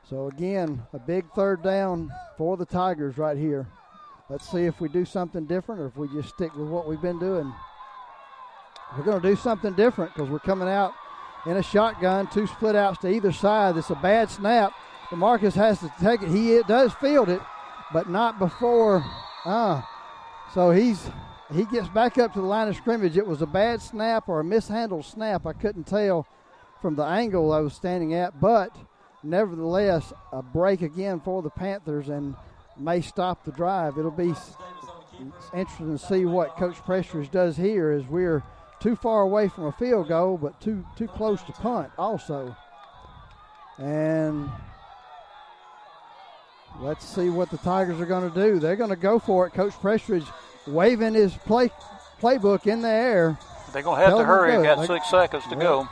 So 0.09 0.29
again, 0.29 0.83
a 0.93 0.99
big 0.99 1.31
third 1.33 1.63
down 1.63 2.11
for 2.37 2.57
the 2.57 2.67
Tigers 2.67 3.19
right 3.19 3.37
here. 3.37 3.67
Let's 4.29 4.51
see 4.51 4.65
if 4.65 4.81
we 4.81 4.89
do 4.89 5.05
something 5.05 5.47
different 5.47 5.81
or 5.81 5.87
if 5.87 5.97
we 5.97 6.09
just 6.09 6.31
stick 6.31 6.55
with 6.57 6.69
what 6.69 6.87
we've 6.87 7.03
been 7.03 7.19
doing. 7.19 7.53
We're 8.97 9.05
going 9.05 9.21
to 9.21 9.29
do 9.29 9.37
something 9.37 9.75
different 9.75 10.15
because 10.15 10.31
we're 10.31 10.39
coming 10.39 10.69
out 10.69 10.93
in 11.47 11.57
a 11.57 11.63
shotgun, 11.63 12.29
two 12.29 12.47
split 12.47 12.77
outs 12.77 12.99
to 13.01 13.09
either 13.09 13.33
side. 13.33 13.77
It's 13.77 13.91
a 13.91 13.95
bad 13.97 14.31
snap. 14.31 14.73
DeMarcus 15.11 15.55
has 15.55 15.81
to 15.81 15.93
take 16.01 16.23
it. 16.23 16.29
He 16.29 16.61
does 16.67 16.93
field 16.95 17.29
it, 17.29 17.41
but 17.93 18.09
not 18.09 18.39
before. 18.39 19.05
Uh, 19.45 19.83
so 20.55 20.71
he's 20.71 21.11
he 21.53 21.65
gets 21.67 21.89
back 21.89 22.17
up 22.17 22.33
to 22.33 22.41
the 22.41 22.47
line 22.47 22.69
of 22.69 22.77
scrimmage. 22.77 23.17
It 23.17 23.27
was 23.27 23.43
a 23.43 23.47
bad 23.47 23.83
snap 23.83 24.29
or 24.29 24.41
a 24.41 24.45
mishandled 24.45 25.05
snap. 25.05 25.47
I 25.47 25.53
couldn't 25.53 25.85
tell 25.85 26.27
from 26.81 26.95
the 26.95 27.05
angle 27.05 27.53
I 27.53 27.61
was 27.61 27.75
standing 27.75 28.15
at, 28.15 28.41
but 28.41 28.75
nevertheless, 29.23 30.13
a 30.33 30.43
break 30.43 30.81
again 30.81 31.21
for 31.21 31.43
the 31.43 31.51
Panthers 31.51 32.09
and 32.09 32.35
may 32.79 33.01
stop 33.01 33.45
the 33.45 33.53
drive. 33.53 33.99
It'll 33.99 34.11
be 34.11 34.35
interesting 35.55 35.97
to 35.97 35.99
see 35.99 36.25
what 36.25 36.57
Coach 36.57 36.77
Prestridge 36.77 37.31
does 37.31 37.57
here 37.57 37.91
as 37.91 38.07
we're 38.07 38.43
too 38.81 38.97
far 38.97 39.23
away 39.23 39.49
from 39.49 39.67
a 39.67 39.73
field 39.73 40.09
goal, 40.09 40.37
but 40.37 40.61
too 40.61 40.85
too 40.97 41.07
close 41.07 41.43
to 41.45 41.53
punt 41.53 41.91
also. 41.97 42.57
And 43.79 44.51
let's 46.81 47.05
see 47.05 47.31
what 47.31 47.51
the 47.51 47.59
Tigers 47.59 48.01
are 48.01 48.07
going 48.07 48.29
to 48.31 48.35
do. 48.35 48.59
They're 48.59 48.77
going 48.77 48.91
to 48.91 48.97
go 48.97 49.19
for 49.19 49.47
it. 49.47 49.53
Coach 49.53 49.75
Prestridge 49.75 50.27
waving 50.67 51.15
his 51.15 51.35
play 51.35 51.71
playbook 52.21 52.67
in 52.67 52.83
the 52.83 52.89
air. 52.89 53.39
They're 53.73 53.83
going 53.83 54.01
to 54.01 54.07
have 54.07 54.19
to 54.19 54.25
hurry. 54.25 54.63
Got 54.63 54.79
like, 54.79 54.87
six 54.87 55.11
seconds 55.11 55.45
to 55.49 55.57
well, 55.57 55.85
go. 55.85 55.89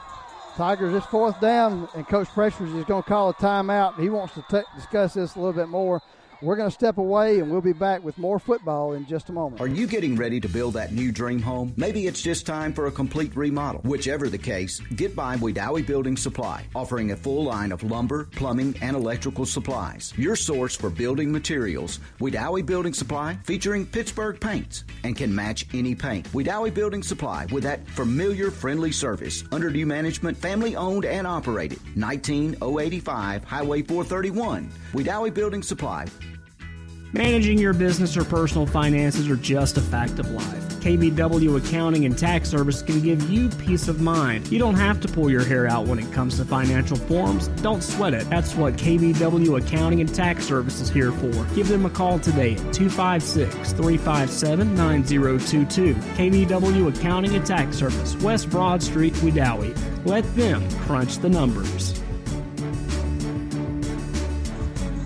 Tigers 0.57 0.95
is 0.95 1.05
fourth 1.05 1.41
down, 1.41 1.89
and 1.95 2.07
Coach 2.07 2.29
Prestridge 2.29 2.77
is 2.77 2.85
going 2.85 3.03
to 3.03 3.09
call 3.09 3.31
a 3.31 3.35
timeout. 3.35 3.99
He 3.99 4.11
wants 4.11 4.35
to 4.35 4.45
t- 4.51 4.67
discuss 4.75 5.15
this 5.15 5.35
a 5.35 5.39
little 5.39 5.55
bit 5.55 5.69
more. 5.69 6.03
We're 6.43 6.57
going 6.57 6.71
to 6.71 6.75
step 6.75 6.97
away 6.97 7.41
and 7.41 7.51
we'll 7.51 7.61
be 7.61 7.75
back 7.75 8.03
with 8.03 8.17
more 8.17 8.39
football 8.39 8.95
in 8.95 9.07
just 9.07 9.29
a 9.29 9.33
moment. 9.33 9.61
Are 9.61 9.67
you 9.67 9.87
getting 9.87 10.17
ready 10.17 10.41
to 10.41 10.49
build 10.49 10.73
that 10.73 10.91
new 10.91 11.13
dream 11.13 11.43
home? 11.43 11.75
Maybe 11.77 12.07
it's 12.07 12.23
just 12.23 12.47
time 12.47 12.73
for 12.73 12.87
a 12.87 12.91
complete 12.91 13.37
remodel. 13.37 13.83
Whichever 13.83 14.31
the 14.31 14.39
case, 14.39 14.81
get 14.97 15.15
by 15.15 15.37
Wedowee 15.37 15.87
Building 15.87 16.17
Supply, 16.17 16.65
offering 16.75 17.11
a 17.11 17.17
full 17.17 17.45
line 17.45 17.73
of 17.73 17.83
lumber, 17.83 18.25
plumbing, 18.25 18.75
and 18.81 18.97
electrical 18.97 19.45
supplies. 19.45 20.15
Your 20.17 20.35
source 20.35 20.75
for 20.75 20.89
building 20.89 21.31
materials. 21.31 22.01
Wedowee 22.21 22.65
Building 22.65 22.95
Supply 22.95 23.37
featuring 23.45 23.85
Pittsburgh 23.85 24.41
paints 24.41 24.85
and 25.05 25.15
can 25.15 25.35
match 25.35 25.67
any 25.75 25.95
paint. 25.95 26.27
Wedowee 26.33 26.73
Building 26.73 27.03
Supply 27.03 27.49
with 27.53 27.65
that 27.65 27.87
familiar, 27.91 28.51
friendly 28.51 28.93
service. 28.93 29.45
Under 29.53 29.69
new 29.69 29.85
management, 29.85 30.39
family 30.39 30.75
owned 30.75 31.05
and 31.05 31.27
operated. 31.27 31.81
19085 31.97 33.45
Highway 33.45 33.83
431. 33.83 34.73
Wedowee 34.95 35.35
Building 35.35 35.63
Supply. 35.63 36.07
Managing 37.13 37.59
your 37.59 37.73
business 37.73 38.17
or 38.17 38.25
personal 38.25 38.67
finances 38.67 39.29
are 39.29 39.37
just 39.37 39.77
a 39.77 39.81
fact 39.81 40.21
of 40.21 40.31
life. 40.31 40.69
KBW 40.79 41.59
Accounting 41.59 42.05
and 42.05 42.17
Tax 42.17 42.49
Service 42.49 42.83
can 42.83 43.01
give 43.01 43.29
you 43.29 43.49
peace 43.49 43.89
of 43.89 44.01
mind. 44.01 44.47
You 44.47 44.61
don't 44.61 44.77
have 44.77 45.01
to 45.01 45.09
pull 45.09 45.29
your 45.29 45.45
hair 45.45 45.67
out 45.67 45.89
when 45.89 45.99
it 45.99 46.11
comes 46.13 46.37
to 46.37 46.45
financial 46.45 46.97
forms. 46.97 47.49
Don't 47.63 47.83
sweat 47.83 48.15
it. 48.15 48.31
That's 48.31 48.55
what 48.55 48.75
KBW 48.75 49.61
Accounting 49.61 50.01
and 50.01 50.15
Tax 50.15 50.47
Service 50.47 50.81
is 50.81 50.89
here 50.89 51.11
for. 51.11 51.45
Give 51.57 51.67
them 51.67 51.85
a 51.85 51.91
call 51.91 52.21
today 52.21 52.53
at 52.53 52.73
256 52.73 53.73
357 53.73 54.75
9022. 54.77 55.95
KBW 55.95 56.97
Accounting 56.97 57.35
and 57.35 57.45
Tax 57.45 57.77
Service, 57.77 58.15
West 58.19 58.49
Broad 58.51 58.85
Street, 58.85 59.15
Wedowee. 59.15 59.77
Let 60.07 60.23
them 60.37 60.71
crunch 60.83 61.19
the 61.19 61.29
numbers. 61.29 62.01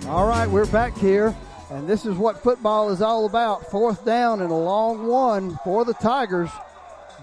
All 0.06 0.26
right, 0.26 0.46
we're 0.46 0.66
back 0.66 0.96
here. 0.98 1.34
And 1.74 1.88
this 1.88 2.06
is 2.06 2.16
what 2.16 2.40
football 2.40 2.90
is 2.90 3.02
all 3.02 3.26
about. 3.26 3.68
Fourth 3.68 4.04
down 4.04 4.40
and 4.40 4.52
a 4.52 4.54
long 4.54 5.08
one 5.08 5.58
for 5.64 5.84
the 5.84 5.92
Tigers. 5.92 6.48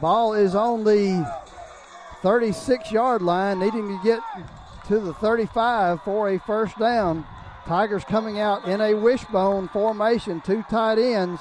Ball 0.01 0.33
is 0.33 0.55
on 0.55 0.83
the 0.83 1.25
36 2.21 2.91
yard 2.91 3.21
line, 3.21 3.59
needing 3.59 3.87
to 3.87 4.03
get 4.03 4.19
to 4.87 4.99
the 4.99 5.13
35 5.13 6.03
for 6.03 6.31
a 6.31 6.37
first 6.37 6.77
down. 6.77 7.25
Tigers 7.65 8.03
coming 8.03 8.39
out 8.39 8.65
in 8.65 8.81
a 8.81 8.93
wishbone 8.93 9.69
formation, 9.69 10.41
two 10.41 10.65
tight 10.69 10.99
ends. 10.99 11.39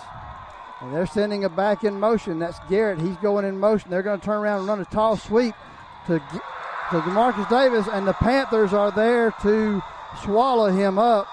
And 0.81 0.95
they're 0.95 1.05
sending 1.05 1.43
a 1.43 1.49
back 1.49 1.83
in 1.83 1.99
motion. 1.99 2.39
That's 2.39 2.61
Garrett. 2.69 3.01
He's 3.01 3.17
going 3.17 3.45
in 3.45 3.59
motion. 3.59 3.91
They're 3.91 4.05
going 4.05 4.21
to 4.21 4.25
turn 4.25 4.39
around 4.39 4.61
and 4.61 4.69
run 4.69 4.81
a 4.81 4.85
tall 4.85 5.17
sweep 5.17 5.57
to, 6.07 6.21
to 6.21 7.01
DeMarcus 7.01 7.51
Davis, 7.51 7.89
and 7.93 8.07
the 8.07 8.13
Panthers 8.13 8.73
are 8.73 8.93
there 8.93 9.33
to 9.43 9.83
swallow 10.23 10.71
him 10.71 10.97
up 10.97 11.27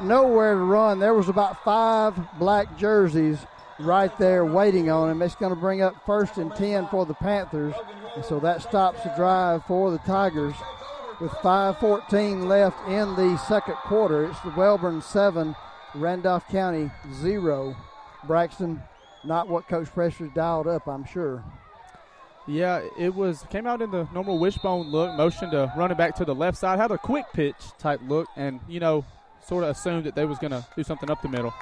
nowhere 0.00 0.54
to 0.54 0.60
run. 0.60 0.98
There 0.98 1.14
was 1.14 1.28
about 1.28 1.62
five 1.64 2.18
black 2.38 2.76
jerseys 2.78 3.38
right 3.78 4.16
there 4.18 4.44
waiting 4.44 4.90
on 4.90 5.10
him. 5.10 5.22
It's 5.22 5.34
going 5.34 5.54
to 5.54 5.60
bring 5.60 5.82
up 5.82 5.94
first 6.04 6.38
and 6.38 6.54
10 6.54 6.88
for 6.88 7.06
the 7.06 7.14
Panthers. 7.14 7.74
And 8.16 8.24
so 8.24 8.40
that 8.40 8.62
stops 8.62 9.02
the 9.02 9.12
drive 9.16 9.64
for 9.66 9.90
the 9.90 9.98
Tigers 9.98 10.54
with 11.20 11.32
5.14 11.32 12.46
left 12.46 12.76
in 12.88 13.14
the 13.16 13.36
second 13.48 13.74
quarter. 13.74 14.26
It's 14.26 14.40
the 14.40 14.50
Wellborn 14.50 15.02
7, 15.02 15.54
Randolph 15.94 16.46
County 16.48 16.90
0. 17.14 17.76
Braxton, 18.24 18.82
not 19.24 19.48
what 19.48 19.68
Coach 19.68 19.88
Prestridge 19.94 20.34
dialed 20.34 20.66
up, 20.66 20.86
I'm 20.88 21.04
sure. 21.04 21.44
Yeah, 22.46 22.80
it 22.98 23.14
was 23.14 23.44
came 23.50 23.66
out 23.66 23.82
in 23.82 23.90
the 23.90 24.08
normal 24.12 24.38
wishbone 24.38 24.88
look, 24.88 25.14
motion 25.16 25.50
to 25.50 25.70
run 25.76 25.92
it 25.92 25.98
back 25.98 26.14
to 26.16 26.24
the 26.24 26.34
left 26.34 26.56
side, 26.56 26.78
had 26.78 26.90
a 26.90 26.96
quick 26.96 27.26
pitch 27.34 27.56
type 27.78 28.00
look, 28.08 28.26
and 28.36 28.58
you 28.66 28.80
know, 28.80 29.04
sort 29.48 29.64
of 29.64 29.70
assumed 29.70 30.04
that 30.04 30.14
they 30.14 30.26
was 30.26 30.38
going 30.38 30.50
to 30.50 30.64
do 30.76 30.84
something 30.84 31.10
up 31.10 31.22
the 31.22 31.28
middle. 31.28 31.52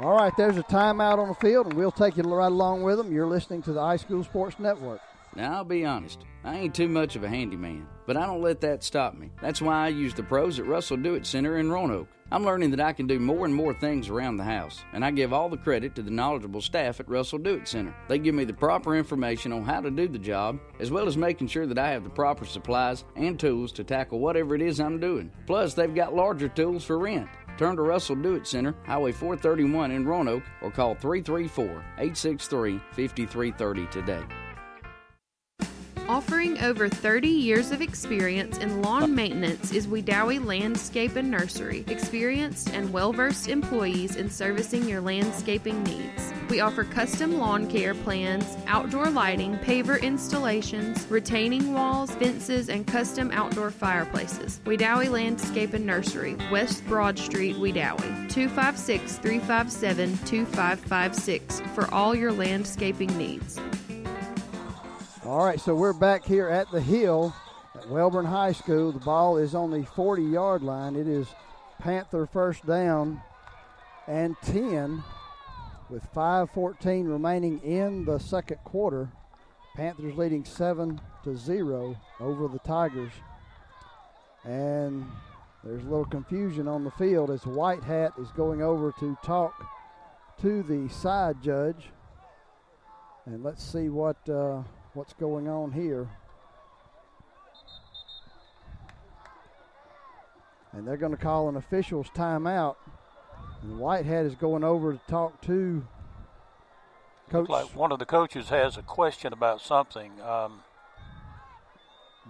All 0.00 0.16
right, 0.16 0.32
there's 0.36 0.56
a 0.56 0.62
timeout 0.64 1.18
on 1.18 1.28
the 1.28 1.34
field, 1.34 1.66
and 1.66 1.74
we'll 1.74 1.90
take 1.90 2.16
you 2.16 2.22
right 2.24 2.46
along 2.46 2.82
with 2.82 2.98
them. 2.98 3.12
You're 3.12 3.26
listening 3.26 3.62
to 3.62 3.72
the 3.72 3.80
iSchool 3.80 4.24
Sports 4.24 4.58
Network. 4.58 5.00
Now, 5.38 5.58
I'll 5.58 5.64
be 5.64 5.84
honest, 5.84 6.24
I 6.42 6.56
ain't 6.56 6.74
too 6.74 6.88
much 6.88 7.14
of 7.14 7.22
a 7.22 7.28
handyman, 7.28 7.86
but 8.06 8.16
I 8.16 8.26
don't 8.26 8.42
let 8.42 8.60
that 8.62 8.82
stop 8.82 9.14
me. 9.14 9.30
That's 9.40 9.62
why 9.62 9.84
I 9.84 9.88
use 9.88 10.12
the 10.12 10.24
pros 10.24 10.58
at 10.58 10.66
Russell 10.66 10.96
Do 10.96 11.14
It 11.14 11.24
Center 11.24 11.58
in 11.58 11.70
Roanoke. 11.70 12.08
I'm 12.32 12.44
learning 12.44 12.72
that 12.72 12.80
I 12.80 12.92
can 12.92 13.06
do 13.06 13.20
more 13.20 13.44
and 13.44 13.54
more 13.54 13.72
things 13.72 14.08
around 14.08 14.38
the 14.38 14.42
house, 14.42 14.82
and 14.92 15.04
I 15.04 15.12
give 15.12 15.32
all 15.32 15.48
the 15.48 15.56
credit 15.56 15.94
to 15.94 16.02
the 16.02 16.10
knowledgeable 16.10 16.60
staff 16.60 16.98
at 16.98 17.08
Russell 17.08 17.38
Do 17.38 17.54
It 17.54 17.68
Center. 17.68 17.94
They 18.08 18.18
give 18.18 18.34
me 18.34 18.46
the 18.46 18.52
proper 18.52 18.96
information 18.96 19.52
on 19.52 19.62
how 19.62 19.80
to 19.80 19.92
do 19.92 20.08
the 20.08 20.18
job, 20.18 20.58
as 20.80 20.90
well 20.90 21.06
as 21.06 21.16
making 21.16 21.46
sure 21.46 21.68
that 21.68 21.78
I 21.78 21.90
have 21.90 22.02
the 22.02 22.10
proper 22.10 22.44
supplies 22.44 23.04
and 23.14 23.38
tools 23.38 23.70
to 23.74 23.84
tackle 23.84 24.18
whatever 24.18 24.56
it 24.56 24.60
is 24.60 24.80
I'm 24.80 24.98
doing. 24.98 25.30
Plus, 25.46 25.72
they've 25.72 25.94
got 25.94 26.16
larger 26.16 26.48
tools 26.48 26.82
for 26.82 26.98
rent. 26.98 27.28
Turn 27.58 27.76
to 27.76 27.82
Russell 27.82 28.16
Do 28.16 28.34
It 28.34 28.48
Center, 28.48 28.74
Highway 28.86 29.12
431 29.12 29.92
in 29.92 30.04
Roanoke, 30.04 30.42
or 30.62 30.72
call 30.72 30.96
334 30.96 31.64
863 31.96 32.80
5330 32.96 33.86
today. 33.86 34.24
Offering 36.08 36.58
over 36.62 36.88
30 36.88 37.28
years 37.28 37.70
of 37.70 37.82
experience 37.82 38.56
in 38.56 38.80
lawn 38.80 39.14
maintenance 39.14 39.72
is 39.72 39.86
Wedowee 39.86 40.42
Landscape 40.42 41.16
and 41.16 41.30
Nursery. 41.30 41.84
Experienced 41.86 42.70
and 42.70 42.90
well 42.94 43.12
versed 43.12 43.48
employees 43.48 44.16
in 44.16 44.30
servicing 44.30 44.88
your 44.88 45.02
landscaping 45.02 45.82
needs. 45.82 46.32
We 46.48 46.60
offer 46.60 46.84
custom 46.84 47.36
lawn 47.36 47.66
care 47.66 47.92
plans, 47.92 48.56
outdoor 48.66 49.10
lighting, 49.10 49.58
paver 49.58 50.00
installations, 50.00 51.06
retaining 51.10 51.74
walls, 51.74 52.10
fences, 52.12 52.70
and 52.70 52.86
custom 52.86 53.30
outdoor 53.30 53.70
fireplaces. 53.70 54.62
Wedowee 54.64 55.10
Landscape 55.10 55.74
and 55.74 55.84
Nursery, 55.84 56.36
West 56.50 56.86
Broad 56.86 57.18
Street, 57.18 57.56
Wedowee. 57.56 58.30
256 58.30 59.18
357 59.18 60.16
2556 60.24 61.60
for 61.74 61.92
all 61.92 62.14
your 62.14 62.32
landscaping 62.32 63.14
needs. 63.18 63.60
All 65.28 65.44
right, 65.44 65.60
so 65.60 65.74
we're 65.74 65.92
back 65.92 66.24
here 66.24 66.48
at 66.48 66.70
the 66.70 66.80
hill 66.80 67.34
at 67.74 67.86
Wellborn 67.90 68.24
High 68.24 68.52
School. 68.52 68.92
The 68.92 68.98
ball 68.98 69.36
is 69.36 69.54
on 69.54 69.70
the 69.70 69.84
40 69.84 70.22
yard 70.22 70.62
line. 70.62 70.96
It 70.96 71.06
is 71.06 71.26
Panther 71.78 72.24
first 72.24 72.64
down 72.64 73.20
and 74.06 74.34
10 74.44 75.04
with 75.90 76.02
5.14 76.14 77.10
remaining 77.10 77.58
in 77.58 78.06
the 78.06 78.18
second 78.18 78.56
quarter. 78.64 79.10
Panthers 79.76 80.16
leading 80.16 80.46
7 80.46 80.98
to 81.24 81.36
0 81.36 81.94
over 82.20 82.48
the 82.48 82.60
Tigers. 82.60 83.12
And 84.44 85.04
there's 85.62 85.84
a 85.84 85.88
little 85.88 86.06
confusion 86.06 86.66
on 86.66 86.84
the 86.84 86.90
field 86.92 87.30
as 87.30 87.44
White 87.44 87.84
Hat 87.84 88.12
is 88.18 88.30
going 88.30 88.62
over 88.62 88.94
to 88.98 89.14
talk 89.22 89.52
to 90.40 90.62
the 90.62 90.88
side 90.88 91.42
judge. 91.42 91.90
And 93.26 93.44
let's 93.44 93.62
see 93.62 93.90
what. 93.90 94.26
Uh, 94.26 94.62
what's 94.98 95.12
going 95.12 95.48
on 95.48 95.70
here. 95.70 96.08
And 100.72 100.86
they're 100.86 100.96
going 100.96 101.12
to 101.12 101.18
call 101.18 101.48
an 101.48 101.54
official's 101.54 102.08
timeout. 102.10 102.74
And 103.62 103.78
white 103.78 104.04
hat 104.04 104.26
is 104.26 104.34
going 104.34 104.64
over 104.64 104.94
to 104.94 105.00
talk 105.08 105.40
to 105.42 105.86
Coach. 107.30 107.48
Looks 107.48 107.70
like 107.70 107.76
one 107.76 107.92
of 107.92 108.00
the 108.00 108.06
coaches 108.06 108.48
has 108.48 108.76
a 108.76 108.82
question 108.82 109.32
about 109.32 109.60
something. 109.60 110.20
Um, 110.20 110.62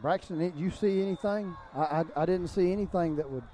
Braxton, 0.03 0.39
did 0.39 0.55
you 0.55 0.71
see 0.71 1.01
anything? 1.01 1.57
I, 1.75 1.81
I, 1.81 2.05
I 2.17 2.27
didn't 2.27 2.49
see 2.49 2.71
anything 2.71 3.17
that 3.17 3.31
would. 3.31 3.45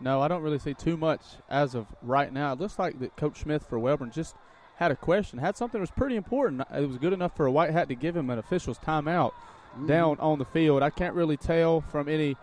No, 0.00 0.20
I 0.20 0.28
don't 0.28 0.42
really 0.42 0.58
see 0.58 0.74
too 0.74 0.98
much 0.98 1.22
as 1.48 1.74
of 1.74 1.86
right 2.02 2.30
now. 2.30 2.52
It 2.52 2.60
looks 2.60 2.78
like 2.78 3.00
that 3.00 3.16
Coach 3.16 3.40
Smith 3.40 3.64
for 3.66 3.78
Wellborn 3.78 4.10
just– 4.10 4.36
had 4.76 4.90
a 4.90 4.96
question, 4.96 5.38
had 5.38 5.56
something 5.56 5.78
that 5.78 5.82
was 5.82 5.90
pretty 5.90 6.16
important. 6.16 6.62
It 6.74 6.86
was 6.88 6.98
good 6.98 7.12
enough 7.12 7.36
for 7.36 7.46
a 7.46 7.52
white 7.52 7.70
hat 7.70 7.88
to 7.88 7.94
give 7.94 8.16
him 8.16 8.30
an 8.30 8.38
official's 8.38 8.78
timeout 8.78 9.32
mm-hmm. 9.32 9.86
down 9.86 10.18
on 10.18 10.38
the 10.38 10.44
field. 10.44 10.82
I 10.82 10.90
can't 10.90 11.14
really 11.14 11.36
tell 11.36 11.80
from 11.80 12.08
any 12.08 12.36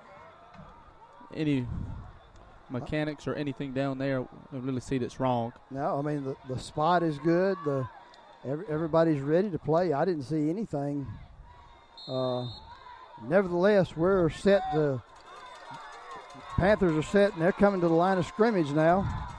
any 1.35 1.67
mechanics 2.69 3.27
or 3.27 3.35
anything 3.35 3.73
down 3.73 3.97
there. 3.97 4.21
I 4.21 4.57
really 4.57 4.81
see 4.81 4.97
that's 4.97 5.19
wrong. 5.19 5.53
No, 5.71 5.97
I 5.97 6.01
mean 6.01 6.23
the, 6.23 6.35
the 6.47 6.59
spot 6.59 7.03
is 7.03 7.17
good. 7.19 7.57
The 7.65 7.87
every, 8.45 8.65
everybody's 8.69 9.21
ready 9.21 9.49
to 9.49 9.59
play. 9.59 9.93
I 9.93 10.05
didn't 10.05 10.23
see 10.23 10.49
anything. 10.49 11.07
Uh, 12.07 12.47
nevertheless, 13.27 13.95
we're 13.97 14.29
set 14.29 14.61
to. 14.73 15.01
Panthers 16.55 16.95
are 16.95 17.07
set, 17.07 17.33
and 17.33 17.41
they're 17.41 17.51
coming 17.53 17.79
to 17.79 17.87
the 17.87 17.93
line 17.93 18.17
of 18.17 18.25
scrimmage 18.25 18.71
now 18.71 19.29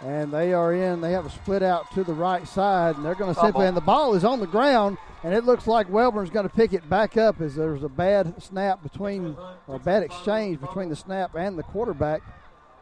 and 0.00 0.32
they 0.32 0.52
are 0.52 0.72
in. 0.72 1.00
They 1.00 1.12
have 1.12 1.26
a 1.26 1.30
split 1.30 1.62
out 1.62 1.90
to 1.92 2.04
the 2.04 2.14
right 2.14 2.46
side, 2.46 2.96
and 2.96 3.04
they're 3.04 3.14
going 3.14 3.34
to 3.34 3.40
simply. 3.40 3.66
And 3.66 3.76
the 3.76 3.82
ball 3.82 4.14
is 4.14 4.24
on 4.24 4.40
the 4.40 4.46
ground, 4.46 4.98
and 5.22 5.34
it 5.34 5.44
looks 5.44 5.66
like 5.66 5.90
Wellborn's 5.90 6.30
going 6.30 6.48
to 6.48 6.54
pick 6.54 6.72
it 6.72 6.88
back 6.88 7.16
up 7.16 7.40
as 7.40 7.54
there's 7.54 7.82
a 7.82 7.88
bad 7.88 8.42
snap 8.42 8.82
between, 8.82 9.36
or 9.66 9.78
bad 9.78 10.02
exchange 10.02 10.60
between 10.60 10.88
the 10.88 10.96
snap 10.96 11.34
and 11.34 11.58
the 11.58 11.62
quarterback, 11.62 12.22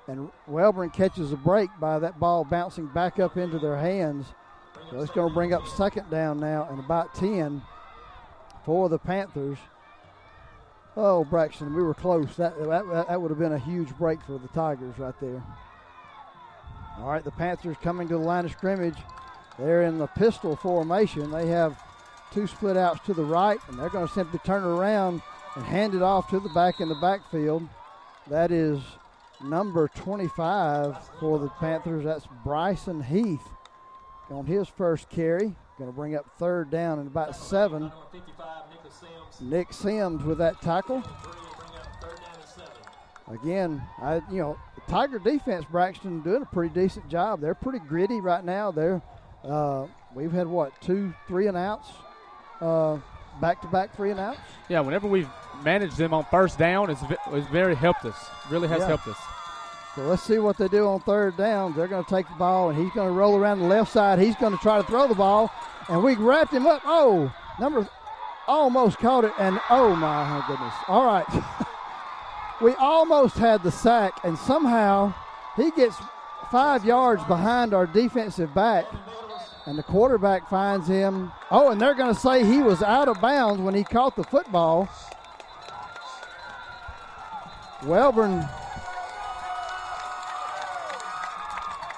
and 0.06 0.30
Wellborn 0.46 0.90
catches 0.90 1.32
a 1.32 1.36
break 1.36 1.70
by 1.80 1.98
that 1.98 2.20
ball 2.20 2.44
bouncing 2.44 2.86
back 2.86 3.18
up 3.18 3.36
into 3.36 3.58
their 3.58 3.76
hands. 3.76 4.26
So 4.90 5.00
it's 5.00 5.12
going 5.12 5.28
to 5.28 5.34
bring 5.34 5.52
up 5.52 5.66
second 5.66 6.08
down 6.10 6.40
now 6.40 6.66
and 6.70 6.78
about 6.78 7.14
ten 7.14 7.62
for 8.64 8.88
the 8.88 8.98
Panthers. 8.98 9.58
Oh, 10.96 11.24
Braxton, 11.24 11.74
we 11.74 11.82
were 11.82 11.94
close. 11.94 12.36
That, 12.36 12.58
that, 12.58 13.06
that 13.08 13.20
would 13.20 13.30
have 13.30 13.38
been 13.38 13.52
a 13.52 13.58
huge 13.58 13.94
break 13.98 14.20
for 14.22 14.38
the 14.38 14.48
Tigers 14.48 14.98
right 14.98 15.14
there. 15.20 15.42
All 17.00 17.08
right, 17.08 17.22
the 17.22 17.30
Panthers 17.30 17.76
coming 17.82 18.08
to 18.08 18.14
the 18.14 18.20
line 18.20 18.44
of 18.44 18.50
scrimmage. 18.50 18.96
They're 19.58 19.82
in 19.82 19.98
the 19.98 20.06
pistol 20.08 20.56
formation. 20.56 21.30
They 21.30 21.46
have 21.48 21.80
two 22.32 22.46
split 22.46 22.76
outs 22.76 23.00
to 23.06 23.14
the 23.14 23.24
right, 23.24 23.58
and 23.68 23.78
they're 23.78 23.88
going 23.88 24.06
to 24.06 24.12
simply 24.12 24.40
turn 24.44 24.64
around 24.64 25.22
and 25.54 25.64
hand 25.64 25.94
it 25.94 26.02
off 26.02 26.28
to 26.30 26.40
the 26.40 26.48
back 26.50 26.80
in 26.80 26.88
the 26.88 26.98
backfield. 27.00 27.68
That 28.28 28.50
is 28.50 28.80
number 29.42 29.88
25 29.88 30.96
for 31.20 31.38
the 31.38 31.48
Panthers. 31.48 32.04
That's 32.04 32.26
Bryson 32.44 33.02
Heath 33.02 33.46
on 34.30 34.46
his 34.46 34.68
first 34.68 35.08
carry. 35.08 35.54
Going 35.78 35.90
to 35.90 35.96
bring 35.96 36.16
up 36.16 36.26
third 36.38 36.70
down 36.70 36.98
and 36.98 37.06
about 37.06 37.36
seven. 37.36 37.92
Nick 39.40 39.72
Sims 39.72 40.24
with 40.24 40.38
that 40.38 40.60
tackle. 40.60 41.02
Again, 43.28 43.82
I 44.00 44.16
you 44.30 44.40
know 44.40 44.58
Tiger 44.88 45.18
defense, 45.18 45.66
Braxton, 45.70 46.20
doing 46.22 46.42
a 46.42 46.46
pretty 46.46 46.74
decent 46.74 47.08
job. 47.08 47.40
They're 47.40 47.54
pretty 47.54 47.78
gritty 47.78 48.20
right 48.20 48.44
now. 48.44 48.70
They're 48.70 49.02
uh, 49.44 49.86
we've 50.14 50.32
had 50.32 50.46
what 50.46 50.80
two, 50.80 51.14
three 51.26 51.46
and 51.46 51.56
outs, 51.56 51.88
back 53.40 53.60
to 53.62 53.68
back 53.68 53.94
three 53.94 54.10
and 54.10 54.18
outs. 54.18 54.40
Yeah, 54.68 54.80
whenever 54.80 55.06
we've 55.06 55.28
managed 55.62 55.96
them 55.96 56.14
on 56.14 56.24
first 56.30 56.58
down, 56.58 56.90
it's, 56.90 57.02
it's 57.32 57.48
very 57.48 57.74
helped 57.74 58.04
us. 58.04 58.16
Really 58.50 58.68
has 58.68 58.80
yeah. 58.80 58.86
helped 58.88 59.08
us. 59.08 59.18
So 59.94 60.02
let's 60.04 60.22
see 60.22 60.38
what 60.38 60.56
they 60.56 60.68
do 60.68 60.86
on 60.86 61.00
third 61.00 61.36
down. 61.36 61.74
They're 61.74 61.88
going 61.88 62.04
to 62.04 62.10
take 62.10 62.28
the 62.28 62.34
ball, 62.34 62.70
and 62.70 62.78
he's 62.78 62.92
going 62.92 63.08
to 63.08 63.12
roll 63.12 63.36
around 63.36 63.58
the 63.58 63.66
left 63.66 63.92
side. 63.92 64.18
He's 64.18 64.36
going 64.36 64.52
to 64.52 64.62
try 64.62 64.78
to 64.78 64.86
throw 64.86 65.08
the 65.08 65.14
ball, 65.14 65.50
and 65.88 66.02
we 66.02 66.14
wrapped 66.14 66.52
him 66.52 66.66
up. 66.66 66.82
Oh, 66.84 67.32
number 67.58 67.88
almost 68.46 68.98
caught 68.98 69.24
it, 69.24 69.32
and 69.38 69.60
oh 69.70 69.94
my 69.94 70.44
goodness! 70.46 70.74
All 70.88 71.04
right. 71.04 71.66
we 72.60 72.74
almost 72.74 73.36
had 73.36 73.62
the 73.62 73.70
sack, 73.70 74.12
and 74.24 74.36
somehow 74.38 75.14
he 75.56 75.70
gets 75.72 75.96
five 76.50 76.84
yards 76.84 77.22
behind 77.24 77.74
our 77.74 77.86
defensive 77.86 78.52
back, 78.54 78.86
and 79.66 79.78
the 79.78 79.82
quarterback 79.82 80.48
finds 80.48 80.88
him. 80.88 81.30
Oh, 81.50 81.70
and 81.70 81.80
they're 81.80 81.94
going 81.94 82.14
to 82.14 82.20
say 82.20 82.44
he 82.44 82.62
was 82.62 82.82
out 82.82 83.08
of 83.08 83.20
bounds 83.20 83.60
when 83.60 83.74
he 83.74 83.84
caught 83.84 84.16
the 84.16 84.24
football. 84.24 84.88
Wellborn. 87.84 88.48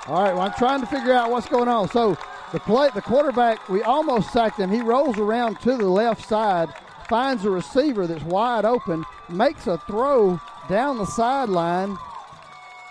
All 0.06 0.22
right, 0.22 0.34
well, 0.34 0.42
I'm 0.42 0.52
trying 0.54 0.80
to 0.80 0.86
figure 0.86 1.12
out 1.12 1.30
what's 1.30 1.48
going 1.48 1.68
on. 1.68 1.88
So 1.88 2.18
the 2.52 2.60
play, 2.60 2.90
the 2.94 3.02
quarterback, 3.02 3.68
we 3.68 3.82
almost 3.82 4.32
sacked 4.32 4.58
him. 4.58 4.70
He 4.70 4.80
rolls 4.80 5.18
around 5.18 5.60
to 5.60 5.76
the 5.76 5.88
left 5.88 6.28
side, 6.28 6.68
finds 7.08 7.44
a 7.44 7.50
receiver 7.50 8.06
that's 8.06 8.24
wide 8.24 8.64
open, 8.64 9.04
makes 9.28 9.68
a 9.68 9.78
throw 9.78 10.40
down 10.70 10.98
the 10.98 11.04
sideline, 11.04 11.98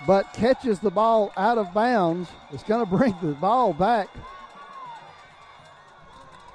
but 0.06 0.32
catches 0.34 0.80
the 0.80 0.92
ball 0.92 1.32
out 1.38 1.58
of 1.58 1.74
bounds. 1.74 2.30
It's 2.52 2.64
going 2.64 2.86
to 2.86 2.98
bring 2.98 3.16
the 3.22 3.32
ball 3.32 3.72
back. 3.74 4.10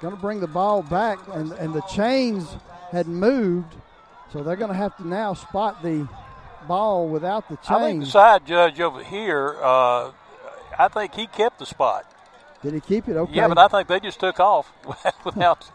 Going 0.01 0.15
to 0.15 0.21
bring 0.21 0.39
the 0.39 0.47
ball 0.47 0.83
back, 0.83 1.17
and, 1.33 1.51
and 1.53 1.73
the 1.73 1.81
chains 1.81 2.55
had 2.91 3.07
moved, 3.07 3.73
so 4.31 4.43
they're 4.43 4.55
going 4.55 4.71
to 4.71 4.77
have 4.77 4.95
to 4.97 5.07
now 5.07 5.33
spot 5.33 5.81
the 5.81 6.07
ball 6.67 7.07
without 7.07 7.49
the 7.49 7.55
chains. 7.57 7.69
I 7.69 7.79
think 7.79 7.99
the 8.01 8.09
side 8.09 8.45
judge 8.45 8.79
over 8.79 9.03
here, 9.03 9.57
uh, 9.61 10.11
I 10.77 10.87
think 10.89 11.15
he 11.15 11.25
kept 11.25 11.57
the 11.57 11.65
spot. 11.65 12.05
Did 12.61 12.73
he 12.73 12.79
keep 12.81 13.07
it? 13.07 13.15
Okay. 13.15 13.35
Yeah, 13.35 13.47
but 13.47 13.57
I 13.57 13.67
think 13.67 13.87
they 13.87 13.99
just 13.99 14.19
took 14.19 14.39
off 14.39 14.71
without. 15.25 15.69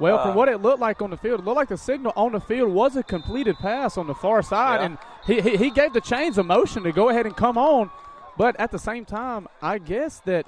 Well, 0.00 0.18
uh, 0.18 0.22
from 0.26 0.34
what 0.34 0.48
it 0.48 0.62
looked 0.62 0.80
like 0.80 1.02
on 1.02 1.10
the 1.10 1.16
field, 1.16 1.40
it 1.40 1.44
looked 1.44 1.56
like 1.56 1.68
the 1.68 1.76
signal 1.76 2.12
on 2.16 2.32
the 2.32 2.40
field 2.40 2.70
was 2.72 2.94
a 2.96 3.02
completed 3.02 3.56
pass 3.56 3.96
on 3.98 4.06
the 4.06 4.14
far 4.14 4.42
side, 4.42 4.80
Yeah. 4.80 4.86
and 4.86 4.98
he, 5.26 5.40
he 5.40 5.56
he 5.56 5.70
gave 5.70 5.92
the 5.92 6.00
chains 6.00 6.38
a 6.38 6.42
motion 6.44 6.82
to 6.84 6.92
go 6.92 7.08
ahead 7.08 7.26
and 7.26 7.36
come 7.36 7.58
on. 7.58 7.90
But 8.36 8.54
at 8.60 8.70
the 8.70 8.78
same 8.78 9.04
time, 9.04 9.48
I 9.60 9.78
guess 9.78 10.20
that 10.20 10.46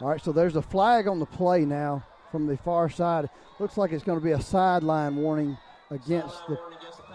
All 0.00 0.08
right, 0.08 0.22
so 0.22 0.32
there's 0.32 0.56
a 0.56 0.62
flag 0.62 1.06
on 1.08 1.18
the 1.18 1.26
play 1.26 1.64
now 1.64 2.02
from 2.30 2.46
the 2.46 2.56
far 2.56 2.88
side. 2.90 3.28
Looks 3.58 3.76
like 3.78 3.92
it's 3.92 4.04
going 4.04 4.18
to 4.18 4.24
be 4.24 4.32
a 4.32 4.40
sideline 4.40 5.16
warning 5.16 5.56
against 5.90 6.46
the 6.48 6.58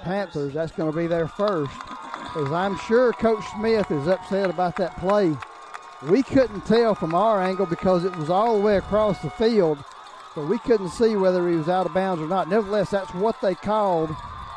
Panthers. 0.03 0.53
That's 0.53 0.71
going 0.71 0.91
to 0.91 0.97
be 0.97 1.05
there 1.07 1.27
first. 1.27 1.71
As 2.35 2.51
I'm 2.51 2.77
sure 2.79 3.11
Coach 3.13 3.43
Smith 3.55 3.91
is 3.91 4.07
upset 4.07 4.49
about 4.49 4.75
that 4.77 4.97
play. 4.97 5.35
We 6.09 6.23
couldn't 6.23 6.65
tell 6.65 6.95
from 6.95 7.13
our 7.13 7.39
angle 7.41 7.67
because 7.67 8.03
it 8.05 8.15
was 8.15 8.29
all 8.31 8.55
the 8.57 8.61
way 8.63 8.77
across 8.77 9.19
the 9.21 9.29
field, 9.31 9.77
so 10.35 10.45
we 10.45 10.57
couldn't 10.59 10.89
see 10.89 11.15
whether 11.15 11.47
he 11.49 11.55
was 11.55 11.69
out 11.69 11.85
of 11.85 11.93
bounds 11.93 12.21
or 12.21 12.27
not. 12.27 12.49
Nevertheless, 12.49 12.89
that's 12.91 13.13
what 13.13 13.39
they 13.41 13.55
called, 13.55 14.09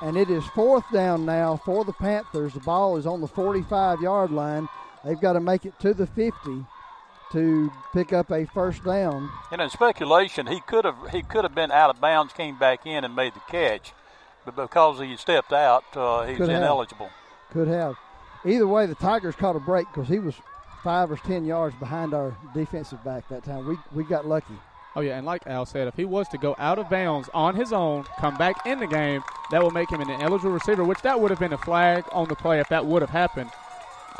and 0.02 0.16
it 0.16 0.30
is 0.30 0.44
fourth 0.54 0.84
down 0.92 1.24
now 1.24 1.56
for 1.64 1.84
the 1.84 1.92
Panthers. 1.92 2.54
The 2.54 2.60
ball 2.60 2.96
is 2.96 3.06
on 3.06 3.20
the 3.20 3.28
45 3.28 4.00
yard 4.00 4.30
line. 4.30 4.68
They've 5.04 5.20
got 5.20 5.34
to 5.34 5.40
make 5.40 5.66
it 5.66 5.78
to 5.80 5.92
the 5.94 6.06
50 6.06 6.64
to 7.32 7.72
pick 7.92 8.12
up 8.12 8.30
a 8.30 8.46
first 8.46 8.84
down. 8.84 9.28
And 9.50 9.60
in 9.60 9.68
speculation, 9.70 10.46
he 10.46 10.60
could 10.60 10.84
have 10.84 10.96
he 11.10 11.22
could 11.22 11.44
have 11.44 11.54
been 11.54 11.70
out 11.72 11.90
of 11.90 12.00
bounds, 12.00 12.32
came 12.32 12.58
back 12.58 12.86
in 12.86 13.04
and 13.04 13.14
made 13.14 13.34
the 13.34 13.40
catch, 13.50 13.92
but 14.44 14.54
because 14.56 15.00
he 15.00 15.16
stepped 15.16 15.52
out, 15.52 15.84
uh, 15.96 16.22
he's 16.24 16.38
Could 16.38 16.48
have. 16.50 16.62
ineligible. 16.62 17.10
Could 17.50 17.68
have. 17.68 17.96
Either 18.46 18.68
way, 18.68 18.86
the 18.86 18.94
Tigers 18.94 19.34
caught 19.34 19.56
a 19.56 19.60
break 19.60 19.86
because 19.92 20.08
he 20.08 20.18
was 20.18 20.34
five 20.82 21.10
or 21.10 21.16
ten 21.16 21.44
yards 21.44 21.74
behind 21.76 22.12
our 22.14 22.36
defensive 22.54 23.02
back 23.04 23.26
that 23.28 23.42
time. 23.42 23.66
We 23.66 23.76
we 23.92 24.04
got 24.04 24.26
lucky. 24.26 24.54
Oh 24.96 25.00
yeah, 25.00 25.16
and 25.16 25.26
like 25.26 25.46
Al 25.46 25.66
said, 25.66 25.88
if 25.88 25.96
he 25.96 26.04
was 26.04 26.28
to 26.28 26.38
go 26.38 26.54
out 26.58 26.78
of 26.78 26.88
bounds 26.88 27.28
on 27.34 27.56
his 27.56 27.72
own, 27.72 28.04
come 28.18 28.36
back 28.36 28.64
in 28.64 28.78
the 28.78 28.86
game, 28.86 29.22
that 29.50 29.60
will 29.60 29.72
make 29.72 29.90
him 29.90 30.00
an 30.00 30.08
ineligible 30.08 30.52
receiver, 30.52 30.84
which 30.84 31.02
that 31.02 31.20
would 31.20 31.30
have 31.30 31.40
been 31.40 31.52
a 31.52 31.58
flag 31.58 32.04
on 32.12 32.28
the 32.28 32.36
play 32.36 32.60
if 32.60 32.68
that 32.68 32.86
would 32.86 33.02
have 33.02 33.10
happened. 33.10 33.50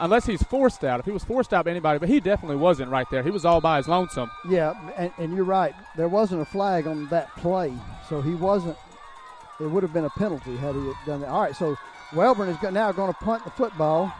Unless 0.01 0.27
he's 0.27 0.43
forced 0.43 0.83
out. 0.83 0.99
If 0.99 1.07
he 1.07 1.13
was 1.13 1.23
forced 1.23 1.55
out 1.55 1.67
by 1.67 1.71
anybody, 1.71 2.01
but 2.01 2.09
he 2.09 2.19
definitely 2.19 2.57
wasn't 2.57 2.91
right 2.91 3.09
there. 3.11 3.23
He 3.23 3.31
was 3.31 3.45
all 3.45 3.61
by 3.61 3.77
his 3.77 3.87
lonesome. 3.87 4.29
Yeah, 4.49 4.75
and, 4.97 5.13
and 5.19 5.37
you're 5.37 5.45
right. 5.45 5.73
There 5.97 6.09
wasn't 6.09 6.43
a 6.43 6.45
flag 6.45 6.89
on 6.89 7.09
that 7.11 7.35
play, 7.37 7.73
so 8.09 8.21
he 8.21 8.35
wasn't. 8.35 8.77
It 9.61 9.69
would 9.69 9.85
have 9.85 9.93
been 9.93 10.05
a 10.05 10.11
penalty 10.11 10.57
had 10.57 10.75
he 10.75 10.93
done 11.07 11.21
that. 11.21 11.29
All 11.29 11.43
right, 11.43 11.55
so 11.55 11.77
Wellborn 12.13 12.49
is 12.49 12.61
now 12.73 12.91
going 12.91 13.13
to 13.13 13.19
punt 13.21 13.45
the 13.45 13.51
football. 13.51 14.13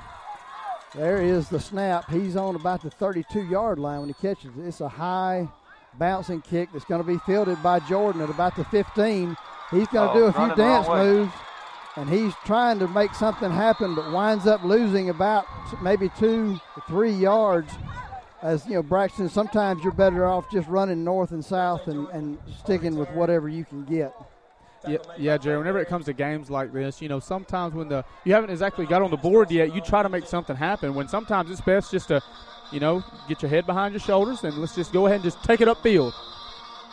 There 0.95 1.21
is 1.21 1.49
the 1.49 1.59
snap. 1.59 2.09
He's 2.09 2.37
on 2.37 2.55
about 2.55 2.83
the 2.83 2.91
32 2.91 3.43
yard 3.43 3.81
line 3.81 3.99
when 3.99 4.09
he 4.09 4.15
catches 4.15 4.57
it. 4.57 4.65
It's 4.65 4.81
a 4.81 4.89
high 4.89 5.49
bouncing 5.99 6.41
kick 6.43 6.71
that's 6.73 6.85
going 6.85 7.01
to 7.03 7.07
be 7.07 7.19
fielded 7.27 7.63
by 7.63 7.81
Jordan 7.81 8.21
at 8.23 8.31
about 8.31 8.57
the 8.57 8.65
15. 8.67 9.37
He's 9.71 9.87
going 9.89 10.09
to 10.09 10.15
Oh, 10.15 10.19
do 10.19 10.25
a 10.27 10.33
few 10.33 10.41
running 10.41 10.57
the 10.57 10.63
wrong 10.63 10.85
dance 10.85 10.89
moves, 10.89 11.33
and 11.97 12.09
he's 12.09 12.35
trying 12.45 12.79
to 12.81 12.89
make 12.89 13.15
something 13.15 13.51
happen, 13.51 13.95
but 13.95 14.11
winds 14.13 14.47
up 14.47 14.63
losing 14.65 15.11
about 15.11 15.47
maybe 15.83 16.09
two, 16.19 16.61
three 16.87 17.13
yards. 17.13 17.73
As 18.43 18.67
you 18.67 18.75
know, 18.75 18.83
Braxton, 18.83 19.29
sometimes 19.31 19.83
you're 19.83 19.93
better 19.93 20.27
off 20.27 20.51
just 20.51 20.69
running 20.69 21.03
north 21.03 21.31
and 21.31 21.43
south 21.43 21.89
and, 21.89 22.07
and 22.09 22.39
sticking 22.59 22.97
with 22.97 23.11
whatever 23.13 23.49
you 23.49 23.65
can 23.65 23.85
get. 23.85 24.13
Yeah, 24.87 24.99
yeah, 25.17 25.39
Jerry. 25.39 25.57
Whenever 25.57 25.79
it 25.79 25.89
comes 25.89 26.05
to 26.05 26.13
games 26.13 26.51
like 26.51 26.71
this, 26.71 27.01
you 27.01 27.09
know, 27.09 27.21
sometimes 27.21 27.73
when 27.73 27.89
the 27.89 28.05
you 28.25 28.35
haven't 28.35 28.51
exactly 28.51 28.85
got 28.85 29.01
on 29.01 29.11
the 29.11 29.17
board 29.17 29.51
yet, 29.51 29.75
you 29.75 29.81
try 29.81 30.03
to 30.03 30.11
make 30.11 30.27
something 30.27 30.55
happen. 30.55 30.95
When 30.95 31.09
sometimes 31.09 31.51
it's 31.51 31.63
best 31.63 31.91
just 31.91 32.09
to, 32.09 32.21
you 32.75 32.81
know, 32.81 33.05
get 33.29 33.41
your 33.41 33.49
head 33.49 33.67
behind 33.67 33.95
your 33.95 34.01
shoulders 34.01 34.43
and 34.43 34.59
let's 34.59 34.75
just 34.75 34.93
go 34.93 35.07
ahead 35.07 35.17
and 35.17 35.25
just 35.25 35.43
take 35.45 35.61
it 35.61 35.69
upfield. 35.69 36.13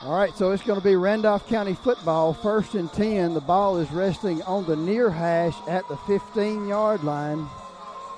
All 0.03 0.16
right, 0.16 0.36
so 0.36 0.52
it's 0.52 0.64
going 0.64 0.80
to 0.80 0.84
be 0.84 0.95
Randolph 0.95 1.48
County 1.48 1.74
football, 1.74 2.34
first 2.34 2.76
and 2.76 2.91
10. 2.94 3.34
The 3.34 3.41
ball 3.41 3.78
is 3.78 3.91
resting 3.91 4.41
on 4.44 4.66
the 4.66 4.76
near 4.76 5.10
hash 5.10 5.56
at 5.68 5.88
the 5.88 5.98
15 5.98 6.68
yard 6.68 7.03
line. 7.03 7.48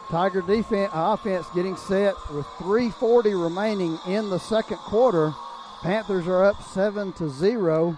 Tiger 0.09 0.41
defense, 0.41 0.91
uh, 0.93 1.17
offense 1.17 1.47
getting 1.55 1.75
set 1.75 2.13
with 2.31 2.45
340 2.59 3.33
remaining 3.33 3.97
in 4.07 4.29
the 4.29 4.37
second 4.37 4.77
quarter. 4.77 5.33
Panthers 5.81 6.27
are 6.27 6.45
up 6.45 6.61
7 6.73 7.13
to 7.13 7.29
0. 7.29 7.97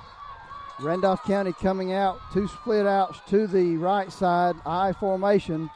Randolph 0.80 1.24
County 1.24 1.54
coming 1.54 1.94
out, 1.94 2.20
two 2.34 2.48
split 2.48 2.86
outs 2.86 3.20
to 3.30 3.48
the 3.48 3.78
right 3.78 4.12
side, 4.12 4.56
I 4.66 4.94
formation. 4.94 5.70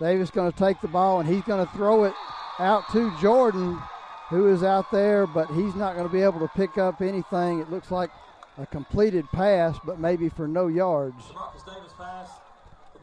Davis 0.00 0.30
going 0.30 0.50
to 0.50 0.58
take 0.58 0.80
the 0.80 0.88
ball 0.88 1.20
and 1.20 1.28
he's 1.28 1.44
going 1.44 1.64
to 1.64 1.72
throw 1.72 2.04
it 2.04 2.14
out 2.58 2.90
to 2.92 3.12
Jordan, 3.20 3.80
who 4.28 4.48
is 4.52 4.62
out 4.62 4.90
there, 4.90 5.26
but 5.26 5.50
he's 5.50 5.74
not 5.74 5.94
going 5.94 6.06
to 6.06 6.12
be 6.12 6.22
able 6.22 6.40
to 6.40 6.48
pick 6.48 6.78
up 6.78 7.00
anything. 7.00 7.60
It 7.60 7.70
looks 7.70 7.90
like 7.90 8.10
a 8.58 8.66
completed 8.66 9.26
pass, 9.32 9.76
but 9.84 9.98
maybe 9.98 10.28
for 10.28 10.46
no 10.46 10.68
yards. 10.68 11.24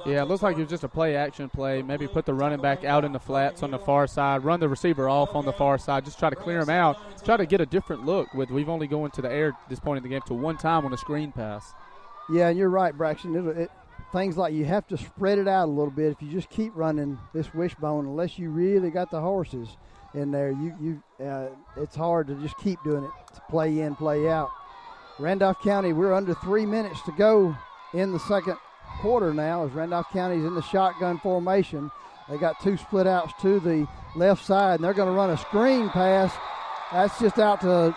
Yeah, 0.06 0.24
it 0.24 0.26
looks 0.26 0.42
like 0.42 0.58
it 0.58 0.62
was 0.62 0.70
just 0.70 0.84
a 0.84 0.88
play 0.88 1.16
action 1.16 1.48
play. 1.50 1.84
Maybe 1.84 2.08
put 2.08 2.26
the 2.26 2.34
running 2.34 2.60
back 2.60 2.84
out 2.84 3.06
in 3.06 3.12
the 3.12 3.20
flats 3.20 3.62
on 3.62 3.70
the 3.70 3.78
far 3.78 4.08
side, 4.08 4.44
run 4.44 4.60
the 4.60 4.68
receiver 4.68 5.08
off 5.08 5.36
on 5.36 5.46
the 5.46 5.54
far 5.54 5.78
side, 5.78 6.06
just 6.06 6.18
try 6.18 6.30
to 6.30 6.36
clear 6.36 6.60
him 6.60 6.70
out, 6.70 6.98
try 7.24 7.38
to 7.38 7.46
get 7.46 7.62
a 7.62 7.66
different 7.66 8.06
look. 8.06 8.34
With 8.34 8.50
we've 8.50 8.70
only 8.70 8.88
going 8.88 9.12
to 9.12 9.22
the 9.22 9.32
air 9.32 9.50
at 9.50 9.70
this 9.70 9.80
point 9.80 9.98
in 9.98 10.04
the 10.04 10.10
game 10.10 10.22
to 10.26 10.34
one 10.34 10.58
time 10.58 10.86
on 10.86 10.94
a 10.94 10.98
screen 10.98 11.32
pass. 11.32 11.74
Yeah, 12.32 12.50
and 12.50 12.58
you're 12.58 12.70
right, 12.70 12.98
Braxton. 12.98 13.36
It, 13.36 13.58
it, 13.58 13.72
things 14.12 14.38
like 14.38 14.54
you 14.54 14.66
have 14.66 14.88
to 14.88 14.98
spread 14.98 15.38
it 15.38 15.48
out 15.48 15.68
a 15.68 15.72
little 15.72 15.92
bit. 15.92 16.12
If 16.12 16.22
you 16.22 16.30
just 16.30 16.50
keep 16.50 16.74
running 16.76 17.18
this 17.34 17.54
wishbone, 17.54 18.06
unless 18.06 18.38
you 18.38 18.50
really 18.50 18.90
got 18.90 19.12
the 19.12 19.22
horses 19.22 19.70
in 20.14 20.32
there, 20.32 20.52
you 20.52 20.76
you 20.82 21.26
uh, 21.26 21.48
it's 21.78 21.96
hard 21.96 22.28
to 22.28 22.36
just 22.36 22.58
keep 22.58 22.80
doing 22.84 23.04
it. 23.04 23.36
To 23.36 23.42
play 23.50 23.80
in, 23.80 23.96
play 23.96 24.30
out. 24.30 24.50
Randolph 25.20 25.62
County, 25.62 25.94
we're 25.94 26.14
under 26.14 26.34
three 26.36 26.66
minutes 26.66 27.02
to 27.04 27.12
go 27.14 27.56
in 27.94 28.12
the 28.12 28.20
second 28.20 28.58
quarter 29.00 29.34
now. 29.34 29.66
As 29.66 29.72
Randolph 29.72 30.10
County's 30.12 30.46
in 30.46 30.56
the 30.56 30.62
shotgun 30.64 31.20
formation, 31.20 31.92
they 32.30 32.38
got 32.38 32.62
two 32.62 32.78
split 32.78 33.08
outs 33.08 33.34
to 33.42 33.60
the 33.60 33.88
left 34.16 34.44
side, 34.46 34.76
and 34.76 34.84
they're 34.84 34.94
going 34.94 35.10
to 35.10 35.16
run 35.16 35.30
a 35.30 35.38
screen 35.38 35.90
pass. 35.90 36.34
That's 36.92 37.18
just 37.20 37.40
out 37.40 37.62
to 37.62 37.96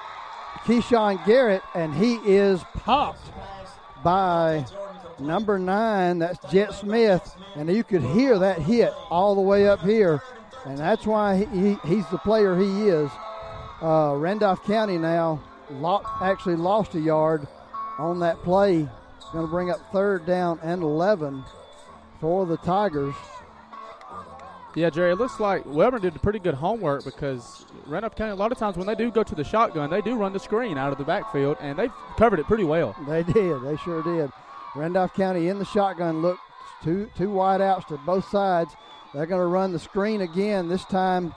Keyshawn 0.65 1.25
Garrett, 1.27 1.63
and 1.75 1.95
he 1.95 2.15
is 2.25 2.63
popped 2.75 3.31
by 4.05 4.65
number 5.21 5.59
nine. 5.59 6.19
That's 6.19 6.39
Jet 6.51 6.75
Smith, 6.75 7.37
and 7.57 7.69
you 7.69 7.85
could 7.85 8.03
hear 8.03 8.39
that 8.39 8.59
hit 8.59 8.93
all 9.11 9.35
the 9.35 9.41
way 9.41 9.69
up 9.69 9.81
here, 9.81 10.23
and 10.65 10.79
that's 10.79 11.07
why 11.07 11.45
he, 11.45 11.61
he, 11.61 11.77
he's 11.87 12.07
the 12.09 12.19
player 12.19 12.57
he 12.57 12.89
is. 12.89 13.11
Uh, 13.83 14.15
Randolph 14.17 14.65
County 14.65 14.99
now 14.99 15.43
lo- 15.71 16.03
actually 16.21 16.57
lost 16.57 16.95
a 16.95 17.01
yard 17.01 17.47
on 17.99 18.21
that 18.21 18.43
play. 18.43 18.89
Going 19.33 19.47
to 19.47 19.51
bring 19.51 19.71
up 19.71 19.81
third 19.93 20.27
down 20.27 20.61
and 20.63 20.83
11 20.83 21.45
for 22.21 22.47
the 22.47 22.57
Tigers. 22.59 23.15
Yeah, 24.77 24.91
Jerry, 24.91 25.13
it 25.13 25.17
looks 25.17 25.39
like 25.39 25.65
Wellborn 25.67 26.03
did 26.03 26.21
pretty 26.23 26.41
good 26.41 26.55
homework 26.55 27.05
because 27.05 27.65
Randolph 27.87 28.17
County, 28.17 28.33
a 28.33 28.37
lot 28.37 28.51
of 28.51 28.59
times 28.59 28.77
when 28.77 28.87
they 28.87 28.95
do 28.95 29.11
go 29.11 29.23
to 29.23 29.35
the 29.35 29.45
shotgun, 29.45 29.89
they 29.89 30.01
do 30.01 30.17
run 30.17 30.33
the 30.33 30.41
screen 30.41 30.79
out 30.79 30.91
of 30.91 30.99
the 30.99 31.05
backfield, 31.05 31.57
and 31.61 31.79
they've 31.79 31.93
covered 32.17 32.41
it 32.41 32.47
pretty 32.47 32.65
well. 32.65 32.95
They 33.09 33.23
did. 33.23 33.63
They 33.63 33.77
sure 33.77 34.03
did. 34.03 34.31
Randolph 34.75 35.15
County 35.15 35.49
in 35.49 35.59
the 35.59 35.65
shotgun 35.65 36.21
look 36.21 36.39
two 36.83 37.11
two 37.17 37.31
wide 37.31 37.61
outs 37.61 37.87
to 37.87 37.97
both 37.99 38.29
sides. 38.29 38.75
They're 39.13 39.27
going 39.27 39.41
to 39.41 39.47
run 39.47 39.73
the 39.73 39.79
screen 39.79 40.23
again. 40.23 40.69
This 40.69 40.85
time, 40.85 41.33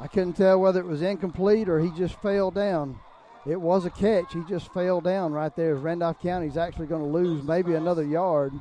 I 0.00 0.08
couldn't 0.08 0.32
tell 0.32 0.60
whether 0.60 0.80
it 0.80 0.86
was 0.86 1.00
incomplete 1.00 1.68
or 1.68 1.78
he 1.78 1.90
just 1.92 2.20
fell 2.20 2.50
down. 2.50 2.98
It 3.46 3.60
was 3.60 3.86
a 3.86 3.90
catch. 3.90 4.32
He 4.32 4.42
just 4.48 4.72
fell 4.74 5.00
down 5.00 5.32
right 5.32 5.54
there. 5.54 5.76
Randolph 5.76 6.20
County's 6.20 6.56
actually 6.56 6.86
going 6.86 7.02
to 7.02 7.08
lose 7.08 7.42
maybe 7.44 7.74
another 7.74 8.04
yard. 8.04 8.52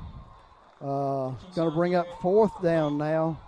Uh, 0.80 1.34
going 1.56 1.69
to 1.69 1.76
bring 1.76 1.95
up 1.95 2.06
fourth 2.22 2.61
down 2.61 2.99
now, 2.99 3.41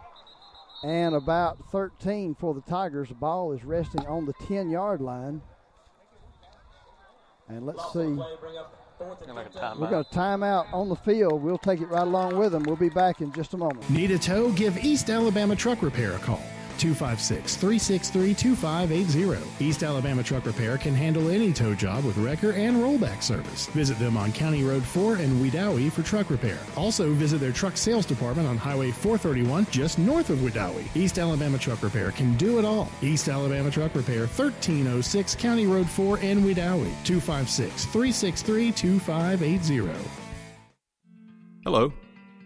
and 0.83 1.13
about 1.13 1.59
13 1.71 2.33
for 2.33 2.55
the 2.55 2.61
Tigers. 2.61 3.09
The 3.09 3.15
ball 3.15 3.51
is 3.51 3.63
resting 3.63 4.05
on 4.07 4.25
the 4.25 4.33
10 4.47 4.71
yard 4.71 4.99
line. 4.99 5.43
And 7.47 7.67
let's 7.67 7.83
see. 7.93 8.17
We're 8.99 9.89
going 9.89 10.03
to 10.03 10.11
time 10.11 10.43
out 10.43 10.67
on 10.73 10.89
the 10.89 10.95
field. 10.95 11.41
We'll 11.41 11.57
take 11.57 11.79
it 11.79 11.85
right 11.85 12.01
along 12.01 12.37
with 12.37 12.51
them. 12.51 12.63
We'll 12.63 12.75
be 12.75 12.89
back 12.89 13.21
in 13.21 13.31
just 13.31 13.53
a 13.53 13.57
moment. 13.57 13.89
Need 13.89 14.11
a 14.11 14.19
tow? 14.19 14.51
Give 14.51 14.77
East 14.83 15.09
Alabama 15.09 15.55
Truck 15.55 15.81
Repair 15.81 16.13
a 16.13 16.19
call. 16.19 16.41
256 16.79 17.55
363 17.55 18.33
2580. 18.33 19.63
East 19.63 19.83
Alabama 19.83 20.23
Truck 20.23 20.45
Repair 20.45 20.77
can 20.77 20.95
handle 20.95 21.29
any 21.29 21.53
tow 21.53 21.75
job 21.75 22.05
with 22.05 22.17
wrecker 22.17 22.53
and 22.53 22.77
rollback 22.77 23.21
service. 23.21 23.67
Visit 23.67 23.99
them 23.99 24.17
on 24.17 24.31
County 24.31 24.63
Road 24.63 24.83
4 24.83 25.17
in 25.17 25.29
Wedowee 25.39 25.91
for 25.91 26.01
truck 26.01 26.29
repair. 26.29 26.57
Also, 26.75 27.13
visit 27.13 27.39
their 27.39 27.51
truck 27.51 27.77
sales 27.77 28.05
department 28.05 28.47
on 28.47 28.57
Highway 28.57 28.91
431 28.91 29.67
just 29.69 29.99
north 29.99 30.29
of 30.29 30.39
Wedowee. 30.39 30.87
East 30.95 31.19
Alabama 31.19 31.57
Truck 31.57 31.83
Repair 31.83 32.11
can 32.11 32.35
do 32.37 32.57
it 32.57 32.65
all. 32.65 32.89
East 33.01 33.27
Alabama 33.27 33.69
Truck 33.69 33.93
Repair, 33.93 34.21
1306 34.21 35.35
County 35.35 35.67
Road 35.67 35.89
4 35.89 36.19
in 36.19 36.39
Wedowee. 36.39 36.93
256 37.03 37.85
363 37.85 38.71
2580. 38.71 40.09
Hello, 41.65 41.91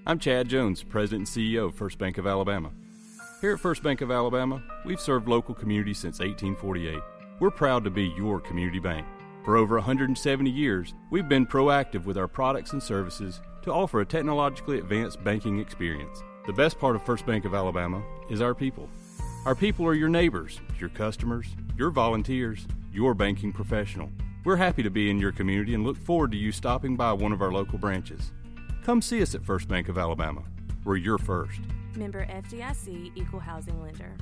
I'm 0.06 0.20
Chad 0.20 0.50
Jones, 0.50 0.84
President 0.84 1.30
and 1.30 1.46
CEO 1.46 1.68
of 1.68 1.76
First 1.76 1.98
Bank 1.98 2.18
of 2.18 2.28
Alabama. 2.28 2.72
Here 3.44 3.52
at 3.52 3.60
First 3.60 3.84
Bank 3.84 4.00
of 4.00 4.10
Alabama, 4.10 4.64
we've 4.86 5.02
served 5.02 5.28
local 5.28 5.54
communities 5.54 5.98
since 5.98 6.20
1848. 6.20 6.98
We're 7.42 7.52
proud 7.52 7.84
to 7.84 7.90
be 7.90 8.06
your 8.16 8.40
community 8.40 8.80
bank. 8.80 9.06
For 9.44 9.58
over 9.58 9.76
170 9.76 10.50
years, 10.50 10.94
we've 11.10 11.28
been 11.28 11.46
proactive 11.46 12.06
with 12.06 12.18
our 12.18 12.30
products 12.30 12.72
and 12.72 12.82
services 12.82 13.42
to 13.64 13.74
offer 13.74 14.00
a 14.00 14.06
technologically 14.06 14.80
advanced 14.80 15.22
banking 15.26 15.60
experience. 15.60 16.24
The 16.48 16.54
best 16.54 16.80
part 16.80 16.96
of 16.96 17.04
First 17.04 17.26
Bank 17.26 17.44
of 17.44 17.54
Alabama 17.54 18.02
is 18.30 18.42
our 18.42 18.56
people. 18.56 18.88
Our 19.46 19.56
people 19.56 19.86
are 19.88 19.94
your 19.94 20.08
neighbors, 20.08 20.62
your 20.80 20.88
customers, 20.88 21.48
your 21.78 21.90
volunteers, 21.90 22.66
your 22.94 23.14
banking 23.14 23.52
professional. 23.52 24.10
We're 24.46 24.56
happy 24.56 24.84
to 24.84 24.90
be 24.90 25.10
in 25.10 25.20
your 25.20 25.34
community 25.34 25.74
and 25.74 25.84
look 25.84 25.98
forward 25.98 26.32
to 26.32 26.38
you 26.38 26.54
stopping 26.54 26.96
by 26.96 27.12
one 27.12 27.34
of 27.34 27.42
our 27.42 27.52
local 27.52 27.78
branches. 27.78 28.32
Come 28.86 29.02
see 29.02 29.22
us 29.22 29.36
at 29.36 29.44
First 29.44 29.68
Bank 29.68 29.90
of 29.90 29.98
Alabama. 29.98 30.44
We're 30.86 30.96
your 30.96 31.18
first. 31.18 31.60
Member 31.98 32.26
FDIC 32.26 33.12
Equal 33.16 33.40
Housing 33.40 33.82
Lender. 33.82 34.16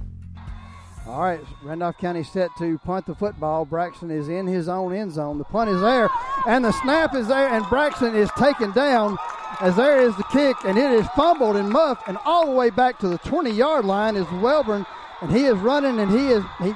All 1.08 1.22
right, 1.22 1.42
Randolph 1.64 1.98
County 1.98 2.24
set 2.24 2.50
to 2.60 2.78
punt 2.80 3.08
the 3.08 3.16
football. 3.16 3.66
Braxton 3.66 4.12
is 4.12 4.30
in 4.30 4.46
his 4.46 4.70
own 4.70 4.94
end 4.94 5.12
zone. 5.12 5.40
The 5.40 5.44
punt 5.44 5.70
is 5.72 5.82
there, 5.82 6.10
and 6.48 6.64
the 6.64 6.72
snap 6.72 7.16
is 7.16 7.28
there, 7.28 7.50
and 7.50 7.66
Braxton 7.70 8.16
is 8.16 8.30
taken 8.38 8.72
down 8.72 9.18
as 9.60 9.76
there 9.76 10.00
is 10.00 10.16
the 10.16 10.24
kick, 10.26 10.56
and 10.64 10.78
it 10.78 10.92
is 10.92 11.08
fumbled 11.16 11.56
and 11.56 11.70
muffed, 11.70 12.08
and 12.08 12.18
all 12.24 12.46
the 12.46 12.52
way 12.52 12.70
back 12.70 13.00
to 13.00 13.08
the 13.08 13.18
20-yard 13.20 13.84
line 13.84 14.16
is 14.16 14.30
Wellborn, 14.34 14.86
and 15.22 15.32
he 15.32 15.46
is 15.46 15.58
running, 15.58 16.00
and 16.00 16.12
he 16.12 16.28
is 16.28 16.44
he 16.62 16.74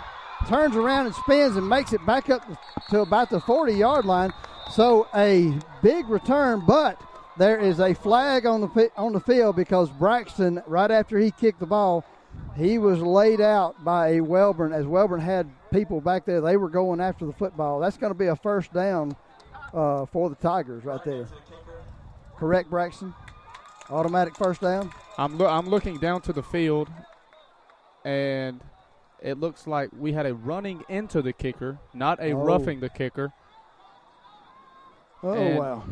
turns 0.47 0.75
around 0.75 1.05
and 1.05 1.15
spins 1.15 1.55
and 1.55 1.67
makes 1.67 1.93
it 1.93 2.03
back 2.05 2.29
up 2.29 2.43
to 2.89 3.01
about 3.01 3.29
the 3.29 3.39
40-yard 3.39 4.05
line. 4.05 4.31
So 4.71 5.07
a 5.13 5.57
big 5.83 6.09
return, 6.09 6.63
but 6.65 6.99
there 7.37 7.59
is 7.59 7.79
a 7.79 7.93
flag 7.93 8.45
on 8.45 8.61
the 8.61 8.91
on 8.97 9.13
the 9.13 9.19
field 9.19 9.55
because 9.55 9.89
Braxton, 9.89 10.61
right 10.67 10.91
after 10.91 11.17
he 11.19 11.31
kicked 11.31 11.59
the 11.59 11.65
ball 11.65 12.03
he 12.57 12.77
was 12.77 12.99
laid 12.99 13.39
out 13.39 13.81
by 13.85 14.09
a 14.15 14.19
Wellborn 14.21 14.73
as 14.73 14.85
Wellborn 14.85 15.21
had 15.21 15.49
people 15.71 16.01
back 16.01 16.25
there. 16.25 16.41
They 16.41 16.57
were 16.57 16.67
going 16.69 16.99
after 16.99 17.25
the 17.25 17.31
football. 17.31 17.79
That's 17.79 17.95
going 17.97 18.11
to 18.11 18.17
be 18.17 18.27
a 18.27 18.35
first 18.35 18.73
down 18.73 19.15
uh, 19.73 20.05
for 20.07 20.29
the 20.29 20.35
Tigers 20.35 20.83
right 20.83 21.01
there. 21.05 21.27
Correct, 22.37 22.69
Braxton? 22.69 23.13
Automatic 23.89 24.35
first 24.35 24.59
down? 24.59 24.91
I'm, 25.17 25.37
lo- 25.37 25.47
I'm 25.47 25.69
looking 25.69 25.97
down 25.97 26.19
to 26.23 26.33
the 26.33 26.43
field, 26.43 26.89
and 28.03 28.59
it 29.21 29.39
looks 29.39 29.65
like 29.65 29.89
we 29.97 30.11
had 30.11 30.25
a 30.25 30.33
running 30.33 30.83
into 30.89 31.21
the 31.21 31.31
kicker, 31.33 31.77
not 31.93 32.19
a 32.19 32.33
Oh. 32.33 32.43
roughing 32.43 32.81
the 32.81 32.89
kicker. 32.89 33.31
Oh, 35.23 35.31
And- 35.33 35.57
wow. 35.57 35.83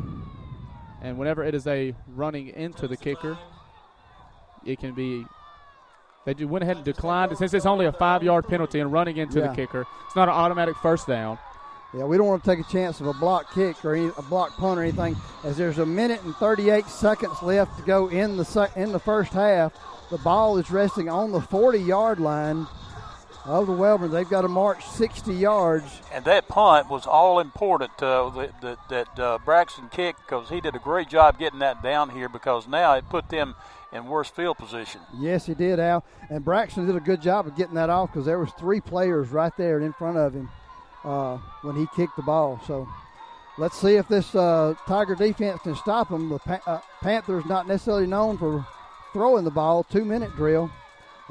And 1.04 1.18
whenever 1.18 1.44
it 1.44 1.54
is 1.54 1.68
a 1.68 1.94
running 2.08 2.48
into 2.48 2.88
the 2.88 2.98
kicker, 2.98 3.38
it 4.66 4.80
can 4.80 4.94
be. 4.94 5.26
They 6.26 6.34
do, 6.34 6.48
went 6.48 6.64
ahead 6.64 6.78
and 6.78 6.86
declined 6.86 7.34
it 7.34 7.38
since 7.38 7.54
it's 7.54 7.66
only 7.66 7.86
a 7.86 7.92
five 7.92 8.24
yard 8.24 8.48
penalty 8.48 8.80
and 8.80 8.92
running 8.92 9.18
into 9.18 9.40
Yeah. 9.40 9.48
the 9.50 9.56
kicker. 9.56 9.86
It's 10.06 10.16
not 10.16 10.30
an 10.30 10.34
automatic 10.34 10.78
first 10.78 11.06
down. 11.06 11.38
Yeah, 11.94 12.06
we 12.06 12.18
don't 12.18 12.26
want 12.26 12.44
to 12.44 12.50
take 12.56 12.66
a 12.66 12.72
chance 12.72 13.02
of 13.02 13.08
a 13.08 13.14
block 13.14 13.54
kick 13.54 13.84
or 13.86 13.94
any, 13.94 14.10
a 14.18 14.22
block 14.24 14.56
punt 14.58 14.80
or 14.80 14.84
anything, 14.84 15.16
as 15.44 15.58
there's 15.58 15.78
a 15.80 15.86
minute 15.86 16.24
and 16.24 16.34
38 16.38 16.86
seconds 16.88 17.44
left 17.44 17.78
to 17.78 17.84
go 17.84 18.08
in 18.08 18.38
the 18.38 18.46
sec- 18.46 18.76
in 18.78 18.92
the 18.94 19.00
first 19.00 19.34
half. 19.34 19.74
The 20.10 20.18
ball 20.20 20.58
is 20.58 20.72
resting 20.72 21.08
on 21.10 21.32
the 21.34 21.40
40-yard 21.40 22.20
line 22.20 22.66
of 23.46 23.68
the 23.68 23.74
Wellborn. 23.74 24.12
They've 24.12 24.30
got 24.30 24.42
to 24.42 24.48
march 24.48 24.86
60 24.86 25.34
yards. 25.34 26.02
And 26.14 26.24
that 26.26 26.48
punt 26.48 26.90
was 26.90 27.06
all 27.06 27.40
important 27.40 27.92
uh, 28.02 28.30
that 28.32 28.62
that, 28.62 28.90
that 28.90 29.20
uh, 29.20 29.38
Braxton 29.44 29.90
kicked 29.90 30.22
because 30.22 30.50
he 30.50 30.62
did 30.62 30.76
a 30.76 30.80
great 30.80 31.10
job 31.10 31.40
getting 31.40 31.60
that 31.60 31.84
down 31.84 32.10
here 32.10 32.30
because 32.30 32.68
now 32.68 32.94
it 32.94 33.08
put 33.10 33.30
them 33.30 33.56
in 33.92 34.08
worse 34.08 34.30
field 34.30 34.58
position. 34.58 35.02
Yes, 35.18 35.46
he 35.46 35.54
did, 35.54 35.80
Al. 35.80 36.04
And 36.30 36.44
Braxton 36.44 36.88
did 36.88 36.96
a 36.96 37.00
good 37.00 37.22
job 37.22 37.48
of 37.48 37.56
getting 37.56 37.76
that 37.76 37.90
off 37.90 38.12
because 38.12 38.26
there 38.26 38.40
was 38.40 38.50
three 38.58 38.82
players 38.82 39.30
right 39.30 39.56
there 39.58 39.80
in 39.80 39.94
front 39.94 40.18
of 40.18 40.34
him 40.34 40.50
uh, 41.04 41.38
when 41.62 41.76
he 41.76 41.88
kicked 41.96 42.16
the 42.16 42.24
ball. 42.24 42.60
So 42.66 42.88
let's 43.58 43.80
see 43.80 43.96
if 43.96 44.08
this 44.08 44.34
uh, 44.34 44.74
Tiger 44.88 45.16
defense 45.16 45.62
can 45.62 45.76
stop 45.76 46.10
him. 46.10 46.30
The 46.30 46.40
pa- 46.40 46.62
uh, 46.66 46.80
Panthers 47.02 47.46
not 47.46 47.68
necessarily 47.68 48.08
known 48.08 48.38
for 48.38 48.66
throwing 49.14 49.44
the 49.44 49.52
ball. 49.52 49.84
Two 49.84 50.06
minute 50.06 50.36
drill. 50.36 50.72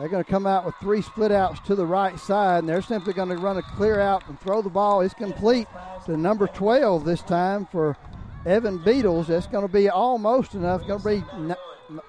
They're 0.03 0.09
going 0.09 0.25
to 0.25 0.29
come 0.29 0.49
out 0.49 0.67
with 0.67 0.75
three 0.81 1.01
split 1.01 1.31
outs 1.31 1.61
to 1.69 1.77
the 1.77 1.87
right 1.87 2.19
side, 2.19 2.59
and 2.59 2.69
they're 2.69 2.83
simply 2.83 3.13
going 3.13 3.29
to 3.29 3.37
run 3.37 3.59
a 3.59 3.63
clear 3.63 4.01
out 4.01 4.29
and 4.29 4.37
throw 4.41 4.61
the 4.61 4.69
ball. 4.69 5.01
It's 5.01 5.15
complete 5.15 5.69
to 6.07 6.17
number 6.17 6.49
12 6.49 7.05
this 7.05 7.23
time 7.23 7.67
for 7.67 7.97
Evan 8.45 8.81
Beatles. 8.81 9.29
That's 9.29 9.47
going 9.47 9.65
to 9.65 9.73
be 9.73 9.89
almost 9.89 10.57
enough. 10.57 10.85
Going 10.89 11.01
to 11.01 11.09
be 11.09 11.55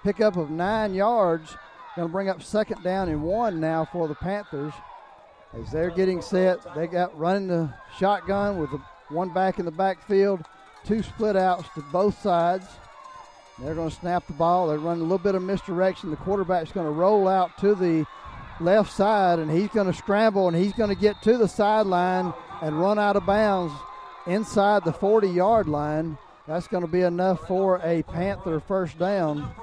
pickup 0.04 0.38
of 0.38 0.50
nine 0.50 0.96
yards. 0.96 1.56
Going 1.96 2.08
to 2.08 2.12
bring 2.12 2.30
up 2.30 2.42
second 2.42 2.82
down 2.82 3.10
and 3.10 3.22
one 3.22 3.60
now 3.60 3.86
for 3.86 4.08
the 4.08 4.16
Panthers. 4.16 4.74
As 5.54 5.72
they're 5.72 5.92
getting 5.92 6.24
set, 6.24 6.66
they 6.74 6.88
got 6.88 7.16
running 7.16 7.48
the 7.48 7.72
shotgun 8.00 8.58
with 8.58 8.72
the 8.72 8.82
one 9.10 9.32
back 9.32 9.60
in 9.60 9.66
the 9.66 9.72
backfield, 9.72 10.44
two 10.84 11.04
split 11.04 11.36
outs 11.36 11.70
to 11.76 11.84
both 11.92 12.20
sides. 12.20 12.66
They're 13.60 13.76
going 13.76 13.90
to 13.90 13.96
snap 13.96 14.26
the 14.28 14.34
ball. 14.34 14.68
They're 14.68 14.80
running 14.80 15.02
a 15.02 15.04
little 15.04 15.18
bit 15.20 15.36
of 15.36 15.44
misdirection. 15.44 16.10
The 16.10 16.16
quarterback's 16.18 16.72
going 16.72 16.88
to 16.88 16.92
roll 16.92 17.28
out 17.28 17.58
to 17.60 17.76
the 17.76 18.06
left 18.60 18.92
side, 18.92 19.40
and 19.40 19.52
he's 19.52 19.70
going 19.70 19.88
to 19.88 19.98
scramble, 19.98 20.48
and 20.48 20.58
he's 20.58 20.74
going 20.74 20.90
to 20.90 21.00
get 21.00 21.22
to 21.24 21.38
the 21.38 21.48
sideline 21.48 22.34
and 22.62 22.80
run 22.80 22.98
out 22.98 23.16
of 23.16 23.26
bounds 23.26 23.74
inside 24.26 24.84
the 24.86 24.94
40 24.94 25.28
yard 25.28 25.68
line. 25.68 26.18
That's 26.48 26.68
going 26.68 26.84
to 26.84 26.92
be 26.92 27.02
enough 27.02 27.48
for 27.48 27.80
a 27.84 28.04
Panther 28.04 28.60
first 28.60 28.98
down. 29.00 29.54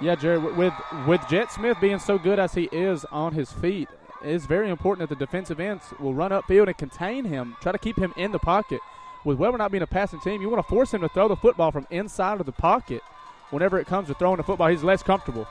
Yeah, 0.00 0.14
Jerry, 0.14 0.38
with 0.38 0.74
with 1.06 1.22
Jet 1.28 1.50
Smith 1.50 1.78
being 1.80 1.98
so 1.98 2.18
good 2.18 2.38
as 2.38 2.52
he 2.52 2.68
is 2.70 3.06
on 3.06 3.32
his 3.32 3.50
feet, 3.50 3.88
it's 4.22 4.44
very 4.44 4.68
important 4.68 5.08
that 5.08 5.18
the 5.18 5.24
defensive 5.24 5.58
ends 5.58 5.84
will 5.98 6.12
run 6.12 6.32
upfield 6.32 6.66
and 6.66 6.76
contain 6.76 7.24
him, 7.24 7.56
try 7.62 7.72
to 7.72 7.78
keep 7.78 7.98
him 7.98 8.12
in 8.16 8.30
the 8.30 8.38
pocket. 8.38 8.80
With 9.26 9.38
Weber 9.38 9.58
not 9.58 9.72
being 9.72 9.82
a 9.82 9.88
passing 9.88 10.20
team, 10.20 10.40
you 10.40 10.48
want 10.48 10.64
to 10.64 10.70
force 10.72 10.94
him 10.94 11.00
to 11.00 11.08
throw 11.08 11.26
the 11.26 11.34
football 11.34 11.72
from 11.72 11.84
inside 11.90 12.38
of 12.38 12.46
the 12.46 12.52
pocket. 12.52 13.02
Whenever 13.50 13.80
it 13.80 13.88
comes 13.88 14.06
to 14.06 14.14
throwing 14.14 14.36
the 14.36 14.44
football, 14.44 14.68
he's 14.68 14.84
less 14.84 15.02
comfortable. 15.02 15.48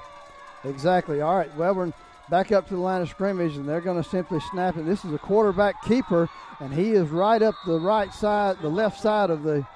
Exactly. 0.64 1.19
All 1.19 1.35
right, 1.35 1.53
Wellborn 1.57 1.93
back 2.30 2.53
up 2.53 2.69
to 2.69 2.76
the 2.76 2.80
line 2.80 3.02
of 3.02 3.10
scrimmage, 3.10 3.57
and 3.57 3.68
they're 3.68 3.81
going 3.81 4.02
to 4.02 4.10
simply 4.10 4.39
snap 4.39 4.77
it. 4.77 4.85
This 4.85 5.03
is 5.03 5.11
a 5.11 5.18
quarterback 5.18 5.84
keeper, 5.84 6.30
and 6.61 6.73
he 6.73 6.91
is 6.91 7.10
right 7.10 7.41
up 7.41 7.53
the 7.65 7.77
right 7.77 8.14
side, 8.14 8.60
the 8.61 8.69
left 8.69 8.97
side 8.97 9.30
of 9.30 9.43
the 9.43 9.68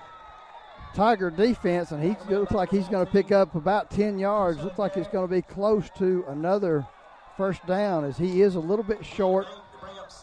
Tiger 0.95 1.29
defense, 1.29 1.91
and 1.91 2.01
he 2.01 2.15
looks 2.33 2.53
like 2.53 2.69
he's 2.69 2.87
going 2.87 3.05
to 3.05 3.11
pick 3.11 3.33
up 3.33 3.53
about 3.53 3.91
10 3.91 4.17
yards. 4.17 4.63
Looks 4.63 4.79
like 4.79 4.95
it's 4.95 5.09
going 5.09 5.27
to 5.27 5.31
be 5.31 5.41
close 5.41 5.89
to 5.97 6.23
another 6.29 6.87
first 7.35 7.67
down, 7.67 8.05
as 8.05 8.17
he 8.17 8.41
is 8.43 8.55
a 8.55 8.61
little 8.61 8.85
bit 8.85 9.05
short. 9.05 9.45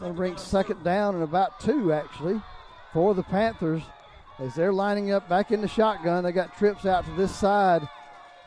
Going 0.00 0.12
to 0.12 0.16
bring 0.16 0.36
second 0.38 0.82
down 0.82 1.14
and 1.14 1.22
about 1.22 1.60
two, 1.60 1.92
actually, 1.92 2.40
for 2.96 3.12
the 3.12 3.22
Panthers. 3.24 3.82
As 4.38 4.54
they're 4.54 4.72
lining 4.72 5.12
up 5.12 5.28
back 5.28 5.52
in 5.52 5.60
the 5.60 5.68
shotgun, 5.68 6.24
they 6.24 6.32
got 6.32 6.56
trips 6.56 6.86
out 6.86 7.04
to 7.04 7.10
this 7.10 7.34
side, 7.34 7.86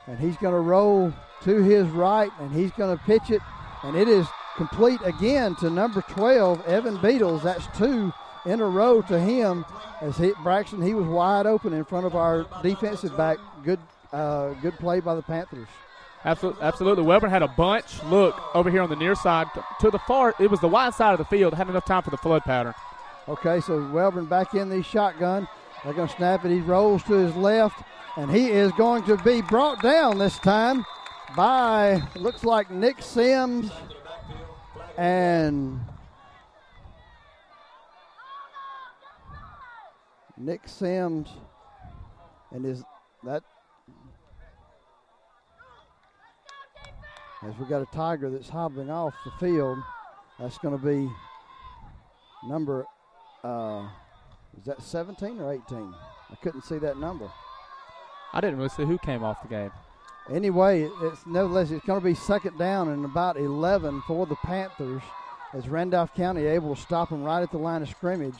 and 0.07 0.17
he's 0.17 0.37
going 0.37 0.55
to 0.55 0.59
roll 0.59 1.13
to 1.43 1.61
his 1.61 1.87
right, 1.89 2.31
and 2.39 2.51
he's 2.51 2.71
going 2.71 2.97
to 2.97 3.03
pitch 3.03 3.29
it, 3.29 3.43
and 3.83 3.95
it 3.95 4.07
is 4.07 4.25
complete 4.57 4.99
again 5.03 5.55
to 5.57 5.69
number 5.69 6.01
12, 6.01 6.65
Evan 6.65 6.97
Beatles. 6.97 7.43
That's 7.43 7.67
two 7.77 8.11
in 8.47 8.59
a 8.59 8.65
row 8.65 9.03
to 9.03 9.19
him. 9.19 9.65
As 10.01 10.17
he, 10.17 10.31
Braxton, 10.41 10.81
he 10.81 10.95
was 10.95 11.05
wide 11.05 11.45
open 11.45 11.71
in 11.71 11.85
front 11.85 12.07
of 12.07 12.15
our 12.15 12.47
defensive 12.63 13.15
back. 13.15 13.37
Good, 13.63 13.79
uh, 14.11 14.53
good 14.63 14.79
play 14.79 14.99
by 14.99 15.13
the 15.13 15.21
Panthers. 15.21 15.67
Absolutely, 16.25 16.63
absolutely. 16.63 17.03
Weber 17.03 17.29
had 17.29 17.43
a 17.43 17.47
bunch. 17.47 18.01
Look 18.05 18.35
over 18.55 18.71
here 18.71 18.81
on 18.81 18.89
the 18.89 18.95
near 18.95 19.13
side 19.13 19.45
to 19.79 19.91
the 19.91 19.99
far. 19.99 20.33
It 20.39 20.49
was 20.49 20.59
the 20.59 20.67
wide 20.67 20.95
side 20.95 21.11
of 21.11 21.19
the 21.19 21.25
field. 21.25 21.53
Had 21.53 21.69
enough 21.69 21.85
time 21.85 22.01
for 22.01 22.09
the 22.09 22.17
flood 22.17 22.41
pattern. 22.41 22.73
Okay, 23.29 23.59
so 23.59 23.87
Wellborn 23.91 24.25
back 24.25 24.55
in 24.55 24.69
the 24.69 24.81
shotgun. 24.81 25.47
They're 25.83 25.93
going 25.93 26.07
to 26.07 26.15
snap 26.15 26.45
it. 26.45 26.51
He 26.51 26.61
rolls 26.61 27.03
to 27.03 27.13
his 27.13 27.35
left, 27.35 27.83
and 28.17 28.31
he 28.31 28.49
is 28.49 28.71
going 28.71 29.03
to 29.03 29.17
be 29.17 29.43
brought 29.43 29.83
down 29.83 30.17
this 30.17 30.39
time 30.39 30.83
by 31.35 32.01
looks 32.15 32.43
like 32.43 32.71
Nick 32.71 33.03
Sims 33.03 33.71
and 34.97 35.79
Nick 40.35 40.67
Sims 40.67 41.29
and 42.51 42.65
is 42.65 42.83
that 43.23 43.43
as 47.43 47.55
we 47.59 47.65
got 47.67 47.81
a 47.81 47.87
tiger 47.95 48.31
that's 48.31 48.49
hobbling 48.49 48.89
off 48.89 49.13
the 49.23 49.31
field 49.39 49.77
that's 50.39 50.57
going 50.57 50.77
to 50.77 50.83
be 50.83 51.07
number 52.47 52.87
uh, 53.43 53.87
is 54.57 54.65
that 54.65 54.81
17 54.81 55.39
or 55.39 55.53
18 55.53 55.93
i 56.31 56.35
couldn't 56.41 56.63
see 56.63 56.77
that 56.77 56.97
number 56.97 57.29
I 58.33 58.41
didn't 58.41 58.57
really 58.57 58.69
see 58.69 58.85
who 58.85 58.97
came 58.99 59.23
off 59.23 59.41
the 59.41 59.47
game. 59.47 59.71
Anyway, 60.31 60.87
it's 61.01 61.25
nevertheless 61.25 61.71
it's 61.71 61.85
going 61.85 61.99
to 61.99 62.05
be 62.05 62.13
second 62.13 62.57
down 62.59 62.89
and 62.89 63.03
about 63.03 63.37
11 63.37 64.03
for 64.05 64.27
the 64.27 64.35
Panthers 64.35 65.01
as 65.53 65.67
Randolph 65.67 66.13
County 66.13 66.45
able 66.45 66.75
to 66.75 66.81
stop 66.81 67.09
them 67.09 67.23
right 67.23 67.41
at 67.41 67.49
the 67.51 67.57
line 67.57 67.81
of 67.81 67.89
scrimmage. 67.89 68.35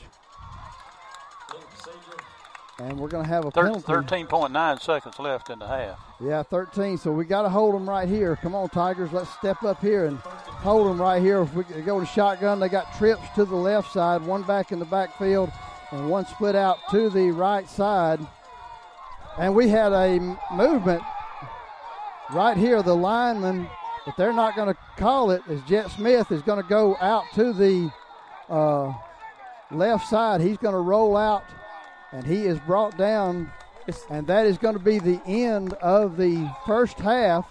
And 2.78 2.98
we're 3.00 3.10
going 3.10 3.24
to 3.26 3.30
have 3.30 3.46
a 3.46 3.52
Thir- 3.52 3.64
penalty. 3.64 3.92
13.9 3.92 4.82
seconds 4.82 5.20
left 5.20 5.50
in 5.50 5.60
the 5.60 5.68
half. 5.68 6.00
Yeah, 6.22 6.44
13. 6.44 6.98
So 6.98 7.12
we 7.12 7.26
got 7.26 7.42
to 7.42 7.50
hold 7.50 7.74
them 7.74 7.90
right 7.90 8.08
here. 8.08 8.36
Come 8.38 8.56
on, 8.56 8.70
Tigers. 8.70 9.12
Let's 9.12 9.34
step 9.34 9.64
up 9.64 9.82
here 9.82 10.06
and 10.06 10.20
hold 10.60 10.88
them 10.88 11.02
right 11.02 11.22
here. 11.22 11.42
If 11.42 11.54
we 11.54 11.64
go 11.64 12.00
to 12.00 12.06
shotgun, 12.06 12.60
they 12.60 12.70
got 12.70 12.98
trips 12.98 13.24
to 13.36 13.46
the 13.46 13.56
left 13.56 13.92
side, 13.94 14.22
one 14.22 14.44
back 14.44 14.72
in 14.72 14.80
the 14.80 14.86
backfield, 14.86 15.52
and 15.92 16.10
one 16.10 16.26
split 16.26 16.56
out 16.56 16.78
to 16.92 17.10
the 17.10 17.32
right 17.32 17.68
side. 17.68 18.20
And 19.38 19.56
we 19.56 19.70
had 19.70 19.94
a 19.94 20.20
movement 20.52 21.02
right 22.32 22.58
here. 22.58 22.84
The 22.84 22.96
lineman, 22.96 23.70
if 24.06 24.16
they're 24.18 24.34
not 24.34 24.56
going 24.56 24.74
to 24.74 24.78
call 24.98 25.32
it, 25.32 25.42
is 25.48 25.62
Jet 25.62 25.90
Smith 25.92 26.30
is 26.32 26.42
going 26.42 26.62
to 26.62 26.68
go 26.68 26.98
out 27.00 27.24
to 27.36 27.54
the 27.54 27.92
uh, 28.50 28.94
left 29.72 30.08
side. 30.10 30.42
He's 30.42 30.58
going 30.58 30.74
to 30.74 30.82
roll 30.82 31.16
out, 31.16 31.46
and 32.12 32.26
he 32.26 32.48
is 32.48 32.60
brought 32.60 32.98
down, 32.98 33.50
and 34.10 34.28
that 34.28 34.46
is 34.46 34.58
going 34.58 34.74
to 34.74 34.84
be 34.84 35.00
the 35.00 35.22
end 35.26 35.74
of 35.76 36.18
the 36.18 36.54
first 36.66 37.00
half. 37.00 37.48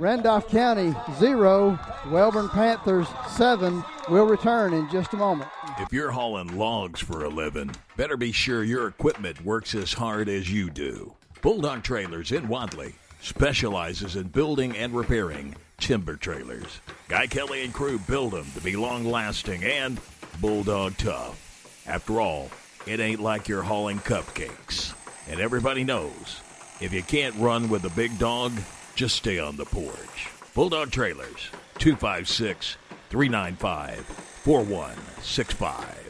Randolph 0.00 0.48
County 0.48 0.94
zero, 1.18 1.78
Wellborn 2.08 2.48
Panthers 2.48 3.06
seven. 3.28 3.84
We'll 4.08 4.24
return 4.24 4.72
in 4.72 4.88
just 4.88 5.12
a 5.12 5.18
moment. 5.18 5.50
If 5.78 5.92
you're 5.92 6.10
hauling 6.10 6.56
logs 6.56 7.00
for 7.00 7.22
a 7.24 7.28
living, 7.28 7.70
better 7.98 8.16
be 8.16 8.32
sure 8.32 8.64
your 8.64 8.88
equipment 8.88 9.44
works 9.44 9.74
as 9.74 9.92
hard 9.92 10.30
as 10.30 10.50
you 10.50 10.70
do. 10.70 11.12
Bulldog 11.42 11.82
Trailers 11.82 12.32
in 12.32 12.48
Wadley 12.48 12.94
specializes 13.20 14.16
in 14.16 14.28
building 14.28 14.74
and 14.74 14.94
repairing 14.94 15.54
timber 15.76 16.16
trailers. 16.16 16.80
Guy 17.08 17.26
Kelly 17.26 17.62
and 17.62 17.74
crew 17.74 17.98
build 17.98 18.32
them 18.32 18.46
to 18.54 18.62
be 18.62 18.76
long 18.76 19.04
lasting 19.04 19.62
and 19.64 20.00
bulldog 20.40 20.96
tough. 20.96 21.82
After 21.86 22.22
all, 22.22 22.50
it 22.86 23.00
ain't 23.00 23.20
like 23.20 23.48
you're 23.48 23.62
hauling 23.62 23.98
cupcakes. 23.98 24.94
And 25.28 25.40
everybody 25.40 25.84
knows 25.84 26.40
if 26.80 26.94
you 26.94 27.02
can't 27.02 27.34
run 27.36 27.68
with 27.68 27.84
a 27.84 27.90
big 27.90 28.18
dog, 28.18 28.52
just 29.00 29.16
stay 29.16 29.38
on 29.38 29.56
the 29.56 29.64
porch. 29.64 30.28
Bulldog 30.54 30.90
Trailers, 30.90 31.48
256 31.78 32.76
395 33.08 34.04
4165. 34.04 36.09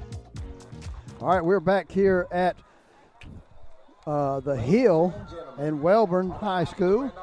All 1.21 1.27
right, 1.27 1.45
we're 1.45 1.59
back 1.59 1.91
here 1.91 2.27
at 2.31 2.57
uh, 4.07 4.39
the 4.39 4.57
Hill 4.57 5.13
in 5.59 5.79
Wellborn 5.79 6.31
High 6.31 6.63
School. 6.63 7.13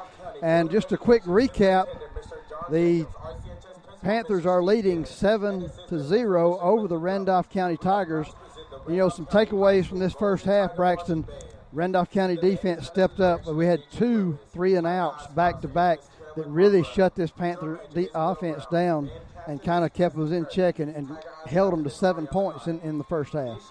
And 0.41 0.71
just 0.71 0.93
a 0.93 0.97
quick 0.97 1.21
recap 1.23 1.85
the 2.69 3.05
Panthers 4.01 4.45
are 4.45 4.63
leading 4.63 5.03
7 5.03 5.69
to 5.89 5.99
0 6.01 6.59
over 6.59 6.87
the 6.87 6.97
Randolph 6.97 7.49
County 7.49 7.75
Tigers. 7.75 8.27
You 8.87 8.95
know, 8.95 9.09
some 9.09 9.25
takeaways 9.25 9.85
from 9.85 9.99
this 9.99 10.13
first 10.13 10.45
half, 10.45 10.77
Braxton. 10.77 11.27
Randolph 11.73 12.09
County 12.09 12.37
defense 12.37 12.87
stepped 12.87 13.19
up, 13.19 13.41
but 13.43 13.55
we 13.55 13.65
had 13.65 13.83
two 13.91 14.39
three 14.53 14.75
and 14.75 14.87
outs 14.87 15.27
back 15.33 15.59
to 15.61 15.67
back 15.67 15.99
that 16.37 16.47
really 16.47 16.83
shut 16.83 17.15
this 17.15 17.31
Panther 17.31 17.81
offense 18.15 18.65
down 18.71 19.11
and 19.45 19.61
kind 19.61 19.83
of 19.83 19.93
kept 19.93 20.17
us 20.17 20.31
in 20.31 20.47
check 20.49 20.79
and, 20.79 20.95
and 20.95 21.17
held 21.47 21.73
them 21.73 21.83
to 21.83 21.89
seven 21.89 22.27
points 22.27 22.67
in, 22.67 22.79
in 22.79 22.97
the 22.97 23.03
first 23.03 23.33
half. 23.33 23.61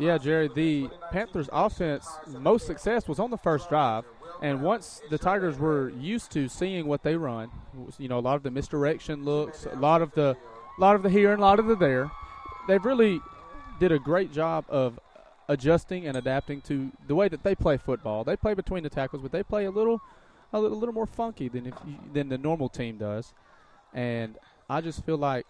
Yeah, 0.00 0.16
Jerry, 0.16 0.48
the 0.48 0.88
Panthers' 1.12 1.50
offense, 1.52 2.08
most 2.26 2.66
success 2.66 3.06
was 3.06 3.18
on 3.18 3.30
the 3.30 3.36
first 3.36 3.68
drive. 3.68 4.04
And 4.40 4.62
once 4.62 5.02
the 5.10 5.18
Tigers 5.18 5.58
were 5.58 5.90
used 5.90 6.30
to 6.30 6.48
seeing 6.48 6.86
what 6.86 7.02
they 7.02 7.16
run, 7.16 7.50
you 7.98 8.08
know, 8.08 8.18
a 8.18 8.20
lot 8.20 8.36
of 8.36 8.42
the 8.42 8.50
misdirection 8.50 9.26
looks, 9.26 9.66
a 9.70 9.76
lot 9.76 10.00
of 10.00 10.12
the, 10.12 10.38
a 10.78 10.80
lot 10.80 10.96
of 10.96 11.02
the 11.02 11.10
here 11.10 11.32
and 11.32 11.40
a 11.40 11.44
lot 11.44 11.58
of 11.58 11.66
the 11.66 11.76
there, 11.76 12.10
they've 12.66 12.82
really 12.82 13.20
did 13.78 13.92
a 13.92 13.98
great 13.98 14.32
job 14.32 14.64
of 14.70 14.98
adjusting 15.48 16.06
and 16.06 16.16
adapting 16.16 16.62
to 16.62 16.90
the 17.06 17.14
way 17.14 17.28
that 17.28 17.42
they 17.42 17.54
play 17.54 17.76
football. 17.76 18.24
They 18.24 18.36
play 18.36 18.54
between 18.54 18.82
the 18.82 18.90
tackles, 18.90 19.20
but 19.20 19.32
they 19.32 19.42
play 19.42 19.66
a 19.66 19.70
little, 19.70 20.00
a 20.54 20.60
little, 20.60 20.78
a 20.78 20.80
little 20.80 20.94
more 20.94 21.06
funky 21.06 21.48
than 21.48 21.66
if 21.66 21.74
you, 21.86 21.96
than 22.14 22.30
the 22.30 22.38
normal 22.38 22.70
team 22.70 22.96
does. 22.96 23.34
And 23.92 24.38
I 24.70 24.80
just 24.80 25.04
feel 25.04 25.18
like 25.18 25.44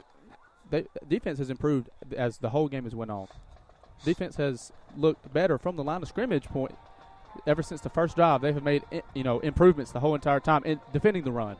they, 0.70 0.86
defense 1.08 1.38
has 1.38 1.50
improved 1.50 1.88
as 2.16 2.38
the 2.38 2.50
whole 2.50 2.66
game 2.66 2.82
has 2.82 2.96
went 2.96 3.12
on 3.12 3.28
defense 4.04 4.36
has 4.36 4.72
looked 4.96 5.32
better 5.32 5.58
from 5.58 5.76
the 5.76 5.84
line 5.84 6.02
of 6.02 6.08
scrimmage 6.08 6.44
point 6.44 6.74
ever 7.46 7.62
since 7.62 7.80
the 7.80 7.90
first 7.90 8.16
drive. 8.16 8.40
They 8.40 8.52
have 8.52 8.62
made 8.62 8.82
you 9.14 9.22
know 9.24 9.40
improvements 9.40 9.92
the 9.92 10.00
whole 10.00 10.14
entire 10.14 10.40
time 10.40 10.62
in 10.64 10.80
defending 10.92 11.24
the 11.24 11.32
run. 11.32 11.56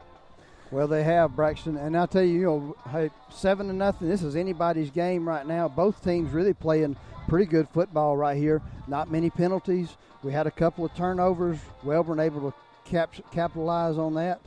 Well, 0.71 0.87
they 0.87 1.03
have 1.03 1.35
Braxton, 1.35 1.77
and 1.77 1.97
I'll 1.97 2.07
tell 2.07 2.23
you, 2.23 2.39
you 2.39 2.45
know, 2.45 2.77
hey, 2.93 3.11
seven 3.31 3.67
to 3.67 3.73
nothing. 3.73 4.09
This 4.09 4.23
is 4.23 4.37
anybody's 4.37 4.91
game 4.91 5.29
right 5.29 5.45
now. 5.45 5.67
Both 5.67 6.05
teams 6.05 6.31
really 6.33 6.55
playing 6.55 6.97
pretty 7.29 7.47
good 7.47 7.69
football 7.69 8.17
right 8.17 8.37
here. 8.37 8.63
Not 8.87 9.11
many 9.11 9.31
penalties. 9.31 9.89
We 10.23 10.33
had 10.33 10.47
a 10.47 10.51
couple 10.51 10.85
of 10.85 10.95
turnovers. 10.95 11.59
Wellborn 11.83 12.21
able 12.21 12.53
to 12.53 12.57
cap- 12.89 13.15
capitalize 13.33 13.99
on 13.99 14.15
that. 14.15 14.41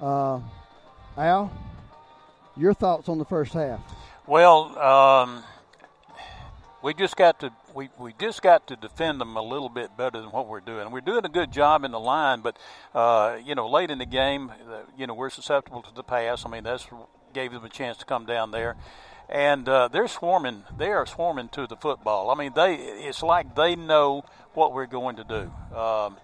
Uh, 0.00 0.38
Al, 1.16 1.50
your 2.56 2.72
thoughts 2.72 3.08
on 3.08 3.18
the 3.18 3.24
first 3.24 3.52
half? 3.52 3.80
Well. 4.26 4.78
Um 4.78 5.42
we 6.86 6.94
just 6.94 7.16
got 7.16 7.40
to 7.40 7.50
we, 7.74 7.88
we 7.98 8.14
just 8.16 8.42
got 8.42 8.68
to 8.68 8.76
defend 8.76 9.20
them 9.20 9.36
a 9.36 9.42
little 9.42 9.68
bit 9.68 9.96
better 9.96 10.20
than 10.20 10.30
what 10.30 10.46
we're 10.46 10.60
doing. 10.60 10.92
We're 10.92 11.00
doing 11.00 11.24
a 11.24 11.28
good 11.28 11.50
job 11.50 11.82
in 11.82 11.90
the 11.90 11.98
line, 11.98 12.42
but 12.42 12.56
uh, 12.94 13.38
you 13.44 13.56
know, 13.56 13.68
late 13.68 13.90
in 13.90 13.98
the 13.98 14.06
game, 14.06 14.50
uh, 14.50 14.82
you 14.96 15.08
know, 15.08 15.14
we're 15.14 15.30
susceptible 15.30 15.82
to 15.82 15.92
the 15.92 16.04
pass. 16.04 16.46
I 16.46 16.48
mean, 16.48 16.62
that's 16.62 16.86
gave 17.34 17.50
them 17.50 17.64
a 17.64 17.68
chance 17.68 17.96
to 17.98 18.04
come 18.04 18.24
down 18.24 18.52
there, 18.52 18.76
and 19.28 19.68
uh, 19.68 19.88
they're 19.88 20.06
swarming. 20.06 20.62
They 20.78 20.92
are 20.92 21.06
swarming 21.06 21.48
to 21.50 21.66
the 21.66 21.74
football. 21.74 22.30
I 22.30 22.36
mean, 22.36 22.52
they 22.54 22.76
it's 22.76 23.20
like 23.20 23.56
they 23.56 23.74
know 23.74 24.24
what 24.54 24.72
we're 24.72 24.86
going 24.86 25.16
to 25.16 25.24
do, 25.24 25.76
um, 25.76 26.18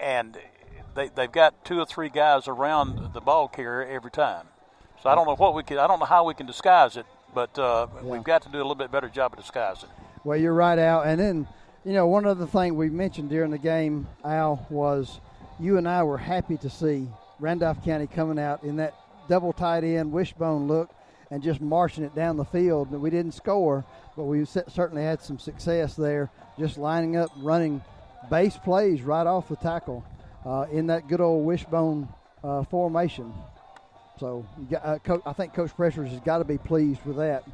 and 0.00 0.38
they 0.94 1.08
they've 1.08 1.32
got 1.32 1.64
two 1.64 1.80
or 1.80 1.86
three 1.86 2.08
guys 2.08 2.46
around 2.46 3.14
the 3.14 3.20
ball 3.20 3.48
carrier 3.48 3.84
every 3.88 4.12
time. 4.12 4.46
So 5.02 5.10
I 5.10 5.16
don't 5.16 5.26
know 5.26 5.34
what 5.34 5.54
we 5.56 5.64
can. 5.64 5.78
I 5.78 5.88
don't 5.88 5.98
know 5.98 6.06
how 6.06 6.24
we 6.24 6.34
can 6.34 6.46
disguise 6.46 6.96
it 6.96 7.04
but 7.34 7.58
uh, 7.58 7.86
yeah. 7.94 8.02
we've 8.02 8.24
got 8.24 8.42
to 8.42 8.48
do 8.48 8.58
a 8.58 8.58
little 8.58 8.74
bit 8.74 8.90
better 8.90 9.08
job 9.08 9.32
of 9.32 9.38
disguising. 9.38 9.88
Well, 10.24 10.38
you're 10.38 10.54
right, 10.54 10.78
Al. 10.78 11.02
And 11.02 11.20
then, 11.20 11.48
you 11.84 11.92
know, 11.92 12.06
one 12.06 12.26
other 12.26 12.46
thing 12.46 12.76
we 12.76 12.90
mentioned 12.90 13.30
during 13.30 13.50
the 13.50 13.58
game, 13.58 14.06
Al, 14.24 14.66
was 14.70 15.20
you 15.58 15.78
and 15.78 15.88
I 15.88 16.02
were 16.02 16.18
happy 16.18 16.56
to 16.58 16.70
see 16.70 17.08
Randolph 17.40 17.84
County 17.84 18.06
coming 18.06 18.38
out 18.38 18.62
in 18.62 18.76
that 18.76 18.94
double 19.28 19.52
tight 19.52 19.84
end 19.84 20.12
wishbone 20.12 20.68
look 20.68 20.90
and 21.30 21.42
just 21.42 21.60
marching 21.60 22.04
it 22.04 22.14
down 22.14 22.36
the 22.36 22.44
field. 22.44 22.90
We 22.90 23.10
didn't 23.10 23.32
score, 23.32 23.84
but 24.16 24.24
we 24.24 24.44
certainly 24.44 25.02
had 25.02 25.22
some 25.22 25.38
success 25.38 25.96
there, 25.96 26.30
just 26.58 26.76
lining 26.78 27.16
up, 27.16 27.30
running 27.38 27.82
base 28.30 28.56
plays 28.56 29.02
right 29.02 29.26
off 29.26 29.48
the 29.48 29.56
tackle 29.56 30.04
uh, 30.44 30.66
in 30.70 30.86
that 30.88 31.08
good 31.08 31.20
old 31.20 31.46
wishbone 31.46 32.08
uh, 32.44 32.64
formation. 32.64 33.32
So 34.18 34.46
uh, 34.82 34.98
I 35.26 35.32
think 35.32 35.54
Coach 35.54 35.76
Prestridge 35.76 36.10
has 36.10 36.20
got 36.20 36.38
to 36.38 36.44
be 36.44 36.58
pleased 36.58 37.04
with 37.04 37.16
that. 37.16 37.44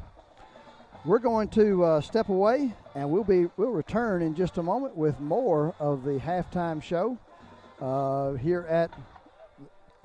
We're 1.05 1.19
going 1.19 1.47
to 1.49 1.83
uh, 1.83 2.01
step 2.01 2.29
away, 2.29 2.73
and 2.93 3.09
we'll 3.09 3.23
be 3.23 3.47
we'll 3.55 3.69
return 3.69 4.21
in 4.21 4.35
just 4.35 4.57
a 4.57 4.63
moment 4.63 4.97
with 4.97 5.19
more 5.19 5.73
of 5.79 6.03
the 6.03 6.19
halftime 6.19 6.83
show 6.83 7.17
uh, 7.81 8.33
here 8.33 8.65
at 8.69 8.91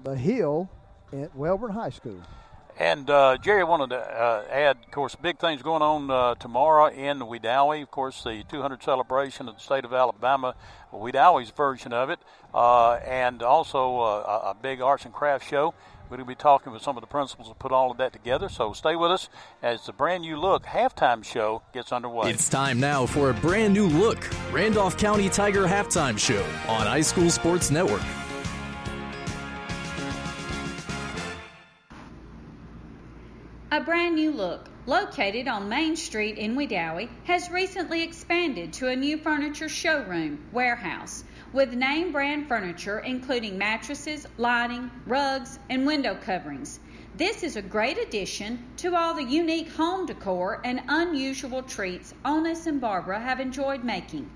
the 0.04 0.14
Hill 0.16 0.70
at 1.12 1.34
Wellborn 1.34 1.72
High 1.72 1.90
School. 1.90 2.20
And 2.78 3.08
uh, 3.08 3.38
Jerry 3.38 3.62
wanted 3.62 3.90
to 3.90 3.98
uh, 3.98 4.44
add, 4.50 4.78
of 4.84 4.90
course, 4.90 5.14
big 5.14 5.38
things 5.38 5.62
going 5.62 5.82
on 5.82 6.10
uh, 6.10 6.34
tomorrow 6.34 6.88
in 6.88 7.20
Wedowee. 7.20 7.82
Of 7.82 7.90
course, 7.92 8.24
the 8.24 8.42
200 8.48 8.82
celebration 8.82 9.48
of 9.48 9.54
the 9.54 9.60
state 9.60 9.84
of 9.84 9.92
Alabama, 9.92 10.56
Wedowee's 10.92 11.50
version 11.50 11.92
of 11.92 12.10
it, 12.10 12.18
uh, 12.52 12.94
and 12.94 13.44
also 13.44 14.00
uh, 14.00 14.52
a 14.52 14.56
big 14.60 14.80
arts 14.80 15.04
and 15.04 15.14
crafts 15.14 15.46
show. 15.46 15.72
We're 16.10 16.18
going 16.18 16.26
to 16.26 16.30
be 16.30 16.34
talking 16.34 16.72
with 16.72 16.82
some 16.82 16.96
of 16.96 17.00
the 17.00 17.06
principals 17.06 17.48
to 17.48 17.54
put 17.54 17.72
all 17.72 17.90
of 17.90 17.96
that 17.96 18.12
together. 18.12 18.50
So 18.50 18.74
stay 18.74 18.94
with 18.94 19.10
us 19.10 19.30
as 19.62 19.86
the 19.86 19.92
brand 19.92 20.22
new 20.22 20.36
look 20.36 20.64
halftime 20.64 21.24
show 21.24 21.62
gets 21.72 21.92
underway. 21.92 22.30
It's 22.30 22.48
time 22.48 22.78
now 22.78 23.06
for 23.06 23.30
a 23.30 23.34
brand 23.34 23.72
new 23.72 23.86
look 23.86 24.28
Randolph 24.52 24.98
County 24.98 25.30
Tiger 25.30 25.64
halftime 25.64 26.18
show 26.18 26.44
on 26.68 26.86
iSchool 26.86 27.30
Sports 27.30 27.70
Network. 27.70 28.02
A 33.72 33.80
brand 33.80 34.14
new 34.14 34.30
look, 34.30 34.68
located 34.86 35.48
on 35.48 35.68
Main 35.68 35.96
Street 35.96 36.38
in 36.38 36.54
Wedowee, 36.54 37.08
has 37.24 37.50
recently 37.50 38.02
expanded 38.04 38.72
to 38.74 38.88
a 38.88 38.94
new 38.94 39.16
furniture 39.16 39.68
showroom 39.68 40.38
warehouse 40.52 41.24
with 41.54 41.72
name 41.72 42.10
brand 42.10 42.48
furniture 42.48 42.98
including 42.98 43.56
mattresses, 43.56 44.26
lighting, 44.38 44.90
rugs, 45.06 45.60
and 45.70 45.86
window 45.86 46.18
coverings. 46.20 46.80
This 47.16 47.44
is 47.44 47.54
a 47.54 47.62
great 47.62 47.96
addition 47.96 48.58
to 48.78 48.96
all 48.96 49.14
the 49.14 49.22
unique 49.22 49.70
home 49.70 50.04
decor 50.04 50.60
and 50.64 50.82
unusual 50.88 51.62
treats 51.62 52.12
Onis 52.24 52.66
and 52.66 52.80
Barbara 52.80 53.20
have 53.20 53.38
enjoyed 53.38 53.84
making. 53.84 54.28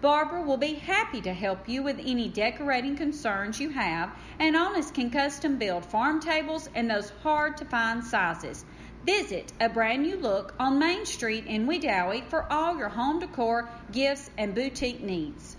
Barbara 0.00 0.42
will 0.42 0.56
be 0.56 0.74
happy 0.74 1.20
to 1.20 1.32
help 1.32 1.68
you 1.68 1.80
with 1.80 2.00
any 2.00 2.28
decorating 2.28 2.96
concerns 2.96 3.60
you 3.60 3.70
have, 3.70 4.10
and 4.40 4.56
Onis 4.56 4.90
can 4.90 5.10
custom 5.10 5.56
build 5.56 5.84
farm 5.84 6.18
tables 6.18 6.68
in 6.74 6.88
those 6.88 7.12
hard 7.22 7.56
to 7.58 7.64
find 7.64 8.02
sizes. 8.02 8.64
Visit 9.06 9.52
a 9.60 9.68
brand 9.68 10.02
new 10.02 10.16
look 10.16 10.56
on 10.58 10.80
Main 10.80 11.06
Street 11.06 11.46
in 11.46 11.68
Wedowee 11.68 12.26
for 12.26 12.52
all 12.52 12.76
your 12.76 12.88
home 12.88 13.20
decor, 13.20 13.68
gifts, 13.92 14.28
and 14.36 14.56
boutique 14.56 15.00
needs. 15.00 15.53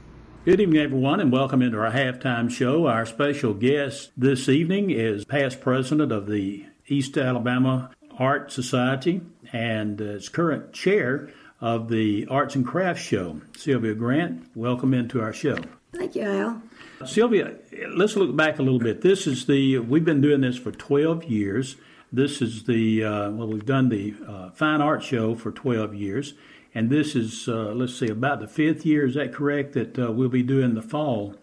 Good 0.46 0.62
evening, 0.62 0.80
everyone, 0.80 1.22
and 1.22 1.32
welcome 1.32 1.64
into 1.64 1.80
our 1.80 1.90
halftime 1.90 2.52
show. 2.52 2.86
Our 2.86 3.08
special 3.08 3.56
guest 3.56 4.12
this 4.16 4.48
evening 4.48 4.92
is 4.92 5.26
past 5.26 5.60
president 5.60 6.12
of 6.12 6.28
the 6.28 6.68
East 6.86 7.18
Alabama 7.18 7.90
Art 8.20 8.52
Society 8.52 9.22
and 9.52 10.00
is 10.00 10.30
current 10.30 10.72
chair 10.72 11.32
of 11.60 11.90
the 11.90 12.28
Arts 12.30 12.54
and 12.54 12.64
Crafts 12.64 13.02
Show. 13.02 13.42
Sylvia 13.58 13.96
Grant, 13.96 14.46
welcome 14.54 14.94
into 14.94 15.20
our 15.20 15.34
show. 15.34 15.58
Thank 15.92 16.16
you, 16.16 16.22
Al. 16.22 16.62
Sylvia, 17.08 17.56
let's 17.96 18.16
look 18.16 18.36
back 18.36 18.60
a 18.60 18.62
little 18.62 18.78
bit. 18.78 19.02
This 19.02 19.26
is 19.26 19.48
the, 19.48 19.80
we've 19.80 20.06
been 20.06 20.22
doing 20.22 20.42
this 20.42 20.58
for 20.58 20.72
12 20.72 21.24
years. 21.24 21.76
This 22.14 22.44
is 22.44 22.66
the, 22.66 23.04
uh, 23.04 23.32
well, 23.32 23.48
we've 23.48 23.66
done 23.66 23.90
the 23.90 24.14
uh, 24.28 24.52
Fine 24.52 24.82
Art 24.82 25.02
Show 25.02 25.34
for 25.34 25.52
12 25.52 25.96
years. 25.96 26.36
And 26.76 26.90
this 26.90 27.16
is, 27.16 27.48
uh, 27.48 27.72
let's 27.74 27.96
see, 27.96 28.10
about 28.10 28.42
the 28.42 28.48
fifth 28.48 28.86
year. 28.86 29.08
Is 29.08 29.16
that 29.16 29.34
correct? 29.34 29.74
That 29.74 29.98
uh, 29.98 30.12
we'll 30.12 30.28
be 30.28 30.44
doing 30.44 30.74
the 30.74 30.82
Fall 30.82 31.36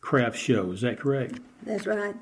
Craft 0.00 0.36
Show. 0.36 0.72
Is 0.72 0.80
that 0.80 0.98
correct? 0.98 1.38
That's 1.62 1.86
right. 1.86 2.16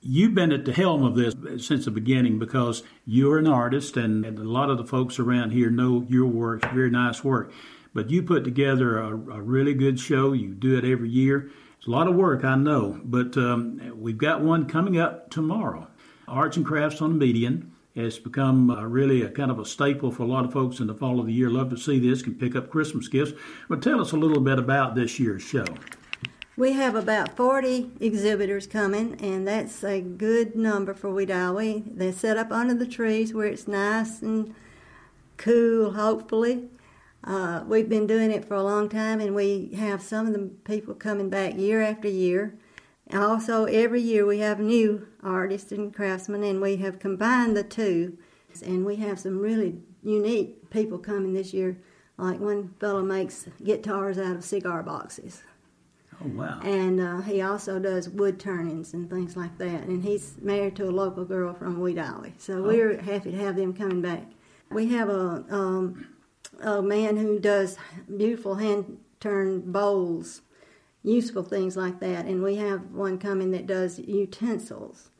You've 0.00 0.34
been 0.34 0.52
at 0.52 0.64
the 0.64 0.72
helm 0.72 1.02
of 1.02 1.16
this 1.16 1.34
since 1.66 1.86
the 1.86 1.90
beginning 1.90 2.38
because 2.38 2.84
you're 3.04 3.38
an 3.38 3.48
artist, 3.48 3.96
and, 3.96 4.24
and 4.24 4.38
a 4.38 4.44
lot 4.44 4.70
of 4.70 4.78
the 4.78 4.84
folks 4.84 5.18
around 5.18 5.50
here 5.50 5.70
know 5.70 6.06
your 6.08 6.26
work. 6.26 6.62
Very 6.72 6.90
nice 6.90 7.24
work. 7.24 7.52
But 7.94 8.10
you 8.10 8.22
put 8.22 8.44
together 8.44 8.98
a, 8.98 9.08
a 9.08 9.40
really 9.40 9.74
good 9.74 9.98
show. 9.98 10.32
You 10.32 10.54
do 10.54 10.78
it 10.78 10.84
every 10.84 11.08
year. 11.08 11.50
It's 11.78 11.86
a 11.88 11.90
lot 11.90 12.06
of 12.06 12.14
work, 12.14 12.44
I 12.44 12.54
know, 12.54 13.00
but 13.04 13.36
um, 13.36 13.92
we've 13.96 14.18
got 14.18 14.40
one 14.40 14.66
coming 14.66 14.98
up 14.98 15.30
tomorrow. 15.30 15.88
Arts 16.28 16.56
and 16.56 16.64
crafts 16.64 17.02
on 17.02 17.10
the 17.10 17.16
median. 17.16 17.72
It's 17.96 18.18
become 18.18 18.70
uh, 18.70 18.82
really 18.82 19.22
a 19.22 19.30
kind 19.30 19.52
of 19.52 19.60
a 19.60 19.64
staple 19.64 20.10
for 20.10 20.24
a 20.24 20.26
lot 20.26 20.44
of 20.44 20.52
folks 20.52 20.80
in 20.80 20.88
the 20.88 20.94
fall 20.94 21.20
of 21.20 21.26
the 21.26 21.32
year. 21.32 21.48
Love 21.48 21.70
to 21.70 21.76
see 21.76 22.00
this, 22.00 22.22
can 22.22 22.34
pick 22.34 22.56
up 22.56 22.68
Christmas 22.68 23.06
gifts. 23.06 23.38
But 23.68 23.82
tell 23.82 24.00
us 24.00 24.10
a 24.10 24.16
little 24.16 24.40
bit 24.40 24.58
about 24.58 24.96
this 24.96 25.20
year's 25.20 25.42
show. 25.42 25.64
We 26.56 26.72
have 26.72 26.96
about 26.96 27.36
40 27.36 27.92
exhibitors 28.00 28.66
coming, 28.66 29.16
and 29.20 29.46
that's 29.46 29.84
a 29.84 30.00
good 30.00 30.56
number 30.56 30.92
for 30.92 31.08
Wedowee. 31.08 31.96
They 31.96 32.10
set 32.10 32.36
up 32.36 32.50
under 32.50 32.74
the 32.74 32.86
trees 32.86 33.32
where 33.32 33.46
it's 33.46 33.68
nice 33.68 34.22
and 34.22 34.56
cool, 35.36 35.92
hopefully. 35.92 36.70
Uh, 37.22 37.62
we've 37.68 37.88
been 37.88 38.08
doing 38.08 38.32
it 38.32 38.44
for 38.44 38.54
a 38.54 38.62
long 38.64 38.88
time, 38.88 39.20
and 39.20 39.36
we 39.36 39.70
have 39.76 40.02
some 40.02 40.26
of 40.26 40.32
the 40.32 40.50
people 40.64 40.94
coming 40.94 41.30
back 41.30 41.56
year 41.56 41.80
after 41.80 42.08
year. 42.08 42.58
Also, 43.12 43.64
every 43.66 44.00
year 44.00 44.24
we 44.24 44.38
have 44.38 44.58
new 44.58 45.06
artists 45.22 45.72
and 45.72 45.94
craftsmen, 45.94 46.42
and 46.42 46.60
we 46.60 46.76
have 46.76 46.98
combined 46.98 47.56
the 47.56 47.64
two. 47.64 48.16
And 48.64 48.84
we 48.84 48.96
have 48.96 49.18
some 49.18 49.38
really 49.38 49.78
unique 50.02 50.70
people 50.70 50.98
coming 50.98 51.34
this 51.34 51.52
year. 51.52 51.76
Like 52.16 52.38
one 52.38 52.74
fellow 52.78 53.02
makes 53.02 53.48
guitars 53.62 54.18
out 54.18 54.36
of 54.36 54.44
cigar 54.44 54.82
boxes. 54.82 55.42
Oh, 56.22 56.28
wow. 56.28 56.60
And 56.62 57.00
uh, 57.00 57.20
he 57.22 57.42
also 57.42 57.80
does 57.80 58.08
wood 58.08 58.38
turnings 58.38 58.94
and 58.94 59.10
things 59.10 59.36
like 59.36 59.58
that. 59.58 59.82
And 59.84 60.04
he's 60.04 60.36
married 60.40 60.76
to 60.76 60.88
a 60.88 60.90
local 60.90 61.24
girl 61.24 61.52
from 61.54 61.80
Wedowee. 61.80 62.32
So 62.38 62.58
oh. 62.58 62.62
we're 62.62 63.00
happy 63.02 63.32
to 63.32 63.38
have 63.38 63.56
them 63.56 63.74
coming 63.74 64.00
back. 64.00 64.22
We 64.70 64.86
have 64.90 65.08
a, 65.08 65.44
um, 65.50 66.06
a 66.62 66.80
man 66.80 67.16
who 67.16 67.40
does 67.40 67.76
beautiful 68.16 68.54
hand 68.54 68.98
turned 69.18 69.72
bowls 69.72 70.42
useful 71.04 71.44
things 71.44 71.76
like 71.76 72.00
that. 72.00 72.24
And 72.24 72.42
we 72.42 72.56
have 72.56 72.90
one 72.90 73.18
coming 73.18 73.52
that 73.52 73.66
does 73.66 73.98
utensils. 74.00 75.10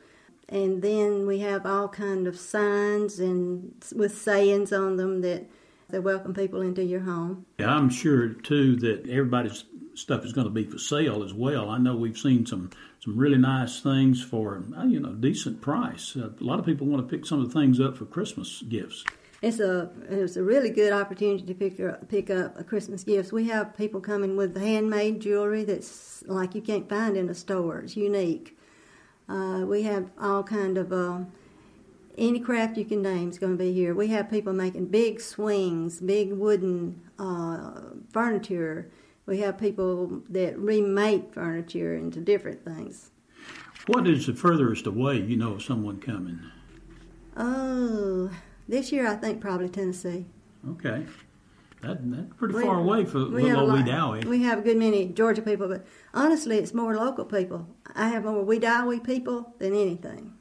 And 0.49 0.83
then 0.83 1.27
we 1.27 1.39
have 1.41 1.65
all 1.65 1.89
kind 1.89 2.27
of 2.27 2.39
signs 2.39 3.21
and 3.21 3.73
with 3.95 4.17
sayings 4.17 4.73
on 4.73 4.97
them 4.97 5.21
that 5.21 5.47
they 5.91 5.99
welcome 5.99 6.35
people 6.35 6.61
into 6.61 6.83
your 6.83 7.01
home. 7.01 7.47
Yeah, 7.59 7.75
I'm 7.75 7.91
sure 7.91 8.31
too 8.31 8.77
that 8.77 9.09
everybody's 9.09 9.65
stuff 9.95 10.25
is 10.25 10.33
going 10.33 10.47
to 10.47 10.53
be 10.53 10.65
for 10.65 10.79
sale 10.79 11.23
as 11.23 11.33
well. 11.33 11.71
I 11.71 11.79
know 11.79 11.95
we've 11.95 12.19
seen 12.19 12.47
some 12.47 12.71
some 13.01 13.17
really 13.17 13.39
nice 13.39 13.81
things 13.81 14.23
for 14.23 14.65
you 14.87 14.99
know 14.99 15.13
decent 15.13 15.61
price. 15.61 16.17
Uh, 16.17 16.31
a 16.41 16.45
lot 16.45 16.59
of 16.59 16.67
people 16.67 16.87
want 16.87 17.09
to 17.09 17.17
pick 17.17 17.27
some 17.27 17.41
of 17.41 17.53
the 17.53 17.59
things 17.59 17.81
up 17.81 17.97
for 17.97 18.07
Christmas 18.07 18.63
gifts 18.63 19.05
it's 19.45 19.61
a 19.61 19.91
it's 20.09 20.37
a 20.37 20.43
really 20.43 20.71
good 20.71 20.93
opportunity 20.93 21.45
to 21.45 21.55
pick 21.55 21.79
up, 21.79 22.09
pick 22.09 22.31
up 22.31 22.59
a 22.59 22.65
Christmas 22.65 23.05
gifts. 23.05 23.31
We 23.31 23.47
have 23.49 23.77
people 23.77 24.01
coming 24.01 24.37
with 24.37 24.57
handmade 24.57 25.21
jewelry 25.21 25.65
that's 25.65 26.25
like 26.27 26.55
you 26.55 26.63
can't 26.63 26.89
find 26.89 27.15
in 27.15 27.29
a 27.29 27.35
store. 27.35 27.81
It's 27.81 27.95
unique. 27.97 28.57
Uh, 29.29 29.65
we 29.67 29.83
have 29.83 30.11
all 30.19 30.43
kind 30.43 30.79
of 30.79 30.93
uh, 30.93 31.21
any 32.17 32.41
craft 32.41 32.79
you 32.79 32.87
can 32.87 33.03
name 33.03 33.29
is 33.29 33.39
going 33.39 33.53
to 33.53 33.63
be 33.63 33.73
here. 33.73 33.95
We 33.95 34.09
have 34.09 34.31
people 34.31 34.55
making 34.55 34.87
big 34.87 35.21
swings, 35.21 36.01
big 36.01 36.33
wooden 36.33 37.03
uh, 37.19 37.73
furniture. 38.11 38.91
We 39.27 39.41
have 39.41 39.59
people 39.59 40.23
that 40.31 40.59
remake 40.59 41.35
furniture 41.35 41.95
into 41.95 42.21
different 42.21 42.65
things. 42.65 43.11
What 43.89 44.09
is 44.09 44.27
the 44.27 44.35
furthest 44.35 44.87
away 44.87 45.21
you 45.21 45.37
know 45.37 45.55
of 45.55 45.63
someone 45.63 46.01
coming? 46.01 46.41
Oh, 47.37 48.31
this 48.69 48.93
year, 48.93 49.07
I 49.07 49.17
think 49.17 49.41
probably 49.41 49.69
Tennessee. 49.69 50.27
Okay. 50.71 51.05
That, 51.83 51.99
that's 52.11 52.33
pretty 52.37 52.55
we, 52.55 52.63
far 52.63 52.81
away 52.81 53.05
for 53.05 53.19
little 53.19 53.71
old 53.71 53.81
Wedowee. 53.81 54.25
We 54.25 54.43
have 54.43 54.61
a 54.61 54.63
good 54.63 54.79
many 54.79 55.07
Georgia 55.07 55.43
people, 55.43 55.69
but 55.69 55.85
honestly, 56.15 56.57
it's 56.57 56.73
more 56.73 56.97
local 56.97 57.27
people. 57.27 57.69
I 57.95 58.09
have 58.09 58.25
more 58.25 58.45
Wedowee 58.45 59.05
people 59.05 59.55
than 59.59 59.75
anything. 59.75 60.33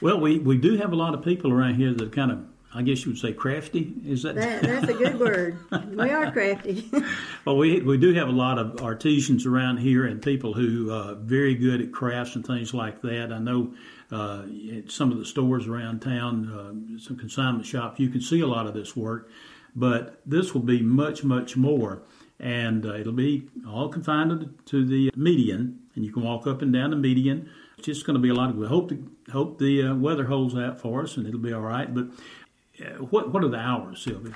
Well, 0.00 0.20
we, 0.20 0.38
we 0.38 0.58
do 0.58 0.76
have 0.76 0.92
a 0.92 0.96
lot 0.96 1.14
of 1.14 1.24
people 1.24 1.52
around 1.52 1.76
here 1.76 1.94
that 1.94 2.12
kind 2.12 2.30
of, 2.30 2.44
I 2.74 2.82
guess 2.82 3.06
you 3.06 3.12
would 3.12 3.18
say, 3.18 3.32
crafty. 3.32 3.94
Is 4.04 4.24
that? 4.24 4.34
that 4.34 4.62
that's 4.62 4.88
a 4.88 4.94
good 4.94 5.18
word. 5.18 5.58
we 5.90 6.10
are 6.10 6.30
crafty. 6.30 6.90
well, 7.46 7.56
we 7.56 7.80
we 7.80 7.96
do 7.96 8.12
have 8.12 8.28
a 8.28 8.32
lot 8.32 8.58
of 8.58 8.82
artisans 8.82 9.46
around 9.46 9.78
here 9.78 10.04
and 10.04 10.20
people 10.20 10.52
who 10.52 10.90
uh, 10.90 11.14
very 11.14 11.54
good 11.54 11.80
at 11.80 11.92
crafts 11.92 12.34
and 12.34 12.44
things 12.44 12.74
like 12.74 13.00
that. 13.02 13.32
I 13.32 13.38
know 13.38 13.72
uh, 14.10 14.42
some 14.88 15.10
of 15.10 15.18
the 15.18 15.24
stores 15.24 15.66
around 15.66 16.00
town, 16.00 16.50
uh, 16.50 16.98
some 16.98 17.16
consignment 17.16 17.66
shops, 17.66 18.00
you 18.00 18.08
can 18.08 18.20
see 18.20 18.40
a 18.40 18.46
lot 18.46 18.66
of 18.66 18.74
this 18.74 18.96
work. 18.96 19.30
But 19.76 20.20
this 20.24 20.54
will 20.54 20.62
be 20.62 20.82
much, 20.82 21.24
much 21.24 21.56
more. 21.56 22.02
And 22.38 22.86
uh, 22.86 22.94
it'll 22.94 23.12
be 23.12 23.48
all 23.68 23.88
confined 23.88 24.54
to 24.66 24.84
the, 24.84 25.10
median, 25.16 25.80
and 25.94 26.04
you 26.04 26.12
can 26.12 26.22
walk 26.22 26.46
up 26.46 26.62
and 26.62 26.72
down 26.72 26.90
the 26.90 26.96
median. 26.96 27.48
It's 27.78 27.86
just 27.86 28.06
going 28.06 28.14
to 28.14 28.20
be 28.20 28.28
a 28.28 28.34
lot 28.34 28.50
of. 28.50 28.56
We 28.56 28.66
hope 28.66 28.88
the 28.88 28.98
hope 29.32 29.58
the 29.58 29.82
uh, 29.82 29.94
weather 29.94 30.24
holds 30.24 30.54
out 30.54 30.80
for 30.80 31.02
us, 31.02 31.16
and 31.16 31.26
it'll 31.26 31.40
be 31.40 31.52
all 31.52 31.60
right. 31.60 31.92
But 31.92 32.08
what 32.98 33.32
what 33.32 33.44
are 33.44 33.48
the 33.48 33.58
hours, 33.58 34.02
Sylvia? 34.02 34.34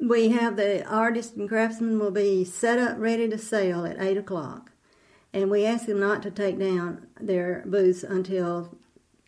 We 0.00 0.28
have 0.30 0.56
the 0.56 0.86
artists 0.86 1.36
and 1.36 1.48
craftsmen 1.48 1.98
will 1.98 2.12
be 2.12 2.44
set 2.44 2.78
up 2.78 2.98
ready 2.98 3.28
to 3.28 3.38
sell 3.38 3.84
at 3.84 4.00
eight 4.00 4.16
o'clock, 4.16 4.72
and 5.32 5.50
we 5.50 5.66
ask 5.66 5.86
them 5.86 6.00
not 6.00 6.22
to 6.22 6.30
take 6.30 6.58
down 6.58 7.08
their 7.20 7.64
booths 7.66 8.04
until 8.04 8.78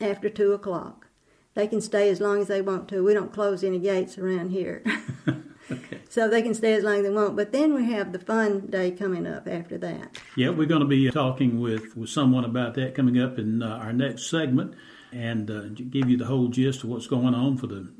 after 0.01 0.29
two 0.29 0.53
o'clock. 0.53 1.07
They 1.55 1.67
can 1.67 1.81
stay 1.81 2.09
as 2.09 2.21
long 2.21 2.41
as 2.41 2.49
they 2.49 2.63
want 2.63 2.89
to. 2.89 3.05
We 3.05 3.15
don't 3.15 3.33
close 3.33 3.65
any 3.65 3.79
gates 3.79 4.17
around 4.19 4.51
here. 4.51 4.85
okay. 5.71 5.99
So 6.09 6.29
they 6.29 6.43
can 6.43 6.55
stay 6.55 6.75
as 6.75 6.85
long 6.85 6.99
as 6.99 7.03
they 7.03 7.11
want. 7.11 7.37
But 7.37 7.53
then 7.53 7.75
we 7.75 7.91
have 7.91 8.13
the 8.13 8.19
fun 8.21 8.69
day 8.69 8.93
coming 8.93 9.27
up 9.27 9.49
after 9.49 9.77
that. 9.79 10.17
Yeah, 10.37 10.51
we're 10.51 10.67
going 10.67 10.83
to 10.83 10.87
be 10.87 11.11
talking 11.11 11.61
with, 11.61 11.97
with 11.97 12.09
someone 12.09 12.45
about 12.45 12.75
that 12.75 12.95
coming 12.95 13.21
up 13.21 13.39
in 13.39 13.63
uh, 13.63 13.69
our 13.83 13.93
next 13.93 14.31
segment 14.31 14.75
and 15.13 15.51
uh, 15.51 15.63
give 15.69 16.09
you 16.09 16.17
the 16.17 16.27
whole 16.27 16.49
gist 16.49 16.85
of 16.85 16.91
what's 16.91 17.09
going 17.09 17.35
on 17.35 17.57
for 17.57 17.67
the 17.67 17.93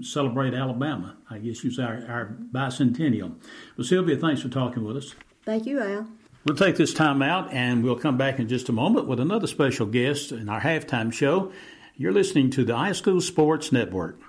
Celebrate 0.00 0.54
Alabama. 0.54 1.16
I 1.30 1.38
guess 1.38 1.62
it's 1.64 1.78
our, 1.78 2.04
our 2.08 2.36
bicentennial. 2.52 3.36
Well, 3.76 3.84
Sylvia, 3.84 4.16
thanks 4.16 4.42
for 4.42 4.48
talking 4.48 4.84
with 4.84 4.96
us. 4.96 5.14
Thank 5.44 5.66
you, 5.66 5.80
Al. 5.80 6.08
We'll 6.44 6.56
take 6.56 6.76
this 6.76 6.92
time 6.92 7.22
out 7.22 7.54
and 7.54 7.82
we'll 7.82 7.96
come 7.96 8.18
back 8.18 8.38
in 8.38 8.48
just 8.48 8.68
a 8.68 8.72
moment 8.72 9.06
with 9.06 9.18
another 9.18 9.46
special 9.46 9.86
guest 9.86 10.30
in 10.30 10.50
our 10.50 10.60
halftime 10.60 11.10
show. 11.10 11.52
You're 11.96 12.12
listening 12.12 12.50
to 12.50 12.64
the 12.64 12.74
iSchool 12.74 13.22
Sports 13.22 13.72
Network. 13.72 14.20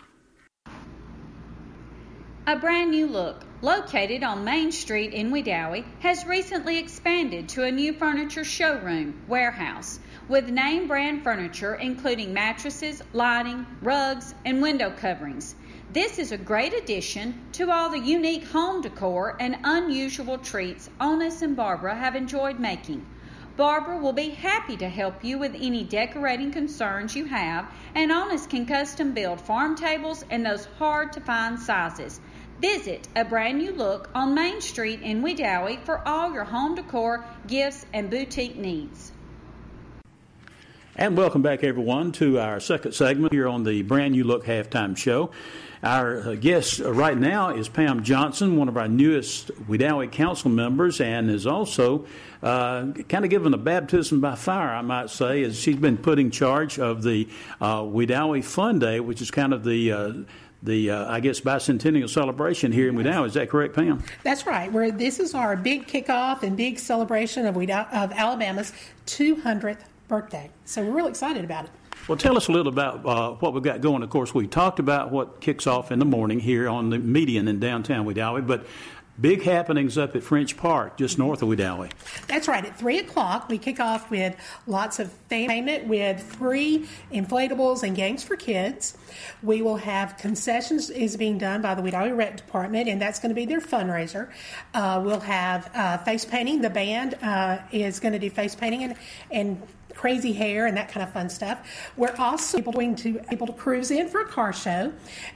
A 2.47 2.55
brand 2.55 2.91
new 2.91 3.07
look, 3.07 3.43
located 3.61 4.23
on 4.23 4.45
Main 4.45 4.71
Street 4.71 5.11
in 5.11 5.29
Wedowee, 5.29 5.83
has 5.99 6.25
recently 6.25 6.77
expanded 6.77 7.49
to 7.49 7.63
a 7.63 7.71
new 7.71 7.91
furniture 7.91 8.45
showroom 8.45 9.19
warehouse 9.27 9.99
with 10.29 10.47
name 10.47 10.87
brand 10.87 11.21
furniture 11.21 11.75
including 11.75 12.33
mattresses, 12.33 13.03
lighting, 13.11 13.65
rugs, 13.81 14.33
and 14.45 14.61
window 14.61 14.89
coverings. 14.89 15.55
This 15.95 16.19
is 16.19 16.33
a 16.33 16.37
great 16.37 16.73
addition 16.73 17.45
to 17.53 17.71
all 17.71 17.89
the 17.89 17.97
unique 17.97 18.43
home 18.43 18.81
decor 18.81 19.37
and 19.39 19.55
unusual 19.63 20.37
treats 20.37 20.89
Onis 20.99 21.41
and 21.41 21.55
Barbara 21.55 21.95
have 21.95 22.17
enjoyed 22.17 22.59
making. 22.59 23.05
Barbara 23.55 23.97
will 23.97 24.11
be 24.11 24.31
happy 24.31 24.75
to 24.75 24.89
help 24.89 25.23
you 25.23 25.37
with 25.37 25.55
any 25.55 25.85
decorating 25.85 26.51
concerns 26.51 27.15
you 27.15 27.23
have, 27.23 27.71
and 27.95 28.11
Onis 28.11 28.45
can 28.45 28.65
custom 28.65 29.13
build 29.13 29.39
farm 29.39 29.77
tables 29.77 30.25
in 30.29 30.43
those 30.43 30.65
hard 30.65 31.13
to 31.13 31.21
find 31.21 31.57
sizes. 31.57 32.19
Visit 32.59 33.07
a 33.15 33.23
brand 33.23 33.59
new 33.59 33.71
look 33.71 34.09
on 34.13 34.35
Main 34.35 34.59
Street 34.59 34.99
in 35.01 35.23
Wedowee 35.23 35.81
for 35.85 36.05
all 36.05 36.33
your 36.33 36.43
home 36.43 36.75
decor, 36.75 37.23
gifts, 37.47 37.85
and 37.93 38.09
boutique 38.09 38.57
needs. 38.57 39.13
And 40.97 41.17
welcome 41.17 41.41
back, 41.41 41.61
everyone, 41.65 42.13
to 42.13 42.39
our 42.39 42.61
second 42.61 42.93
segment 42.93 43.33
here 43.33 43.49
on 43.49 43.65
the 43.65 43.81
brand 43.81 44.13
new 44.13 44.23
look 44.23 44.45
halftime 44.45 44.95
show. 44.95 45.29
Our 45.83 46.19
uh, 46.19 46.35
guest 46.35 46.79
right 46.79 47.17
now 47.17 47.49
is 47.49 47.67
Pam 47.67 48.01
Johnson, 48.01 48.55
one 48.55 48.69
of 48.69 48.77
our 48.77 48.87
newest 48.87 49.49
Wedowee 49.67 50.09
Council 50.09 50.49
members, 50.49 51.01
and 51.01 51.29
is 51.29 51.45
also 51.45 52.05
uh, 52.41 52.93
kind 53.09 53.25
of 53.25 53.29
given 53.29 53.53
a 53.53 53.57
baptism 53.57 54.21
by 54.21 54.35
fire, 54.35 54.69
I 54.69 54.81
might 54.83 55.09
say, 55.09 55.43
as 55.43 55.59
she's 55.59 55.75
been 55.75 55.97
put 55.97 56.17
in 56.17 56.31
charge 56.31 56.79
of 56.79 57.03
the 57.03 57.27
uh, 57.59 57.81
Wedowee 57.81 58.41
Fun 58.41 58.79
Day, 58.79 59.01
which 59.01 59.21
is 59.21 59.31
kind 59.31 59.53
of 59.53 59.65
the 59.65 59.91
uh, 59.91 60.13
the 60.63 60.91
uh, 60.91 61.11
I 61.11 61.19
guess 61.19 61.41
bicentennial 61.41 62.09
celebration 62.09 62.71
here 62.71 62.87
in 62.87 62.95
Wedowee. 62.95 63.27
Is 63.27 63.33
that 63.33 63.49
correct, 63.49 63.75
Pam? 63.75 64.01
That's 64.23 64.47
right. 64.47 64.71
Where 64.71 64.91
this 64.91 65.19
is 65.19 65.35
our 65.35 65.57
big 65.57 65.87
kickoff 65.87 66.41
and 66.41 66.55
big 66.55 66.79
celebration 66.79 67.45
of 67.45 67.55
Wedow- 67.55 67.91
of 67.91 68.13
Alabama's 68.13 68.71
200th 69.07 69.79
birthday. 70.07 70.49
So 70.65 70.83
we're 70.83 70.91
really 70.91 71.09
excited 71.09 71.43
about 71.43 71.65
it. 71.65 71.71
Well, 72.07 72.17
tell 72.17 72.37
us 72.37 72.47
a 72.47 72.51
little 72.51 72.71
about 72.71 73.05
uh, 73.05 73.31
what 73.33 73.53
we've 73.53 73.63
got 73.63 73.81
going. 73.81 74.03
Of 74.03 74.11
course, 74.11 74.33
we 74.33 74.45
talked 74.45 74.79
about 74.79 75.11
what 75.11 75.41
kicks 75.41 75.65
off 75.65 75.91
in 75.91 75.97
the 75.97 76.05
morning 76.05 76.39
here 76.39 76.69
on 76.69 76.91
the 76.91 76.99
median 76.99 77.47
in 77.47 77.59
downtown 77.59 78.05
Wedowee, 78.05 78.45
but 78.45 78.67
big 79.19 79.41
happenings 79.43 79.97
up 79.97 80.15
at 80.15 80.21
French 80.21 80.57
Park, 80.57 80.97
just 80.97 81.17
north 81.17 81.41
of 81.41 81.49
Wedowee. 81.49 81.91
That's 82.27 82.47
right. 82.47 82.65
At 82.65 82.77
3 82.77 82.99
o'clock, 82.99 83.49
we 83.49 83.57
kick 83.57 83.79
off 83.79 84.11
with 84.11 84.35
lots 84.67 84.99
of 84.99 85.13
payment 85.29 85.87
with 85.87 86.21
free 86.21 86.87
inflatables 87.11 87.83
and 87.83 87.95
games 87.95 88.23
for 88.23 88.35
kids. 88.35 88.97
We 89.41 89.61
will 89.61 89.77
have 89.77 90.17
concessions 90.17 90.89
is 90.89 91.17
being 91.17 91.37
done 91.37 91.61
by 91.61 91.75
the 91.75 91.81
Wedowee 91.81 92.15
Rec 92.15 92.37
Department, 92.37 92.89
and 92.89 93.01
that's 93.01 93.19
going 93.19 93.29
to 93.29 93.35
be 93.35 93.45
their 93.45 93.61
fundraiser. 93.61 94.29
Uh, 94.73 95.01
we'll 95.03 95.19
have 95.21 95.71
uh, 95.73 95.97
face 95.99 96.25
painting. 96.25 96.61
The 96.61 96.69
band 96.69 97.15
uh, 97.21 97.59
is 97.71 97.99
going 97.99 98.13
to 98.13 98.19
do 98.19 98.29
face 98.29 98.53
painting 98.53 98.83
and, 98.83 98.95
and 99.31 99.61
crazy 99.95 100.33
hair 100.33 100.67
and 100.67 100.77
that 100.77 100.89
kind 100.89 101.03
of 101.03 101.11
fun 101.11 101.29
stuff. 101.29 101.91
We're 101.97 102.15
also 102.17 102.59
going 102.59 102.95
to 102.97 103.19
able 103.31 103.47
to 103.47 103.53
cruise 103.53 103.91
in 103.91 104.07
for 104.07 104.21
a 104.21 104.25
car 104.27 104.53
show, 104.53 104.93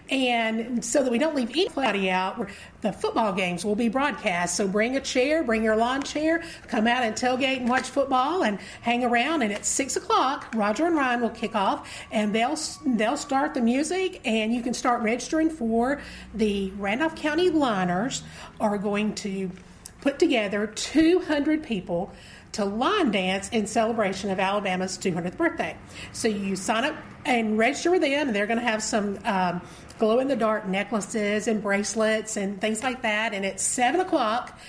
and 0.09 0.83
so 0.83 1.03
that 1.03 1.11
we 1.11 1.17
don't 1.17 1.35
leave 1.35 1.49
anybody 1.49 2.09
out, 2.09 2.49
the 2.81 2.91
football 2.93 3.33
games 3.33 3.65
will 3.65 3.75
be 3.75 3.89
broadcast. 3.89 4.55
So 4.55 4.67
bring 4.67 4.95
a 4.95 5.01
chair, 5.01 5.43
bring 5.43 5.63
your 5.63 5.75
lawn 5.75 6.01
chair, 6.03 6.43
come 6.67 6.87
out 6.87 7.03
and 7.03 7.15
tailgate 7.15 7.57
and 7.57 7.69
watch 7.69 7.89
football 7.89 8.43
and 8.43 8.59
hang 8.81 9.03
around. 9.03 9.41
And 9.41 9.51
at 9.51 9.65
six 9.65 9.95
o'clock, 9.95 10.53
Roger 10.55 10.85
and 10.85 10.95
Ryan 10.95 11.21
will 11.21 11.29
kick 11.29 11.55
off, 11.55 11.89
and 12.11 12.33
they'll 12.33 12.57
they'll 12.85 13.17
start 13.17 13.53
the 13.53 13.61
music, 13.61 14.21
and 14.25 14.53
you 14.53 14.61
can 14.61 14.73
start 14.73 15.01
registering 15.01 15.49
for 15.49 16.01
the 16.33 16.71
Randolph 16.77 17.15
County 17.15 17.49
Liners 17.49 18.23
are 18.59 18.77
going 18.77 19.15
to 19.15 19.51
put 20.01 20.19
together 20.19 20.67
200 20.67 21.63
people 21.63 22.13
to 22.59 22.65
line 22.65 23.11
dance 23.11 23.49
in 23.49 23.65
celebration 23.67 24.29
of 24.29 24.39
Alabama's 24.39 24.97
200th 24.97 25.37
birthday. 25.37 25.75
So 26.11 26.27
you 26.27 26.55
sign 26.55 26.85
up 26.85 26.95
and 27.25 27.57
register 27.57 27.91
with 27.91 28.01
them, 28.01 28.27
and 28.27 28.35
they're 28.35 28.47
going 28.47 28.59
to 28.59 28.65
have 28.65 28.83
some 28.83 29.17
um, 29.23 29.61
glow 29.97 30.19
in 30.19 30.27
the 30.27 30.35
dark 30.35 30.67
necklaces 30.67 31.47
and 31.47 31.61
bracelets 31.61 32.37
and 32.37 32.59
things 32.59 32.83
like 32.83 33.01
that. 33.03 33.33
And 33.33 33.45
at 33.45 33.59
7 33.59 34.01
o'clock 34.01 34.59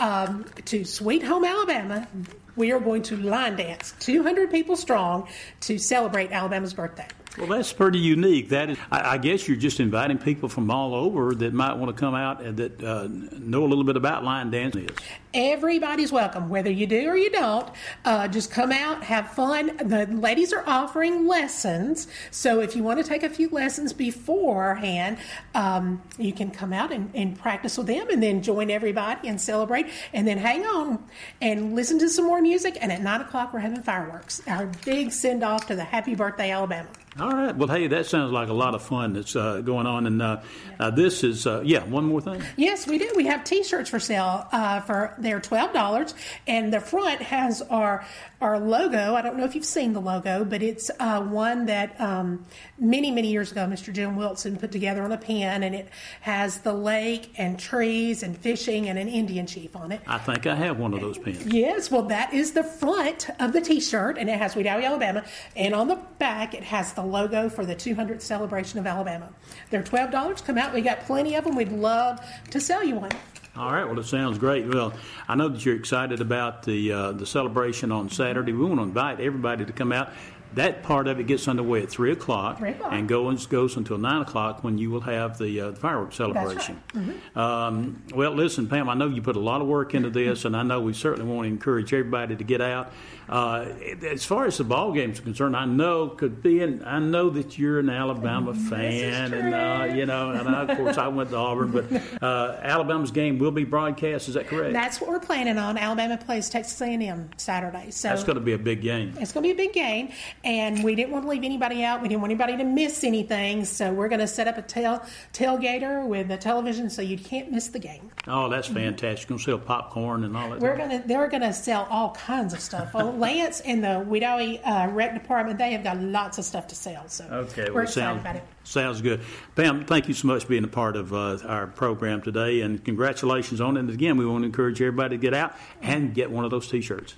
um, 0.00 0.44
to 0.66 0.84
Sweet 0.84 1.22
Home, 1.22 1.44
Alabama, 1.44 2.08
we 2.56 2.72
are 2.72 2.80
going 2.80 3.02
to 3.02 3.16
line 3.16 3.56
dance 3.56 3.94
200 4.00 4.50
people 4.50 4.76
strong 4.76 5.28
to 5.60 5.78
celebrate 5.78 6.32
Alabama's 6.32 6.74
birthday. 6.74 7.08
Well, 7.38 7.48
that's 7.48 7.70
pretty 7.70 7.98
unique. 7.98 8.48
That 8.48 8.70
is, 8.70 8.78
I, 8.90 9.14
I, 9.14 9.18
guess 9.18 9.46
you're 9.46 9.58
just 9.58 9.78
inviting 9.78 10.16
people 10.16 10.48
from 10.48 10.70
all 10.70 10.94
over 10.94 11.34
that 11.34 11.52
might 11.52 11.74
want 11.74 11.94
to 11.94 12.00
come 12.00 12.14
out 12.14 12.40
and 12.40 12.56
that 12.56 12.82
uh, 12.82 13.08
know 13.10 13.62
a 13.62 13.68
little 13.68 13.84
bit 13.84 13.96
about 13.96 14.24
line 14.24 14.50
dancing. 14.50 14.88
Everybody's 15.34 16.10
welcome, 16.10 16.48
whether 16.48 16.70
you 16.70 16.86
do 16.86 17.08
or 17.08 17.16
you 17.16 17.30
don't. 17.30 17.68
Uh, 18.06 18.26
just 18.26 18.50
come 18.50 18.72
out, 18.72 19.02
have 19.02 19.32
fun. 19.32 19.76
The 19.76 20.06
ladies 20.06 20.54
are 20.54 20.64
offering 20.66 21.26
lessons, 21.26 22.08
so 22.30 22.60
if 22.60 22.74
you 22.74 22.82
want 22.82 23.00
to 23.00 23.04
take 23.04 23.22
a 23.22 23.28
few 23.28 23.50
lessons 23.50 23.92
beforehand, 23.92 25.18
um, 25.54 26.02
you 26.16 26.32
can 26.32 26.50
come 26.50 26.72
out 26.72 26.90
and, 26.90 27.10
and 27.14 27.38
practice 27.38 27.76
with 27.76 27.86
them, 27.86 28.08
and 28.08 28.22
then 28.22 28.40
join 28.40 28.70
everybody 28.70 29.28
and 29.28 29.38
celebrate, 29.38 29.88
and 30.14 30.26
then 30.26 30.38
hang 30.38 30.64
on 30.64 31.04
and 31.42 31.74
listen 31.74 31.98
to 31.98 32.08
some 32.08 32.24
more 32.24 32.40
music. 32.40 32.78
And 32.80 32.90
at 32.90 33.02
nine 33.02 33.20
o'clock, 33.20 33.52
we're 33.52 33.60
having 33.60 33.82
fireworks. 33.82 34.40
Our 34.48 34.70
big 34.86 35.12
send 35.12 35.44
off 35.44 35.66
to 35.66 35.76
the 35.76 35.84
Happy 35.84 36.14
Birthday 36.14 36.50
Alabama. 36.50 36.88
All 37.18 37.30
right. 37.30 37.56
Well, 37.56 37.68
hey, 37.68 37.86
that 37.86 38.04
sounds 38.06 38.30
like 38.30 38.48
a 38.48 38.52
lot 38.52 38.74
of 38.74 38.82
fun 38.82 39.14
that's 39.14 39.34
uh, 39.34 39.62
going 39.62 39.86
on. 39.86 40.06
And 40.06 40.20
uh, 40.20 40.42
uh, 40.78 40.90
this 40.90 41.24
is, 41.24 41.46
uh, 41.46 41.62
yeah, 41.64 41.82
one 41.84 42.04
more 42.04 42.20
thing. 42.20 42.42
Yes, 42.56 42.86
we 42.86 42.98
do. 42.98 43.10
We 43.16 43.24
have 43.24 43.42
T-shirts 43.42 43.88
for 43.88 43.98
sale. 43.98 44.46
Uh, 44.52 44.80
for 44.80 45.14
they're 45.18 45.40
twelve 45.40 45.72
dollars, 45.72 46.14
and 46.46 46.72
the 46.72 46.80
front 46.80 47.22
has 47.22 47.62
our 47.62 48.04
our 48.40 48.58
logo. 48.58 49.14
I 49.14 49.22
don't 49.22 49.36
know 49.36 49.44
if 49.44 49.54
you've 49.54 49.64
seen 49.64 49.92
the 49.92 50.00
logo, 50.00 50.44
but 50.44 50.62
it's 50.62 50.90
uh, 51.00 51.22
one 51.22 51.66
that 51.66 51.98
um, 52.00 52.44
many, 52.78 53.10
many 53.10 53.30
years 53.30 53.50
ago, 53.50 53.62
Mr. 53.66 53.92
Jim 53.92 54.16
Wilson 54.16 54.56
put 54.56 54.72
together 54.72 55.02
on 55.02 55.12
a 55.12 55.16
pen, 55.16 55.62
and 55.62 55.74
it 55.74 55.88
has 56.20 56.58
the 56.58 56.72
lake 56.72 57.32
and 57.38 57.58
trees 57.58 58.22
and 58.22 58.36
fishing 58.36 58.88
and 58.88 58.98
an 58.98 59.08
Indian 59.08 59.46
chief 59.46 59.74
on 59.74 59.90
it. 59.90 60.02
I 60.06 60.18
think 60.18 60.46
I 60.46 60.54
have 60.54 60.78
one 60.78 60.92
of 60.92 61.00
those 61.00 61.18
pens. 61.18 61.46
Yes, 61.46 61.90
well, 61.90 62.02
that 62.02 62.34
is 62.34 62.52
the 62.52 62.64
front 62.64 63.30
of 63.40 63.52
the 63.52 63.60
T-shirt, 63.60 64.18
and 64.18 64.28
it 64.28 64.38
has 64.38 64.54
Wedowee, 64.54 64.84
Alabama, 64.84 65.24
and 65.54 65.74
on 65.74 65.88
the 65.88 65.96
back 66.18 66.52
it 66.54 66.64
has 66.64 66.92
the 66.92 67.02
logo 67.02 67.48
for 67.48 67.64
the 67.64 67.74
200th 67.74 68.20
celebration 68.20 68.78
of 68.78 68.86
Alabama. 68.86 69.30
They're 69.70 69.82
twelve 69.82 70.10
dollars. 70.10 70.40
Come 70.40 70.58
out. 70.58 70.74
We 70.74 70.80
got 70.82 71.00
plenty 71.06 71.34
of 71.36 71.44
them. 71.44 71.56
We'd 71.56 71.72
love 71.72 72.20
to 72.50 72.60
sell 72.60 72.84
you 72.84 72.96
one. 72.96 73.10
All 73.58 73.72
right. 73.72 73.84
Well, 73.84 73.98
it 73.98 74.04
sounds 74.04 74.36
great. 74.36 74.66
Well, 74.66 74.92
I 75.28 75.34
know 75.34 75.48
that 75.48 75.64
you're 75.64 75.76
excited 75.76 76.20
about 76.20 76.62
the 76.64 76.92
uh, 76.92 77.12
the 77.12 77.24
celebration 77.24 77.90
on 77.90 78.10
Saturday. 78.10 78.52
We 78.52 78.66
want 78.66 78.80
to 78.80 78.82
invite 78.82 79.18
everybody 79.18 79.64
to 79.64 79.72
come 79.72 79.92
out. 79.92 80.10
That 80.54 80.82
part 80.82 81.06
of 81.06 81.20
it 81.20 81.26
gets 81.26 81.46
underway 81.48 81.82
at 81.82 81.90
three 81.90 82.12
o'clock, 82.12 82.58
3 82.58 82.70
o'clock. 82.70 82.92
and 82.92 83.08
goes 83.08 83.46
goes 83.46 83.76
until 83.76 83.98
nine 83.98 84.22
o'clock 84.22 84.64
when 84.64 84.78
you 84.78 84.90
will 84.90 85.02
have 85.02 85.36
the, 85.38 85.60
uh, 85.60 85.72
fireworks 85.72 86.16
celebration. 86.16 86.80
Right. 86.94 87.04
Mm-hmm. 87.04 87.38
Um, 87.38 88.02
well, 88.14 88.32
listen, 88.32 88.66
Pam, 88.68 88.88
I 88.88 88.94
know 88.94 89.08
you 89.08 89.20
put 89.20 89.36
a 89.36 89.40
lot 89.40 89.60
of 89.60 89.66
work 89.66 89.94
into 89.94 90.08
this, 90.10 90.44
and 90.44 90.56
I 90.56 90.62
know 90.62 90.80
we 90.80 90.92
certainly 90.94 91.30
want 91.30 91.46
to 91.46 91.50
encourage 91.50 91.92
everybody 91.92 92.36
to 92.36 92.44
get 92.44 92.60
out. 92.60 92.92
Uh, 93.28 93.66
as 94.06 94.24
far 94.24 94.46
as 94.46 94.56
the 94.56 94.64
ball 94.64 94.92
games 94.92 95.18
are 95.18 95.22
concerned, 95.22 95.56
I 95.56 95.64
know 95.64 96.08
could 96.08 96.42
be, 96.42 96.62
and 96.62 96.84
I 96.84 97.00
know 97.00 97.28
that 97.30 97.58
you're 97.58 97.80
an 97.80 97.90
Alabama 97.90 98.54
fan, 98.54 99.34
and 99.34 99.52
uh, 99.52 99.94
you 99.94 100.06
know, 100.06 100.30
and 100.30 100.48
I, 100.48 100.62
of 100.62 100.76
course 100.76 100.96
I 100.96 101.08
went 101.08 101.30
to 101.30 101.36
Auburn, 101.36 101.72
but 101.72 102.22
uh, 102.22 102.56
Alabama's 102.62 103.10
game 103.10 103.38
will 103.38 103.50
be 103.50 103.64
broadcast. 103.64 104.28
Is 104.28 104.34
that 104.34 104.46
correct? 104.46 104.72
That's 104.72 105.00
what 105.00 105.10
we're 105.10 105.18
planning 105.18 105.58
on. 105.58 105.76
Alabama 105.76 106.16
plays 106.16 106.48
Texas 106.48 106.80
A&M 106.80 107.30
Saturday, 107.36 107.90
so 107.90 108.08
that's 108.08 108.22
going 108.22 108.38
to 108.38 108.44
be 108.44 108.52
a 108.52 108.58
big 108.58 108.80
game. 108.80 109.12
It's 109.20 109.32
going 109.32 109.42
to 109.42 109.48
be 109.48 109.60
a 109.60 109.66
big 109.66 109.74
game, 109.74 110.10
and 110.46 110.84
we 110.84 110.94
didn't 110.94 111.10
want 111.10 111.24
to 111.24 111.28
leave 111.28 111.42
anybody 111.42 111.82
out. 111.82 112.00
We 112.00 112.08
didn't 112.08 112.20
want 112.20 112.30
anybody 112.30 112.56
to 112.56 112.64
miss 112.64 113.02
anything, 113.02 113.64
so 113.64 113.92
we're 113.92 114.08
going 114.08 114.20
to 114.20 114.28
set 114.28 114.46
up 114.46 114.56
a 114.56 114.62
tail 114.62 115.04
tailgater 115.32 116.06
with 116.06 116.30
a 116.30 116.36
television 116.36 116.88
so 116.88 117.02
you 117.02 117.18
can't 117.18 117.50
miss 117.50 117.66
the 117.68 117.80
game. 117.80 118.12
Oh, 118.28 118.48
that's 118.48 118.68
fantastic! 118.68 119.28
You're 119.28 119.36
going 119.36 119.38
to 119.40 119.44
sell 119.44 119.58
popcorn 119.58 120.22
and 120.22 120.36
all 120.36 120.50
that. 120.50 120.60
We're 120.60 120.76
going 120.76 121.02
to 121.02 121.06
they're 121.06 121.26
going 121.26 121.42
to 121.42 121.52
sell 121.52 121.88
all 121.90 122.12
kinds 122.12 122.54
of 122.54 122.60
stuff. 122.60 122.94
Well, 122.94 123.12
Lance 123.18 123.60
and 123.60 123.82
the 123.82 124.06
Wedowee 124.08 124.60
uh, 124.64 124.92
Rec 124.92 125.14
Department 125.14 125.58
they 125.58 125.72
have 125.72 125.82
got 125.82 125.98
lots 125.98 126.38
of 126.38 126.44
stuff 126.44 126.68
to 126.68 126.76
sell. 126.76 127.08
So 127.08 127.24
okay, 127.24 127.64
we're 127.64 127.74
well, 127.74 127.82
excited 127.82 127.94
sounds, 127.94 128.20
about 128.20 128.36
it. 128.36 128.44
Sounds 128.62 129.02
good, 129.02 129.22
Pam. 129.56 129.84
Thank 129.84 130.06
you 130.06 130.14
so 130.14 130.28
much 130.28 130.44
for 130.44 130.50
being 130.50 130.64
a 130.64 130.68
part 130.68 130.94
of 130.94 131.12
uh, 131.12 131.38
our 131.44 131.66
program 131.66 132.22
today, 132.22 132.60
and 132.60 132.84
congratulations 132.84 133.60
on 133.60 133.76
it. 133.76 133.80
And 133.80 133.90
again, 133.90 134.16
we 134.16 134.24
want 134.24 134.42
to 134.42 134.46
encourage 134.46 134.80
everybody 134.80 135.16
to 135.16 135.20
get 135.20 135.34
out 135.34 135.56
and 135.82 136.14
get 136.14 136.30
one 136.30 136.44
of 136.44 136.52
those 136.52 136.68
T-shirts. 136.68 137.16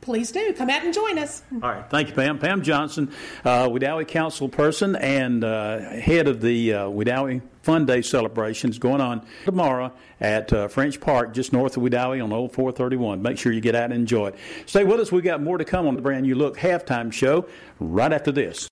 Please 0.00 0.32
do 0.32 0.52
come 0.54 0.70
out 0.70 0.84
and 0.84 0.94
join 0.94 1.18
us. 1.18 1.42
All 1.52 1.58
right, 1.60 1.88
thank 1.90 2.08
you, 2.08 2.14
Pam. 2.14 2.38
Pam 2.38 2.62
Johnson, 2.62 3.10
uh, 3.44 3.68
Wedowee 3.68 4.06
council 4.06 4.48
person 4.48 4.96
and 4.96 5.44
uh, 5.44 5.78
head 5.78 6.28
of 6.28 6.40
the 6.40 6.74
uh, 6.74 6.84
Wedowee 6.88 7.42
Fun 7.62 7.84
Day 7.84 8.00
celebrations 8.02 8.78
going 8.78 9.00
on 9.00 9.26
tomorrow 9.44 9.92
at 10.20 10.52
uh, 10.52 10.68
French 10.68 11.00
Park, 11.00 11.34
just 11.34 11.52
north 11.52 11.76
of 11.76 11.82
Wedowee 11.82 12.22
on 12.22 12.32
Old 12.32 12.52
431. 12.52 13.20
Make 13.20 13.38
sure 13.38 13.52
you 13.52 13.60
get 13.60 13.74
out 13.74 13.84
and 13.84 13.94
enjoy 13.94 14.28
it. 14.28 14.36
Stay 14.66 14.84
with 14.84 15.00
us. 15.00 15.12
We've 15.12 15.22
got 15.22 15.42
more 15.42 15.58
to 15.58 15.64
come 15.64 15.86
on 15.86 15.94
the 15.94 16.02
brand 16.02 16.22
new 16.22 16.34
look 16.34 16.56
halftime 16.56 17.12
show 17.12 17.46
right 17.78 18.12
after 18.12 18.32
this. 18.32 18.68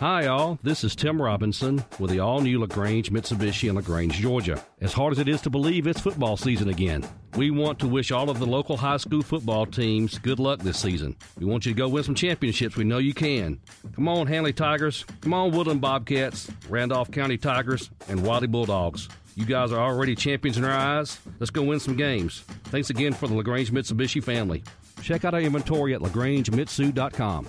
Hi, 0.00 0.26
all. 0.26 0.58
This 0.62 0.82
is 0.82 0.96
Tim 0.96 1.22
Robinson 1.22 1.82
with 2.00 2.10
the 2.10 2.18
all 2.18 2.40
new 2.40 2.58
LaGrange 2.60 3.12
Mitsubishi 3.12 3.68
in 3.68 3.76
LaGrange, 3.76 4.14
Georgia. 4.14 4.62
As 4.80 4.92
hard 4.92 5.12
as 5.12 5.18
it 5.20 5.28
is 5.28 5.40
to 5.42 5.50
believe, 5.50 5.86
it's 5.86 6.00
football 6.00 6.36
season 6.36 6.68
again. 6.68 7.04
We 7.36 7.50
want 7.52 7.78
to 7.78 7.86
wish 7.88 8.10
all 8.10 8.28
of 8.28 8.40
the 8.40 8.46
local 8.46 8.76
high 8.76 8.96
school 8.96 9.22
football 9.22 9.66
teams 9.66 10.18
good 10.18 10.40
luck 10.40 10.58
this 10.60 10.78
season. 10.78 11.16
We 11.38 11.46
want 11.46 11.64
you 11.64 11.72
to 11.72 11.78
go 11.78 11.88
win 11.88 12.02
some 12.02 12.16
championships. 12.16 12.76
We 12.76 12.84
know 12.84 12.98
you 12.98 13.14
can. 13.14 13.60
Come 13.94 14.08
on, 14.08 14.26
Handley 14.26 14.52
Tigers. 14.52 15.04
Come 15.20 15.32
on, 15.32 15.52
Woodland 15.52 15.80
Bobcats, 15.80 16.50
Randolph 16.68 17.10
County 17.12 17.38
Tigers, 17.38 17.88
and 18.08 18.26
Wadley 18.26 18.48
Bulldogs. 18.48 19.08
You 19.36 19.46
guys 19.46 19.72
are 19.72 19.80
already 19.80 20.16
champions 20.16 20.58
in 20.58 20.64
our 20.64 20.72
eyes. 20.72 21.18
Let's 21.38 21.50
go 21.50 21.62
win 21.62 21.78
some 21.80 21.96
games. 21.96 22.40
Thanks 22.64 22.90
again 22.90 23.12
for 23.12 23.28
the 23.28 23.34
LaGrange 23.34 23.72
Mitsubishi 23.72 24.22
family. 24.22 24.64
Check 25.02 25.24
out 25.24 25.34
our 25.34 25.40
inventory 25.40 25.94
at 25.94 26.00
lagrangemitsu.com. 26.00 27.48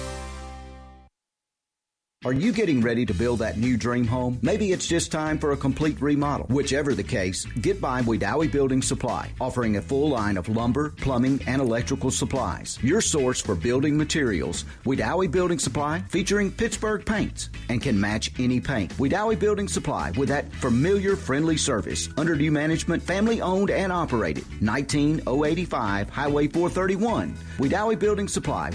Are 2.23 2.33
you 2.33 2.51
getting 2.51 2.81
ready 2.81 3.03
to 3.07 3.15
build 3.15 3.39
that 3.39 3.57
new 3.57 3.75
dream 3.75 4.05
home? 4.05 4.37
Maybe 4.43 4.73
it's 4.73 4.85
just 4.85 5.11
time 5.11 5.39
for 5.39 5.53
a 5.53 5.57
complete 5.57 5.99
remodel. 5.99 6.45
Whichever 6.51 6.93
the 6.93 7.01
case, 7.01 7.45
get 7.61 7.81
by 7.81 8.03
Wedowee 8.03 8.51
Building 8.51 8.83
Supply, 8.83 9.31
offering 9.41 9.77
a 9.77 9.81
full 9.81 10.09
line 10.09 10.37
of 10.37 10.47
lumber, 10.47 10.91
plumbing, 10.97 11.41
and 11.47 11.59
electrical 11.59 12.11
supplies. 12.11 12.77
Your 12.83 13.01
source 13.01 13.41
for 13.41 13.55
building 13.55 13.97
materials, 13.97 14.65
Wedowee 14.85 15.31
Building 15.31 15.57
Supply, 15.57 16.03
featuring 16.09 16.51
Pittsburgh 16.51 17.03
paints 17.03 17.49
and 17.69 17.81
can 17.81 17.99
match 17.99 18.31
any 18.37 18.59
paint. 18.59 18.95
Wedowee 18.99 19.39
Building 19.39 19.67
Supply 19.67 20.11
with 20.11 20.29
that 20.29 20.53
familiar, 20.53 21.15
friendly 21.15 21.57
service. 21.57 22.07
Under 22.17 22.35
new 22.35 22.51
management, 22.51 23.01
family 23.01 23.41
owned 23.41 23.71
and 23.71 23.91
operated. 23.91 24.45
19085 24.61 26.09
Highway 26.11 26.47
431. 26.49 27.35
Wedowee 27.57 27.97
Building 27.97 28.27
Supply. 28.27 28.69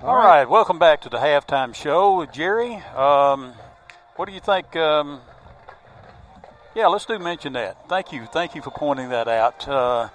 All 0.00 0.14
right, 0.14 0.48
welcome 0.48 0.78
back 0.78 1.00
to 1.00 1.08
the 1.08 1.16
halftime 1.16 1.74
show, 1.74 2.18
with 2.18 2.30
Jerry. 2.30 2.76
Um, 2.94 3.52
what 4.14 4.28
do 4.28 4.32
you 4.32 4.38
think? 4.38 4.76
Um, 4.76 5.20
yeah, 6.72 6.86
let's 6.86 7.04
do 7.04 7.18
mention 7.18 7.54
that. 7.54 7.88
Thank 7.88 8.12
you, 8.12 8.26
thank 8.26 8.54
you 8.54 8.62
for 8.62 8.70
pointing 8.70 9.08
that 9.08 9.26
out. 9.26 9.66
Uh, 9.66 10.08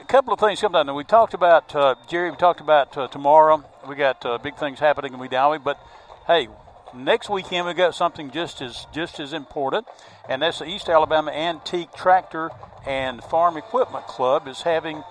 a 0.00 0.04
couple 0.04 0.32
of 0.32 0.38
things 0.38 0.60
come 0.60 0.70
down. 0.70 0.94
We 0.94 1.02
talked 1.02 1.34
about 1.34 1.74
uh, 1.74 1.96
Jerry. 2.08 2.30
We 2.30 2.36
talked 2.36 2.60
about 2.60 2.96
uh, 2.96 3.08
tomorrow. 3.08 3.64
We 3.88 3.96
got 3.96 4.24
uh, 4.24 4.38
big 4.38 4.54
things 4.54 4.78
happening 4.78 5.14
in 5.14 5.18
Wedowee, 5.18 5.64
but 5.64 5.80
hey, 6.28 6.46
next 6.94 7.28
weekend 7.28 7.66
we 7.66 7.74
got 7.74 7.96
something 7.96 8.30
just 8.30 8.62
as 8.62 8.86
just 8.94 9.18
as 9.18 9.32
important, 9.32 9.84
and 10.28 10.42
that's 10.42 10.60
the 10.60 10.66
East 10.66 10.88
Alabama 10.88 11.32
Antique 11.32 11.92
Tractor 11.92 12.52
and 12.86 13.20
Farm 13.24 13.56
Equipment 13.56 14.06
Club 14.06 14.46
is 14.46 14.62
having. 14.62 15.02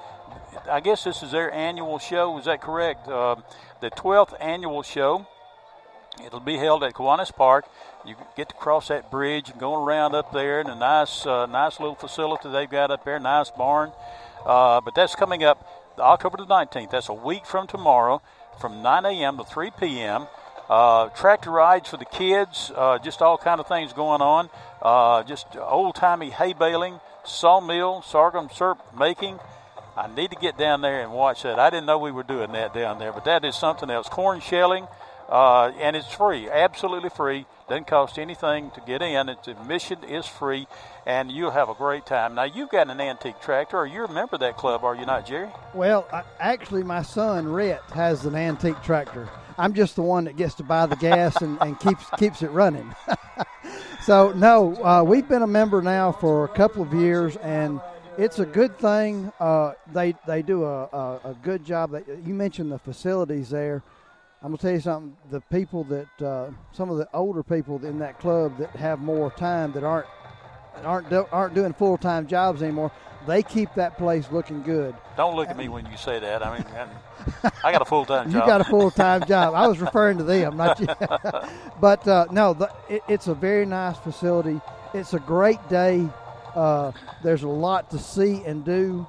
I 0.69 0.79
guess 0.79 1.03
this 1.03 1.23
is 1.23 1.31
their 1.31 1.51
annual 1.51 1.97
show. 1.97 2.37
Is 2.37 2.45
that 2.45 2.61
correct? 2.61 3.07
The 3.81 3.89
12th 3.89 4.35
annual 4.39 4.83
show. 4.83 5.25
It'll 6.23 6.39
be 6.39 6.57
held 6.57 6.83
at 6.83 6.93
Kiwanis 6.93 7.35
Park. 7.35 7.65
You 8.05 8.15
get 8.37 8.49
to 8.49 8.55
cross 8.55 8.89
that 8.89 9.09
bridge 9.09 9.49
and 9.49 9.59
go 9.59 9.83
around 9.83 10.13
up 10.13 10.31
there 10.31 10.61
in 10.61 10.67
a 10.67 10.75
nice, 10.75 11.25
uh, 11.25 11.47
nice 11.47 11.79
little 11.79 11.95
facility 11.95 12.49
they've 12.51 12.69
got 12.69 12.91
up 12.91 13.03
there, 13.05 13.19
nice 13.19 13.49
barn. 13.49 13.91
Uh, 14.45 14.81
but 14.81 14.93
that's 14.93 15.15
coming 15.15 15.43
up 15.43 15.67
October 15.97 16.37
the 16.37 16.45
19th. 16.45 16.91
That's 16.91 17.09
a 17.09 17.13
week 17.13 17.45
from 17.45 17.65
tomorrow, 17.65 18.21
from 18.59 18.83
9 18.83 19.05
a.m. 19.05 19.37
to 19.37 19.43
3 19.43 19.71
p.m. 19.79 20.27
Uh, 20.69 21.09
tractor 21.09 21.49
rides 21.49 21.89
for 21.89 21.97
the 21.97 22.05
kids, 22.05 22.71
uh, 22.75 22.99
just 22.99 23.21
all 23.21 23.37
kind 23.37 23.59
of 23.59 23.67
things 23.67 23.93
going 23.93 24.21
on. 24.21 24.49
Uh, 24.81 25.23
just 25.23 25.47
old 25.57 25.95
timey 25.95 26.29
hay 26.29 26.53
baling, 26.53 26.99
sawmill, 27.25 28.03
sorghum 28.03 28.47
syrup 28.53 28.79
making. 28.97 29.39
I 30.01 30.07
need 30.15 30.31
to 30.31 30.35
get 30.37 30.57
down 30.57 30.81
there 30.81 31.03
and 31.03 31.11
watch 31.11 31.43
that. 31.43 31.59
I 31.59 31.69
didn't 31.69 31.85
know 31.85 31.99
we 31.99 32.11
were 32.11 32.23
doing 32.23 32.53
that 32.53 32.73
down 32.73 32.97
there, 32.97 33.13
but 33.13 33.23
that 33.25 33.45
is 33.45 33.55
something 33.55 33.87
else. 33.87 34.09
Corn 34.09 34.39
shelling, 34.39 34.87
uh, 35.29 35.71
and 35.79 35.95
it's 35.95 36.11
free, 36.11 36.49
absolutely 36.49 37.09
free. 37.09 37.45
Doesn't 37.69 37.85
cost 37.85 38.17
anything 38.17 38.71
to 38.71 38.81
get 38.81 39.03
in. 39.03 39.29
Its 39.29 39.47
admission 39.47 40.03
is 40.03 40.25
free, 40.25 40.65
and 41.05 41.31
you'll 41.31 41.51
have 41.51 41.69
a 41.69 41.75
great 41.75 42.07
time. 42.07 42.33
Now 42.33 42.45
you've 42.45 42.71
got 42.71 42.89
an 42.89 42.99
antique 42.99 43.39
tractor, 43.41 43.77
or 43.77 43.85
you're 43.85 44.05
a 44.05 44.11
member 44.11 44.37
of 44.37 44.39
that 44.39 44.57
club, 44.57 44.83
are 44.83 44.95
you 44.95 45.05
not, 45.05 45.27
Jerry? 45.27 45.49
Well, 45.75 46.07
I, 46.11 46.23
actually, 46.39 46.81
my 46.81 47.03
son 47.03 47.47
Rhett 47.47 47.83
has 47.93 48.25
an 48.25 48.33
antique 48.33 48.81
tractor. 48.81 49.29
I'm 49.59 49.75
just 49.75 49.95
the 49.95 50.01
one 50.01 50.23
that 50.23 50.35
gets 50.35 50.55
to 50.55 50.63
buy 50.63 50.87
the 50.87 50.95
gas 50.95 51.39
and, 51.43 51.59
and 51.61 51.79
keeps 51.79 52.09
keeps 52.17 52.41
it 52.41 52.49
running. 52.49 52.95
so 54.01 54.31
no, 54.31 54.75
uh, 54.83 55.03
we've 55.03 55.27
been 55.27 55.43
a 55.43 55.47
member 55.47 55.83
now 55.83 56.11
for 56.11 56.43
a 56.43 56.47
couple 56.47 56.81
of 56.81 56.91
years, 56.91 57.35
and 57.35 57.79
it's 58.17 58.39
a 58.39 58.45
good 58.45 58.77
thing. 58.77 59.31
Uh, 59.39 59.73
they 59.93 60.15
they 60.27 60.41
do 60.41 60.63
a, 60.63 60.83
a, 60.85 61.21
a 61.31 61.37
good 61.41 61.65
job. 61.65 61.95
You 62.25 62.33
mentioned 62.33 62.71
the 62.71 62.79
facilities 62.79 63.49
there. 63.49 63.83
I'm 64.41 64.49
gonna 64.49 64.57
tell 64.57 64.71
you 64.71 64.79
something. 64.79 65.15
The 65.29 65.41
people 65.41 65.83
that 65.85 66.21
uh, 66.21 66.49
some 66.73 66.89
of 66.89 66.97
the 66.97 67.07
older 67.13 67.43
people 67.43 67.83
in 67.85 67.99
that 67.99 68.19
club 68.19 68.57
that 68.57 68.71
have 68.71 68.99
more 68.99 69.31
time 69.31 69.71
that 69.73 69.83
aren't 69.83 70.07
aren't 70.83 71.09
do, 71.09 71.27
aren't 71.31 71.53
doing 71.53 71.73
full 71.73 71.97
time 71.97 72.27
jobs 72.27 72.61
anymore. 72.61 72.91
They 73.27 73.43
keep 73.43 73.73
that 73.75 73.99
place 73.99 74.31
looking 74.31 74.63
good. 74.63 74.95
Don't 75.15 75.35
look 75.35 75.49
at 75.49 75.57
me 75.57 75.69
when 75.69 75.85
you 75.85 75.95
say 75.95 76.17
that. 76.19 76.43
I 76.43 76.57
mean, 76.57 76.65
I 77.63 77.71
got 77.71 77.83
a 77.83 77.85
full 77.85 78.05
time 78.05 78.31
job. 78.31 78.41
You 78.41 78.47
got 78.47 78.61
a 78.61 78.65
full 78.65 78.89
time 78.89 79.25
job. 79.25 79.53
I 79.53 79.67
was 79.67 79.79
referring 79.79 80.17
to 80.17 80.23
them, 80.23 80.57
not 80.57 80.79
you. 80.79 80.87
but 81.79 82.07
uh, 82.07 82.25
no, 82.31 82.53
the, 82.53 82.71
it, 82.89 83.03
it's 83.07 83.27
a 83.27 83.35
very 83.35 83.65
nice 83.65 83.97
facility. 83.97 84.59
It's 84.93 85.13
a 85.13 85.19
great 85.19 85.59
day 85.69 86.09
uh, 86.55 86.91
there's 87.23 87.43
a 87.43 87.47
lot 87.47 87.89
to 87.91 87.99
see 87.99 88.43
and 88.45 88.65
do, 88.65 89.05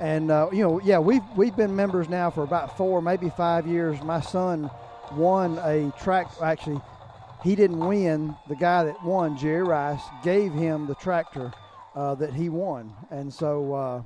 and 0.00 0.30
uh, 0.30 0.48
you 0.52 0.62
know, 0.62 0.80
yeah, 0.80 0.98
we've 0.98 1.22
we've 1.36 1.56
been 1.56 1.74
members 1.74 2.08
now 2.08 2.30
for 2.30 2.42
about 2.42 2.76
four, 2.76 3.02
maybe 3.02 3.30
five 3.30 3.66
years. 3.66 4.00
My 4.02 4.20
son 4.20 4.70
won 5.12 5.58
a 5.58 5.92
track. 6.00 6.28
Actually, 6.42 6.80
he 7.42 7.54
didn't 7.54 7.80
win. 7.80 8.34
The 8.48 8.56
guy 8.56 8.84
that 8.84 9.04
won, 9.04 9.36
Jerry 9.36 9.62
Rice, 9.62 10.02
gave 10.22 10.52
him 10.52 10.86
the 10.86 10.94
tractor 10.94 11.52
uh, 11.94 12.14
that 12.16 12.32
he 12.32 12.48
won, 12.48 12.92
and 13.10 13.32
so 13.32 13.74
uh, 13.74 14.02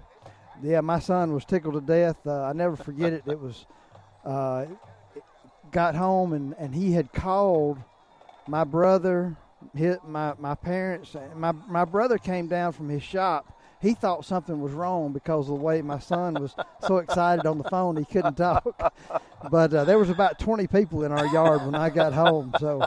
yeah, 0.63 0.81
my 0.81 0.99
son 0.99 1.33
was 1.33 1.45
tickled 1.45 1.75
to 1.75 1.81
death. 1.81 2.27
Uh, 2.27 2.45
I 2.45 2.53
never 2.53 2.77
forget 2.77 3.13
it. 3.13 3.25
It 3.27 3.41
was 3.41 3.67
uh, 4.25 4.67
got 5.71 5.95
home 5.95 6.33
and 6.33 6.55
and 6.59 6.75
he 6.75 6.93
had 6.93 7.13
called 7.13 7.79
my 8.47 8.65
brother 8.65 9.37
hit 9.75 10.05
my 10.05 10.35
my 10.39 10.55
parents 10.55 11.17
my 11.35 11.53
my 11.69 11.85
brother 11.85 12.19
came 12.19 12.47
down 12.47 12.73
from 12.73 12.89
his 12.89 13.03
shop. 13.03 13.59
He 13.81 13.95
thought 13.95 14.25
something 14.25 14.61
was 14.61 14.73
wrong 14.73 15.13
because 15.13 15.49
of 15.49 15.57
the 15.59 15.63
way 15.65 15.83
my 15.83 15.99
son 15.99 16.35
was 16.35 16.55
so 16.87 16.99
excited 16.99 17.47
on 17.47 17.59
the 17.59 17.65
phone 17.65 17.97
he 17.97 18.05
couldn't 18.05 18.37
talk. 18.37 18.65
But 19.51 19.75
uh, 19.75 19.85
there 19.85 19.99
was 19.99 20.09
about 20.09 20.39
20 20.39 20.69
people 20.69 21.03
in 21.03 21.11
our 21.11 21.27
yard 21.27 21.65
when 21.65 21.75
i 21.75 21.91
got 21.91 22.13
home 22.13 22.55
so. 22.61 22.87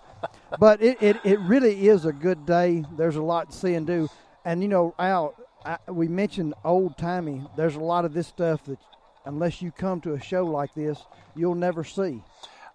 But 0.58 0.82
it, 0.82 0.98
it, 1.02 1.18
it 1.26 1.40
really 1.42 1.90
is 1.90 2.06
a 2.06 2.14
good 2.14 2.46
day. 2.46 2.86
There's 2.96 3.18
a 3.18 3.22
lot 3.22 3.52
to 3.52 3.58
see 3.58 3.74
and 3.74 3.86
do. 3.86 4.08
And 4.46 4.62
you 4.62 4.70
know 4.70 4.96
al 4.98 5.36
I, 5.66 5.80
we 5.90 6.08
mentioned 6.08 6.54
old 6.64 6.98
timey. 6.98 7.44
There's 7.58 7.76
a 7.76 7.82
lot 7.82 8.06
of 8.06 8.14
this 8.14 8.28
stuff 8.28 8.64
that 8.66 8.80
unless 9.26 9.62
you 9.62 9.72
come 9.72 10.00
to 10.02 10.14
a 10.14 10.22
show 10.22 10.46
like 10.46 10.74
this 10.74 11.04
you'll 11.36 11.56
never 11.56 11.84
see 11.84 12.22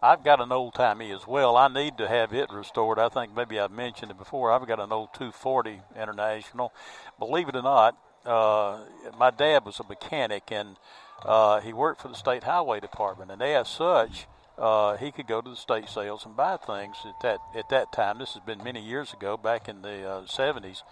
I've 0.03 0.25
got 0.25 0.41
an 0.41 0.51
old 0.51 0.75
timey 0.75 1.13
as 1.13 1.27
well. 1.27 1.57
I 1.57 1.69
need 1.69 1.99
to 1.99 2.09
have 2.09 2.33
it 2.33 2.51
restored. 2.51 2.99
I 2.99 3.11
think 3.11 3.35
maybe 3.37 3.61
I've 3.61 3.71
mentioned 3.71 4.11
it 4.11 4.19
before. 4.19 4.51
I've 4.51 4.67
got 4.67 4.81
an 4.81 4.93
old 4.93 5.13
240 5.13 5.81
International. 5.95 6.73
Believe 7.19 7.49
it 7.49 7.57
or 7.57 7.63
not, 7.63 7.99
uh, 8.25 8.85
my 9.19 9.31
dad 9.31 9.65
was 9.65 9.79
a 9.79 9.85
mechanic 9.85 10.51
and 10.51 10.77
uh, 11.25 11.61
he 11.61 11.73
worked 11.73 12.01
for 12.01 12.09
the 12.09 12.15
state 12.15 12.45
highway 12.45 12.81
department, 12.81 13.31
and 13.31 13.43
as 13.43 13.69
such, 13.69 14.27
uh, 14.57 14.97
he 14.97 15.11
could 15.11 15.27
go 15.27 15.41
to 15.41 15.51
the 15.51 15.57
state 15.57 15.89
sales 15.89 16.25
and 16.25 16.37
buy 16.37 16.57
things 16.57 16.97
at 17.05 17.21
that 17.21 17.39
at 17.55 17.69
that 17.69 17.93
time. 17.93 18.19
This 18.19 18.35
has 18.35 18.43
been 18.43 18.63
many 18.65 18.83
years 18.83 19.13
ago, 19.13 19.37
back 19.37 19.69
in 19.69 19.83
the 19.83 20.09
uh, 20.09 20.23
70s, 20.23 20.83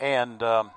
and 0.00 0.42
um, 0.42 0.70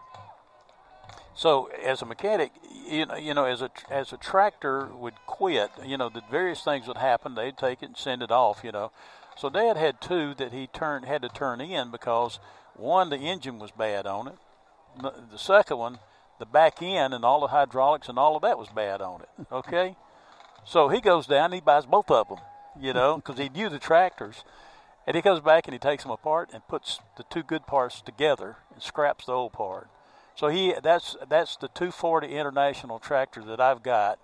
so 1.37 1.69
as 1.85 2.01
a 2.01 2.05
mechanic, 2.05 2.51
you 2.89 3.05
know, 3.05 3.15
you 3.15 3.35
know, 3.35 3.45
as 3.45 3.61
a 3.61 3.69
as 3.91 4.11
a 4.11 4.17
tractor 4.17 4.87
would 4.87 5.13
quit, 5.27 5.69
you 5.85 5.95
know, 5.95 6.09
the 6.09 6.23
various 6.31 6.63
things 6.63 6.87
would 6.87 6.97
happen. 6.97 7.35
They'd 7.35 7.57
take 7.57 7.83
it 7.83 7.85
and 7.85 7.97
send 7.97 8.23
it 8.23 8.31
off, 8.31 8.61
you 8.63 8.71
know. 8.71 8.91
So 9.37 9.51
Dad 9.51 9.77
had 9.77 10.01
two 10.01 10.33
that 10.39 10.51
he 10.51 10.65
turned 10.65 11.05
had 11.05 11.21
to 11.21 11.29
turn 11.29 11.61
in 11.61 11.91
because 11.91 12.39
one, 12.75 13.11
the 13.11 13.17
engine 13.17 13.59
was 13.59 13.69
bad 13.69 14.07
on 14.07 14.27
it. 14.27 14.35
The 14.99 15.37
second 15.37 15.77
one, 15.77 15.99
the 16.39 16.47
back 16.47 16.81
end 16.81 17.13
and 17.13 17.23
all 17.23 17.41
the 17.41 17.47
hydraulics 17.47 18.09
and 18.09 18.17
all 18.17 18.35
of 18.35 18.41
that 18.41 18.57
was 18.57 18.69
bad 18.69 18.99
on 18.99 19.21
it. 19.21 19.29
Okay, 19.51 19.95
so 20.65 20.89
he 20.89 21.01
goes 21.01 21.27
down, 21.27 21.51
he 21.51 21.61
buys 21.61 21.85
both 21.85 22.09
of 22.09 22.29
them. 22.29 22.39
you 22.79 22.93
know, 22.93 23.15
because 23.23 23.37
he 23.37 23.49
knew 23.49 23.69
the 23.69 23.79
tractors. 23.79 24.43
And 25.05 25.15
he 25.15 25.21
comes 25.21 25.39
back 25.39 25.67
and 25.67 25.73
he 25.73 25.79
takes 25.79 26.03
them 26.03 26.11
apart 26.11 26.49
and 26.51 26.67
puts 26.67 26.99
the 27.15 27.23
two 27.29 27.43
good 27.43 27.65
parts 27.67 28.01
together 28.01 28.57
and 28.73 28.81
scraps 28.81 29.25
the 29.25 29.31
old 29.31 29.53
part. 29.53 29.87
So 30.37 30.49
he 30.49 30.75
that's 30.83 31.17
that's 31.27 31.55
the 31.55 31.67
240 31.69 32.27
International 32.27 32.99
tractor 32.99 33.43
that 33.45 33.59
I've 33.59 33.81
got 33.81 34.19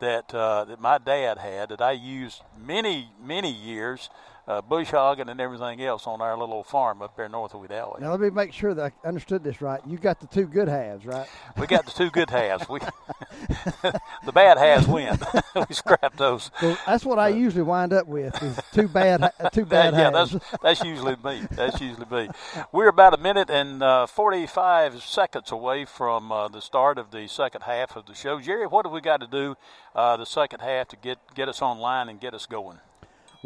that 0.00 0.34
uh, 0.34 0.66
that 0.66 0.78
my 0.82 0.98
dad 0.98 1.38
had 1.38 1.70
that 1.70 1.80
I 1.80 1.92
used 1.92 2.42
many 2.62 3.08
many 3.24 3.50
years 3.50 4.10
uh, 4.48 4.60
bush 4.60 4.90
hogging 4.90 5.28
and 5.28 5.40
everything 5.40 5.82
else 5.82 6.06
on 6.06 6.20
our 6.20 6.36
little 6.38 6.62
farm 6.62 7.02
up 7.02 7.16
there 7.16 7.28
north 7.28 7.54
of 7.54 7.60
Wedowee. 7.60 8.00
Now 8.00 8.12
let 8.12 8.20
me 8.20 8.30
make 8.30 8.52
sure 8.52 8.74
that 8.74 8.92
I 9.04 9.08
understood 9.08 9.42
this 9.42 9.60
right. 9.60 9.80
You 9.86 9.98
got 9.98 10.20
the 10.20 10.26
two 10.26 10.46
good 10.46 10.68
halves, 10.68 11.04
right? 11.04 11.28
We 11.56 11.66
got 11.66 11.86
the 11.86 11.92
two 11.92 12.10
good 12.10 12.30
halves. 12.30 12.68
We 12.68 12.80
the 13.82 14.32
bad 14.32 14.58
halves 14.58 14.86
win. 14.86 15.18
we 15.68 15.74
scrap 15.74 16.16
those. 16.16 16.50
Well, 16.62 16.78
that's 16.86 17.04
what 17.04 17.18
I 17.18 17.28
usually 17.28 17.62
wind 17.62 17.92
up 17.92 18.06
with 18.06 18.40
is 18.42 18.60
two 18.72 18.88
bad 18.88 19.32
two 19.52 19.64
bad 19.64 19.94
yeah, 19.94 20.10
halves. 20.10 20.32
that's 20.32 20.58
that's 20.62 20.84
usually 20.84 21.16
me. 21.24 21.46
That's 21.50 21.80
usually 21.80 22.06
me. 22.10 22.28
We're 22.72 22.88
about 22.88 23.14
a 23.14 23.18
minute 23.18 23.50
and 23.50 23.82
uh, 23.82 24.06
45 24.06 25.02
seconds 25.02 25.50
away 25.50 25.84
from 25.84 26.30
uh, 26.30 26.48
the 26.48 26.60
start 26.60 26.98
of 26.98 27.10
the 27.10 27.26
second 27.28 27.62
half 27.62 27.96
of 27.96 28.06
the 28.06 28.14
show. 28.14 28.40
Jerry, 28.40 28.66
what 28.66 28.84
have 28.84 28.92
we 28.92 29.00
got 29.00 29.20
to 29.20 29.26
do 29.26 29.56
uh, 29.94 30.16
the 30.16 30.26
second 30.26 30.60
half 30.60 30.88
to 30.88 30.96
get 30.96 31.18
get 31.34 31.48
us 31.48 31.62
online 31.62 32.08
and 32.08 32.20
get 32.20 32.34
us 32.34 32.46
going? 32.46 32.78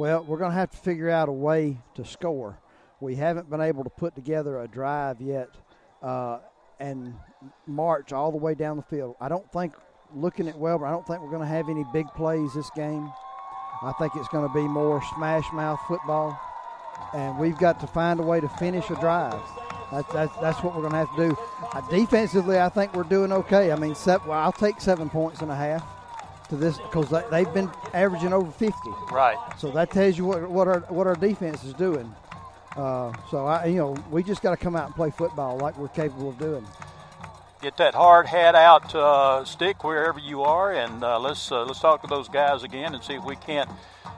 Well, 0.00 0.24
we're 0.24 0.38
going 0.38 0.52
to 0.52 0.56
have 0.56 0.70
to 0.70 0.78
figure 0.78 1.10
out 1.10 1.28
a 1.28 1.32
way 1.32 1.76
to 1.96 2.06
score. 2.06 2.58
We 3.00 3.16
haven't 3.16 3.50
been 3.50 3.60
able 3.60 3.84
to 3.84 3.90
put 3.90 4.14
together 4.14 4.58
a 4.62 4.66
drive 4.66 5.20
yet 5.20 5.50
uh, 6.02 6.38
and 6.78 7.12
march 7.66 8.10
all 8.10 8.30
the 8.30 8.38
way 8.38 8.54
down 8.54 8.78
the 8.78 8.82
field. 8.82 9.16
I 9.20 9.28
don't 9.28 9.52
think, 9.52 9.74
looking 10.14 10.48
at 10.48 10.56
Wellborn, 10.56 10.88
I 10.88 10.92
don't 10.94 11.06
think 11.06 11.20
we're 11.20 11.28
going 11.28 11.42
to 11.42 11.54
have 11.54 11.68
any 11.68 11.84
big 11.92 12.06
plays 12.16 12.54
this 12.54 12.70
game. 12.70 13.12
I 13.82 13.92
think 13.98 14.14
it's 14.16 14.28
going 14.28 14.48
to 14.48 14.54
be 14.54 14.62
more 14.62 15.02
smash 15.16 15.44
mouth 15.52 15.80
football, 15.86 16.40
and 17.12 17.38
we've 17.38 17.58
got 17.58 17.78
to 17.80 17.86
find 17.86 18.20
a 18.20 18.22
way 18.22 18.40
to 18.40 18.48
finish 18.48 18.88
a 18.88 18.94
drive. 18.94 19.38
That's, 19.92 20.10
that's, 20.14 20.36
that's 20.38 20.62
what 20.62 20.74
we're 20.74 20.88
going 20.88 20.92
to 20.92 21.06
have 21.06 21.16
to 21.16 21.28
do. 21.28 21.36
Uh, 21.74 21.80
defensively, 21.90 22.58
I 22.58 22.70
think 22.70 22.94
we're 22.94 23.02
doing 23.02 23.32
okay. 23.32 23.70
I 23.70 23.76
mean, 23.76 23.94
seven, 23.94 24.28
well, 24.28 24.38
I'll 24.38 24.50
take 24.50 24.80
seven 24.80 25.10
points 25.10 25.42
and 25.42 25.50
a 25.50 25.56
half 25.56 25.99
to 26.50 26.56
this 26.56 26.76
because 26.78 27.08
they, 27.30 27.44
have 27.44 27.54
been 27.54 27.70
averaging 27.94 28.32
over 28.32 28.50
50. 28.50 28.76
Right. 29.10 29.36
So 29.58 29.70
that 29.70 29.90
tells 29.90 30.18
you 30.18 30.26
what, 30.26 30.50
what 30.50 30.68
our 30.68 30.80
what 30.80 31.06
our 31.06 31.14
defense 31.14 31.64
is 31.64 31.72
doing. 31.74 32.12
Uh, 32.76 33.12
so 33.30 33.46
I, 33.46 33.66
you 33.66 33.76
know, 33.76 33.96
we 34.10 34.22
just 34.22 34.42
got 34.42 34.50
to 34.50 34.56
come 34.56 34.76
out 34.76 34.86
and 34.86 34.94
play 34.94 35.10
football 35.10 35.58
like 35.58 35.76
we're 35.78 35.88
capable 35.88 36.28
of 36.28 36.38
doing. 36.38 36.66
Get 37.62 37.76
that 37.78 37.94
hard 37.94 38.26
hat 38.26 38.54
out, 38.54 38.94
uh, 38.94 39.44
stick 39.44 39.84
wherever 39.84 40.18
you 40.18 40.42
are, 40.42 40.72
and 40.72 41.04
uh, 41.04 41.18
let's 41.18 41.52
uh, 41.52 41.64
let's 41.64 41.80
talk 41.80 42.00
to 42.02 42.08
those 42.08 42.28
guys 42.28 42.62
again 42.62 42.94
and 42.94 43.02
see 43.04 43.14
if 43.14 43.24
we 43.24 43.36
can't 43.36 43.68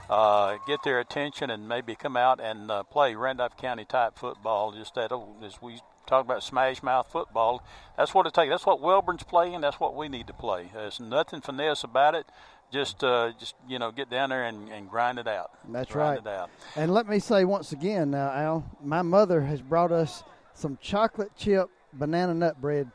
uh, 0.08 0.58
get 0.66 0.82
their 0.84 1.00
attention 1.00 1.50
and 1.50 1.68
maybe 1.68 1.94
come 1.94 2.16
out 2.16 2.40
and 2.40 2.70
uh, 2.70 2.82
play 2.84 3.14
Randolph 3.14 3.56
County 3.56 3.84
type 3.84 4.18
football. 4.18 4.72
Just 4.72 4.94
that 4.94 5.10
oh, 5.10 5.34
as 5.42 5.60
we 5.60 5.80
talk 6.06 6.24
about 6.24 6.42
smash 6.42 6.82
mouth 6.82 7.10
football. 7.10 7.62
That's 7.96 8.14
what 8.14 8.26
it 8.26 8.34
takes. 8.34 8.50
That's 8.50 8.66
what 8.66 8.80
Wellborn's 8.80 9.22
playing. 9.22 9.60
That's 9.60 9.80
what 9.80 9.94
we 9.94 10.08
need 10.08 10.26
to 10.26 10.32
play. 10.32 10.70
There's 10.72 11.00
nothing 11.00 11.40
finesse 11.40 11.84
about 11.84 12.14
it. 12.14 12.26
Just, 12.72 13.04
uh, 13.04 13.32
just 13.38 13.54
you 13.68 13.78
know, 13.78 13.90
get 13.90 14.08
down 14.08 14.30
there 14.30 14.44
and, 14.44 14.68
and 14.70 14.88
grind 14.88 15.18
it 15.18 15.28
out. 15.28 15.50
That's 15.68 15.92
grind 15.92 16.24
right. 16.24 16.34
It 16.34 16.38
out. 16.38 16.50
And 16.74 16.92
let 16.92 17.06
me 17.06 17.18
say 17.18 17.44
once 17.44 17.72
again, 17.72 18.10
now, 18.10 18.30
Al, 18.30 18.64
my 18.82 19.02
mother 19.02 19.42
has 19.42 19.60
brought 19.60 19.92
us 19.92 20.24
some 20.54 20.78
chocolate 20.80 21.32
chip 21.36 21.68
banana 21.92 22.32
nut 22.32 22.60
bread, 22.60 22.90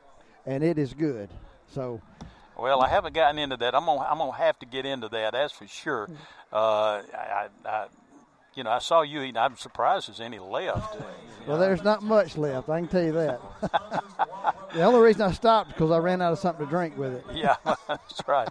and 0.45 0.63
it 0.63 0.79
is 0.79 0.93
good. 0.93 1.29
So. 1.67 2.01
Well, 2.59 2.81
I 2.81 2.89
haven't 2.89 3.13
gotten 3.13 3.37
into 3.37 3.55
that. 3.57 3.75
I'm 3.75 3.85
gonna, 3.85 4.01
I'm 4.01 4.17
gonna 4.17 4.31
have 4.35 4.57
to 4.59 4.65
get 4.65 4.83
into 4.83 5.09
that. 5.09 5.33
That's 5.33 5.53
for 5.53 5.67
sure. 5.67 6.09
Uh, 6.51 7.03
I, 7.13 7.47
I, 7.63 7.85
you 8.57 8.63
know, 8.63 8.71
I 8.71 8.79
saw 8.79 9.03
you 9.03 9.21
eating. 9.21 9.37
I'm 9.37 9.55
surprised 9.55 10.07
there's 10.07 10.19
any 10.19 10.39
left. 10.39 10.97
Well, 11.45 11.59
there's 11.59 11.83
not 11.83 12.01
much 12.01 12.35
left. 12.37 12.67
I 12.67 12.79
can 12.79 12.89
tell 12.89 13.03
you 13.03 13.11
that. 13.13 13.39
the 14.73 14.83
only 14.83 14.99
reason 14.99 15.21
I 15.21 15.31
stopped 15.31 15.69
because 15.69 15.91
I 15.91 15.97
ran 15.99 16.21
out 16.21 16.33
of 16.33 16.39
something 16.39 16.65
to 16.65 16.69
drink 16.69 16.97
with 16.97 17.13
it. 17.13 17.25
Yeah, 17.33 17.55
that's 17.87 18.27
right. 18.27 18.49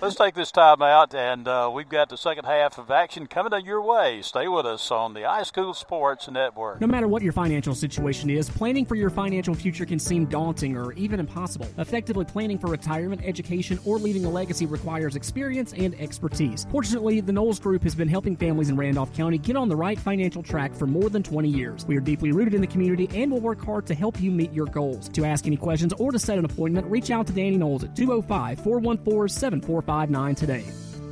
Let's 0.00 0.16
take 0.16 0.34
this 0.34 0.50
time 0.50 0.82
out, 0.82 1.14
and 1.14 1.46
uh, 1.46 1.70
we've 1.72 1.88
got 1.88 2.08
the 2.08 2.16
second 2.16 2.46
half 2.46 2.78
of 2.78 2.90
action 2.90 3.28
coming 3.28 3.52
your 3.64 3.80
way. 3.80 4.20
Stay 4.22 4.48
with 4.48 4.66
us 4.66 4.90
on 4.90 5.14
the 5.14 5.20
iSchool 5.20 5.76
Sports 5.76 6.28
Network. 6.28 6.80
No 6.80 6.88
matter 6.88 7.06
what 7.06 7.22
your 7.22 7.32
financial 7.32 7.74
situation 7.74 8.28
is, 8.30 8.50
planning 8.50 8.84
for 8.84 8.96
your 8.96 9.10
financial 9.10 9.54
future 9.54 9.86
can 9.86 10.00
seem 10.00 10.24
daunting 10.24 10.76
or 10.76 10.92
even 10.94 11.20
impossible. 11.20 11.68
Effectively 11.78 12.24
planning 12.24 12.58
for 12.58 12.66
retirement, 12.66 13.20
education, 13.24 13.78
or 13.84 13.98
leaving 13.98 14.24
a 14.24 14.30
legacy 14.30 14.66
requires 14.66 15.14
experience 15.14 15.72
and 15.74 15.94
expertise. 16.00 16.66
Fortunately, 16.72 17.20
the 17.20 17.32
Knowles 17.32 17.60
Group 17.60 17.84
has 17.84 17.94
been 17.94 18.08
helping 18.08 18.36
families 18.36 18.70
in 18.70 18.76
Randolph 18.76 19.14
County 19.14 19.38
get 19.42 19.56
on 19.56 19.68
the 19.68 19.76
right 19.76 19.98
financial 19.98 20.42
track 20.42 20.74
for 20.74 20.86
more 20.86 21.10
than 21.10 21.22
20 21.22 21.48
years. 21.48 21.86
We 21.86 21.96
are 21.96 22.00
deeply 22.00 22.32
rooted 22.32 22.54
in 22.54 22.60
the 22.60 22.66
community 22.66 23.08
and 23.14 23.30
will 23.30 23.40
work 23.40 23.62
hard 23.64 23.86
to 23.86 23.94
help 23.94 24.20
you 24.20 24.30
meet 24.30 24.52
your 24.52 24.66
goals. 24.66 25.08
To 25.10 25.24
ask 25.24 25.46
any 25.46 25.56
questions 25.56 25.92
or 25.98 26.12
to 26.12 26.18
set 26.18 26.38
an 26.38 26.44
appointment, 26.44 26.86
reach 26.86 27.10
out 27.10 27.26
to 27.26 27.32
Danny 27.32 27.56
Knowles 27.56 27.84
at 27.84 27.96
205 27.96 28.60
414 28.60 29.28
7459 29.28 30.34
today. 30.34 30.64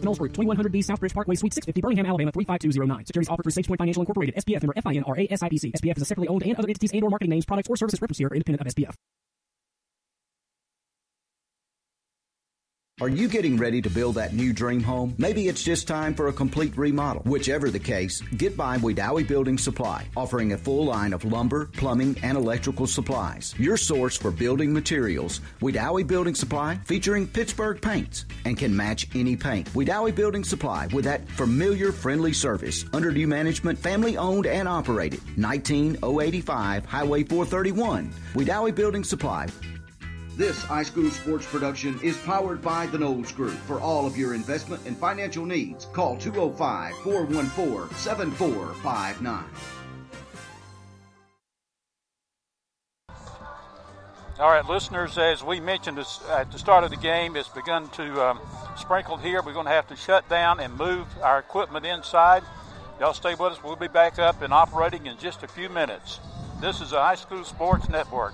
Knowles 0.03 0.19
Group, 0.19 0.33
2100B 0.33 0.85
Southbridge 0.85 1.13
Parkway, 1.13 1.35
Suite 1.35 1.55
650, 1.55 1.81
Birmingham, 1.81 2.07
Alabama 2.07 2.33
35209. 2.33 3.07
Securities 3.07 3.29
offered 3.29 3.43
through 3.43 3.53
SagePoint 3.53 3.79
Financial 3.79 4.03
Incorporated, 4.03 4.35
SPF 4.37 4.63
member 4.63 4.75
FINRA 4.75 5.31
SIPC. 5.31 5.73
SPF 5.73 5.97
is 5.97 6.03
a 6.03 6.07
separately 6.07 6.29
owned 6.29 6.43
and 6.43 6.57
other 6.57 6.69
entities 6.69 6.93
and 6.93 7.03
or 7.03 7.11
marketing 7.11 7.31
names, 7.31 7.45
products, 7.45 7.69
or 7.69 7.77
services 7.77 8.01
referenced 8.01 8.19
here 8.19 8.29
are 8.29 8.35
independent 8.35 8.67
of 8.67 8.75
SPF. 8.75 8.95
Are 13.01 13.09
you 13.09 13.29
getting 13.29 13.57
ready 13.57 13.81
to 13.81 13.89
build 13.89 14.17
that 14.17 14.35
new 14.35 14.53
dream 14.53 14.83
home? 14.83 15.15
Maybe 15.17 15.49
it's 15.49 15.63
just 15.63 15.89
time 15.89 16.15
for 16.15 16.29
a 16.29 16.33
complete 16.35 16.77
remodel. 16.77 17.23
Whichever 17.23 17.71
the 17.71 17.79
case, 17.79 18.21
get 18.37 18.59
by 18.59 18.77
Wedowee 18.77 19.27
Building 19.27 19.57
Supply, 19.57 20.07
offering 20.19 20.53
a 20.53 20.59
full 20.59 20.85
line 20.85 21.15
of 21.15 21.25
lumber, 21.25 21.71
plumbing, 21.73 22.19
and 22.23 22.37
electrical 22.37 22.87
supplies. 22.87 23.55
Your 23.59 23.79
source 23.79 24.19
for 24.19 24.31
building 24.31 24.71
materials. 24.71 25.41
Wedowee 25.63 26.07
Building 26.07 26.35
Supply, 26.35 26.79
featuring 26.85 27.27
Pittsburgh 27.27 27.81
paints, 27.81 28.27
and 28.45 28.59
can 28.59 28.77
match 28.77 29.09
any 29.15 29.35
paint. 29.35 29.71
Wedowee 29.71 30.15
Building 30.15 30.45
Supply, 30.45 30.87
with 30.93 31.07
that 31.07 31.27
familiar, 31.31 31.93
friendly 31.93 32.35
service. 32.35 32.85
Under 32.93 33.11
new 33.11 33.27
management, 33.27 33.79
family 33.79 34.19
owned 34.19 34.45
and 34.45 34.69
operated. 34.69 35.23
19085 35.39 36.85
Highway 36.85 37.25
431. 37.25 38.13
Wedowee 38.35 38.75
Building 38.75 39.05
Supply, 39.05 39.47
this 40.41 40.65
iSchool 40.65 41.11
Sports 41.11 41.45
production 41.45 42.01
is 42.03 42.17
powered 42.17 42.63
by 42.63 42.87
the 42.87 42.97
Knowles 42.97 43.31
Group. 43.31 43.53
For 43.67 43.79
all 43.79 44.07
of 44.07 44.17
your 44.17 44.33
investment 44.33 44.81
and 44.87 44.97
financial 44.97 45.45
needs, 45.45 45.85
call 45.93 46.17
205 46.17 46.97
414 47.03 47.95
7459. 47.95 49.45
All 54.39 54.49
right, 54.49 54.65
listeners, 54.65 55.19
as 55.19 55.45
we 55.45 55.61
mentioned 55.61 55.99
at 55.99 56.51
the 56.51 56.59
start 56.59 56.85
of 56.85 56.91
the 56.91 56.97
game, 56.97 57.37
it's 57.37 57.51
begun 57.51 57.91
to 57.91 58.27
um, 58.27 58.41
sprinkle 58.79 59.19
here. 59.19 59.43
We're 59.43 59.53
going 59.53 59.67
to 59.67 59.73
have 59.73 59.89
to 59.89 59.97
shut 59.97 60.27
down 60.31 60.59
and 60.59 60.75
move 60.79 61.07
our 61.23 61.39
equipment 61.39 61.85
inside. 61.85 62.43
Y'all 62.99 63.13
stay 63.13 63.35
with 63.35 63.53
us. 63.53 63.63
We'll 63.63 63.77
be 63.77 63.89
back 63.89 64.19
up 64.19 64.41
and 64.41 64.55
operating 64.55 65.05
in 65.05 65.19
just 65.19 65.43
a 65.43 65.49
few 65.49 65.69
minutes. 65.69 66.19
This 66.63 66.81
is 66.81 66.93
the 66.93 67.15
school 67.17 67.45
Sports 67.45 67.91
Network. 67.91 68.33